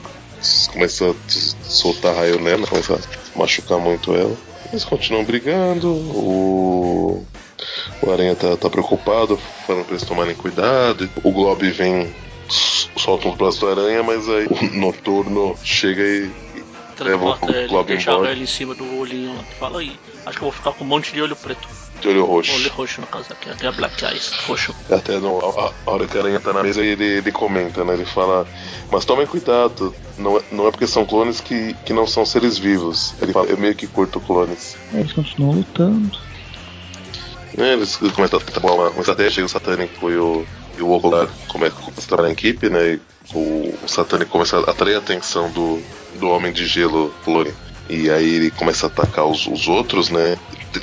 começa 0.73 1.11
a 1.11 1.15
soltar 1.63 2.15
raio 2.15 2.39
nela, 2.41 2.67
começa 2.67 2.95
a 2.95 3.39
machucar 3.39 3.79
muito 3.79 4.15
ela. 4.15 4.37
Eles 4.71 4.85
continuam 4.85 5.25
brigando, 5.25 5.89
o 5.89 7.25
o 8.03 8.11
Aranha 8.11 8.35
tá, 8.35 8.57
tá 8.57 8.71
preocupado, 8.71 9.39
falando 9.67 9.85
pra 9.85 9.95
eles 9.95 10.07
tomarem 10.07 10.35
cuidado. 10.35 11.09
O 11.23 11.31
Glob 11.31 11.63
vem, 11.71 12.15
solta 12.97 13.29
um 13.29 13.37
braço 13.37 13.61
do 13.61 13.69
Aranha, 13.69 14.03
mas 14.03 14.29
aí 14.29 14.47
o 14.47 14.79
Noturno 14.79 15.57
chega 15.63 16.03
e, 16.03 16.31
leva 17.01 17.39
o 17.41 17.69
Glob 17.69 17.91
embora. 17.91 18.31
ele 18.31 18.45
em 18.45 18.47
cima 18.47 18.75
do 18.75 18.99
olhinho 18.99 19.35
lá. 19.35 19.43
Fala 19.59 19.81
aí, 19.81 19.97
acho 20.27 20.39
que 20.39 20.45
eu 20.45 20.51
vou 20.51 20.53
ficar 20.53 20.73
com 20.73 20.85
um 20.85 20.87
monte 20.87 21.13
de 21.13 21.21
olho 21.21 21.37
preto. 21.37 21.69
De 22.01 22.09
olho 22.09 22.25
roxo. 22.25 22.55
Olho 22.55 22.71
roxo, 22.71 23.01
no 23.01 23.07
caso 23.07 23.33
aqui, 23.33 23.49
até 23.49 23.67
a 23.67 23.73
Black 23.73 24.05
Eyes, 24.05 24.31
roxo. 24.47 24.75
Até 24.91 25.19
no, 25.19 25.39
a, 25.39 25.73
a, 25.87 25.91
hora 25.91 26.07
que 26.07 26.19
a 26.19 26.21
aranha 26.21 26.41
tá 26.41 26.53
na 26.53 26.63
mesa, 26.63 26.83
ele, 26.83 27.05
ele 27.05 27.33
comenta, 27.33 27.85
né? 27.85 27.95
Ele 27.95 28.05
fala, 28.05 28.47
mas 28.91 29.05
tomem 29.05 29.27
cuidado, 29.27 29.95
não 30.19 30.37
é, 30.37 30.43
não 30.53 30.67
é 30.67 30.71
porque 30.71 30.87
são 30.87 31.07
clones 31.07 31.41
que, 31.41 31.75
que 31.85 31.93
não 31.93 32.07
são 32.07 32.27
seres 32.27 32.59
vivos. 32.59 33.15
Ele 33.23 33.33
fala, 33.33 33.47
eu 33.47 33.57
meio 33.57 33.75
que 33.75 33.87
curto 33.87 34.21
clones. 34.21 34.77
Eles 34.93 35.13
continuam 35.13 35.57
lutando. 35.57 36.19
Né, 37.57 37.75
eles 37.75 37.97
começam 37.97 38.39
a 38.39 38.43
trabalhar 38.43 38.75
uma, 38.75 38.91
uma 38.91 39.01
estratégia, 39.01 39.45
o 39.45 39.49
Satânico 39.49 40.11
e 40.11 40.17
o, 40.17 40.45
e 40.77 40.83
o 40.83 40.91
Ocular 40.91 41.29
começam 41.49 41.79
a 41.97 42.01
trabalhar 42.01 42.31
em 42.31 42.33
equipe, 42.33 42.69
né? 42.69 42.95
E 42.95 43.01
o, 43.33 43.75
o 43.83 43.89
Satânico 43.89 44.33
começa 44.33 44.59
a 44.59 44.71
atrair 44.71 44.97
a 44.97 44.99
atenção 44.99 45.51
do, 45.51 45.81
do 46.19 46.29
Homem 46.29 46.53
de 46.53 46.67
Gelo 46.67 47.15
Clone. 47.25 47.55
E 47.89 48.11
aí 48.11 48.35
ele 48.35 48.51
começa 48.51 48.87
a 48.87 48.89
atacar 48.89 49.27
os, 49.27 49.47
os 49.47 49.69
outros, 49.69 50.11
né? 50.11 50.37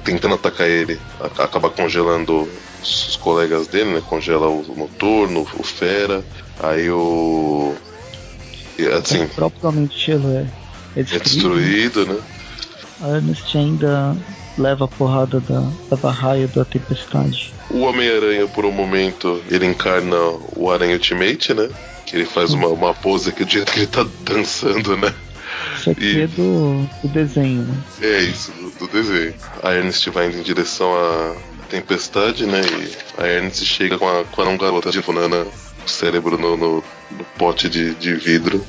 Tentando 0.03 0.35
atacar 0.35 0.67
ele, 0.67 0.97
acaba 1.19 1.69
congelando 1.69 2.47
os, 2.81 3.09
os 3.09 3.15
colegas 3.17 3.67
dele, 3.67 3.93
né? 3.95 4.01
Congela 4.07 4.47
o, 4.47 4.61
o 4.71 4.75
Noturno, 4.77 5.45
o 5.57 5.63
Fera, 5.63 6.23
aí 6.59 6.89
o. 6.89 7.75
Assim, 8.97 9.25
o 9.25 9.29
próprio 9.29 9.67
Homem 9.69 9.85
de 9.85 9.97
Gelo 9.97 10.31
é, 10.31 10.47
é 10.95 11.03
destruído, 11.03 12.01
é 12.01 12.03
destruído 12.03 12.05
né? 12.05 12.21
Ernest 13.03 13.57
ainda 13.57 14.15
leva 14.57 14.85
a 14.85 14.87
porrada 14.87 15.39
da, 15.39 15.61
da 15.89 15.95
barraia 15.95 16.47
da 16.47 16.65
tempestade. 16.65 17.53
O 17.69 17.81
Homem-Aranha, 17.81 18.47
por 18.47 18.65
um 18.65 18.71
momento, 18.71 19.41
ele 19.49 19.65
encarna 19.65 20.17
o 20.55 20.69
Aranha 20.69 20.93
Ultimate, 20.93 21.53
né? 21.53 21.69
Que 22.05 22.17
ele 22.17 22.25
faz 22.25 22.53
uma, 22.53 22.67
uma 22.67 22.93
pose 22.93 23.31
que 23.31 23.45
do 23.45 23.51
jeito 23.51 23.71
que 23.71 23.79
ele 23.79 23.87
tá 23.87 24.05
dançando, 24.23 24.97
né? 24.97 25.13
Isso 25.77 25.89
aqui 25.89 26.17
e... 26.17 26.21
é 26.21 26.27
do, 26.27 26.87
do 27.01 27.07
desenho, 27.07 27.63
né? 27.63 27.77
É 28.01 28.21
isso, 28.21 28.51
do, 28.51 28.71
do 28.71 28.87
desenho. 28.87 29.33
A 29.63 29.73
Ernest 29.73 30.09
vai 30.09 30.27
indo 30.27 30.37
em 30.37 30.43
direção 30.43 30.93
à 30.93 31.35
tempestade, 31.69 32.45
né? 32.45 32.61
E 32.61 33.21
a 33.21 33.27
Ernest 33.27 33.65
chega 33.65 33.97
com 33.97 34.07
a, 34.07 34.23
com 34.25 34.41
a 34.41 34.57
garota 34.57 34.91
de 34.91 35.01
banana 35.01 35.45
cérebro 35.85 36.37
no, 36.37 36.57
no, 36.57 36.83
no 37.11 37.23
pote 37.37 37.69
de, 37.69 37.95
de 37.95 38.15
vidro. 38.15 38.65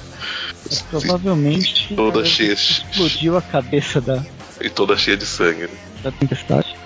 Provavelmente 0.91 1.95
toda 1.95 2.25
cheia 2.25 2.53
explodiu 2.53 3.37
a 3.37 3.43
cabeça 3.43 4.01
da. 4.01 4.25
E 4.63 4.71
toda 4.71 4.97
cheia 4.97 5.17
de 5.17 5.27
sangue. 5.27 5.63
Né? 5.63 5.69
Da 6.03 6.13
tempestade. 6.13 6.77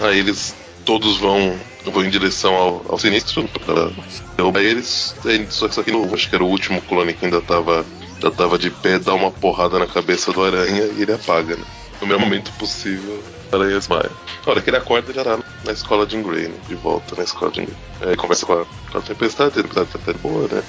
Aí 0.00 0.18
eles 0.18 0.54
todos 0.84 1.16
vão, 1.18 1.58
vão 1.84 2.04
em 2.04 2.10
direção 2.10 2.54
ao, 2.54 2.84
ao 2.88 2.98
sinistro 2.98 3.48
para 3.64 3.90
derrubar 4.36 4.60
eles. 4.60 5.14
Só 5.50 5.68
que, 5.68 5.74
só 5.74 5.82
que 5.82 5.90
no, 5.90 6.12
acho 6.14 6.28
que 6.28 6.34
era 6.34 6.44
o 6.44 6.48
último 6.48 6.80
clone 6.82 7.14
que 7.14 7.24
ainda 7.24 7.40
tava, 7.40 7.84
ainda 8.14 8.30
tava 8.30 8.58
de 8.58 8.70
pé, 8.70 8.98
dá 8.98 9.14
uma 9.14 9.30
porrada 9.30 9.78
na 9.78 9.86
cabeça 9.86 10.32
do 10.32 10.42
aranha 10.42 10.84
e 10.96 11.02
ele 11.02 11.12
apaga, 11.12 11.56
né? 11.56 11.64
No 12.00 12.06
melhor 12.06 12.20
momento 12.20 12.52
possível, 12.52 13.22
o 13.50 13.56
aranha 13.56 13.78
esmaia. 13.78 14.10
Na 14.44 14.52
hora 14.52 14.60
que 14.60 14.68
ele 14.68 14.76
acorda, 14.76 15.12
já 15.12 15.24
tá 15.24 15.38
na 15.64 15.72
escola 15.72 16.06
de 16.06 16.20
Grey, 16.20 16.48
né? 16.48 16.56
De 16.68 16.74
volta 16.74 17.16
na 17.16 17.24
escola 17.24 17.50
de 17.50 17.62
Grey. 17.62 17.76
Aí 18.02 18.16
conversa 18.16 18.44
com 18.46 18.52
a, 18.52 18.64
com 18.90 18.98
a 18.98 19.00
Tempestade, 19.00 19.58
a 19.58 19.62
Tempestade 19.62 19.88
tá 20.04 20.12
boa, 20.14 20.48
né? 20.48 20.62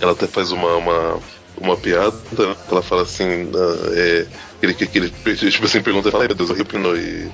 Ela 0.00 0.12
até 0.12 0.26
faz 0.26 0.52
uma, 0.52 0.76
uma, 0.76 1.18
uma 1.60 1.76
piada, 1.76 2.16
né? 2.32 2.56
ela 2.70 2.82
fala 2.82 3.02
assim, 3.02 3.50
ah, 3.54 3.90
é, 3.92 4.26
ele, 4.60 4.74
que, 4.74 4.98
ele, 4.98 5.10
tipo 5.50 5.66
assim, 5.66 5.80
pergunta, 5.80 6.10
fala, 6.10 6.24
ai 6.24 6.28
meu 6.28 6.36
Deus, 6.36 6.50
eu 6.50 6.56
Ripno 6.56 6.96
e 6.96 7.30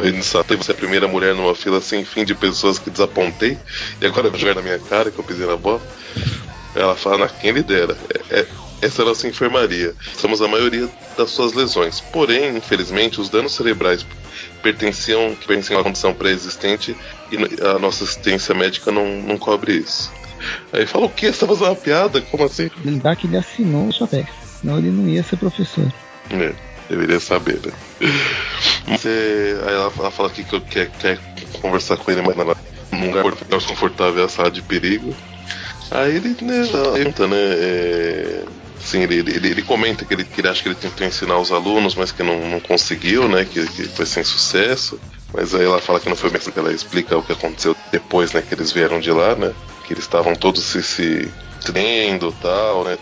reino 0.00 0.18
de 0.18 0.24
Satan 0.24 0.54
e 0.54 0.56
você 0.56 0.72
é 0.72 0.74
a 0.74 0.78
primeira 0.78 1.06
mulher 1.06 1.34
numa 1.34 1.54
fila 1.54 1.80
sem 1.80 2.04
fim 2.04 2.24
de 2.24 2.34
pessoas 2.34 2.78
que 2.78 2.90
desapontei 2.90 3.58
e 4.00 4.06
agora 4.06 4.30
vai 4.30 4.40
jogar 4.40 4.54
na 4.54 4.62
minha 4.62 4.78
cara 4.78 5.10
que 5.10 5.18
eu 5.18 5.24
pisei 5.24 5.46
na 5.46 5.56
bola. 5.56 5.80
Ela 6.74 6.96
fala, 6.96 7.28
quem 7.28 7.52
lhe 7.52 7.62
dera, 7.62 7.96
é, 8.30 8.40
é, 8.40 8.46
essa 8.82 9.02
é 9.02 9.04
a 9.04 9.08
nossa 9.08 9.28
enfermaria. 9.28 9.94
Somos 10.16 10.42
a 10.42 10.48
maioria 10.48 10.88
das 11.16 11.30
suas 11.30 11.52
lesões. 11.52 12.00
Porém, 12.00 12.56
infelizmente, 12.56 13.20
os 13.20 13.28
danos 13.28 13.52
cerebrais 13.52 14.04
pertenciam, 14.62 15.34
que 15.36 15.46
pertenciam 15.46 15.76
a 15.76 15.80
uma 15.80 15.84
condição 15.84 16.12
pré-existente 16.12 16.96
e 17.30 17.36
a 17.64 17.78
nossa 17.78 18.02
assistência 18.02 18.54
médica 18.54 18.90
não, 18.90 19.22
não 19.22 19.38
cobre 19.38 19.74
isso. 19.74 20.12
Aí 20.72 20.86
fala 20.86 21.06
o 21.06 21.10
que? 21.10 21.32
Você 21.32 21.38
tá 21.38 21.46
fazendo 21.46 21.66
uma 21.68 21.76
piada? 21.76 22.20
Como 22.20 22.44
assim? 22.44 22.70
Lembrar 22.84 23.14
que 23.16 23.26
ele 23.26 23.36
assinou 23.36 23.86
o 23.88 23.92
SOTEC, 23.92 24.28
senão 24.60 24.78
ele 24.78 24.90
não 24.90 25.08
ia 25.08 25.22
ser 25.22 25.36
professor. 25.36 25.90
É, 26.30 26.52
deveria 26.88 27.20
saber, 27.20 27.60
né? 27.64 27.72
Você, 28.88 29.56
aí 29.66 29.74
ela, 29.74 29.92
ela 29.98 30.10
fala 30.10 30.30
que 30.30 30.44
quer, 30.44 30.90
quer 30.98 31.18
conversar 31.60 31.96
com 31.96 32.10
ele 32.10 32.22
mas 32.22 32.36
num 32.92 33.06
lugar 33.06 33.24
mais 33.50 33.64
confortável, 33.64 34.24
a 34.24 34.28
sala 34.28 34.50
de 34.50 34.62
perigo. 34.62 35.14
Aí 35.90 36.16
ele 36.16 36.36
né, 36.42 36.66
pergunta, 36.92 37.26
né? 37.26 37.36
É, 37.36 38.44
assim, 38.78 39.02
ele, 39.02 39.18
ele, 39.18 39.48
ele, 39.48 39.62
comenta 39.62 40.04
que 40.04 40.14
ele, 40.14 40.24
que 40.24 40.40
ele 40.40 40.48
acha 40.48 40.62
que 40.62 40.68
ele 40.68 40.74
tentou 40.74 41.06
ensinar 41.06 41.38
os 41.38 41.52
alunos, 41.52 41.94
mas 41.94 42.12
que 42.12 42.22
não, 42.22 42.48
não 42.48 42.60
conseguiu, 42.60 43.28
né? 43.28 43.44
Que, 43.44 43.66
que 43.66 43.84
foi 43.88 44.06
sem 44.06 44.24
sucesso. 44.24 44.98
Mas 45.32 45.54
aí 45.54 45.64
ela 45.64 45.80
fala 45.80 45.98
que 45.98 46.08
não 46.08 46.16
foi 46.16 46.30
que 46.30 46.58
ela 46.58 46.72
explica 46.72 47.16
o 47.16 47.22
que 47.22 47.32
aconteceu 47.32 47.76
depois, 47.90 48.32
né? 48.32 48.42
Que 48.42 48.54
eles 48.54 48.72
vieram 48.72 49.00
de 49.00 49.10
lá, 49.10 49.34
né? 49.34 49.52
Que 49.86 49.92
eles 49.92 50.04
estavam 50.04 50.34
todos 50.34 50.62
se, 50.62 50.82
se 50.82 51.28
treinando 51.60 52.32
tal, 52.40 52.84
né? 52.84 52.96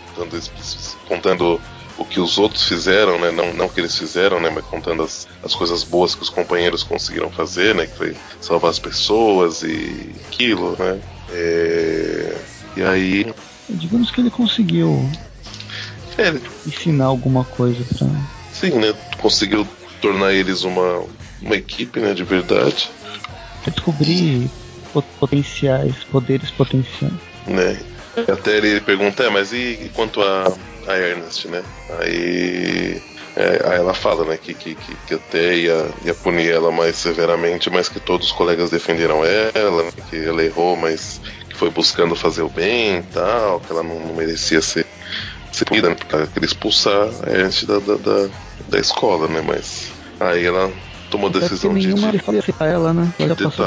Contando 1.07 1.61
o 1.97 2.05
que 2.05 2.19
os 2.19 2.37
outros 2.37 2.67
fizeram, 2.67 3.19
né? 3.19 3.31
Não, 3.31 3.53
não 3.53 3.65
o 3.65 3.69
que 3.69 3.79
eles 3.79 3.97
fizeram, 3.97 4.39
né? 4.39 4.49
Mas 4.49 4.65
contando 4.65 5.03
as, 5.03 5.27
as 5.43 5.53
coisas 5.53 5.83
boas 5.83 6.15
que 6.15 6.21
os 6.21 6.29
companheiros 6.29 6.83
conseguiram 6.83 7.29
fazer, 7.29 7.75
né? 7.75 7.85
Que 7.85 7.97
foi 7.97 8.15
salvar 8.41 8.71
as 8.71 8.79
pessoas 8.79 9.61
e 9.63 10.11
aquilo, 10.27 10.75
né? 10.77 10.99
É... 11.31 12.37
E 12.75 12.83
aí. 12.83 13.33
Digamos 13.69 14.11
que 14.11 14.21
ele 14.21 14.29
conseguiu 14.29 15.09
é, 16.17 16.27
ele... 16.27 16.41
ensinar 16.65 17.05
alguma 17.05 17.43
coisa 17.43 17.83
pra. 17.97 18.07
Sim, 18.51 18.71
né? 18.79 18.93
Conseguiu 19.19 19.67
tornar 20.01 20.33
eles 20.33 20.63
uma, 20.63 21.03
uma 21.41 21.55
equipe, 21.55 21.99
né? 21.99 22.13
De 22.13 22.23
verdade. 22.23 22.89
Descobrir 23.65 24.49
potenciais, 25.19 25.95
poderes 26.11 26.51
potenciais. 26.51 27.13
Né? 27.47 27.79
Até 28.31 28.57
ele 28.57 28.79
pergunta, 28.81 29.23
é, 29.23 29.29
mas 29.29 29.51
e, 29.53 29.79
e 29.85 29.91
quanto 29.93 30.21
a, 30.21 30.53
a 30.87 30.97
Ernest, 30.97 31.47
né? 31.47 31.63
Aí, 31.99 33.01
é, 33.35 33.61
aí 33.65 33.77
ela 33.77 33.93
fala, 33.93 34.25
né, 34.25 34.37
que, 34.37 34.53
que, 34.53 34.75
que 34.75 35.13
até 35.13 35.55
ia, 35.55 35.87
ia 36.03 36.13
punir 36.13 36.51
ela 36.51 36.71
mais 36.71 36.95
severamente, 36.95 37.69
mas 37.69 37.89
que 37.89 37.99
todos 37.99 38.27
os 38.27 38.31
colegas 38.33 38.69
defenderam 38.69 39.21
ela, 39.25 39.91
que 40.09 40.17
ela 40.17 40.43
errou, 40.43 40.75
mas 40.75 41.19
que 41.49 41.55
foi 41.55 41.69
buscando 41.69 42.15
fazer 42.15 42.41
o 42.41 42.49
bem 42.49 42.99
e 42.99 43.03
tal, 43.03 43.59
que 43.59 43.71
ela 43.71 43.83
não, 43.83 43.99
não 43.99 44.15
merecia 44.15 44.61
ser, 44.61 44.85
ser 45.51 45.65
punida, 45.65 45.89
né, 45.89 45.95
porque 45.95 46.15
ela 46.15 46.27
queria 46.27 46.47
expulsar 46.47 47.09
a 47.25 47.29
Ernest 47.29 47.65
da, 47.65 47.79
da, 47.79 47.95
da, 47.95 48.29
da 48.69 48.79
escola, 48.79 49.27
né? 49.27 49.43
Mas 49.45 49.91
aí 50.19 50.45
ela 50.45 50.71
tomou 51.09 51.29
a 51.29 51.33
decisão 51.33 51.73
de. 51.73 51.87
Nenhuma 51.87 52.11
de... 52.11 52.21
ela, 52.59 52.93
né? 52.93 53.13
Ela 53.19 53.29
já 53.29 53.35
passou 53.35 53.65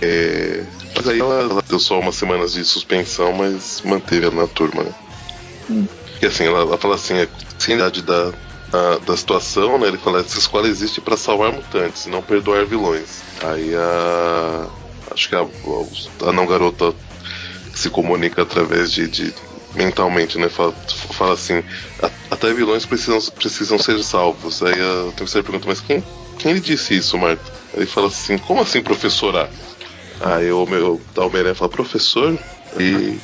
é, 0.00 0.64
mas 0.94 1.08
aí 1.08 1.18
ela, 1.18 1.40
ela, 1.40 1.62
deu 1.68 1.78
só 1.78 1.98
umas 1.98 2.14
semanas 2.14 2.52
de 2.52 2.64
suspensão, 2.64 3.32
mas 3.32 3.82
manteve 3.84 4.26
ela 4.26 4.42
na 4.42 4.46
turma, 4.46 4.84
né? 4.84 4.90
Hum. 5.70 5.86
Porque 6.16 6.26
assim, 6.26 6.44
ela, 6.44 6.60
ela 6.60 6.78
fala 6.78 6.94
assim, 6.94 7.20
a 7.20 7.28
seriedade 7.58 8.00
da, 8.00 8.32
da, 8.70 8.98
da, 8.98 9.16
situação, 9.16 9.78
né? 9.78 9.88
Ele 9.88 9.98
fala, 9.98 10.20
essa 10.20 10.38
escola 10.38 10.66
existe 10.66 10.98
para 10.98 11.16
salvar 11.16 11.52
mutantes, 11.52 12.06
não 12.06 12.22
perdoar 12.22 12.64
vilões. 12.64 13.22
Aí 13.42 13.74
a. 13.74 14.66
Acho 15.12 15.28
que 15.28 15.36
a, 15.36 15.46
a 16.28 16.32
não 16.32 16.46
garota 16.46 16.94
se 17.74 17.90
comunica 17.90 18.42
através 18.42 18.90
de, 18.90 19.06
de 19.06 19.34
mentalmente, 19.74 20.38
né? 20.38 20.48
Fala, 20.48 20.72
fala 21.12 21.34
assim, 21.34 21.62
até 22.30 22.52
vilões 22.52 22.86
precisam, 22.86 23.20
precisam 23.32 23.78
ser 23.78 24.02
salvos. 24.02 24.62
Aí 24.62 24.72
a 24.72 25.12
terceira 25.12 25.44
pergunta, 25.44 25.68
mas 25.68 25.80
quem, 25.80 26.02
quem 26.38 26.54
lhe 26.54 26.60
disse 26.60 26.96
isso, 26.96 27.18
Marta? 27.18 27.52
Ele 27.74 27.86
fala 27.86 28.08
assim, 28.08 28.38
como 28.38 28.62
assim, 28.62 28.82
professora? 28.82 29.50
Aí 30.20 30.50
o 30.50 30.64
meu 30.64 31.00
Dalberé 31.14 31.52
fala, 31.52 31.70
professor? 31.70 32.38
E 32.78 33.18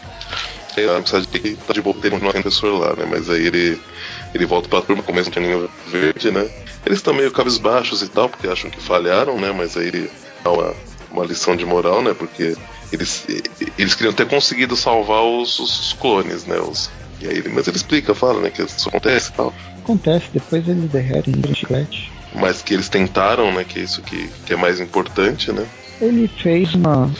sei 0.74 0.86
lá, 0.86 1.00
precisa 1.00 1.26
de 1.26 1.56
tá 1.56 1.72
de 1.72 1.82
boa 1.82 1.96
ter 1.96 2.12
um 2.12 2.78
lá, 2.78 2.94
né? 2.96 3.06
Mas 3.08 3.28
aí 3.28 3.46
ele, 3.46 3.80
ele 4.34 4.46
volta 4.46 4.68
pra 4.68 4.80
turma, 4.80 5.02
começa 5.02 5.28
um 5.28 5.32
caninho 5.32 5.70
verde, 5.88 6.30
né? 6.30 6.48
Eles 6.84 6.98
estão 6.98 7.14
meio 7.14 7.30
cabisbaixos 7.30 8.02
e 8.02 8.08
tal, 8.08 8.28
porque 8.28 8.48
acham 8.48 8.70
que 8.70 8.80
falharam, 8.80 9.38
né? 9.38 9.52
Mas 9.52 9.76
aí 9.76 9.88
ele 9.88 10.10
dá 10.42 10.50
uma, 10.50 10.74
uma 11.10 11.24
lição 11.24 11.54
de 11.54 11.64
moral, 11.64 12.02
né? 12.02 12.14
Porque 12.14 12.56
eles, 12.92 13.24
eles 13.78 13.94
queriam 13.94 14.12
ter 14.12 14.26
conseguido 14.26 14.76
salvar 14.76 15.22
os, 15.22 15.58
os 15.58 15.92
clones, 15.94 16.44
né? 16.46 16.58
Os, 16.58 16.90
e 17.20 17.28
aí 17.28 17.36
ele, 17.36 17.50
mas 17.50 17.68
ele 17.68 17.76
explica, 17.76 18.14
fala, 18.14 18.40
né? 18.40 18.50
Que 18.50 18.62
isso 18.62 18.88
acontece 18.88 19.30
e 19.30 19.32
tal. 19.34 19.54
Acontece, 19.82 20.26
depois 20.32 20.66
eles 20.68 20.90
derretem 20.90 21.34
no 21.36 21.54
chiclete. 21.54 22.10
Mas 22.34 22.62
que 22.62 22.74
eles 22.74 22.88
tentaram, 22.88 23.52
né? 23.52 23.64
Que 23.64 23.78
é 23.78 23.82
isso 23.82 24.02
que, 24.02 24.28
que 24.46 24.54
é 24.54 24.56
mais 24.56 24.80
importante, 24.80 25.52
né? 25.52 25.66
Ele 26.00 26.26
fez 26.26 26.74
uma 26.74 27.12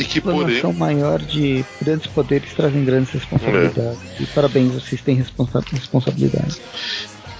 e 0.00 0.04
que 0.04 0.20
porém... 0.20 0.62
maior 0.72 1.20
de 1.20 1.64
grandes 1.80 2.06
poderes 2.06 2.52
trazem 2.54 2.84
grandes 2.84 3.10
responsabilidades. 3.10 3.98
É. 4.18 4.22
E 4.22 4.26
parabéns, 4.26 4.72
vocês 4.72 5.00
têm 5.02 5.16
responsa 5.16 5.62
responsabilidade. 5.72 6.60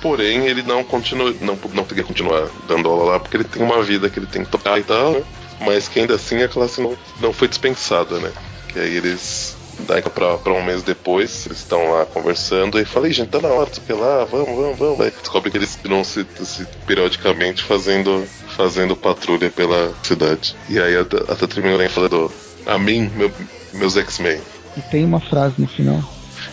Porém, 0.02 0.46
ele 0.46 0.62
não 0.62 0.84
continua, 0.84 1.34
não, 1.40 1.58
não 1.72 1.84
poderia 1.84 2.04
continuar 2.04 2.48
dando 2.68 2.88
aula 2.88 3.12
lá 3.12 3.20
porque 3.20 3.36
ele 3.36 3.44
tem 3.44 3.62
uma 3.62 3.82
vida 3.82 4.08
que 4.10 4.18
ele 4.18 4.26
tem 4.26 4.44
que 4.44 4.50
tocar 4.50 4.78
e 4.78 4.82
tal, 4.82 5.12
né? 5.12 5.22
Mas 5.60 5.88
que 5.88 6.00
ainda 6.00 6.14
assim 6.14 6.42
a 6.42 6.48
classe 6.48 6.80
não, 6.80 6.96
não 7.20 7.32
foi 7.32 7.48
dispensada, 7.48 8.18
né? 8.18 8.32
Que 8.68 8.78
aí 8.78 8.96
eles 8.96 9.56
daí 9.86 10.02
pra, 10.02 10.36
pra 10.36 10.52
um 10.52 10.62
mês 10.62 10.82
depois, 10.82 11.46
eles 11.46 11.58
estão 11.58 11.90
lá 11.90 12.04
conversando 12.04 12.78
e 12.78 12.84
falei, 12.84 13.12
gente, 13.12 13.28
tá 13.28 13.40
na 13.40 13.48
hora 13.48 13.70
de 13.70 13.92
lá, 13.92 14.24
vamos, 14.24 14.54
vamos, 14.54 14.78
vamos. 14.78 15.00
Aí 15.00 15.10
descobre 15.10 15.50
que 15.50 15.56
eles 15.56 15.78
não 15.84 16.04
se, 16.04 16.26
se 16.44 16.66
periodicamente 16.86 17.62
fazendo 17.62 18.26
fazendo 18.56 18.96
patrulha 18.96 19.50
pela 19.50 19.94
cidade. 20.02 20.54
E 20.68 20.78
aí 20.78 20.96
até, 20.96 21.16
até 21.32 21.46
terminou 21.46 21.88
falando 21.88 22.30
a 22.66 22.78
mim, 22.78 23.10
meu, 23.16 23.32
meus 23.74 23.96
X-Men. 23.96 24.40
E 24.76 24.80
tem 24.82 25.04
uma 25.04 25.20
frase 25.20 25.54
no 25.58 25.66
final. 25.66 26.02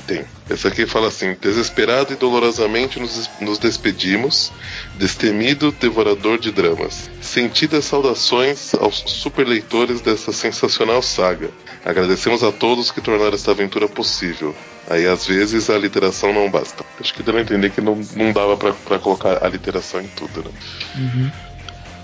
Tem. 0.05 0.25
Essa 0.49 0.69
aqui 0.69 0.85
fala 0.85 1.07
assim: 1.07 1.35
Desesperado 1.41 2.13
e 2.13 2.15
dolorosamente 2.15 2.99
nos, 2.99 3.29
nos 3.41 3.57
despedimos, 3.57 4.51
destemido 4.97 5.71
devorador 5.71 6.39
de 6.39 6.51
dramas. 6.51 7.09
Sentidas 7.21 7.85
saudações 7.85 8.73
aos 8.75 9.03
superleitores 9.05 10.01
dessa 10.01 10.31
sensacional 10.31 11.01
saga. 11.01 11.49
Agradecemos 11.85 12.43
a 12.43 12.51
todos 12.51 12.91
que 12.91 13.01
tornaram 13.01 13.34
esta 13.34 13.51
aventura 13.51 13.88
possível. 13.88 14.55
Aí 14.89 15.05
às 15.05 15.25
vezes 15.25 15.69
a 15.69 15.77
literação 15.77 16.34
não 16.34 16.49
basta. 16.49 16.85
Acho 16.99 17.13
que 17.13 17.23
deu 17.23 17.35
a 17.38 17.41
entender 17.41 17.69
que 17.71 17.81
não, 17.81 17.99
não 18.15 18.31
dava 18.31 18.55
para 18.55 18.99
colocar 18.99 19.43
a 19.45 19.49
literação 19.49 20.01
em 20.01 20.07
tudo, 20.07 20.43
né? 20.43 20.51
Uhum. 20.95 21.31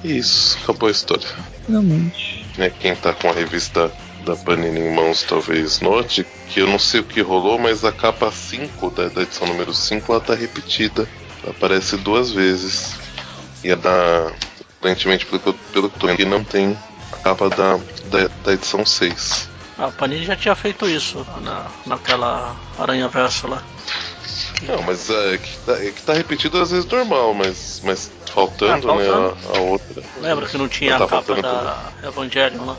Isso, 0.03 0.57
acabou 0.61 0.89
a 0.89 0.91
história. 0.91 1.27
Realmente. 1.67 2.43
É, 2.57 2.69
quem 2.69 2.95
tá 2.95 3.13
com 3.13 3.30
a 3.30 3.34
revista 3.34 3.91
da 4.23 4.35
Panini 4.35 4.80
em 4.80 4.93
mãos 4.93 5.23
talvez 5.23 5.81
note 5.81 6.25
que 6.47 6.59
eu 6.59 6.67
não 6.67 6.80
sei 6.80 7.01
o 7.01 7.03
que 7.03 7.21
rolou, 7.21 7.57
mas 7.57 7.84
a 7.84 7.91
capa 7.91 8.31
5 8.31 8.89
da, 8.91 9.07
da 9.09 9.23
edição 9.23 9.47
número 9.47 9.73
5 9.73 10.11
ela 10.11 10.21
tá 10.21 10.35
repetida. 10.35 11.07
Aparece 11.47 11.97
duas 11.97 12.31
vezes. 12.31 12.95
E 13.63 13.71
a 13.71 13.75
da. 13.75 14.31
Aparentemente, 14.80 15.25
pelo 15.25 15.39
que 15.39 15.53
pelo 15.71 15.89
que 15.89 15.95
eu 15.95 15.99
tô 15.99 16.07
vendo, 16.07 16.25
não 16.30 16.43
tem 16.43 16.77
a 17.11 17.17
capa 17.17 17.49
da, 17.49 17.77
da, 18.05 18.30
da 18.43 18.53
edição 18.53 18.85
6. 18.85 19.49
A 19.77 19.88
Panini 19.89 20.25
já 20.25 20.35
tinha 20.35 20.55
feito 20.55 20.88
isso 20.88 21.25
na, 21.41 21.65
naquela 21.85 22.55
Aranha 22.77 23.07
Versa 23.07 23.47
lá. 23.47 23.63
Não, 24.61 24.81
mas 24.84 25.09
é, 25.09 25.38
que, 25.38 25.57
tá, 25.59 25.73
é 25.73 25.91
que 25.91 26.01
tá 26.03 26.13
repetido 26.13 26.61
às 26.61 26.71
vezes 26.71 26.85
normal, 26.85 27.34
mas, 27.34 27.81
mas 27.84 28.11
faltando, 28.27 28.91
ah, 28.91 28.95
faltando. 28.95 29.35
né, 29.35 29.41
a, 29.53 29.57
a, 29.57 29.61
outra. 29.61 30.03
Lembra 30.21 30.45
que 30.47 30.57
não 30.57 30.67
tinha 30.67 30.95
a 30.95 31.07
capa 31.07 31.41
da 31.41 31.91
Evangelion 32.03 32.65
lá? 32.65 32.77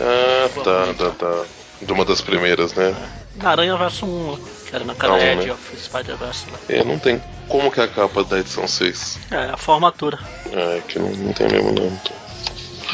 Ah, 0.00 0.48
tá, 0.62 0.94
tá, 0.94 1.10
tá. 1.10 1.44
De 1.82 1.92
uma 1.92 2.04
das 2.04 2.20
primeiras, 2.20 2.74
né? 2.74 2.94
É. 3.36 3.42
Na 3.42 3.50
Aranha 3.50 3.76
Verso 3.76 4.06
1, 4.06 4.38
que 4.68 4.76
era 4.76 4.84
naquela 4.84 5.16
não, 5.16 5.24
Edge 5.24 5.46
né? 5.46 5.52
of 5.52 5.76
Spider-Verse 5.76 6.46
lá. 6.50 6.58
É, 6.68 6.84
não 6.84 6.98
tem. 6.98 7.22
Como 7.48 7.70
que 7.70 7.80
é 7.80 7.84
a 7.84 7.88
capa 7.88 8.22
da 8.22 8.38
edição 8.38 8.68
6? 8.68 9.18
É, 9.30 9.50
a 9.50 9.56
formatura. 9.56 10.18
É, 10.52 10.80
que 10.86 10.98
não, 10.98 11.10
não 11.10 11.32
tem 11.32 11.48
mesmo 11.48 11.72
não. 11.72 12.00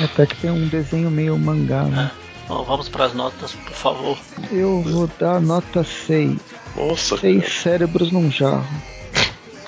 Até 0.05 0.27
que 0.27 0.37
tem 0.37 0.51
um 0.51 0.69
desenho 0.69 1.11
meio 1.11 1.39
mangá, 1.39 1.83
né? 1.85 2.11
É. 2.23 2.27
Bom, 2.49 2.63
vamos 2.63 2.89
para 2.89 3.07
as 3.07 3.15
notas, 3.15 3.53
por 3.53 3.73
favor. 3.73 4.19
Eu 4.53 4.81
vou 4.83 5.11
dar 5.19 5.41
nota 5.41 5.83
6. 5.83 6.39
Nossa, 6.77 7.17
6 7.17 7.43
cara. 7.43 7.55
cérebros 7.55 8.13
num 8.13 8.31
jarro. 8.31 8.67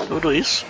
Tudo 0.07 0.33
isso? 0.33 0.65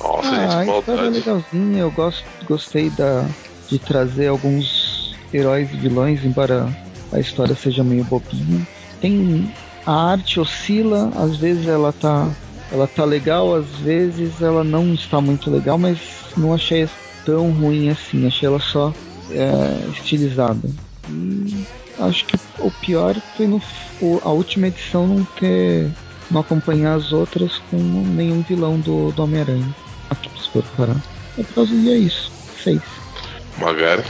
Nossa, 0.00 0.28
ah, 0.28 0.58
gente, 0.58 0.66
maldade. 0.66 1.06
É 1.06 1.10
legalzinha, 1.10 1.80
eu 1.80 1.90
gosto, 1.90 2.24
gostei 2.44 2.90
da, 2.90 3.26
de 3.68 3.78
trazer 3.78 4.28
alguns 4.28 5.16
heróis 5.32 5.70
e 5.72 5.76
vilões, 5.76 6.24
embora 6.24 6.68
a 7.12 7.20
história 7.20 7.54
seja 7.54 7.82
meio 7.82 8.04
bobinha. 8.04 8.66
Tem 9.00 9.52
a 9.86 10.12
arte 10.12 10.40
oscila, 10.40 11.10
às 11.16 11.36
vezes 11.36 11.66
ela 11.66 11.92
tá 11.92 12.28
ela 12.70 12.86
tá 12.86 13.04
legal, 13.04 13.54
às 13.54 13.68
vezes 13.78 14.42
ela 14.42 14.62
não 14.62 14.92
está 14.92 15.20
muito 15.20 15.50
legal, 15.50 15.78
mas 15.78 15.98
não 16.36 16.52
achei 16.52 16.88
tão 17.24 17.50
ruim 17.50 17.88
assim, 17.88 18.26
achei 18.26 18.46
ela 18.46 18.60
só 18.60 18.92
é, 19.30 19.90
estilizada. 19.90 20.68
E 21.08 21.66
acho 21.98 22.24
que 22.26 22.38
o 22.58 22.70
pior 22.70 23.16
foi 23.36 23.46
no, 23.46 23.62
a 24.22 24.30
última 24.30 24.68
edição 24.68 25.06
não 25.06 25.24
ter 25.24 25.90
não 26.30 26.40
acompanhar 26.40 26.94
as 26.94 27.12
outras 27.12 27.58
com 27.70 27.76
nenhum 27.76 28.42
vilão 28.42 28.78
do, 28.78 29.12
do 29.12 29.22
Homem-Aranha. 29.22 29.74
Aqui 30.10 30.30
se 30.40 30.50
for 30.50 30.62
parar. 30.76 30.96
É 31.38 31.42
por 31.42 31.54
causa 31.54 31.72
é 31.72 31.96
isso. 31.96 32.30
Seis. 32.62 32.82
Magari. 33.58 34.04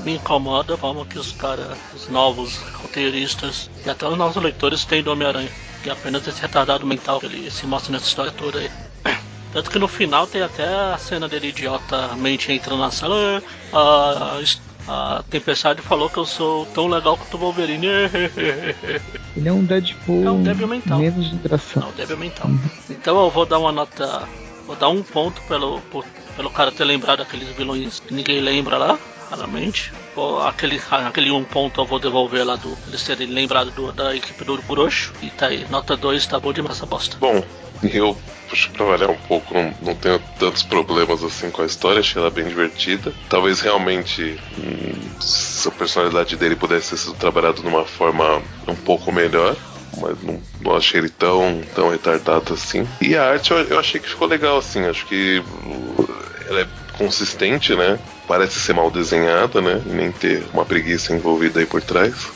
Me 0.00 0.14
incomoda 0.14 0.76
como 0.76 1.04
que 1.04 1.18
os 1.18 1.32
caras, 1.32 1.76
os 1.94 2.08
novos 2.08 2.56
roteiristas 2.74 3.70
e 3.84 3.90
até 3.90 4.06
os 4.06 4.16
novos 4.16 4.42
leitores 4.42 4.84
têm 4.84 5.02
do 5.02 5.12
Homem-Aranha. 5.12 5.50
Que 5.82 5.90
é 5.90 5.92
apenas 5.92 6.26
esse 6.26 6.40
retardado 6.40 6.86
mental 6.86 7.20
que 7.20 7.26
ele 7.26 7.50
se 7.50 7.66
mostra 7.66 7.92
nessa 7.92 8.06
história 8.06 8.32
toda 8.32 8.58
aí. 8.58 8.70
Tanto 9.52 9.70
que 9.70 9.78
no 9.78 9.88
final 9.88 10.26
tem 10.26 10.42
até 10.42 10.64
a 10.64 10.98
cena 10.98 11.28
dele 11.28 11.48
idiotamente 11.48 12.52
entrando 12.52 12.80
na 12.80 12.90
sala. 12.90 13.42
A, 13.72 14.40
a 14.88 15.22
Tempestade 15.28 15.82
falou 15.82 16.08
que 16.08 16.16
eu 16.16 16.24
sou 16.24 16.64
tão 16.66 16.86
legal 16.86 17.16
quanto 17.16 17.34
o 17.34 17.40
Wolverine. 17.40 17.86
Ele 19.36 19.48
é 19.48 19.52
um 19.52 19.62
Deadpool 19.62 20.26
é 20.26 20.30
um 20.30 20.42
débil 20.42 20.66
mental. 20.66 20.98
menos 20.98 21.32
engraçado. 21.32 21.86
É 21.86 21.88
um 21.90 21.92
débil 21.92 22.16
mental. 22.16 22.46
Uhum. 22.48 22.58
Então 22.88 23.20
eu 23.22 23.30
vou 23.30 23.44
dar 23.44 23.58
uma 23.58 23.70
nota. 23.70 24.26
Vou 24.66 24.74
dar 24.76 24.88
um 24.88 25.02
ponto 25.02 25.40
pelo, 25.42 25.80
por, 25.82 26.04
pelo 26.36 26.50
cara 26.50 26.72
ter 26.72 26.84
lembrado 26.84 27.20
aqueles 27.20 27.48
vilões 27.50 28.00
que 28.00 28.12
ninguém 28.12 28.40
lembra 28.40 28.78
lá, 28.78 28.98
raramente. 29.30 29.92
Aquele, 30.46 30.80
aquele 30.90 31.30
um 31.30 31.44
ponto 31.44 31.80
eu 31.80 31.84
vou 31.84 31.98
devolver 31.98 32.44
lá 32.44 32.56
do. 32.56 32.76
Eles 32.86 33.02
terem 33.02 33.28
lembrado 33.28 33.70
do, 33.70 33.92
da 33.92 34.16
equipe 34.16 34.42
do 34.42 34.60
Grosso. 34.62 35.12
E 35.22 35.28
tá 35.30 35.46
aí, 35.46 35.66
nota 35.70 35.96
2, 35.96 36.26
tá 36.26 36.40
bom 36.40 36.52
demais 36.52 36.76
essa 36.76 36.86
bosta. 36.86 37.16
Bom, 37.18 37.42
eu 37.82 38.16
que 38.48 38.70
pra 38.70 38.86
variar 38.86 39.10
um 39.10 39.16
pouco, 39.16 39.52
não, 39.54 39.74
não 39.82 39.94
tenho 39.94 40.18
tantos 40.38 40.62
problemas 40.62 41.22
assim 41.22 41.50
com 41.50 41.62
a 41.62 41.66
história, 41.66 42.00
achei 42.00 42.20
ela 42.20 42.30
bem 42.30 42.46
divertida. 42.46 43.12
Talvez 43.28 43.60
realmente 43.60 44.38
hum, 44.58 44.92
a 45.66 45.70
personalidade 45.70 46.36
dele 46.36 46.56
pudesse 46.56 46.90
ter 46.90 46.96
sido 46.96 47.14
trabalhado 47.14 47.60
de 47.60 47.68
uma 47.68 47.84
forma 47.84 48.42
um 48.66 48.74
pouco 48.74 49.12
melhor. 49.12 49.56
Mas 50.00 50.22
não, 50.22 50.40
não 50.60 50.76
achei 50.76 51.00
ele 51.00 51.08
tão, 51.08 51.60
tão 51.74 51.90
retardado 51.90 52.54
assim. 52.54 52.86
E 53.00 53.16
a 53.16 53.30
arte 53.30 53.50
eu, 53.50 53.58
eu 53.58 53.78
achei 53.78 54.00
que 54.00 54.08
ficou 54.08 54.28
legal, 54.28 54.58
assim. 54.58 54.86
Acho 54.86 55.04
que 55.06 55.40
uh, 55.40 56.08
ela 56.48 56.60
é 56.60 56.66
consistente, 56.96 57.74
né? 57.74 57.98
Parece 58.26 58.60
ser 58.60 58.74
mal 58.74 58.90
desenhada, 58.90 59.60
né? 59.60 59.82
E 59.86 59.88
nem 59.88 60.12
ter 60.12 60.44
uma 60.52 60.64
preguiça 60.64 61.14
envolvida 61.14 61.58
aí 61.60 61.66
por 61.66 61.82
trás. 61.82 62.30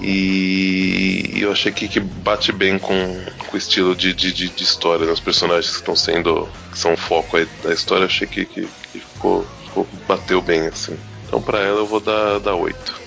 E 0.00 1.40
eu 1.40 1.50
achei 1.50 1.72
que, 1.72 1.88
que 1.88 1.98
bate 1.98 2.52
bem 2.52 2.78
com, 2.78 3.24
com 3.38 3.54
o 3.54 3.58
estilo 3.58 3.96
de, 3.96 4.12
de, 4.14 4.32
de 4.32 4.62
história, 4.62 5.04
né? 5.04 5.12
Os 5.12 5.20
personagens 5.20 5.70
que 5.70 5.78
estão 5.78 5.96
sendo. 5.96 6.48
que 6.70 6.78
são 6.78 6.94
o 6.94 6.96
foco 6.96 7.36
aí 7.36 7.48
da 7.62 7.72
história, 7.72 8.06
achei 8.06 8.26
que, 8.26 8.44
que, 8.44 8.68
que 8.92 9.00
ficou, 9.00 9.44
ficou, 9.64 9.86
bateu 10.06 10.40
bem, 10.40 10.66
assim. 10.68 10.96
Então 11.26 11.42
pra 11.42 11.60
ela 11.60 11.80
eu 11.80 11.86
vou 11.86 12.00
dar, 12.00 12.38
dar 12.38 12.54
8. 12.54 13.00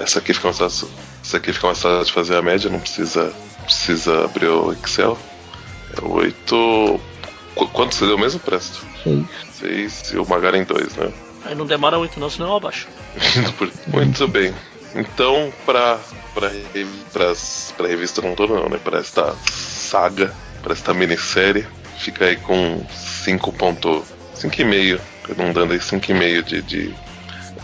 Essa 0.00 0.18
aqui 0.18 0.32
fica 0.32 0.48
mais 0.48 0.58
fácil. 0.58 0.88
Essa 1.22 1.36
aqui 1.38 1.52
fica 1.52 1.66
mais 1.66 1.80
fácil 1.80 2.04
de 2.04 2.12
fazer 2.12 2.36
a 2.36 2.42
média, 2.42 2.70
não 2.70 2.80
precisa, 2.80 3.32
precisa 3.64 4.24
abrir 4.24 4.48
o 4.48 4.72
Excel. 4.72 5.18
É 5.96 6.04
8. 6.04 7.00
Quanto 7.72 7.94
você 7.94 8.06
deu 8.06 8.18
mesmo, 8.18 8.38
Presto? 8.40 8.86
6. 9.02 9.26
6 9.60 10.12
e 10.12 10.18
o 10.18 10.26
Magaren 10.26 10.64
2, 10.64 10.96
né? 10.96 11.12
Aí 11.44 11.54
não 11.54 11.66
demora 11.66 11.98
muito 11.98 12.20
não, 12.20 12.30
senão 12.30 12.50
eu 12.50 12.56
abaixo. 12.56 12.86
muito 13.88 14.28
bem. 14.28 14.54
Então, 14.94 15.52
pra, 15.64 15.98
pra, 16.34 16.50
pra 17.76 17.86
revista 17.86 18.20
não 18.20 18.34
todo 18.34 18.54
não, 18.54 18.68
né? 18.68 18.78
Pra 18.82 18.98
esta 18.98 19.34
saga, 19.50 20.34
pra 20.62 20.72
esta 20.72 20.92
minissérie, 20.92 21.66
fica 21.98 22.26
aí 22.26 22.36
com 22.36 22.84
5.5,5, 23.24 25.00
arredondando 25.24 25.72
aí 25.72 25.78
5,5 25.78 26.42
de, 26.42 26.62
de, 26.62 26.94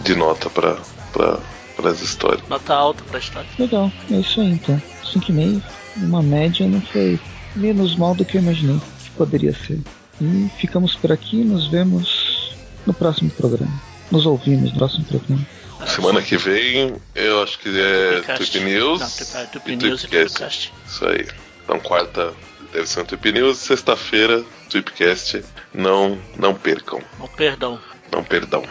de 0.00 0.14
nota 0.14 0.48
pra, 0.48 0.76
pra, 1.12 1.38
pras 1.76 2.00
histórias. 2.00 2.48
Nota 2.48 2.74
alta 2.74 3.02
pra 3.04 3.18
história. 3.18 3.48
Legal, 3.58 3.92
é 4.10 4.14
isso 4.16 4.40
aí 4.40 4.52
então. 4.52 4.80
5,5, 5.04 5.62
uma 5.96 6.22
média 6.22 6.66
não 6.66 6.80
foi 6.80 7.18
menos 7.54 7.96
mal 7.96 8.14
do 8.14 8.24
que 8.24 8.36
eu 8.36 8.42
imaginei 8.42 8.80
que 9.04 9.10
poderia 9.10 9.52
ser. 9.52 9.80
E 10.20 10.50
ficamos 10.58 10.94
por 10.96 11.12
aqui, 11.12 11.44
nos 11.44 11.68
vemos 11.68 12.56
no 12.86 12.94
próximo 12.94 13.30
programa. 13.30 13.80
Nos 14.10 14.26
ouvimos 14.26 14.72
no 14.72 14.78
próximo 14.78 15.04
programa. 15.04 15.46
Semana 15.86 16.20
que 16.20 16.36
vem 16.36 16.96
eu 17.14 17.42
acho 17.42 17.58
que 17.58 17.68
é 17.68 18.20
Tweep 18.36 18.60
News. 18.60 19.00
Não, 19.00 19.46
Tweep 19.46 19.76
News 19.76 20.04
e 20.04 20.08
Tweepcast. 20.08 20.72
Isso 20.86 21.06
aí. 21.06 21.26
Então 21.64 21.78
quarta 21.80 22.34
deve 22.72 22.86
ser 22.86 23.00
um 23.00 23.04
Tweep 23.04 23.32
News, 23.32 23.58
sexta-feira 23.58 24.44
Tweepcast. 24.68 25.44
Não, 25.72 26.18
não 26.36 26.54
percam. 26.54 27.00
Não 27.18 27.28
perdão. 27.28 27.80
Não 28.12 28.24
perdão. 28.24 28.64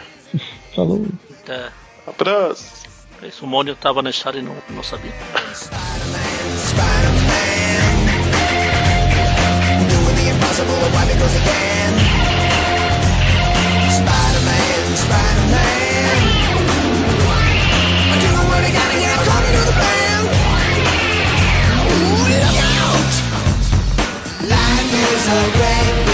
Falou. 0.74 1.06
Até. 1.42 1.70
Abraço. 2.06 2.78
Isso, 3.22 3.44
o 3.44 3.48
Mônio 3.48 3.74
tava 3.74 4.00
na 4.00 4.10
história 4.10 4.38
e 4.38 4.42
não, 4.42 4.56
não 4.70 4.82
sabia. 4.82 5.12
Spider-Man, 5.54 6.26
Spider-Man 14.96 15.77
Life 24.40 24.92
is 24.92 25.28
a 25.28 26.07